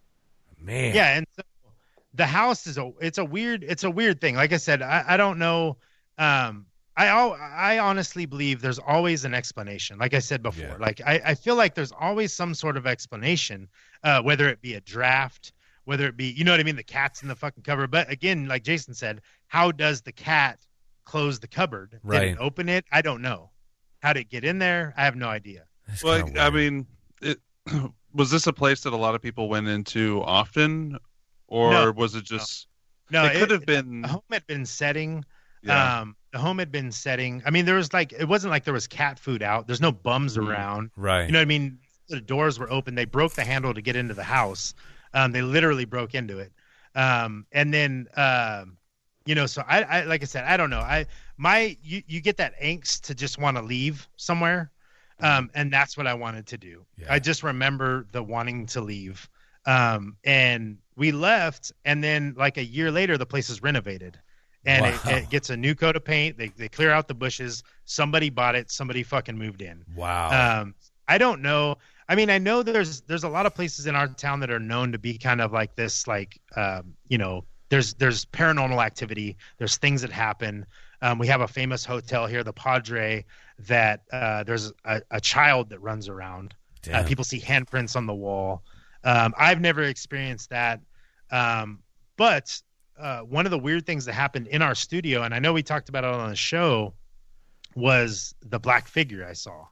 Man. 0.58 0.94
Yeah, 0.94 1.16
and 1.16 1.26
so 1.36 1.42
the 2.14 2.26
house 2.26 2.66
is 2.66 2.76
a 2.78 2.90
it's 3.00 3.18
a 3.18 3.24
weird 3.24 3.64
it's 3.64 3.84
a 3.84 3.90
weird 3.90 4.20
thing. 4.20 4.34
Like 4.34 4.52
I 4.52 4.56
said, 4.56 4.82
I, 4.82 5.04
I 5.06 5.16
don't 5.16 5.38
know. 5.38 5.76
Um, 6.18 6.66
I 6.96 7.06
al- 7.06 7.34
I 7.40 7.78
honestly 7.78 8.26
believe 8.26 8.60
there's 8.60 8.78
always 8.80 9.24
an 9.24 9.32
explanation. 9.34 9.98
Like 9.98 10.12
I 10.14 10.18
said 10.18 10.42
before, 10.42 10.66
Yeah. 10.66 10.76
like 10.78 11.00
I, 11.06 11.20
I 11.24 11.34
feel 11.34 11.54
like 11.54 11.74
there's 11.74 11.92
always 11.92 12.32
some 12.32 12.52
sort 12.54 12.76
of 12.76 12.86
explanation, 12.86 13.68
uh, 14.04 14.20
whether 14.22 14.48
it 14.48 14.60
be 14.60 14.74
a 14.74 14.80
draft, 14.80 15.52
whether 15.84 16.06
it 16.06 16.16
be 16.16 16.26
you 16.26 16.44
know 16.44 16.50
what 16.50 16.60
I 16.60 16.64
mean, 16.64 16.76
the 16.76 16.82
cat's 16.82 17.22
in 17.22 17.28
the 17.28 17.36
fucking 17.36 17.62
cupboard. 17.62 17.90
But 17.90 18.10
again, 18.10 18.48
like 18.48 18.64
Jason 18.64 18.92
said, 18.94 19.20
how 19.48 19.70
does 19.72 20.02
the 20.02 20.12
cat 20.12 20.58
close 21.04 21.38
the 21.40 21.48
cupboard? 21.48 21.90
Did 21.92 22.00
Right. 22.02 22.28
it 22.32 22.38
open 22.38 22.68
it? 22.68 22.84
I 22.92 23.02
don't 23.02 23.22
know. 23.22 23.50
How 24.02 24.12
did 24.12 24.20
it 24.22 24.30
get 24.30 24.44
in 24.44 24.58
there? 24.58 24.92
I 24.96 25.04
have 25.04 25.16
no 25.16 25.28
idea. 25.28 25.64
That's 25.86 26.02
well, 26.04 26.22
kinda 26.22 26.40
I 26.40 26.50
mean, 26.50 26.86
it 27.22 27.38
was 28.12 28.30
this 28.30 28.46
a 28.46 28.52
place 28.52 28.82
that 28.82 28.92
a 28.92 28.96
lot 28.96 29.14
of 29.14 29.22
people 29.22 29.48
went 29.48 29.68
into 29.68 30.22
often, 30.24 30.98
or 31.50 31.70
No. 31.70 31.92
was 31.92 32.14
it 32.14 32.24
just? 32.24 32.66
No, 33.10 33.24
it 33.26 33.34
could 33.38 33.50
have 33.50 33.66
been. 33.66 34.02
The 34.02 34.08
home 34.08 34.22
had 34.30 34.46
been 34.46 34.64
setting. 34.64 35.24
Yeah. 35.62 36.00
Um, 36.00 36.16
the 36.32 36.38
home 36.38 36.58
had 36.58 36.72
been 36.72 36.90
setting. 36.90 37.42
I 37.44 37.50
mean, 37.50 37.66
there 37.66 37.74
was 37.74 37.92
like 37.92 38.12
it 38.14 38.24
wasn't 38.26 38.50
like 38.52 38.64
there 38.64 38.72
was 38.72 38.86
cat 38.86 39.18
food 39.18 39.42
out. 39.42 39.66
There's 39.66 39.80
no 39.80 39.92
bums 39.92 40.36
Mhm. 40.38 40.48
around. 40.48 40.90
right. 40.96 41.26
You 41.26 41.32
know 41.32 41.38
what 41.40 41.42
I 41.42 41.46
mean? 41.46 41.78
The 42.08 42.20
doors 42.20 42.58
were 42.58 42.70
open. 42.72 42.94
They 42.94 43.04
broke 43.04 43.34
the 43.34 43.44
handle 43.44 43.74
to 43.74 43.82
get 43.82 43.94
into 43.96 44.14
the 44.14 44.24
house. 44.24 44.72
Um, 45.12 45.32
they 45.32 45.42
literally 45.42 45.84
broke 45.84 46.14
into 46.14 46.38
it. 46.38 46.52
Um, 46.94 47.46
and 47.52 47.72
then, 47.74 48.06
um, 48.16 48.78
you 49.26 49.34
know, 49.34 49.46
so 49.46 49.62
I, 49.68 49.82
I, 49.82 50.04
like 50.04 50.22
I 50.22 50.24
said, 50.24 50.44
I 50.44 50.56
don't 50.56 50.70
know. 50.70 50.80
I, 50.80 51.06
my, 51.36 51.76
you, 51.82 52.02
you 52.08 52.20
get 52.20 52.36
that 52.38 52.58
angst 52.60 53.02
to 53.02 53.14
just 53.14 53.38
want 53.38 53.56
to 53.58 53.62
leave 53.62 54.08
somewhere. 54.16 54.70
Um, 55.20 55.50
and 55.54 55.70
that's 55.72 55.96
what 55.96 56.06
I 56.06 56.14
wanted 56.14 56.46
to 56.48 56.58
do. 56.58 56.84
Yeah. 56.96 57.06
I 57.12 57.18
just 57.18 57.42
remember 57.42 58.06
the 58.12 58.22
wanting 58.22 58.66
to 58.66 58.80
leave. 58.80 59.28
Um, 59.66 60.16
and 60.24 60.78
we 61.00 61.10
left. 61.12 61.72
And 61.84 62.04
then 62.04 62.34
like 62.36 62.56
a 62.58 62.64
year 62.64 62.90
later, 62.92 63.18
the 63.18 63.26
place 63.26 63.50
is 63.50 63.62
renovated 63.62 64.20
and 64.64 64.84
it, 64.86 65.04
Wow. 65.04 65.16
it 65.16 65.30
gets 65.30 65.50
a 65.50 65.56
new 65.56 65.74
coat 65.74 65.96
of 65.96 66.04
paint. 66.04 66.36
They, 66.38 66.48
they 66.48 66.68
clear 66.68 66.90
out 66.92 67.08
the 67.08 67.14
bushes. 67.14 67.62
Somebody 67.86 68.28
bought 68.30 68.54
it. 68.54 68.70
Somebody 68.70 69.02
fucking 69.02 69.36
moved 69.38 69.62
in. 69.62 69.84
wow. 69.96 70.60
Um, 70.60 70.74
I 71.08 71.18
don't 71.18 71.40
know. 71.42 71.76
I 72.08 72.14
mean, 72.14 72.28
I 72.30 72.38
know 72.38 72.62
there's 72.62 73.00
there's 73.02 73.24
a 73.24 73.28
lot 73.28 73.46
of 73.46 73.54
places 73.54 73.86
in 73.86 73.96
our 73.96 74.06
town 74.08 74.40
that 74.40 74.50
are 74.50 74.60
known 74.60 74.92
to 74.92 74.98
be 74.98 75.16
kind 75.18 75.40
of 75.40 75.52
like 75.52 75.74
this, 75.76 76.06
like 76.06 76.38
um, 76.56 76.94
you 77.08 77.18
know, 77.18 77.44
there's 77.70 77.94
there's 77.94 78.26
paranormal 78.26 78.84
activity. 78.84 79.36
There's 79.58 79.76
things 79.78 80.02
that 80.02 80.10
happen. 80.12 80.66
Um, 81.02 81.18
we 81.18 81.26
have 81.28 81.40
a 81.40 81.48
famous 81.48 81.84
hotel 81.84 82.26
here, 82.26 82.44
the 82.44 82.52
Padre, 82.52 83.24
that 83.60 84.02
uh, 84.12 84.42
there's 84.44 84.72
a, 84.84 85.00
a 85.10 85.20
child 85.20 85.70
that 85.70 85.80
runs 85.80 86.08
around. 86.08 86.54
Uh, 86.92 87.02
people 87.04 87.24
see 87.24 87.40
handprints 87.40 87.96
on 87.96 88.06
the 88.06 88.14
wall. 88.14 88.62
Um, 89.02 89.32
I've 89.38 89.60
never 89.60 89.82
experienced 89.84 90.50
that, 90.50 90.80
um, 91.30 91.80
but 92.16 92.60
uh, 92.98 93.20
one 93.20 93.46
of 93.46 93.50
the 93.50 93.58
weird 93.58 93.86
things 93.86 94.04
that 94.04 94.12
happened 94.12 94.46
in 94.48 94.62
our 94.62 94.74
studio, 94.74 95.22
and 95.22 95.34
I 95.34 95.38
know 95.38 95.52
we 95.52 95.62
talked 95.62 95.88
about 95.88 96.04
it 96.04 96.10
on 96.10 96.28
the 96.28 96.36
show, 96.36 96.94
was 97.74 98.34
the 98.42 98.58
black 98.58 98.88
figure 98.88 99.24
I 99.24 99.32
saw 99.32 99.66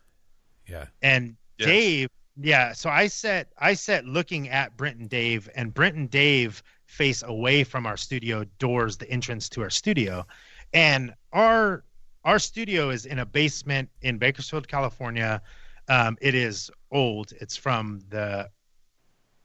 yeah. 0.66 0.86
and 1.02 1.36
Yes. 1.58 1.66
Dave, 1.66 2.08
yeah. 2.40 2.72
So 2.72 2.88
I 2.88 3.08
set 3.08 3.52
I 3.58 3.74
set 3.74 4.04
looking 4.04 4.48
at 4.48 4.76
Brent 4.76 4.98
and 4.98 5.10
Dave, 5.10 5.48
and 5.54 5.74
Brent 5.74 5.96
and 5.96 6.08
Dave 6.08 6.62
face 6.86 7.22
away 7.22 7.64
from 7.64 7.84
our 7.84 7.96
studio 7.96 8.44
doors, 8.58 8.96
the 8.96 9.10
entrance 9.10 9.48
to 9.50 9.62
our 9.62 9.70
studio, 9.70 10.24
and 10.72 11.14
our 11.32 11.84
our 12.24 12.38
studio 12.38 12.90
is 12.90 13.06
in 13.06 13.18
a 13.18 13.26
basement 13.26 13.88
in 14.02 14.18
Bakersfield, 14.18 14.68
California. 14.68 15.42
Um, 15.88 16.16
it 16.20 16.34
is 16.34 16.70
old. 16.92 17.32
It's 17.40 17.56
from 17.56 18.02
the 18.08 18.48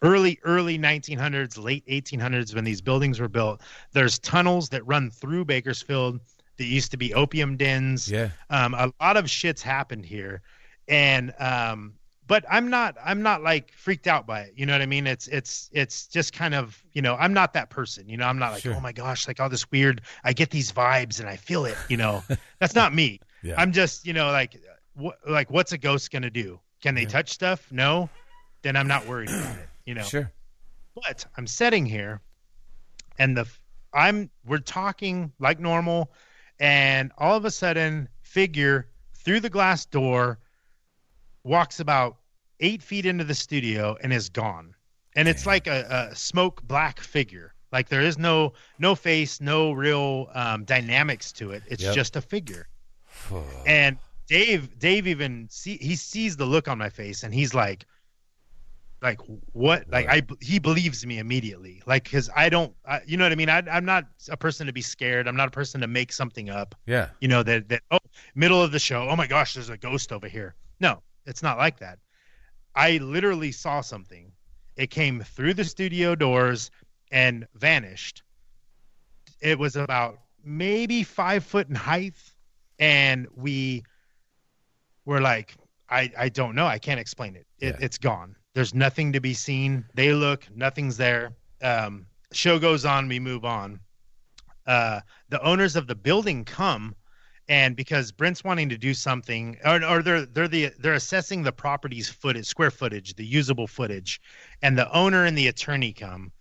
early 0.03 0.39
early 0.43 0.77
1900s, 0.77 1.57
late 1.57 1.85
1800s 1.87 2.53
when 2.53 2.63
these 2.63 2.81
buildings 2.81 3.19
were 3.19 3.29
built. 3.29 3.61
There's 3.93 4.19
tunnels 4.19 4.69
that 4.69 4.85
run 4.85 5.09
through 5.09 5.45
Bakersfield 5.45 6.19
that 6.57 6.65
used 6.65 6.91
to 6.91 6.97
be 6.97 7.13
opium 7.13 7.57
dens 7.57 8.11
Yeah. 8.11 8.29
um, 8.49 8.73
a 8.75 8.91
lot 9.01 9.17
of 9.17 9.29
shit's 9.29 9.61
happened 9.63 10.05
here 10.05 10.41
and 10.87 11.33
um 11.39 11.93
but 12.27 12.43
i'm 12.51 12.69
not 12.69 12.95
i'm 13.03 13.21
not 13.23 13.41
like 13.41 13.71
freaked 13.71 14.05
out 14.05 14.27
by 14.27 14.41
it 14.41 14.53
you 14.55 14.65
know 14.65 14.73
what 14.73 14.81
i 14.81 14.85
mean 14.85 15.07
it's 15.07 15.27
it's 15.29 15.69
it's 15.73 16.07
just 16.07 16.31
kind 16.33 16.53
of 16.53 16.83
you 16.91 17.01
know 17.01 17.15
i'm 17.15 17.33
not 17.33 17.53
that 17.53 17.69
person 17.69 18.07
you 18.07 18.17
know 18.17 18.25
i'm 18.27 18.37
not 18.37 18.51
like 18.51 18.61
Sure. 18.63 18.75
oh 18.75 18.79
my 18.81 18.91
gosh 18.91 19.27
like 19.27 19.39
all 19.39 19.49
this 19.49 19.69
weird 19.71 20.01
i 20.25 20.31
get 20.33 20.49
these 20.51 20.71
vibes 20.71 21.19
and 21.21 21.27
i 21.29 21.35
feel 21.37 21.65
it 21.65 21.77
you 21.87 21.97
know 21.97 22.23
that's 22.59 22.75
not 22.75 22.93
me 22.93 23.19
Yeah. 23.41 23.55
i'm 23.57 23.71
just 23.71 24.05
you 24.05 24.13
know 24.13 24.27
like 24.31 24.61
what 24.93 25.15
like 25.27 25.49
what's 25.49 25.71
a 25.71 25.77
ghost 25.77 26.11
gonna 26.11 26.29
do 26.29 26.59
can 26.81 26.93
they 26.95 27.03
Yeah. 27.03 27.07
touch 27.09 27.29
stuff 27.31 27.65
no 27.71 28.09
then 28.61 28.75
i'm 28.75 28.87
not 28.87 29.07
worried 29.07 29.31
about 29.31 29.57
it 29.57 29.69
you 29.85 29.93
know 29.93 30.03
Sure. 30.03 30.31
but 30.95 31.25
I'm 31.37 31.47
sitting 31.47 31.85
here, 31.85 32.21
and 33.17 33.35
the 33.37 33.47
I'm 33.93 34.29
we're 34.45 34.59
talking 34.59 35.31
like 35.39 35.59
normal, 35.59 36.11
and 36.59 37.11
all 37.17 37.35
of 37.35 37.45
a 37.45 37.51
sudden, 37.51 38.09
figure 38.21 38.89
through 39.15 39.39
the 39.39 39.49
glass 39.49 39.85
door 39.85 40.39
walks 41.43 41.79
about 41.79 42.17
eight 42.59 42.81
feet 42.81 43.05
into 43.05 43.23
the 43.23 43.35
studio 43.35 43.97
and 44.01 44.13
is 44.13 44.29
gone, 44.29 44.75
and 45.15 45.27
it's 45.27 45.45
like 45.45 45.67
a, 45.67 46.09
a 46.11 46.15
smoke 46.15 46.61
black 46.63 46.99
figure. 46.99 47.53
Like 47.71 47.89
there 47.89 48.01
is 48.01 48.17
no 48.17 48.53
no 48.77 48.95
face, 48.95 49.41
no 49.41 49.71
real 49.71 50.29
um, 50.33 50.63
dynamics 50.63 51.31
to 51.33 51.51
it. 51.51 51.63
It's 51.67 51.83
Yep. 51.83 51.93
just 51.95 52.15
a 52.15 52.21
figure. 52.21 52.67
And 53.65 53.97
Dave, 54.27 54.77
Dave 54.79 55.07
even 55.07 55.47
see 55.49 55.77
he 55.77 55.95
sees 55.95 56.37
the 56.37 56.45
look 56.45 56.67
on 56.67 56.77
my 56.77 56.89
face, 56.89 57.23
and 57.23 57.33
he's 57.33 57.53
like, 57.53 57.85
like 59.03 59.19
what? 59.51 59.89
Like 59.89 60.07
I 60.07 60.21
he 60.39 60.59
believes 60.59 61.05
me 61.05 61.19
immediately. 61.19 61.83
Like 61.85 62.05
because 62.05 62.29
I 62.33 62.47
don't, 62.47 62.73
I, 62.87 63.01
you 63.05 63.17
know 63.17 63.25
what 63.25 63.33
I 63.33 63.35
mean. 63.35 63.49
I, 63.49 63.61
I'm 63.69 63.83
not 63.83 64.05
a 64.29 64.37
person 64.37 64.65
to 64.67 64.73
be 64.73 64.81
scared. 64.81 65.27
I'm 65.27 65.35
not 65.35 65.49
a 65.49 65.51
person 65.51 65.81
to 65.81 65.87
make 65.87 66.13
something 66.13 66.49
up. 66.49 66.73
yeah. 66.85 67.09
You 67.19 67.27
know 67.27 67.43
that 67.43 67.67
that 67.69 67.83
oh 67.91 67.99
middle 68.33 68.63
of 68.63 68.71
the 68.71 68.79
show. 68.79 69.07
Oh 69.09 69.15
my 69.15 69.27
gosh, 69.27 69.53
there's 69.53 69.69
a 69.69 69.77
ghost 69.77 70.13
over 70.13 70.27
here. 70.27 70.55
No, 70.79 71.03
it's 71.25 71.43
not 71.43 71.57
like 71.57 71.79
that. 71.79 71.99
I 72.75 72.97
literally 72.97 73.51
saw 73.51 73.81
something. 73.81 74.31
It 74.77 74.89
came 74.89 75.21
through 75.21 75.53
the 75.55 75.65
studio 75.65 76.15
doors 76.15 76.71
and 77.11 77.45
vanished. 77.53 78.23
It 79.41 79.59
was 79.59 79.75
about 79.75 80.19
maybe 80.43 81.03
five 81.03 81.43
foot 81.43 81.67
in 81.67 81.75
height, 81.75 82.15
and 82.79 83.27
we 83.35 83.83
were 85.03 85.19
like, 85.19 85.55
I 85.89 86.09
I 86.17 86.29
don't 86.29 86.55
know. 86.55 86.65
I 86.65 86.79
can't 86.79 87.01
explain 87.01 87.35
it. 87.35 87.45
it 87.59 87.75
Yeah. 87.77 87.85
It's 87.85 87.97
gone. 87.97 88.37
There's 88.53 88.73
nothing 88.73 89.13
to 89.13 89.19
be 89.19 89.33
seen. 89.33 89.85
They 89.93 90.13
look, 90.13 90.47
nothing's 90.55 90.97
there. 90.97 91.33
Um, 91.61 92.05
show 92.31 92.59
goes 92.59 92.85
on. 92.85 93.07
We 93.07 93.19
move 93.19 93.45
on. 93.45 93.79
Uh, 94.65 95.01
the 95.29 95.41
owners 95.41 95.75
of 95.75 95.87
the 95.87 95.95
building 95.95 96.45
come 96.45 96.95
and 97.49 97.75
because 97.75 98.11
Brent's 98.11 98.43
wanting 98.43 98.69
to 98.69 98.77
do 98.77 98.93
something, 98.93 99.57
or, 99.65 99.83
or 99.83 100.01
they're 100.01 100.25
they're 100.25 100.47
the 100.47 100.71
they're 100.79 100.93
assessing 100.93 101.43
the 101.43 101.51
property's 101.51 102.07
footage, 102.09 102.45
square 102.45 102.71
footage, 102.71 103.15
the 103.15 103.25
usable 103.25 103.67
footage, 103.67 104.21
and 104.61 104.77
the 104.77 104.91
owner 104.93 105.25
and 105.25 105.37
the 105.37 105.47
attorney 105.47 105.91
come, 105.91 106.31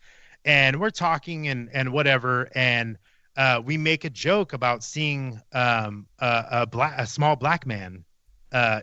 and 0.44 0.80
we're 0.80 0.90
talking 0.90 1.48
and 1.48 1.68
and 1.72 1.92
whatever, 1.92 2.48
and 2.54 2.98
uh, 3.36 3.60
we 3.64 3.76
make 3.76 4.04
a 4.04 4.10
joke 4.10 4.52
about 4.52 4.84
seeing 4.84 5.40
um, 5.52 6.06
a, 6.20 6.44
a 6.50 6.66
black 6.66 6.94
a 6.98 7.06
small 7.06 7.34
black 7.34 7.66
man 7.66 8.04
uh, 8.52 8.82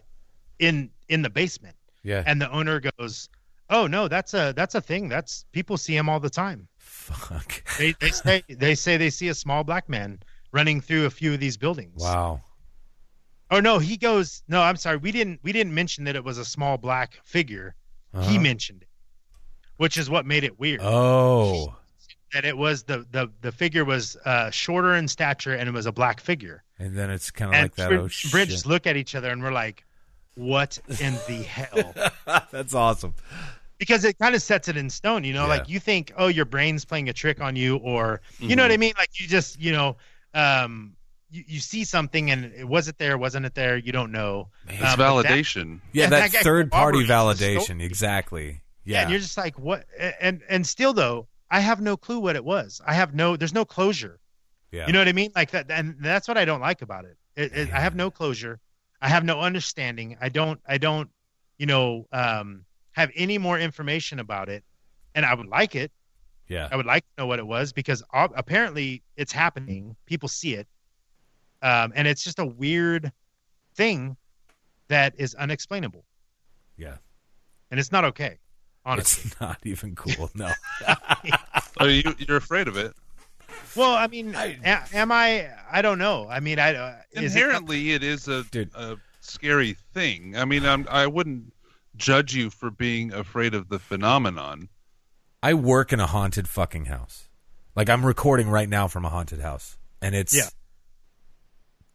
in 0.60 0.90
in 1.08 1.22
the 1.22 1.30
basement, 1.30 1.76
Yeah. 2.10 2.24
and 2.26 2.42
the 2.42 2.50
owner 2.52 2.80
goes, 2.98 3.30
"Oh 3.70 3.88
no, 3.88 4.08
that's 4.08 4.34
a 4.34 4.54
that's 4.56 4.76
a 4.76 4.82
thing. 4.82 5.10
That's 5.10 5.46
people 5.52 5.78
see 5.78 5.96
him 5.96 6.10
all 6.10 6.20
the 6.20 6.30
time." 6.30 6.68
Fuck. 6.78 7.64
They 7.78 7.94
they 8.00 8.10
say 8.12 8.44
they 8.50 8.76
say 8.76 8.98
they 8.98 9.10
see 9.10 9.30
a 9.30 9.34
small 9.36 9.64
black 9.64 9.88
man 9.90 10.20
running 10.52 10.82
through 10.82 11.06
a 11.06 11.10
few 11.10 11.34
of 11.34 11.40
these 11.40 11.58
buildings. 11.58 12.02
Wow. 12.02 12.42
Oh 13.52 13.60
no, 13.60 13.80
he 13.80 13.98
goes. 13.98 14.44
No, 14.48 14.62
I'm 14.62 14.76
sorry. 14.76 14.98
We 14.98 15.12
didn't. 15.12 15.40
We 15.44 15.52
didn't 15.52 15.74
mention 15.74 16.04
that 16.06 16.16
it 16.16 16.24
was 16.24 16.38
a 16.38 16.46
small 16.46 16.78
black 16.78 17.20
figure. 17.24 17.76
He 18.14 18.18
Uh-huh. 18.20 18.40
mentioned 18.42 18.82
it, 18.84 18.88
which 19.78 19.98
is 19.98 20.10
what 20.10 20.26
made 20.26 20.44
it 20.44 20.60
weird. 20.60 20.82
Oh. 20.84 21.76
That 22.34 22.46
it 22.46 22.56
was 22.58 22.84
the 22.84 23.06
the 23.12 23.32
the 23.42 23.52
figure 23.52 23.84
was 23.86 24.16
uh, 24.26 24.52
shorter 24.52 24.94
in 24.96 25.08
stature 25.08 25.54
and 25.56 25.68
it 25.68 25.72
was 25.72 25.88
a 25.88 25.92
black 25.92 26.20
figure. 26.20 26.64
And 26.78 26.96
then 26.96 27.10
it's 27.10 27.32
kind 27.32 27.54
of 27.56 27.62
like 27.62 27.76
that. 27.76 27.92
Oh 27.92 28.08
just 28.08 28.66
look 28.68 28.86
at 28.86 28.96
each 28.98 29.16
other 29.16 29.30
and 29.32 29.42
we're 29.42 29.52
like, 29.52 29.84
"What 30.40 30.80
in 31.00 31.14
the 31.28 31.44
hell?" 31.44 31.94
That's 32.52 32.74
awesome. 32.74 33.14
Because 33.78 34.04
it 34.04 34.18
kind 34.20 34.36
of 34.36 34.42
sets 34.42 34.68
it 34.68 34.76
in 34.78 34.90
stone. 34.90 35.24
You 35.24 35.34
know, 35.34 35.44
Yeah. 35.44 35.48
like 35.50 35.70
you 35.70 35.80
think, 35.80 36.12
"Oh, 36.18 36.28
your 36.28 36.46
brain's 36.46 36.86
playing 36.86 37.10
a 37.10 37.14
trick 37.14 37.40
on 37.42 37.56
you," 37.56 37.78
or 37.78 38.22
you 38.40 38.56
know 38.56 38.64
what 38.64 38.72
I 38.72 38.78
mean? 38.78 38.94
Like 38.98 39.20
you 39.20 39.28
just, 39.28 39.60
you 39.60 39.72
know, 39.72 39.96
um, 40.34 40.96
you, 41.32 41.44
you 41.48 41.60
see 41.60 41.84
something 41.84 42.32
and 42.32 42.46
it 42.46 42.68
wasn't 42.68 42.98
there, 42.98 43.18
wasn't 43.18 43.46
it 43.46 43.54
there? 43.56 43.78
You 43.78 43.92
don't 43.92 44.12
know. 44.12 44.50
It's 44.68 44.82
Um, 44.84 44.98
but 44.98 45.22
that- 45.24 45.32
validation. 45.32 45.80
Yeah, 45.94 46.04
Yeah, 46.06 46.10
that, 46.10 46.32
that 46.32 46.44
third 46.44 46.72
party 46.72 47.06
validation. 47.06 47.82
Exactly. 47.82 48.62
Yeah. 48.84 48.96
Yeah. 48.96 49.02
and 49.04 49.12
you're 49.12 49.20
just 49.20 49.38
like, 49.38 49.58
what? 49.60 49.86
And 50.20 50.42
and 50.50 50.66
still 50.66 50.94
though, 50.94 51.28
I 51.52 51.60
have 51.60 51.80
no 51.82 51.96
clue 51.98 52.20
what 52.20 52.36
it 52.36 52.44
was. 52.44 52.82
I 52.86 52.94
have 52.94 53.14
no. 53.14 53.38
There's 53.38 53.54
no 53.54 53.66
closure. 53.66 54.20
yeah. 54.72 54.88
You 54.88 54.94
know 54.94 55.00
what 55.00 55.08
I 55.08 55.14
mean? 55.14 55.32
Like 55.36 55.52
that, 55.52 55.70
and 55.70 55.96
that's 56.00 56.28
what 56.28 56.38
I 56.38 56.46
don't 56.46 56.62
like 56.62 56.82
about 56.82 57.06
it. 57.06 57.18
It, 57.36 57.54
it. 57.56 57.72
I 57.74 57.80
have 57.80 57.96
no 57.96 58.10
closure. 58.12 58.60
I 59.02 59.08
have 59.10 59.24
no 59.24 59.40
understanding. 59.40 60.18
I 60.22 60.30
don't. 60.30 60.60
I 60.68 60.78
don't. 60.78 61.10
You 61.58 61.66
know, 61.66 62.06
um, 62.12 62.66
have 62.94 63.12
any 63.16 63.38
more 63.38 63.60
information 63.60 64.20
about 64.20 64.50
it, 64.50 64.64
and 65.16 65.26
I 65.26 65.34
would 65.34 65.48
like 65.48 65.76
it. 65.76 65.92
yeah. 66.48 66.68
I 66.72 66.76
would 66.76 66.86
like 66.86 67.04
to 67.04 67.10
know 67.24 67.28
what 67.28 67.40
it 67.40 67.46
was 67.48 67.72
because 67.74 68.02
ob- 68.14 68.34
apparently 68.36 69.04
it's 69.18 69.32
happening. 69.32 69.96
People 70.06 70.30
see 70.30 70.54
it, 70.56 70.68
um, 71.62 71.92
and 71.96 72.08
it's 72.08 72.24
just 72.24 72.40
a 72.40 72.46
weird 72.46 73.12
thing 73.76 74.16
that 74.88 75.14
is 75.18 75.36
unexplainable, 75.36 76.04
Yeah. 76.78 76.96
and 77.72 77.80
it's 77.80 77.92
not 77.92 78.04
okay. 78.06 78.40
Honestly, 78.86 79.24
It's 79.30 79.40
not 79.42 79.60
even 79.64 79.96
cool. 79.96 80.30
No. 80.34 80.52
Oh, 81.82 81.86
you, 81.86 82.04
you're 82.18 82.38
afraid 82.38 82.68
of 82.68 82.76
it. 82.76 82.94
Well, 83.80 83.94
I 83.96 84.08
mean, 84.08 84.36
I- 84.36 84.58
a- 84.64 84.96
am 84.98 85.12
I? 85.12 85.50
I 85.72 85.82
don't 85.82 85.98
know. 86.00 86.28
I 86.30 86.40
mean, 86.40 86.60
I 86.60 86.76
uh, 86.76 86.96
is 87.12 87.36
it- 87.36 87.40
Inherently, 87.40 87.92
it 87.94 88.04
is 88.04 88.28
a, 88.28 88.44
Dude. 88.44 88.72
a 88.76 88.98
scary 89.22 89.76
thing. 89.94 90.36
I 90.38 90.46
mean, 90.46 90.66
I'm, 90.66 90.88
I 90.90 91.08
wouldn't 91.08 91.54
judge 91.96 92.34
you 92.36 92.50
for 92.50 92.70
being 92.72 93.12
afraid 93.14 93.54
of 93.54 93.70
the 93.70 93.80
phenomenon. 93.80 94.70
I 95.42 95.54
work 95.54 95.92
in 95.94 96.00
a 96.00 96.08
haunted 96.08 96.48
fucking 96.48 96.86
house. 96.86 97.30
Like 97.76 97.90
I'm 97.90 98.06
recording 98.06 98.50
right 98.50 98.68
now 98.70 98.88
from 98.88 99.06
a 99.06 99.10
haunted 99.10 99.40
house, 99.40 99.78
and 100.02 100.14
it's 100.16 100.36
Yeah. 100.36 100.50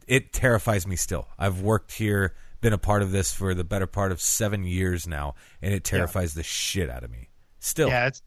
it 0.06 0.32
terrifies 0.32 0.86
me 0.86 0.96
still. 0.96 1.28
I've 1.38 1.60
worked 1.60 1.92
here, 1.92 2.34
been 2.60 2.72
a 2.72 2.78
part 2.78 3.02
of 3.02 3.10
this 3.10 3.32
for 3.34 3.54
the 3.54 3.64
better 3.64 3.86
part 3.86 4.12
of 4.12 4.20
seven 4.20 4.64
years 4.64 5.06
now, 5.06 5.34
and 5.60 5.74
it 5.74 5.84
terrifies 5.84 6.34
the 6.34 6.42
shit 6.42 6.88
out 6.88 7.02
of 7.04 7.10
me. 7.10 7.28
Still, 7.60 7.88
Yeah, 7.88 8.06
it's 8.06 8.22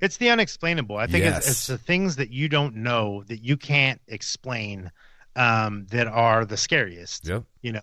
it's 0.00 0.16
the 0.16 0.30
unexplainable. 0.30 0.96
I 0.96 1.06
think 1.06 1.24
Yes. 1.24 1.38
it's, 1.38 1.48
it's 1.48 1.66
the 1.66 1.78
things 1.78 2.16
that 2.16 2.30
you 2.30 2.48
don't 2.48 2.76
know 2.76 3.24
that 3.28 3.42
you 3.42 3.56
can't 3.56 4.00
explain 4.08 4.90
um, 5.36 5.86
that 5.90 6.06
are 6.06 6.44
the 6.44 6.56
scariest. 6.56 7.26
Yep. 7.26 7.44
You 7.62 7.72
know, 7.72 7.80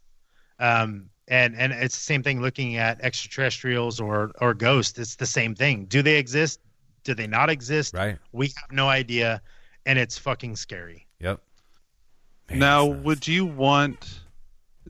um, 0.60 1.10
and 1.28 1.56
and 1.56 1.74
it's 1.74 1.96
the 1.96 2.02
same 2.04 2.22
thing 2.24 2.42
looking 2.42 2.78
at 2.78 3.02
extraterrestrials 3.02 4.00
or 4.00 4.32
or 4.42 4.54
ghosts. 4.54 4.98
It's 5.00 5.16
the 5.16 5.26
same 5.26 5.56
thing. 5.56 5.86
Do 5.86 6.02
they 6.02 6.18
exist? 6.18 6.60
Do 7.04 7.14
they 7.14 7.28
not 7.28 7.50
exist? 7.50 7.94
right. 7.94 8.18
We 8.32 8.48
have 8.48 8.72
no 8.72 8.88
idea, 8.90 9.42
and 9.86 9.98
it's 10.00 10.18
fucking 10.18 10.56
scary. 10.56 11.08
Yep. 11.20 11.42
Man, 12.50 12.60
now, 12.60 12.86
would 12.86 13.28
you 13.28 13.46
want? 13.46 14.20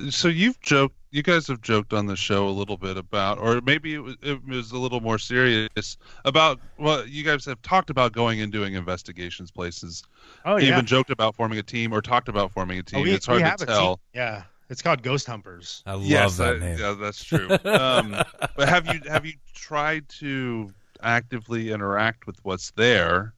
So 0.10 0.28
you've 0.28 0.60
joked. 0.60 0.96
You 1.16 1.24
guys 1.24 1.48
have 1.48 1.62
joked 1.62 1.94
on 1.94 2.08
the 2.08 2.18
show 2.18 2.46
a 2.46 2.52
little 2.52 2.76
bit 2.76 2.98
about, 2.98 3.38
or 3.40 3.62
maybe 3.62 3.94
it 3.94 4.00
was, 4.00 4.16
it 4.22 4.46
was 4.46 4.72
a 4.74 4.78
little 4.78 5.00
more 5.00 5.18
serious 5.18 5.96
about. 6.26 6.60
Well, 6.78 7.08
you 7.08 7.24
guys 7.24 7.46
have 7.46 7.62
talked 7.62 7.90
about 7.90 8.12
going 8.12 8.42
and 8.42 8.52
doing 8.52 8.74
investigations 8.74 9.50
places. 9.50 10.04
Oh 10.44 10.58
yeah. 10.58 10.74
Even 10.74 10.86
joked 10.86 11.12
about 11.12 11.34
forming 11.34 11.58
a 11.58 11.64
team, 11.64 11.94
or 11.94 12.02
talked 12.02 12.28
about 12.28 12.52
forming 12.52 12.80
a 12.80 12.84
team. 12.84 13.00
Oh, 13.00 13.04
we, 13.04 13.14
it's 13.14 13.26
hard 13.28 13.38
we 13.38 13.44
to 13.44 13.50
have 13.50 13.62
a 13.62 13.66
tell. 13.66 13.96
team. 13.96 14.02
Yeah, 14.14 14.44
it's 14.70 14.82
called 14.82 15.04
Ghost 15.04 15.26
Humpers. 15.26 15.84
I 15.86 15.94
love 15.94 16.04
yes, 16.04 16.36
that 16.36 16.58
I- 16.58 16.60
name. 16.60 16.78
Yeah, 16.80 16.96
that's 17.00 17.24
true. 17.24 17.50
um, 17.64 18.14
but 18.58 18.68
have 18.68 18.94
you 18.94 19.00
have 19.10 19.26
you 19.26 19.36
tried 19.54 20.10
to 20.20 20.70
actively 21.02 21.72
interact 21.72 22.28
with 22.28 22.44
what's 22.44 22.72
there, 22.72 23.34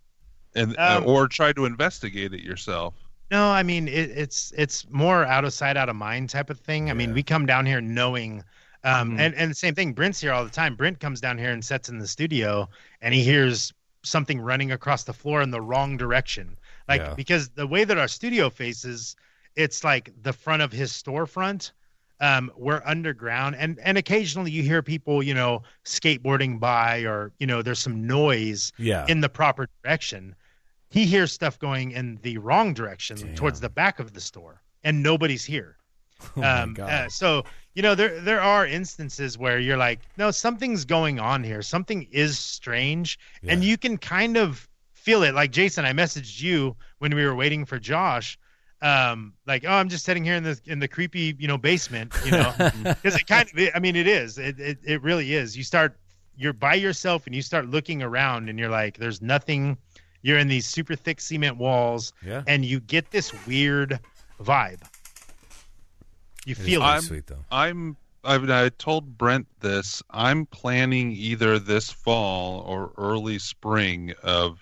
and 0.56 0.76
uh, 0.80 0.98
Um, 0.98 1.08
or 1.08 1.28
try 1.28 1.54
to 1.54 1.66
investigate 1.66 2.34
it 2.34 2.42
yourself? 2.42 2.96
No, 3.30 3.50
I 3.50 3.64
mean 3.64 3.88
it, 3.88 4.12
it's 4.12 4.54
it's 4.58 4.86
more 4.90 5.26
out 5.26 5.44
of 5.46 5.54
sight, 5.54 5.78
out 5.78 5.90
of 5.90 5.96
mind 5.96 6.30
type 6.30 6.50
of 6.50 6.60
thing. 6.60 6.90
I 6.90 6.94
mean, 6.94 7.14
we 7.14 7.24
come 7.24 7.46
down 7.46 7.66
here 7.66 7.82
knowing, 7.82 8.44
um, 8.84 9.12
Mhm. 9.12 9.20
and 9.20 9.36
and 9.36 9.52
the 9.52 9.56
same 9.56 9.76
thing. 9.76 9.94
Brent's 9.94 10.22
here 10.22 10.32
all 10.32 10.44
the 10.44 10.50
time. 10.50 10.76
Brent 10.76 11.00
comes 11.00 11.20
down 11.20 11.38
here 11.38 11.52
and 11.52 11.64
sets 11.64 11.90
in 11.90 12.00
the 12.00 12.08
studio, 12.08 12.70
and 13.02 13.14
he 13.14 13.24
hears 13.24 13.74
something 14.04 14.40
running 14.40 14.72
across 14.72 15.04
the 15.04 15.14
floor 15.14 15.42
in 15.42 15.52
the 15.52 15.60
wrong 15.60 15.98
direction. 15.98 16.58
Like 16.88 17.02
Yeah. 17.02 17.14
because 17.16 17.50
the 17.50 17.68
way 17.68 17.84
that 17.84 17.98
our 17.98 18.08
studio 18.08 18.50
faces, 18.50 19.18
it's 19.58 19.84
like 19.84 20.14
the 20.22 20.32
front 20.32 20.62
of 20.62 20.72
his 20.72 20.92
storefront. 20.94 21.72
Um, 22.20 22.50
we're 22.56 22.82
underground, 22.86 23.58
and 23.58 23.78
and 23.80 23.98
occasionally 23.98 24.50
you 24.52 24.64
hear 24.64 24.82
people, 24.82 25.22
you 25.22 25.34
know, 25.34 25.62
skateboarding 25.86 26.60
by, 26.60 27.02
or 27.02 27.32
you 27.40 27.46
know, 27.46 27.62
there's 27.62 27.78
some 27.80 28.08
noise 28.08 28.72
yeah. 28.78 29.06
in 29.08 29.20
the 29.22 29.30
proper 29.30 29.68
direction. 29.84 30.34
He 30.90 31.06
hears 31.06 31.32
stuff 31.32 31.60
going 31.60 31.92
in 31.92 32.20
the 32.22 32.38
wrong 32.38 32.74
direction 32.74 33.18
Damn. 33.18 33.36
towards 33.36 33.60
the 33.60 33.70
back 33.70 34.00
of 34.00 34.14
the 34.14 34.22
store, 34.22 34.62
and 34.84 35.04
nobody's 35.04 35.44
here. 35.44 35.78
oh 36.38 36.44
um, 36.44 36.76
uh, 36.82 37.08
so 37.10 37.44
you 37.76 37.84
know 37.84 37.94
there 37.94 38.20
there 38.22 38.42
are 38.42 38.66
instances 38.66 39.38
where 39.38 39.60
you're 39.60 39.78
like, 39.78 40.00
no, 40.18 40.32
something's 40.32 40.86
going 40.86 41.20
on 41.20 41.44
here. 41.44 41.62
Something 41.62 42.08
is 42.12 42.40
strange, 42.40 43.20
and 43.44 43.64
you 43.64 43.78
can 43.78 43.98
kind 43.98 44.38
of 44.38 44.68
feel 44.94 45.24
it. 45.24 45.34
Like 45.34 45.52
Jason, 45.52 45.86
I 45.86 45.94
messaged 45.94 46.42
you 46.42 46.76
when 47.00 47.16
we 47.16 47.24
were 47.26 47.36
waiting 47.36 47.66
for 47.66 47.80
Josh. 47.80 48.38
Um, 48.82 49.34
like, 49.48 49.64
oh, 49.66 49.72
I'm 49.72 49.90
just 49.90 50.06
sitting 50.06 50.24
here 50.24 50.36
in 50.36 50.44
the 50.44 50.60
in 50.66 50.80
the 50.80 50.88
creepy, 50.88 51.36
you 51.40 51.48
know, 51.48 51.58
basement, 51.58 52.14
you 52.26 52.32
know, 52.32 52.54
because 52.84 53.16
it 53.16 53.26
kind 53.26 53.50
of, 53.50 53.70
I 53.74 53.80
mean, 53.80 53.96
it 53.96 54.08
is, 54.08 54.38
it, 54.38 54.60
it 54.60 54.78
it 54.84 55.02
really 55.02 55.34
is. 55.34 55.58
You 55.58 55.64
start, 55.64 55.98
you're 56.36 56.54
by 56.54 56.76
yourself, 56.76 57.26
and 57.26 57.34
you 57.34 57.42
start 57.42 57.68
looking 57.68 58.04
around, 58.04 58.50
and 58.50 58.60
you're 58.60 58.70
like, 58.70 58.98
there's 58.98 59.22
nothing. 59.22 59.78
You're 60.28 60.40
in 60.40 60.50
these 60.50 60.66
super 60.66 60.94
thick 60.94 61.22
cement 61.22 61.56
walls, 61.56 62.12
yeah. 62.22 62.44
and 62.48 62.66
you 62.66 62.82
get 62.82 63.12
this 63.12 63.32
weird 63.48 63.98
vibe. 64.44 64.82
You 66.46 66.52
It 66.52 66.60
is 66.60 66.66
feel 66.66 66.82
it. 66.82 66.86
I'm- 66.86 67.02
sweet 67.02 67.28
though. 67.28 67.46
I'm. 67.50 67.96
I've, 68.26 68.50
I 68.50 68.68
told 68.78 69.18
Brent 69.18 69.48
this. 69.62 70.04
I'm 70.10 70.46
planning 70.48 71.14
either 71.14 71.60
this 71.60 71.90
fall 71.90 72.60
or 72.68 72.92
early 72.98 73.40
spring 73.40 74.12
of 74.22 74.60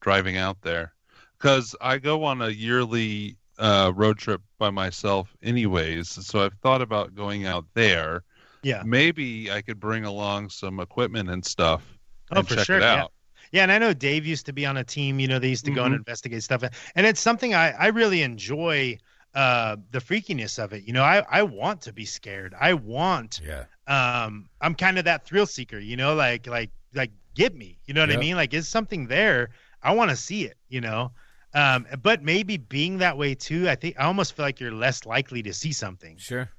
driving 0.00 0.38
out 0.38 0.62
there 0.62 0.94
because 1.36 1.76
I 1.82 1.98
go 1.98 2.24
on 2.24 2.40
a 2.40 2.48
yearly 2.48 3.36
uh, 3.58 3.92
road 3.94 4.16
trip 4.16 4.40
by 4.56 4.70
myself, 4.70 5.36
anyways. 5.42 6.08
So 6.08 6.42
I've 6.42 6.54
thought 6.62 6.80
about 6.80 7.14
going 7.14 7.44
out 7.44 7.66
there. 7.74 8.22
Yeah. 8.62 8.82
Maybe 8.86 9.52
I 9.52 9.60
could 9.60 9.78
bring 9.78 10.06
along 10.06 10.48
some 10.48 10.80
equipment 10.80 11.28
and 11.28 11.44
stuff 11.44 11.82
Oh, 12.30 12.38
and 12.38 12.48
for 12.48 12.54
check 12.54 12.64
sure. 12.64 12.78
it 12.78 12.82
Yeah. 12.82 13.02
out. 13.02 13.12
Yeah, 13.52 13.62
and 13.62 13.72
I 13.72 13.78
know 13.78 13.92
Dave 13.92 14.26
used 14.26 14.46
to 14.46 14.52
be 14.52 14.66
on 14.66 14.78
a 14.78 14.84
team. 14.84 15.20
You 15.20 15.28
know, 15.28 15.38
they 15.38 15.48
used 15.50 15.64
to 15.66 15.70
go 15.70 15.84
and 15.84 15.94
Mhm. 15.94 15.96
investigate 15.96 16.42
stuff, 16.42 16.64
and 16.96 17.06
it's 17.06 17.20
something 17.20 17.54
I 17.54 17.70
I 17.72 17.86
really 17.88 18.22
enjoy. 18.22 18.98
Uh, 19.34 19.76
the 19.92 19.98
freakiness 19.98 20.62
of 20.62 20.74
it. 20.74 20.84
You 20.84 20.92
know, 20.92 21.02
I 21.02 21.24
I 21.30 21.42
want 21.42 21.80
to 21.82 21.92
be 21.92 22.04
scared. 22.04 22.54
I 22.60 22.74
want. 22.74 23.40
Yeah. 23.40 23.64
Um, 23.86 24.50
I'm 24.60 24.74
kind 24.74 24.98
of 24.98 25.06
that 25.06 25.24
thrill 25.26 25.46
seeker. 25.46 25.78
You 25.78 25.96
know, 25.96 26.14
like 26.14 26.46
like 26.46 26.70
like 26.94 27.12
get 27.34 27.54
me. 27.54 27.78
You 27.86 27.94
know 27.94 28.02
what 28.02 28.10
Yep. 28.10 28.12
I 28.12 28.18
mean? 28.18 28.36
Like, 28.36 28.52
is 28.52 28.68
something 28.68 29.06
there? 29.06 29.50
I 29.82 29.94
want 29.94 30.10
to 30.10 30.16
see 30.16 30.44
it. 30.44 30.58
You 30.68 30.82
know. 30.82 31.12
Um, 31.54 31.86
but 32.02 32.22
maybe 32.22 32.58
being 32.58 32.98
that 32.98 33.16
way 33.16 33.34
too, 33.34 33.68
I 33.70 33.74
think 33.74 33.98
I 33.98 34.04
almost 34.04 34.34
feel 34.36 34.44
like 34.44 34.60
you're 34.60 34.72
less 34.72 35.06
likely 35.06 35.42
to 35.44 35.52
see 35.54 35.72
something 35.72 36.20
Sure. 36.20 36.50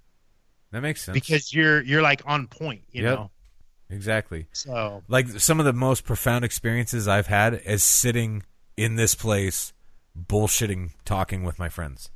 That 0.72 0.82
makes 0.82 1.02
sense. 1.02 1.42
because 1.42 1.54
you're 1.54 1.82
you're 1.82 2.02
like 2.02 2.22
on 2.26 2.48
point. 2.48 2.84
You 2.92 3.02
Yep. 3.02 3.04
know. 3.04 3.32
Exactly. 3.90 4.48
So 4.54 5.04
Like 5.08 5.28
some 5.40 5.60
of 5.60 5.66
the 5.66 5.74
most 5.74 6.04
profound 6.06 6.44
experiences 6.46 7.08
I've 7.08 7.28
had 7.28 7.62
is 7.66 7.84
sitting 7.84 8.44
in 8.78 8.96
this 8.96 9.16
place 9.16 9.74
bullshitting 10.18 10.92
talking 11.06 11.44
with 11.44 11.60
my 11.60 11.70
friends. 11.70 12.10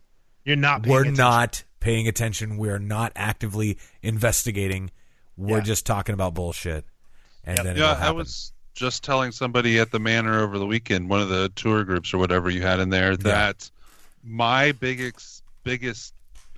You're 0.46 0.56
not. 0.56 0.84
Paying 0.84 0.94
We're 0.94 1.02
attention. 1.02 1.18
not 1.24 1.64
paying 1.80 2.08
attention. 2.08 2.58
We're 2.58 2.80
not 2.80 3.12
actively 3.16 3.78
investigating. 4.02 4.92
We're 5.36 5.58
Yeah. 5.58 5.64
just 5.64 5.86
talking 5.86 6.14
about 6.14 6.34
bullshit. 6.34 6.86
And 7.44 7.58
Yep. 7.58 7.66
then 7.66 7.78
Yeah, 7.78 7.92
I 8.00 8.12
was 8.12 8.52
just 8.74 9.04
telling 9.04 9.32
somebody 9.32 9.80
at 9.80 9.92
the 9.92 10.00
manor 10.00 10.40
over 10.42 10.58
the 10.60 10.66
weekend, 10.66 11.10
one 11.10 11.22
of 11.22 11.30
the 11.30 11.50
tour 11.56 11.84
groups 11.84 12.14
or 12.14 12.18
whatever 12.18 12.50
you 12.50 12.62
had 12.62 12.80
in 12.80 12.90
there, 12.90 13.16
that 13.18 13.70
my 14.24 14.72
biggest 14.72 15.44
biggest 15.64 16.14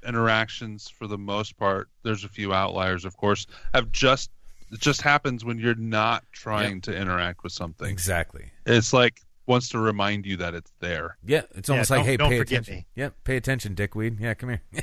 interactions 0.06 0.88
for 0.90 1.08
the 1.08 1.18
most 1.18 1.58
part, 1.58 1.90
there's 2.04 2.24
a 2.24 2.30
few 2.30 2.54
outliers, 2.54 3.06
of 3.06 3.18
course, 3.18 3.46
have 3.74 3.92
just 3.92 4.30
it 4.72 4.80
just 4.80 5.02
happens 5.02 5.44
when 5.46 5.58
you're 5.60 5.76
not 5.76 6.24
trying 6.32 6.82
to 6.82 6.96
interact 6.96 7.44
with 7.44 7.52
something. 7.54 7.90
exactly. 7.90 8.52
It's 8.66 8.94
like 8.94 9.22
wants 9.46 9.70
to 9.70 9.80
remind 9.80 10.26
you 10.28 10.38
that 10.38 10.54
it's 10.54 10.72
there. 10.80 11.18
Yeah, 11.26 11.42
it's 11.56 11.70
Yeah, 11.70 11.74
almost 11.74 11.90
like, 11.90 12.06
hey, 12.06 12.18
don't 12.18 12.30
pay 12.30 12.38
forget 12.40 12.62
attention. 12.62 12.76
me. 12.76 12.86
Yeah, 12.96 13.10
pay 13.24 13.36
attention, 13.36 13.74
dickweed. 13.74 14.20
Yeah, 14.20 14.34
come 14.36 14.50
here. 14.50 14.62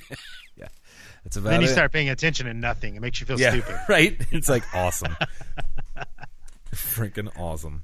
yeah, 0.57 0.67
that's 1.23 1.37
about 1.37 1.51
Then 1.51 1.61
you 1.63 1.69
it. 1.69 1.73
start 1.73 1.93
paying 1.93 2.09
attention 2.09 2.47
and 2.49 2.61
nothing. 2.61 2.97
It 2.97 3.01
makes 3.01 3.21
you 3.21 3.27
feel 3.27 3.39
yeah, 3.39 3.51
stupid. 3.51 3.79
right. 3.89 4.17
It's 4.33 4.49
like 4.49 4.65
awesome, 4.75 5.17
freaking 6.75 7.31
awesome. 7.39 7.83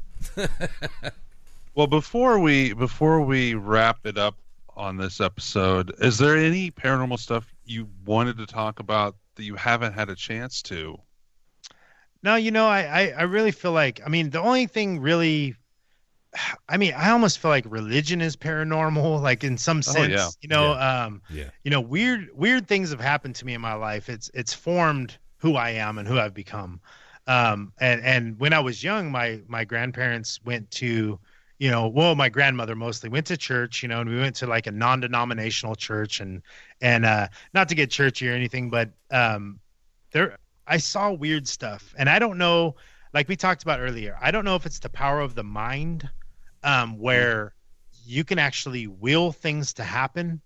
Well, 1.75 1.87
before 1.87 2.39
we 2.39 2.73
before 2.75 3.23
we 3.23 3.55
wrap 3.55 4.05
it 4.05 4.19
up 4.19 4.37
on 4.77 4.97
this 4.97 5.21
episode, 5.21 5.95
is 6.01 6.19
there 6.19 6.37
any 6.37 6.71
paranormal 6.71 7.19
stuff 7.19 7.47
you 7.65 7.89
wanted 8.05 8.39
to 8.39 8.47
talk 8.47 8.79
about 8.81 9.17
that 9.37 9.45
you 9.45 9.55
haven't 9.55 9.93
had 9.95 10.11
a 10.11 10.15
chance 10.15 10.61
to? 10.63 10.99
No, 12.23 12.37
you 12.37 12.51
know, 12.51 12.67
I, 12.67 12.81
I, 12.83 13.09
I 13.19 13.23
really 13.23 13.51
feel 13.53 13.73
like, 13.73 14.01
I 14.05 14.09
mean, 14.09 14.31
the 14.31 14.41
only 14.41 14.67
thing 14.67 15.01
really, 15.01 15.57
I 16.69 16.77
mean, 16.77 16.95
I 16.95 17.11
almost 17.11 17.39
feel 17.39 17.51
like 17.51 17.65
religion 17.69 18.21
is 18.21 18.37
paranormal, 18.37 19.21
like 19.23 19.45
in 19.45 19.59
some 19.59 19.83
Oh, 19.87 20.03
sense, 20.03 20.03
yeah. 20.03 20.33
you 20.41 20.49
know, 20.49 20.73
um, 20.75 21.23
Yeah, 21.29 21.51
you 21.65 21.71
know, 21.71 21.81
weird, 21.81 22.29
weird 22.35 22.67
things 22.67 22.91
have 22.91 23.01
happened 23.01 23.37
to 23.37 23.47
me 23.47 23.55
in 23.55 23.61
my 23.61 23.75
life. 23.75 24.09
It's, 24.09 24.31
it's 24.35 24.53
formed 24.55 25.19
who 25.39 25.57
I 25.57 25.71
am 25.71 25.99
and 25.99 26.07
who 26.09 26.19
I've 26.19 26.35
become. 26.35 26.81
Um, 27.27 27.73
and, 27.79 28.01
and 28.03 28.39
when 28.41 28.53
I 28.53 28.61
was 28.61 28.83
young, 28.83 29.11
my, 29.11 29.41
my 29.47 29.65
grandparents 29.65 30.41
went 30.45 30.71
to, 30.73 31.19
you 31.59 31.71
know, 31.71 31.87
well, 31.89 32.17
my 32.17 32.29
grandmother 32.29 32.75
mostly 32.75 33.09
went 33.09 33.27
to 33.27 33.37
church, 33.37 33.83
you 33.83 33.89
know, 33.89 34.01
and 34.01 34.11
we 34.11 34.19
went 34.19 34.35
to 34.37 34.47
like 34.47 34.67
a 34.67 34.73
non-denominational 34.73 35.77
church 35.77 36.21
and, 36.21 36.43
and, 36.81 37.05
uh, 37.05 37.29
not 37.55 37.69
to 37.69 37.75
get 37.77 37.91
churchy 37.91 38.29
or 38.29 38.33
anything, 38.33 38.71
but, 38.71 38.91
um, 39.13 39.61
there, 40.13 40.39
I 40.67 40.79
saw 40.79 41.13
weird 41.13 41.49
stuff, 41.49 41.95
and 41.99 42.09
I 42.09 42.19
don't 42.19 42.39
know. 42.39 42.77
Like 43.13 43.29
we 43.29 43.37
talked 43.37 43.63
about 43.63 43.81
earlier, 43.81 44.17
I 44.21 44.31
don't 44.31 44.45
know 44.45 44.57
if 44.57 44.65
it's 44.65 44.79
the 44.79 44.89
power 44.89 45.21
of 45.21 45.35
the 45.35 45.45
mind, 45.45 46.09
um, 46.63 46.99
where 46.99 47.55
you 48.07 48.25
can 48.25 48.39
actually 48.39 48.87
will 48.87 49.33
things 49.33 49.75
to 49.75 49.85
happen, 49.85 50.41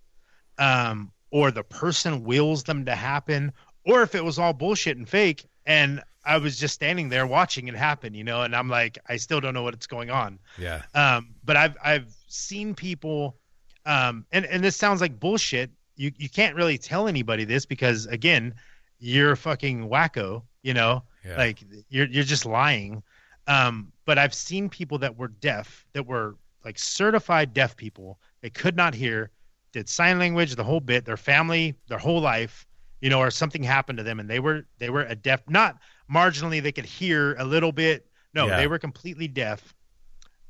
um, 0.57 1.11
or 1.31 1.51
the 1.51 1.63
person 1.63 2.23
wills 2.23 2.63
them 2.63 2.85
to 2.85 2.95
happen, 2.95 3.53
or 3.85 4.01
if 4.01 4.15
it 4.15 4.23
was 4.23 4.37
all 4.37 4.53
bullshit 4.53 4.97
and 4.97 5.07
fake, 5.07 5.45
and 5.65 6.01
I 6.25 6.37
was 6.39 6.59
just 6.59 6.73
standing 6.73 7.07
there 7.07 7.25
watching 7.25 7.69
it 7.69 7.75
happen, 7.75 8.13
you 8.13 8.23
know, 8.23 8.41
and 8.41 8.53
I'm 8.53 8.67
like, 8.67 8.97
I 9.07 9.15
still 9.15 9.39
don't 9.39 9.53
know 9.53 9.63
what's 9.63 9.87
going 9.87 10.09
on. 10.09 10.39
yeah, 10.57 10.81
Um, 10.93 11.35
but 11.45 11.55
I've 11.55 11.77
I've 11.81 12.13
seen 12.27 12.75
people, 12.75 13.37
um, 13.85 14.25
and 14.33 14.45
and 14.45 14.61
this 14.61 14.75
sounds 14.75 14.99
like 14.99 15.19
bullshit. 15.19 15.71
You 15.95 16.11
you 16.17 16.29
can't 16.29 16.55
really 16.55 16.77
tell 16.77 17.07
anybody 17.07 17.45
this 17.45 17.65
because 17.65 18.07
again, 18.07 18.55
you're 18.99 19.31
a 19.33 19.37
fucking 19.37 19.89
wacko. 19.89 20.43
You 20.63 20.73
know, 20.73 21.03
yeah. 21.25 21.37
like 21.37 21.63
you're 21.89 22.07
you're 22.07 22.23
just 22.23 22.45
lying. 22.45 23.03
Um, 23.47 23.91
but 24.05 24.17
I've 24.17 24.33
seen 24.33 24.69
people 24.69 24.97
that 24.99 25.17
were 25.17 25.29
deaf, 25.29 25.85
that 25.93 26.05
were 26.05 26.35
like 26.65 26.77
certified 26.77 27.53
deaf 27.53 27.77
people. 27.77 28.19
They 28.41 28.49
could 28.49 28.75
not 28.75 28.93
hear, 28.93 29.31
did 29.71 29.87
sign 29.87 30.19
language, 30.19 30.55
the 30.55 30.63
whole 30.63 30.81
bit. 30.81 31.05
Their 31.05 31.15
family, 31.17 31.75
their 31.87 31.97
whole 31.97 32.19
life, 32.19 32.67
you 32.99 33.09
know, 33.09 33.19
or 33.19 33.31
something 33.31 33.63
happened 33.63 33.97
to 33.99 34.03
them, 34.03 34.19
and 34.19 34.29
they 34.29 34.39
were 34.39 34.65
they 34.79 34.89
were 34.89 35.03
a 35.03 35.15
deaf. 35.15 35.41
Not 35.47 35.77
marginally, 36.11 36.61
they 36.61 36.71
could 36.73 36.85
hear 36.85 37.35
a 37.35 37.45
little 37.45 37.71
bit. 37.71 38.05
No, 38.33 38.47
Yeah. 38.47 38.57
they 38.57 38.67
were 38.67 38.79
completely 38.79 39.27
deaf. 39.29 39.73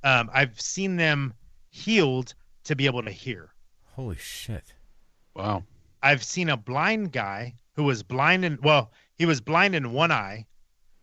Um, 0.04 0.30
I've 0.34 0.60
seen 0.60 0.95
them 0.95 1.34
healed 1.70 2.34
to 2.64 2.76
be 2.76 2.86
able 2.86 3.04
to 3.04 3.12
hear. 3.12 3.54
holy 3.95 4.16
shit. 4.18 4.74
Wow. 5.36 5.64
I've 6.04 6.24
seen 6.24 6.50
a 6.50 6.58
blind 6.58 7.12
guy 7.12 7.56
who 7.78 7.84
was 7.84 8.03
blind 8.03 8.43
in 8.43 8.57
well, 8.61 8.91
he 9.15 9.25
was 9.25 9.39
blind 9.39 9.73
in 9.75 9.93
one 9.93 10.11
eye, 10.11 10.45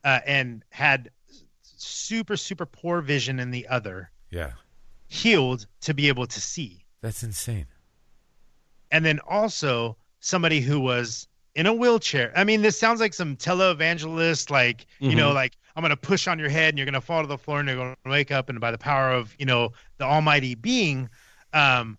uh, 0.04 0.20
and 0.26 0.62
had 0.70 1.08
super 1.62 2.36
super 2.36 2.66
poor 2.66 3.00
vision 3.00 3.38
in 3.40 3.50
the 3.50 3.66
other, 3.68 4.10
Yeah, 4.30 4.52
healed 5.08 5.66
to 5.82 5.94
be 5.94 6.08
able 6.08 6.26
to 6.26 6.40
see. 6.40 6.84
that's 7.00 7.22
insane. 7.22 7.66
And 8.90 9.04
then 9.04 9.20
also 9.20 9.96
somebody 10.20 10.60
who 10.60 10.80
was 10.80 11.28
in 11.54 11.66
a 11.66 11.72
wheelchair. 11.72 12.32
I 12.36 12.42
mean, 12.44 12.62
this 12.62 12.78
sounds 12.78 13.00
like 13.00 13.14
some 13.14 13.36
televangelist, 13.36 14.50
like 14.50 14.86
you 14.98 15.14
know, 15.14 15.32
like 15.32 15.52
I'm 15.76 15.82
gonna 15.82 15.96
push 15.96 16.26
on 16.26 16.38
your 16.40 16.48
head 16.48 16.70
and 16.70 16.78
you're 16.78 16.86
gonna 16.86 17.00
fall 17.00 17.22
to 17.22 17.28
the 17.28 17.38
floor 17.38 17.60
and 17.60 17.68
you're 17.68 17.78
gonna 17.78 17.96
wake 18.04 18.32
up, 18.32 18.48
and 18.48 18.60
by 18.60 18.70
the 18.72 18.78
power 18.78 19.12
of 19.12 19.34
you 19.38 19.46
know 19.46 19.72
the 19.98 20.04
Almighty 20.04 20.54
being, 20.56 21.08
um, 21.52 21.98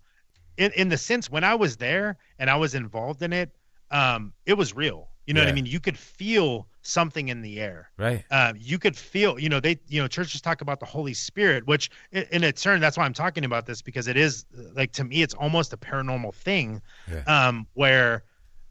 in 0.58 0.72
in 0.74 0.90
the 0.90 0.98
sense 0.98 1.30
when 1.30 1.46
I 1.46 1.56
was 1.56 1.78
there 1.78 2.18
and 2.40 2.50
I 2.50 2.58
was 2.58 2.76
involved 2.76 3.22
in 3.22 3.32
it, 3.32 3.52
um, 3.92 4.34
it 4.46 4.54
was 4.54 4.76
real. 4.76 5.10
You 5.26 5.34
know 5.34 5.42
what 5.42 5.50
I 5.50 5.54
mean? 5.54 5.66
You 5.66 5.80
could 5.80 5.98
feel 5.98 6.68
something 6.84 7.30
in 7.30 7.42
the 7.42 7.60
air. 7.60 7.90
Right. 7.98 8.24
Uh, 8.30 8.54
you 8.56 8.78
could 8.78 8.96
feel, 8.96 9.40
you 9.40 9.50
know, 9.50 9.60
they, 9.60 9.80
you 9.88 10.00
know, 10.00 10.08
churches 10.08 10.40
talk 10.40 10.62
about 10.62 10.80
the 10.80 10.86
Holy 10.86 11.16
Spirit, 11.16 11.66
which 11.66 11.90
in, 12.12 12.44
a 12.44 12.52
turn, 12.52 12.80
that's 12.80 12.96
why 12.96 13.06
I'm 13.06 13.14
talking 13.14 13.44
about 13.44 13.66
this 13.66 13.82
because 13.82 14.08
it 14.08 14.18
is 14.18 14.46
like 14.76 14.92
to 14.92 15.04
me, 15.04 15.24
it's 15.24 15.34
almost 15.34 15.74
a 15.74 15.78
paranormal 15.78 16.36
thing, 16.36 16.80
Yeah. 17.12 17.24
um, 17.26 17.66
where 17.74 18.24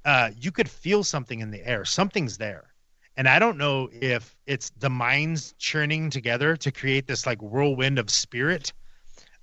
uh, 0.04 0.30
you 0.38 0.52
could 0.52 0.70
feel 0.70 1.02
something 1.02 1.40
in 1.40 1.50
the 1.50 1.66
air, 1.66 1.84
something's 1.84 2.38
there, 2.38 2.72
and 3.16 3.28
I 3.28 3.40
don't 3.40 3.58
know 3.58 3.88
if 3.90 4.36
it's 4.46 4.70
the 4.78 4.90
minds 4.90 5.54
churning 5.58 6.08
together 6.08 6.56
to 6.58 6.70
create 6.70 7.08
this 7.08 7.26
like 7.26 7.42
whirlwind 7.42 7.98
of 7.98 8.10
spirit, 8.10 8.72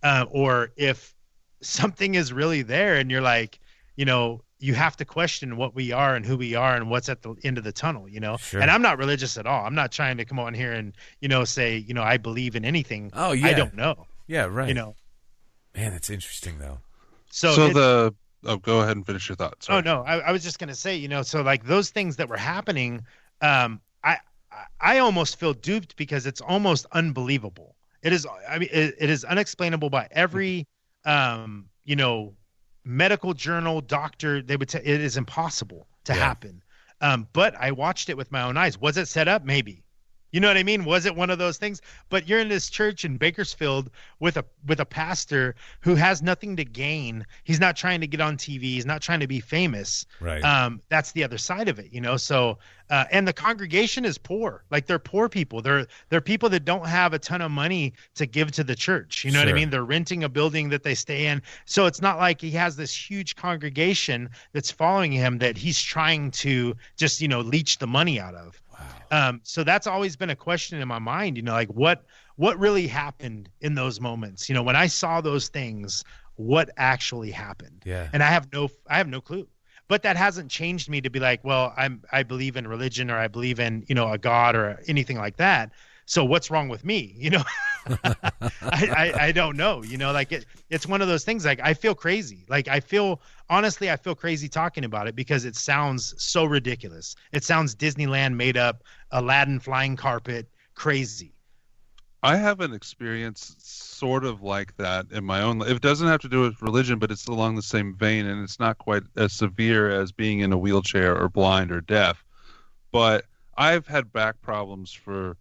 uh, 0.01 0.27
or 0.29 0.71
if 0.77 1.13
something 1.61 2.15
is 2.15 2.31
really 2.31 2.61
there, 2.61 2.95
and 2.95 3.11
you're 3.11 3.21
like, 3.21 3.59
you 3.97 4.05
know. 4.05 4.43
You 4.61 4.73
have 4.75 4.95
to 4.97 5.05
question 5.05 5.57
what 5.57 5.73
we 5.75 5.91
are 5.91 6.15
and 6.15 6.25
who 6.25 6.37
we 6.37 6.53
are 6.55 6.75
and 6.75 6.89
what's 6.89 7.09
at 7.09 7.21
the 7.23 7.35
end 7.43 7.57
of 7.57 7.63
the 7.63 7.71
tunnel, 7.71 8.07
you 8.07 8.19
know. 8.19 8.37
Sure. 8.37 8.61
And 8.61 8.69
I'm 8.69 8.81
not 8.81 8.97
religious 8.99 9.37
at 9.37 9.45
all. 9.47 9.65
I'm 9.65 9.73
not 9.75 9.91
trying 9.91 10.17
to 10.17 10.25
come 10.25 10.37
on 10.39 10.53
here 10.53 10.71
and 10.71 10.93
you 11.19 11.27
know 11.27 11.43
say 11.45 11.77
you 11.77 11.93
know 11.93 12.03
I 12.03 12.17
believe 12.17 12.55
in 12.55 12.63
anything. 12.63 13.09
Oh 13.13 13.31
yeah. 13.31 13.47
I 13.47 13.53
don't 13.53 13.75
know. 13.75 14.05
Yeah, 14.27 14.45
right. 14.45 14.67
You 14.67 14.73
know. 14.75 14.95
man, 15.75 15.91
that's 15.91 16.09
interesting 16.09 16.59
though. 16.59 16.77
So, 17.31 17.53
So, 17.55 17.65
it- 17.67 17.73
the 17.73 18.13
oh, 18.45 18.57
go 18.57 18.81
ahead 18.81 18.95
and 18.97 19.05
finish 19.05 19.27
your 19.29 19.35
thoughts. 19.35 19.67
oh 19.69 19.81
no, 19.81 20.03
I, 20.03 20.19
I 20.19 20.31
was 20.31 20.43
just 20.43 20.59
gonna 20.59 20.75
say 20.75 20.95
you 20.95 21.07
know 21.07 21.21
so 21.23 21.41
like 21.41 21.65
those 21.65 21.89
things 21.89 22.15
that 22.17 22.29
were 22.29 22.37
happening, 22.37 23.01
um, 23.41 23.81
I 24.03 24.17
I- 24.51 24.65
I 24.79 24.99
almost 24.99 25.39
feel 25.39 25.53
duped 25.53 25.95
because 25.95 26.25
it's 26.25 26.41
almost 26.41 26.85
unbelievable. 26.91 27.75
It 28.03 28.13
is. 28.13 28.27
I 28.49 28.59
mean, 28.59 28.69
it, 28.71 28.95
it 28.99 29.09
is 29.09 29.23
unexplainable 29.23 29.89
by 29.89 30.07
every 30.11 30.67
um 31.05 31.65
you 31.83 31.95
know 31.95 32.33
medical 32.83 33.33
journal 33.33 33.81
doctor 33.81 34.41
they 34.41 34.57
would 34.57 34.69
say 34.71 34.79
it 34.83 35.01
is 35.01 35.17
impossible 35.17 35.87
to 36.05 36.13
Yeah. 36.13 36.19
happen. 36.19 36.63
Um 36.99 37.27
but 37.33 37.55
i 37.55 37.71
watched 37.71 38.09
it 38.09 38.17
with 38.17 38.31
my 38.31 38.41
own 38.43 38.57
eyes. 38.57 38.77
Was 38.79 38.97
it 38.97 39.07
set 39.07 39.27
up? 39.27 39.43
Maybe 39.45 39.83
you 40.31 40.39
know 40.39 40.47
what 40.47 40.57
i 40.57 40.63
mean? 40.63 40.85
Was 40.85 41.05
it 41.05 41.15
one 41.15 41.29
of 41.29 41.37
those 41.37 41.57
things? 41.57 41.81
But 42.09 42.27
you're 42.27 42.39
in 42.39 42.49
this 42.49 42.69
church 42.69 43.05
in 43.05 43.17
bakersfield 43.17 43.89
with 44.19 44.37
a 44.37 44.45
with 44.65 44.79
a 44.79 44.85
pastor 44.85 45.55
who 45.81 45.95
has 45.95 46.21
nothing 46.21 46.55
to 46.57 46.65
gain. 46.65 47.25
He's 47.43 47.59
not 47.59 47.75
trying 47.75 48.01
to 48.01 48.07
get 48.07 48.21
on 48.21 48.37
tv 48.37 48.61
he's 48.61 48.85
not 48.85 49.01
trying 49.01 49.19
to 49.19 49.27
be 49.27 49.39
famous. 49.39 50.05
Right. 50.19 50.43
um 50.43 50.81
that's 50.89 51.11
the 51.11 51.23
other 51.23 51.37
side 51.37 51.69
of 51.69 51.79
it 51.79 51.91
you 51.91 52.01
know? 52.01 52.17
So 52.17 52.57
uh, 52.91 53.05
and 53.09 53.25
the 53.25 53.31
congregation 53.31 54.03
is 54.03 54.17
poor. 54.17 54.65
Like 54.69 54.85
they're 54.85 54.99
poor 54.99 55.29
people. 55.29 55.61
They're 55.61 55.87
they're 56.09 56.19
people 56.19 56.49
that 56.49 56.65
don't 56.65 56.85
have 56.85 57.13
a 57.13 57.19
ton 57.19 57.41
of 57.41 57.49
money 57.49 57.93
to 58.15 58.25
give 58.25 58.51
to 58.51 58.65
the 58.65 58.75
church. 58.75 59.23
You 59.23 59.31
know 59.31 59.39
what 59.39 59.47
i 59.47 59.53
mean? 59.53 59.69
They're 59.69 59.85
renting 59.85 60.25
a 60.25 60.29
building 60.29 60.69
that 60.69 60.83
they 60.83 60.93
stay 60.93 61.27
in. 61.27 61.41
So 61.63 61.85
it's 61.85 62.01
not 62.01 62.17
like 62.17 62.41
he 62.41 62.51
has 62.51 62.75
this 62.75 62.93
huge 62.93 63.37
congregation 63.37 64.29
that's 64.51 64.71
following 64.71 65.13
him 65.13 65.37
that 65.37 65.57
he's 65.57 65.81
trying 65.81 66.31
to 66.31 66.75
just 66.97 67.21
you 67.21 67.29
know 67.29 67.39
leech 67.39 67.77
the 67.77 67.87
money 67.87 68.19
out 68.19 68.35
of. 68.35 68.61
Um, 69.11 69.41
so 69.43 69.63
that's 69.63 69.87
always 69.87 70.15
been 70.15 70.29
a 70.29 70.35
question 70.35 70.79
in 70.79 70.87
my 70.87 70.99
mind 70.99 71.37
you 71.37 71.43
know 71.43 71.53
like 71.53 71.69
what 71.69 72.05
what 72.37 72.57
really 72.57 72.87
happened 72.87 73.49
in 73.61 73.75
those 73.75 74.01
moments? 74.01 74.49
You 74.49 74.55
know 74.55 74.63
when 74.63 74.75
i 74.75 74.87
saw 74.87 75.21
those 75.21 75.49
things 75.49 76.03
what 76.35 76.69
actually 76.77 77.31
happened? 77.31 77.83
Yeah. 77.85 78.09
and 78.13 78.23
i 78.23 78.27
have 78.27 78.51
no 78.53 78.69
i 78.87 78.97
have 78.97 79.07
no 79.07 79.21
clue. 79.21 79.47
But 79.87 80.03
that 80.03 80.15
hasn't 80.15 80.49
changed 80.49 80.89
me 80.89 81.01
to 81.01 81.09
be 81.09 81.19
like 81.19 81.43
well 81.43 81.73
i'm 81.77 82.03
i 82.11 82.23
believe 82.23 82.55
in 82.55 82.67
religion 82.67 83.11
or 83.11 83.17
i 83.17 83.27
believe 83.27 83.59
in 83.59 83.83
you 83.87 83.95
know 83.95 84.11
a 84.11 84.17
god 84.17 84.55
or 84.55 84.79
anything 84.87 85.17
like 85.17 85.37
that 85.37 85.71
so 86.05 86.23
what's 86.23 86.51
wrong 86.51 86.69
with 86.69 86.83
me 86.83 87.13
you 87.17 87.29
know 87.29 87.43
I, 88.03 88.13
I 88.61 89.13
i 89.19 89.31
don't 89.31 89.57
know 89.57 89.83
you 89.83 89.97
know 89.97 90.11
like 90.11 90.31
it 90.31 90.45
it's 90.69 90.85
one 90.85 91.01
of 91.01 91.07
those 91.07 91.23
things 91.23 91.45
like 91.45 91.59
i 91.63 91.73
feel 91.73 91.95
crazy 91.95 92.45
like 92.47 92.67
i 92.67 92.79
feel 92.79 93.21
honestly 93.49 93.89
i 93.89 93.95
feel 93.95 94.13
crazy 94.13 94.47
talking 94.47 94.85
about 94.85 95.07
it 95.07 95.15
because 95.15 95.45
it 95.45 95.55
sounds 95.55 96.13
so 96.17 96.45
ridiculous 96.45 97.15
it 97.31 97.43
sounds 97.43 97.75
disneyland 97.75 98.35
made 98.35 98.55
up 98.55 98.83
aladdin 99.11 99.59
flying 99.59 99.95
carpet 99.95 100.47
crazy 100.75 101.33
I 102.23 102.35
have 102.35 102.59
an 102.59 102.73
experience 102.73 103.55
sort 103.57 104.25
of 104.25 104.43
like 104.43 104.77
that 104.77 105.07
in 105.11 105.25
my 105.25 105.41
own 105.41 105.57
life. 105.57 105.71
It 105.71 105.81
doesn't 105.81 106.07
have 106.07 106.21
to 106.21 106.29
do 106.29 106.41
with 106.41 106.61
religion, 106.61 106.99
but 106.99 107.09
it's 107.09 107.25
along 107.25 107.55
the 107.55 107.63
same 107.63 107.95
vein, 107.95 108.27
and 108.27 108.43
it's 108.43 108.59
not 108.59 108.77
quite 108.77 109.03
as 109.17 109.33
severe 109.33 109.89
as 109.89 110.11
being 110.11 110.41
in 110.41 110.53
a 110.53 110.57
wheelchair 110.57 111.17
or 111.17 111.29
blind 111.29 111.71
or 111.71 111.81
deaf. 111.81 112.23
But 112.91 113.25
I've 113.57 113.87
had 113.87 114.13
back 114.13 114.39
problems 114.41 114.93
for 114.93 115.35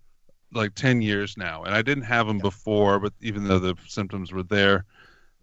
like 0.53 0.75
10 0.75 1.03
years 1.03 1.37
now, 1.37 1.63
and 1.65 1.75
I 1.75 1.83
didn't 1.83 2.05
have 2.05 2.27
them 2.27 2.39
before, 2.39 2.99
but 2.99 3.13
even 3.21 3.45
though 3.45 3.59
the 3.59 3.77
symptoms 3.87 4.33
were 4.33 4.43
there. 4.43 4.85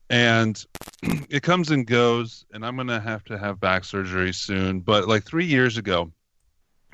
And 0.10 0.64
it 1.30 1.44
comes 1.44 1.72
and 1.72 1.86
goes, 1.86 2.46
and 2.54 2.66
I'm 2.66 2.76
going 2.76 2.88
to 2.88 3.00
have 3.00 3.24
to 3.26 3.38
have 3.38 3.60
back 3.60 3.84
surgery 3.84 4.34
soon. 4.34 4.80
But 4.80 5.08
like 5.08 5.24
three 5.24 5.46
years 5.46 5.78
ago, 5.78 6.12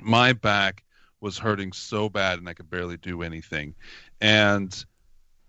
my 0.01 0.33
back 0.33 0.83
was 1.21 1.37
hurting 1.37 1.71
so 1.71 2.09
bad 2.09 2.37
and 2.37 2.49
I 2.49 2.53
could 2.53 2.69
barely 2.69 2.97
do 2.97 3.21
anything. 3.21 3.75
And 4.19 4.85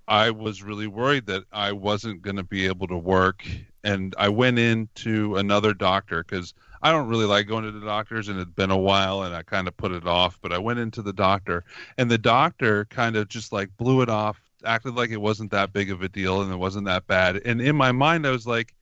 I 0.07 0.31
was 0.31 0.63
really 0.63 0.87
worried 0.87 1.27
that 1.27 1.45
I 1.53 1.73
wasn't 1.73 2.23
going 2.23 2.37
to 2.37 2.45
be 2.45 2.67
able 2.67 2.87
to 2.89 2.97
work. 2.97 3.45
And 3.83 4.15
I 4.19 4.29
went 4.29 4.59
into 4.59 5.37
another 5.37 5.75
doctor 5.75 6.23
because 6.23 6.55
I 6.85 6.93
don't 6.93 7.09
really 7.09 7.25
like 7.25 7.49
going 7.49 7.65
to 7.65 7.71
the 7.73 7.85
doctors 7.85 8.29
and 8.29 8.39
it'd 8.39 8.55
been 8.55 8.71
a 8.71 8.77
while 8.77 9.23
and 9.23 9.35
I 9.35 9.43
kind 9.43 9.67
of 9.67 9.77
put 9.77 9.91
it 9.91 10.07
off. 10.07 10.39
But 10.43 10.53
I 10.53 10.59
went 10.59 10.79
into 10.79 11.01
the 11.03 11.13
doctor 11.15 11.65
and 11.99 12.11
the 12.11 12.19
doctor 12.19 12.85
kind 12.85 13.17
of 13.17 13.29
just 13.29 13.53
like 13.53 13.75
blew 13.79 14.03
it 14.03 14.11
off, 14.11 14.39
acted 14.65 14.95
like 14.95 15.11
it 15.11 15.21
wasn't 15.21 15.51
that 15.53 15.73
big 15.73 15.91
of 15.91 16.03
a 16.03 16.09
deal 16.09 16.43
and 16.43 16.53
it 16.53 16.57
wasn't 16.57 16.85
that 16.87 17.07
bad. 17.07 17.37
And 17.45 17.61
in 17.63 17.75
my 17.75 17.91
mind, 17.91 18.27
I 18.27 18.31
was 18.31 18.47
like, 18.47 18.75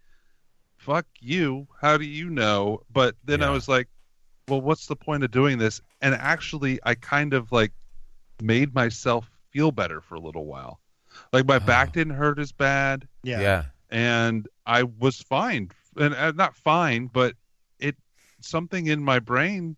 fuck 0.76 1.06
you. 1.20 1.68
How 1.80 1.96
do 1.96 2.04
you 2.04 2.28
know? 2.28 2.80
But 2.92 3.14
then 3.24 3.40
Yeah. 3.40 3.46
I 3.48 3.50
was 3.50 3.68
like, 3.68 3.88
well, 4.48 4.60
what's 4.60 4.86
the 4.86 4.96
point 4.96 5.22
of 5.22 5.30
doing 5.30 5.58
this? 5.58 5.80
And 6.00 6.14
actually, 6.16 6.80
I 6.82 6.96
kind 6.96 7.32
of 7.34 7.52
like 7.52 7.72
made 8.42 8.74
myself 8.74 9.30
feel 9.50 9.70
better 9.70 10.00
for 10.00 10.16
a 10.16 10.20
little 10.20 10.44
while. 10.46 10.80
Like 11.32 11.46
my 11.46 11.60
back 11.60 11.90
Oh. 11.90 11.92
didn't 11.92 12.14
hurt 12.14 12.40
as 12.40 12.50
bad, 12.50 13.06
Yeah. 13.22 13.40
yeah. 13.40 13.64
and 13.90 14.48
I 14.66 14.82
was 14.82 15.20
fine, 15.20 15.70
and 15.96 16.14
uh, 16.14 16.32
not 16.32 16.56
fine, 16.56 17.06
but 17.06 17.30
it 17.30 17.36
something 18.44 18.86
in 18.86 19.02
my 19.02 19.18
brain, 19.18 19.76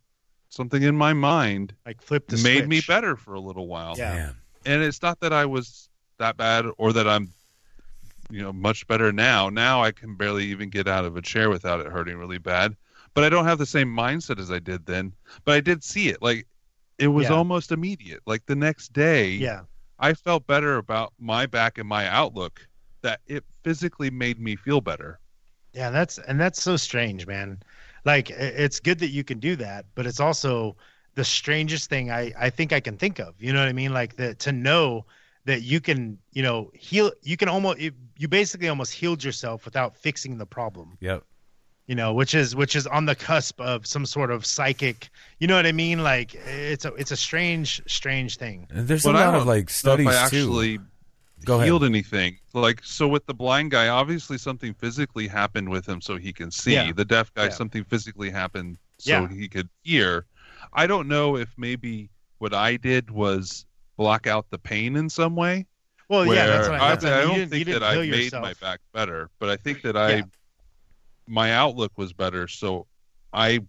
something 0.49 0.83
in 0.83 0.97
my 0.97 1.13
mind 1.13 1.75
Like 1.87 2.01
flipped 2.03 2.29
the 2.31 2.37
made 2.39 2.69
me 2.69 2.81
better 2.87 3.17
for 3.17 3.35
a 3.35 3.41
little 3.41 3.67
while. 3.67 3.95
Yeah. 3.97 4.15
Man. 4.15 4.37
And 4.67 4.83
it's 4.83 5.03
not 5.03 5.21
that 5.21 5.33
I 5.33 5.45
was 5.47 5.89
that 6.19 6.37
bad 6.37 6.67
or 6.79 6.93
that 6.93 7.09
I'm 7.09 7.31
you 8.31 8.41
know 8.43 8.53
much 8.53 8.87
better 8.87 9.13
now. 9.13 9.49
Now 9.51 9.83
I 9.83 9.93
can 9.93 10.17
barely 10.17 10.45
even 10.47 10.71
get 10.71 10.89
out 10.89 11.05
of 11.05 11.17
a 11.17 11.23
chair 11.23 11.51
without 11.51 11.81
it 11.81 11.87
hurting 11.87 12.17
really 12.17 12.39
bad. 12.39 12.75
But 13.13 13.25
I 13.25 13.29
don't 13.29 13.45
have 13.45 13.59
the 13.59 13.67
same 13.67 13.95
mindset 13.95 14.39
as 14.39 14.51
I 14.51 14.59
did 14.59 14.87
then. 14.87 15.13
But 15.45 15.55
I 15.55 15.61
did 15.61 15.85
see 15.85 16.09
it. 16.09 16.23
Like 16.23 16.47
it 16.99 17.09
was 17.09 17.29
Yeah. 17.29 17.35
almost 17.35 17.71
immediate. 17.73 18.21
Like 18.27 18.47
the 18.47 18.57
next 18.57 18.93
day 18.93 19.33
Yeah. 19.33 19.63
I 19.99 20.15
felt 20.15 20.47
better 20.47 20.77
about 20.77 21.13
my 21.19 21.47
back 21.47 21.79
and 21.79 21.89
my 21.89 22.07
outlook 22.09 22.67
that 23.03 23.21
it 23.27 23.45
physically 23.63 24.11
made 24.11 24.41
me 24.41 24.57
feel 24.57 24.81
better. 24.81 25.21
Yeah, 25.73 25.91
that's 25.91 26.19
and 26.19 26.41
that's 26.41 26.63
so 26.63 26.77
strange, 26.77 27.27
man. 27.27 27.61
Like 28.05 28.31
it's 28.31 28.81
good 28.81 28.99
that 29.01 29.09
you 29.11 29.25
can 29.25 29.39
do 29.39 29.57
that, 29.57 29.87
but 29.95 30.07
it's 30.07 30.21
also 30.21 30.77
the 31.15 31.25
strangest 31.25 31.89
thing 31.89 32.11
I 32.11 32.33
I 32.39 32.51
think 32.51 32.73
I 32.73 32.81
can 32.81 32.97
think 32.97 33.19
of. 33.19 33.35
You 33.39 33.53
know 33.53 33.61
what 33.61 33.69
I 33.69 33.73
mean? 33.73 33.93
Like 33.93 34.17
that 34.17 34.39
to 34.41 34.53
know 34.53 35.07
that 35.47 35.63
you 35.63 35.81
can, 35.81 36.19
you 36.33 36.43
know, 36.43 36.71
heal 36.75 37.13
you 37.23 37.37
can 37.37 37.49
almost 37.49 37.79
you 37.81 37.93
you 38.19 38.29
basically 38.29 38.69
almost 38.69 38.93
healed 38.93 39.23
yourself 39.25 39.65
without 39.65 39.97
fixing 39.97 40.39
the 40.39 40.47
problem. 40.47 40.97
Yep. 41.01 41.25
You 41.87 41.95
know, 41.95 42.15
which 42.15 42.35
is 42.35 42.57
which 42.57 42.77
is 42.77 42.87
on 42.87 43.05
the 43.05 43.15
cusp 43.15 43.61
of 43.61 43.87
some 43.87 44.07
sort 44.07 44.31
of 44.31 44.47
psychic, 44.47 45.11
you 45.39 45.47
know 45.47 45.55
what 45.57 45.67
I 45.67 45.73
mean? 45.73 46.03
Like 46.03 46.35
it's 46.35 46.85
a 46.87 46.95
it's 46.95 47.11
a 47.11 47.17
strange 47.17 47.83
strange 47.87 48.39
thing. 48.39 48.67
And 48.71 48.89
there's 48.89 49.05
But 49.05 49.17
a 49.17 49.19
I 49.19 49.27
lot 49.27 49.35
of 49.35 49.47
like 49.47 49.69
studies 49.71 50.07
too. 50.07 50.13
actually 50.15 50.79
Go 51.45 51.55
ahead. 51.57 51.67
healed 51.67 51.85
anything. 51.85 52.39
Like 52.53 52.81
so 52.85 53.07
with 53.09 53.27
the 53.27 53.35
blind 53.35 53.71
guy, 53.71 53.89
obviously 53.89 54.39
something 54.39 54.75
physically 54.75 55.27
happened 55.29 55.69
with 55.69 55.87
him 55.89 56.01
so 56.01 56.17
he 56.17 56.33
can 56.33 56.51
see. 56.51 56.75
Yeah. 56.75 56.93
The 56.93 57.05
deaf 57.05 57.33
guy, 57.35 57.45
Yeah. 57.45 57.51
something 57.51 57.85
physically 57.85 58.31
happened 58.31 58.79
so 58.99 59.11
Yeah. 59.11 59.29
he 59.29 59.49
could 59.49 59.69
hear. 59.83 60.27
I 60.73 60.87
don't 60.87 61.09
know 61.09 61.37
if 61.37 61.49
maybe 61.57 62.11
what 62.39 62.55
I 62.55 62.77
did 62.77 63.11
was 63.11 63.67
block 63.97 64.27
out 64.27 64.47
the 64.51 64.59
pain 64.59 64.97
in 64.97 65.09
some 65.09 65.37
way. 65.37 65.67
Well, 66.09 66.27
yeah, 66.27 66.47
that's 66.47 66.69
what 66.69 66.81
I, 66.81 66.89
that's 66.91 67.05
I, 67.05 67.09
what 67.11 67.17
I, 67.17 67.19
I 67.19 67.23
don't 67.23 67.31
you 67.31 67.39
didn't, 67.47 67.59
you 67.59 67.65
think 67.65 67.81
that 67.81 67.87
I 67.87 67.95
made 67.97 68.15
yourself. 68.25 68.43
my 68.43 68.55
back 68.61 68.81
better, 68.93 69.31
but 69.39 69.49
I 69.49 69.57
think 69.57 69.83
that 69.83 69.97
I 69.97 70.25
my 71.27 71.53
outlook 71.53 71.93
was 71.97 72.13
better, 72.13 72.47
so 72.49 72.87
I 73.33 73.61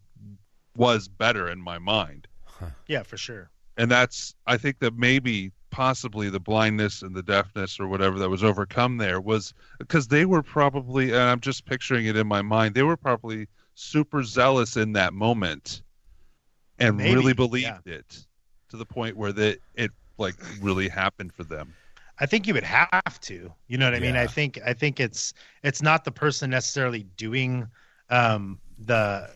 was 0.75 1.07
better 1.07 1.49
in 1.49 1.61
my 1.61 1.77
mind. 1.77 2.27
Yeah, 2.87 3.03
for 3.03 3.17
sure. 3.17 3.49
and 3.77 3.91
that's 3.91 4.33
i 4.47 4.55
think 4.57 4.79
that 4.79 4.95
maybe 4.95 5.51
possibly 5.75 6.29
the 6.29 6.39
blindness 6.39 7.01
and 7.01 7.13
the 7.13 7.21
deafness 7.21 7.81
or 7.81 7.87
whatever 7.89 8.17
that 8.17 8.29
was 8.29 8.45
overcome 8.45 8.95
there 8.95 9.19
was 9.19 9.53
because 9.77 10.07
they 10.07 10.25
were 10.25 10.41
probably 10.41 11.09
and 11.09 11.19
i'm 11.19 11.41
just 11.41 11.65
picturing 11.65 12.05
it 12.05 12.15
in 12.15 12.25
my 12.25 12.41
mind 12.41 12.73
they 12.73 12.81
were 12.81 12.95
probably 12.95 13.45
super 13.73 14.23
zealous 14.23 14.77
in 14.77 14.93
that 14.93 15.13
moment 15.13 15.81
and 16.79 16.95
Maybe, 16.95 17.13
really 17.13 17.33
believed 17.33 17.87
it 17.87 18.25
to 18.69 18.77
the 18.77 18.85
point 18.85 19.17
where 19.17 19.33
that 19.33 19.59
it 19.73 19.91
like 20.17 20.35
really 20.61 20.87
happened 20.87 21.33
for 21.33 21.43
them 21.43 21.73
I 22.17 22.25
think 22.25 22.47
you 22.47 22.53
would 22.53 22.63
have 22.63 23.19
to. 23.23 23.51
You 23.67 23.77
know 23.77 23.87
what 23.87 23.93
I 23.93 23.99
mean? 23.99 24.15
I 24.15 24.25
think 24.25 24.57
I 24.65 24.71
think 24.71 25.01
it's 25.01 25.33
it's 25.63 25.81
not 25.81 26.05
the 26.05 26.11
person 26.11 26.49
necessarily 26.49 27.03
doing 27.17 27.67
um 28.09 28.59
the 28.79 29.29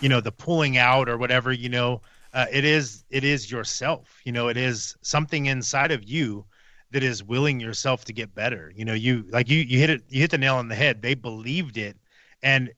you 0.00 0.08
know 0.08 0.20
the 0.20 0.30
pulling 0.30 0.78
out 0.78 1.08
or 1.08 1.18
whatever, 1.18 1.52
you 1.52 1.68
know. 1.68 2.00
Uh, 2.32 2.46
it 2.52 2.64
is 2.64 3.04
it 3.10 3.24
is 3.24 3.50
yourself. 3.50 4.20
You 4.24 4.32
know, 4.32 4.48
it 4.48 4.56
is 4.56 4.96
something 5.02 5.46
inside 5.46 5.90
of 5.92 6.04
you 6.08 6.46
that 6.90 7.02
is 7.02 7.22
willing 7.22 7.60
yourself 7.60 8.04
to 8.06 8.12
get 8.12 8.34
better. 8.34 8.72
You 8.74 8.84
know, 8.84 8.94
you 8.94 9.24
like 9.30 9.48
you 9.48 9.58
you 9.60 9.78
hit 9.78 9.90
it 9.90 10.02
you 10.08 10.20
hit 10.20 10.30
the 10.30 10.38
nail 10.38 10.56
on 10.56 10.68
the 10.68 10.74
head. 10.74 11.02
They 11.02 11.14
believed 11.14 11.76
it 11.76 11.96
and 12.42 12.70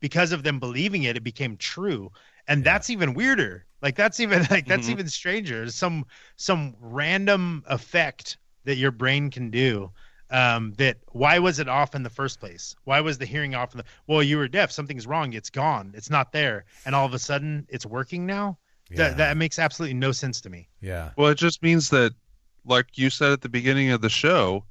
because 0.00 0.32
of 0.32 0.42
them 0.42 0.58
believing 0.60 1.02
it, 1.04 1.16
it 1.16 1.22
became 1.24 1.56
true. 1.56 2.10
And 2.48 2.64
that's 2.64 2.90
even 2.90 3.14
weirder. 3.14 3.66
Like 3.82 3.96
that's 3.96 4.20
even 4.20 4.46
like 4.50 4.66
that's 4.66 4.88
Mhm. 4.88 4.90
even 4.90 5.08
stranger. 5.08 5.68
Some 5.70 6.06
some 6.36 6.74
random 6.80 7.62
effect 7.66 8.38
that 8.64 8.76
your 8.76 8.90
brain 8.90 9.30
can 9.30 9.50
do. 9.50 9.92
Um, 10.30 10.72
that 10.78 10.98
why 11.12 11.38
was 11.38 11.58
it 11.58 11.68
off 11.68 11.94
in 11.94 12.02
the 12.02 12.10
first 12.10 12.40
place? 12.40 12.74
Why 12.84 13.00
was 13.00 13.18
the 13.18 13.26
hearing 13.26 13.54
off 13.54 13.72
in 13.74 13.78
the 13.78 13.84
well, 14.06 14.22
you 14.22 14.38
were 14.38 14.48
deaf, 14.48 14.70
something's 14.72 15.06
wrong, 15.06 15.32
it's 15.34 15.50
gone, 15.50 15.92
it's 15.94 16.10
not 16.10 16.32
there, 16.32 16.64
and 16.84 16.94
all 16.94 17.06
of 17.06 17.14
a 17.14 17.18
sudden 17.18 17.66
it's 17.68 17.86
working 17.86 18.26
now? 18.26 18.58
Yeah. 18.96 19.08
That 19.08 19.16
that 19.18 19.36
makes 19.36 19.58
absolutely 19.58 19.94
no 19.94 20.12
sense 20.12 20.40
to 20.42 20.50
me. 20.50 20.68
yeah. 20.80 21.10
well 21.16 21.28
it 21.28 21.38
just 21.38 21.62
means 21.62 21.90
that 21.90 22.12
like 22.64 22.96
you 22.96 23.10
said 23.10 23.32
at 23.32 23.40
the 23.42 23.48
beginning 23.48 23.90
of 23.90 24.00
the 24.00 24.08
show 24.08 24.64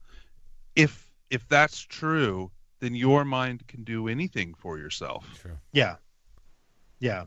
if 0.75 1.09
if 1.29 1.47
that's 1.47 1.79
true 1.81 2.49
then 2.79 2.95
your 2.95 3.23
mind 3.25 3.65
can 3.67 3.83
do 3.83 4.07
anything 4.07 4.53
for 4.55 4.77
yourself 4.77 5.25
True. 5.41 5.57
Yeah. 5.71 5.95
Yeah. 6.99 7.25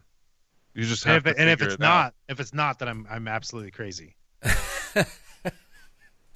you 0.75 0.85
just 0.85 1.05
And 1.07 1.13
have 1.15 1.27
if, 1.27 1.35
to 1.35 1.41
it, 1.41 1.43
and 1.43 1.51
if 1.51 1.63
it's 1.63 1.75
it 1.75 1.81
out. 1.83 1.87
not, 2.05 2.15
if 2.29 2.41
it's 2.41 2.53
not, 2.55 2.79
then 2.79 2.89
I'm 2.89 3.07
I'm 3.11 3.29
absolutely 3.29 3.71
crazy. 3.71 4.17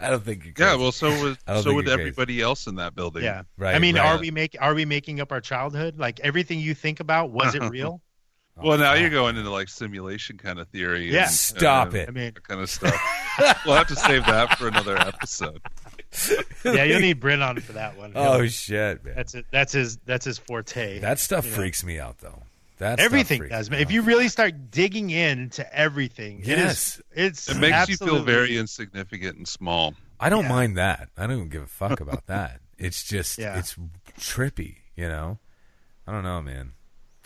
I 0.03 0.09
don't 0.09 0.25
think 0.25 0.47
you 0.47 0.53
Yeah, 0.57 0.77
well, 0.77 0.93
so 0.93 1.09
was 1.23 1.37
so 1.63 1.75
would 1.75 1.87
you're 1.87 1.95
crazy. 1.97 2.09
everybody 2.11 2.41
else 2.41 2.67
in 2.67 2.77
that 2.77 2.95
building. 2.95 3.23
Yeah. 3.23 3.43
right. 3.59 3.75
I 3.75 3.79
mean, 3.79 3.97
right. 3.97 4.07
are 4.07 4.19
we 4.19 4.31
make 4.31 4.57
are 4.61 4.75
we 4.75 4.85
making 4.87 5.21
up 5.21 5.31
our 5.33 5.41
childhood? 5.43 5.99
Like 5.99 6.21
everything 6.21 6.59
you 6.59 6.75
think 6.75 7.01
about, 7.01 7.31
was 7.31 7.55
it 7.55 7.63
real? 7.71 8.01
Well, 8.63 8.79
now 8.79 8.93
Oh, 8.93 8.95
you're 8.95 9.11
going 9.11 9.37
into 9.37 9.51
like 9.51 9.69
simulation 9.69 10.37
kind 10.39 10.59
of 10.59 10.69
theory. 10.69 11.11
Yeah. 11.13 11.23
and, 11.23 11.31
Stop 11.31 11.95
uh, 11.95 11.99
it. 11.99 12.09
I 12.09 12.13
mean, 12.13 12.33
That 12.35 12.47
kind 12.47 12.61
of 12.61 12.71
stuff. 12.71 12.95
we'll 13.67 13.75
have 13.77 13.87
to 13.89 13.97
save 13.97 14.25
that 14.27 14.59
for 14.59 14.69
another 14.69 14.97
episode. 14.99 15.61
yeah, 16.65 16.85
you'll 16.85 17.01
need 17.01 17.21
Brent 17.21 17.43
on 17.43 17.59
for 17.61 17.73
that 17.75 17.97
one. 17.97 18.13
Oh 18.15 18.41
He'll- 18.41 18.49
shit, 18.51 19.05
man. 19.05 19.15
that's 19.17 19.35
it. 19.35 19.47
That's 19.51 19.73
his. 19.73 19.97
That's 20.07 20.25
his 20.25 20.39
forte. 20.39 20.99
That 21.01 21.19
stuff 21.19 21.45
you 21.45 21.51
know. 21.53 21.57
freaks 21.57 21.85
me 21.85 21.99
out 21.99 22.19
though. 22.19 22.43
That 22.79 22.99
everything 22.99 23.47
does, 23.47 23.71
man. 23.71 23.81
If 23.81 23.91
you 23.91 24.01
really 24.01 24.29
start 24.29 24.71
digging 24.71 25.11
into 25.11 25.71
everything, 25.77 26.41
Yes. 26.43 27.01
it 27.15 27.19
is. 27.21 27.27
It's 27.29 27.49
It 27.51 27.59
makes 27.59 27.89
you 27.91 27.97
feel 27.99 28.23
very 28.23 28.57
insignificant 28.57 29.37
and 29.37 29.47
small. 29.47 29.95
I 30.19 30.31
don't 30.31 30.45
Yeah. 30.45 30.49
mind 30.49 30.77
that. 30.79 31.11
I 31.19 31.27
don't 31.27 31.37
even 31.37 31.49
give 31.51 31.63
a 31.63 31.67
fuck 31.67 32.01
about 32.01 32.27
that. 32.29 32.61
It's 32.79 33.05
just 33.05 33.39
Yeah. 33.39 33.59
it's 33.59 33.77
trippy, 34.19 34.77
you 34.97 35.09
know. 35.09 35.39
I 36.07 36.13
don't 36.13 36.23
know, 36.23 36.41
man. 36.41 36.73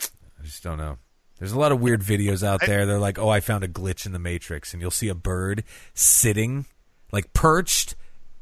I 0.01 0.43
just 0.43 0.61
don't 0.61 0.77
know. 0.77 0.97
There's 1.39 1.51
a 1.51 1.59
lot 1.59 1.71
of 1.71 1.81
weird 1.81 2.01
videos 2.01 2.43
out 2.43 2.61
there. 2.65 2.85
They're 2.85 2.99
like, 2.99 3.19
"Oh, 3.19 3.29
I 3.29 3.39
found 3.41 3.63
a 3.63 3.67
glitch 3.67 4.05
in 4.05 4.13
the 4.13 4.19
Matrix," 4.19 4.73
and 4.73 4.81
you'll 4.81 4.91
see 4.91 5.09
a 5.09 5.15
bird 5.15 5.63
sitting, 5.93 6.65
like 7.11 7.33
perched 7.33 7.95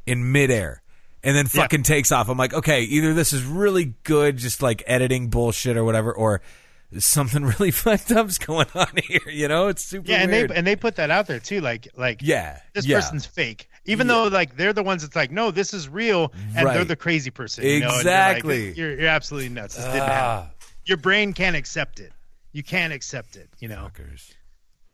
in 0.06 0.32
midair, 0.32 0.82
and 1.24 1.36
then 1.36 1.46
Yeah. 1.52 1.62
fucking 1.62 1.84
takes 1.84 2.12
off. 2.12 2.30
I'm 2.30 2.38
like, 2.38 2.54
okay, 2.54 2.82
either 2.84 3.14
this 3.14 3.34
is 3.34 3.44
really 3.44 3.94
good, 4.04 4.38
just 4.38 4.62
like 4.62 4.84
editing 4.86 5.30
bullshit 5.30 5.76
or 5.78 5.84
whatever, 5.84 6.14
or 6.14 6.42
something 7.00 7.44
really 7.60 7.72
fucked 7.72 8.12
up's 8.12 8.38
going 8.38 8.68
on 8.76 8.88
here. 9.08 9.22
You 9.28 9.48
know, 9.48 9.68
it's 9.70 9.84
super 9.84 10.10
Yeah, 10.12 10.18
and 10.22 10.32
weird. 10.32 10.52
they 10.52 10.56
and 10.56 10.68
they 10.68 10.76
put 10.76 10.98
that 10.98 11.10
out 11.10 11.26
there 11.28 11.40
too. 11.40 11.62
Like 11.62 11.88
like 11.98 12.20
yeah, 12.22 12.60
this 12.74 12.86
yeah. 12.86 12.98
person's 12.98 13.26
fake. 13.26 13.70
Even 13.86 14.08
though 14.08 14.28
like 14.28 14.56
they're 14.56 14.72
the 14.74 14.84
ones 14.84 15.02
that's 15.02 15.16
like, 15.16 15.32
no, 15.32 15.50
this 15.52 15.74
is 15.74 15.90
real, 15.90 16.32
and 16.56 16.68
they're 16.68 16.86
the 16.86 16.96
crazy 16.96 17.32
person. 17.32 17.64
you 17.66 17.80
know, 17.82 17.88
you're 17.88 17.98
Exactly. 17.98 18.68
like, 18.70 18.78
You're, 18.78 19.00
you're 19.00 19.10
absolutely 19.10 19.50
nuts. 19.50 19.76
This 19.76 19.84
didn't 19.86 19.98
happen. 20.08 20.48
Ah, 20.50 20.52
Your 20.86 20.98
brain 20.98 21.34
can't 21.34 21.56
accept 21.56 22.00
it. 22.00 22.14
You 22.54 22.64
can't 22.64 22.94
accept 22.94 23.36
it. 23.36 23.50
You 23.60 23.68
know. 23.68 23.90
fuckers. 23.94 24.32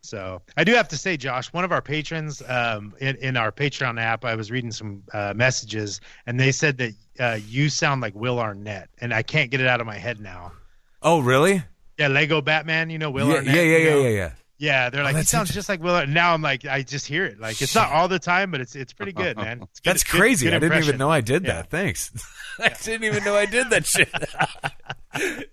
So 0.02 0.42
I 0.56 0.64
do 0.64 0.74
have 0.76 0.88
to 0.88 0.98
say, 0.98 1.18
Josh, 1.18 1.52
one 1.52 1.66
of 1.66 1.74
our 1.74 1.82
patrons 1.82 2.42
um, 2.48 2.94
in, 3.02 3.18
in 3.18 3.36
our 3.38 3.52
Patreon 3.52 4.00
app, 4.02 4.24
I 4.24 4.36
was 4.36 4.50
reading 4.50 4.72
some 4.72 5.04
uh, 5.14 5.34
messages, 5.36 6.00
and 6.26 6.40
they 6.40 6.54
said 6.54 6.78
that 6.78 6.94
uh, 7.20 7.38
you 7.46 7.68
sound 7.70 8.00
like 8.02 8.16
Will 8.16 8.40
Arnett, 8.40 8.90
and 9.02 9.14
I 9.14 9.24
can't 9.24 9.52
get 9.52 9.60
it 9.60 9.68
out 9.68 9.82
of 9.82 9.88
my 9.88 9.98
head 9.98 10.22
now. 10.22 10.54
Oh, 11.02 11.20
really? 11.20 11.62
Yeah, 11.98 12.08
Lego 12.08 12.42
Batman, 12.42 12.90
you 12.90 12.98
know 12.98 13.12
Will 13.12 13.28
yeah, 13.28 13.36
Arnett. 13.36 13.56
yeah, 13.56 13.62
yeah, 13.62 13.78
you 13.78 13.84
yeah, 13.84 13.90
know? 13.94 14.02
yeah, 14.04 14.10
yeah. 14.10 14.32
Yeah, 14.62 14.90
they're 14.90 15.04
like 15.04 15.16
he 15.16 15.20
that's 15.22 15.30
sounds 15.30 15.54
just 15.54 15.68
like 15.70 15.82
Will. 15.84 15.96
Arnett. 15.96 16.10
Now 16.10 16.34
I'm 16.34 16.42
like, 16.42 16.66
I 16.66 16.82
just 16.82 17.06
hear 17.06 17.26
it. 17.26 17.40
Like 17.40 17.62
it's 17.62 17.76
not 17.76 17.92
all 17.92 18.08
the 18.10 18.20
time, 18.20 18.52
but 18.52 18.60
it's 18.62 18.76
it's 18.76 18.92
pretty 18.94 19.14
good, 19.14 19.36
man. 19.38 19.60
Good- 19.60 19.68
That's 19.84 20.04
crazy. 20.04 20.46
good 20.48 20.54
I 20.56 20.60
didn't 20.60 20.78
even 20.84 20.98
know 20.98 21.10
I 21.10 21.22
did 21.22 21.44
Yeah. 21.46 21.54
that. 21.56 21.70
Thanks. 21.70 22.12
I 22.60 22.70
didn't 22.82 23.04
even 23.06 23.24
know 23.24 23.36
I 23.36 23.46
did 23.46 23.70
that 23.70 23.86
shit. 23.86 24.10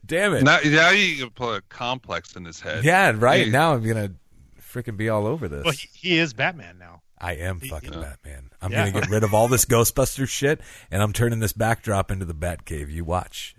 Damn 0.04 0.34
it. 0.34 0.42
Now, 0.42 0.58
now 0.64 0.90
you 0.90 1.16
can 1.16 1.30
put 1.30 1.56
a 1.58 1.62
complex 1.62 2.36
in 2.36 2.44
his 2.44 2.60
head. 2.60 2.84
yeah, 2.84 3.12
right. 3.16 3.46
Hey. 3.46 3.50
Now 3.50 3.74
I'm 3.74 3.82
gonna 3.86 4.12
freaking 4.60 4.96
be 4.96 5.08
all 5.08 5.26
over 5.26 5.48
this. 5.48 5.64
Well, 5.64 5.72
he, 5.72 5.88
he 5.92 6.18
is 6.18 6.34
Batman 6.34 6.78
now. 6.78 7.02
I 7.18 7.36
am 7.36 7.60
fucking 7.60 7.94
Yeah. 7.94 8.00
Batman. 8.00 8.50
I'm 8.60 8.70
Yeah. 8.72 8.90
gonna 8.90 9.00
get 9.00 9.10
rid 9.10 9.24
of 9.24 9.32
all 9.32 9.48
this 9.48 9.64
Ghostbuster 9.64 10.28
shit, 10.28 10.60
and 10.90 11.02
I'm 11.02 11.12
turning 11.14 11.40
this 11.40 11.52
backdrop 11.54 12.10
into 12.10 12.26
the 12.26 12.34
Batcave. 12.34 12.90
You 12.90 13.04
watch. 13.04 13.54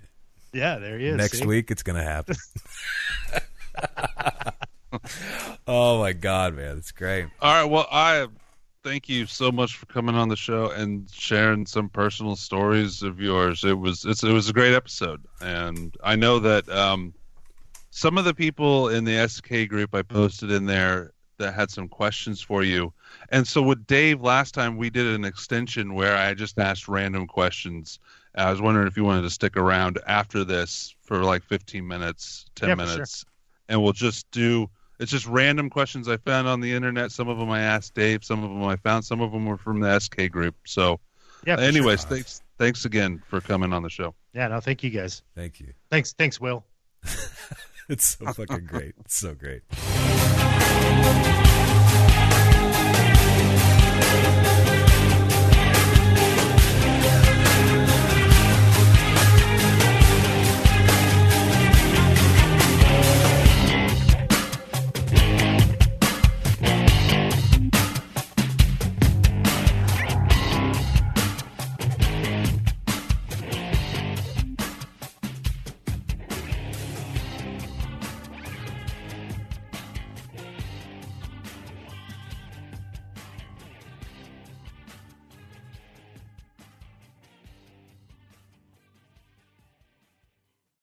Yeah, 0.53 0.78
there 0.78 0.98
he 0.99 1.07
is. 1.07 1.15
Next 1.18 1.40
see? 1.40 1.45
week, 1.45 1.72
it's 1.72 1.82
gonna 1.84 2.03
happen. 2.03 2.36
oh 5.68 5.99
my 5.99 6.14
god, 6.14 6.56
man, 6.56 6.78
it's 6.78 6.91
great. 6.91 7.26
All 7.41 7.53
right. 7.64 7.69
Well, 7.69 7.88
I 7.91 8.28
thank 8.88 9.10
you 9.10 9.26
so 9.26 9.52
much 9.52 9.76
for 9.76 9.86
coming 9.88 10.16
on 10.16 10.30
the 10.30 10.36
show 10.38 10.72
and 10.72 11.10
sharing 11.12 11.66
some 11.66 11.90
personal 11.90 12.38
stories 12.38 13.04
of 13.04 13.20
yours. 13.20 13.66
It 13.66 13.78
was 13.78 14.06
it's, 14.06 14.24
it 14.24 14.32
was 14.32 14.50
a 14.50 14.54
great 14.54 14.74
episode, 14.74 15.26
and 15.42 15.94
I 16.04 16.16
know 16.16 16.40
that 16.40 16.70
um, 16.70 17.14
some 17.90 18.18
of 18.18 18.24
the 18.24 18.34
people 18.34 18.90
in 18.90 19.04
the 19.04 19.28
SK 19.28 19.68
group 19.68 19.94
I 19.94 20.04
posted 20.04 20.52
in 20.52 20.66
there 20.66 21.12
that 21.38 21.54
had 21.54 21.70
some 21.70 21.90
questions 21.90 22.42
for 22.42 22.64
you. 22.64 22.94
And 23.30 23.46
so 23.48 23.62
with 23.62 23.86
Dave 23.88 24.22
last 24.22 24.54
time 24.54 24.78
we 24.78 24.90
did 24.90 25.06
an 25.06 25.26
extension 25.26 25.94
where 25.94 26.16
I 26.16 26.34
just 26.34 26.58
asked 26.58 26.88
random 26.88 27.28
questions. 27.28 28.00
I 28.36 28.50
was 28.50 28.62
wondering 28.62 28.88
if 28.88 28.96
you 28.96 29.04
wanted 29.04 29.24
to 29.24 29.30
stick 29.30 29.58
around 29.58 30.00
after 30.08 30.44
this 30.44 30.96
for 31.02 31.24
like 31.24 31.44
15 31.44 31.86
minutes, 31.88 32.46
10 32.56 32.70
Yeah, 32.70 32.76
for 32.76 32.86
sure. 32.86 32.94
minutes, 32.96 33.26
and 33.68 33.84
we'll 33.84 33.94
just 33.94 34.32
do 34.32 34.70
it's 34.99 35.11
just 35.11 35.26
random 35.28 35.69
questions 35.69 36.07
I 36.10 36.18
found 36.18 36.48
on 36.48 36.60
the 36.61 36.74
internet. 36.74 37.11
Some 37.11 37.28
of 37.30 37.38
them 37.38 37.49
I 37.49 37.61
asked 37.61 37.94
Dave, 37.94 38.24
some 38.24 38.44
of 38.44 38.49
them 38.49 38.64
I 38.64 38.76
found, 38.78 39.06
some 39.06 39.22
of 39.22 39.32
them 39.32 39.45
were 39.45 39.57
from 39.57 39.80
the 39.80 39.99
SK 39.99 40.30
group. 40.32 40.56
So, 40.65 40.99
Yeah. 41.45 41.60
anyways, 41.60 42.02
sure. 42.02 42.10
thanks 42.10 42.41
thanks 42.57 42.86
again 42.86 43.22
for 43.28 43.40
coming 43.41 43.72
on 43.74 43.84
the 43.84 43.90
show. 43.90 44.15
Yeah. 44.34 44.48
No, 44.48 44.60
thank 44.60 44.84
you 44.84 44.90
guys. 44.90 45.22
Thank 45.36 45.60
you. 45.60 45.74
Thanks. 45.91 46.14
Thanks, 46.14 46.40
Will. 46.41 46.65
It's 47.90 48.18
so 48.18 48.34
fucking 48.34 48.65
great. 48.65 48.95
It's 48.99 49.15
so 49.15 49.34
great. 49.34 49.61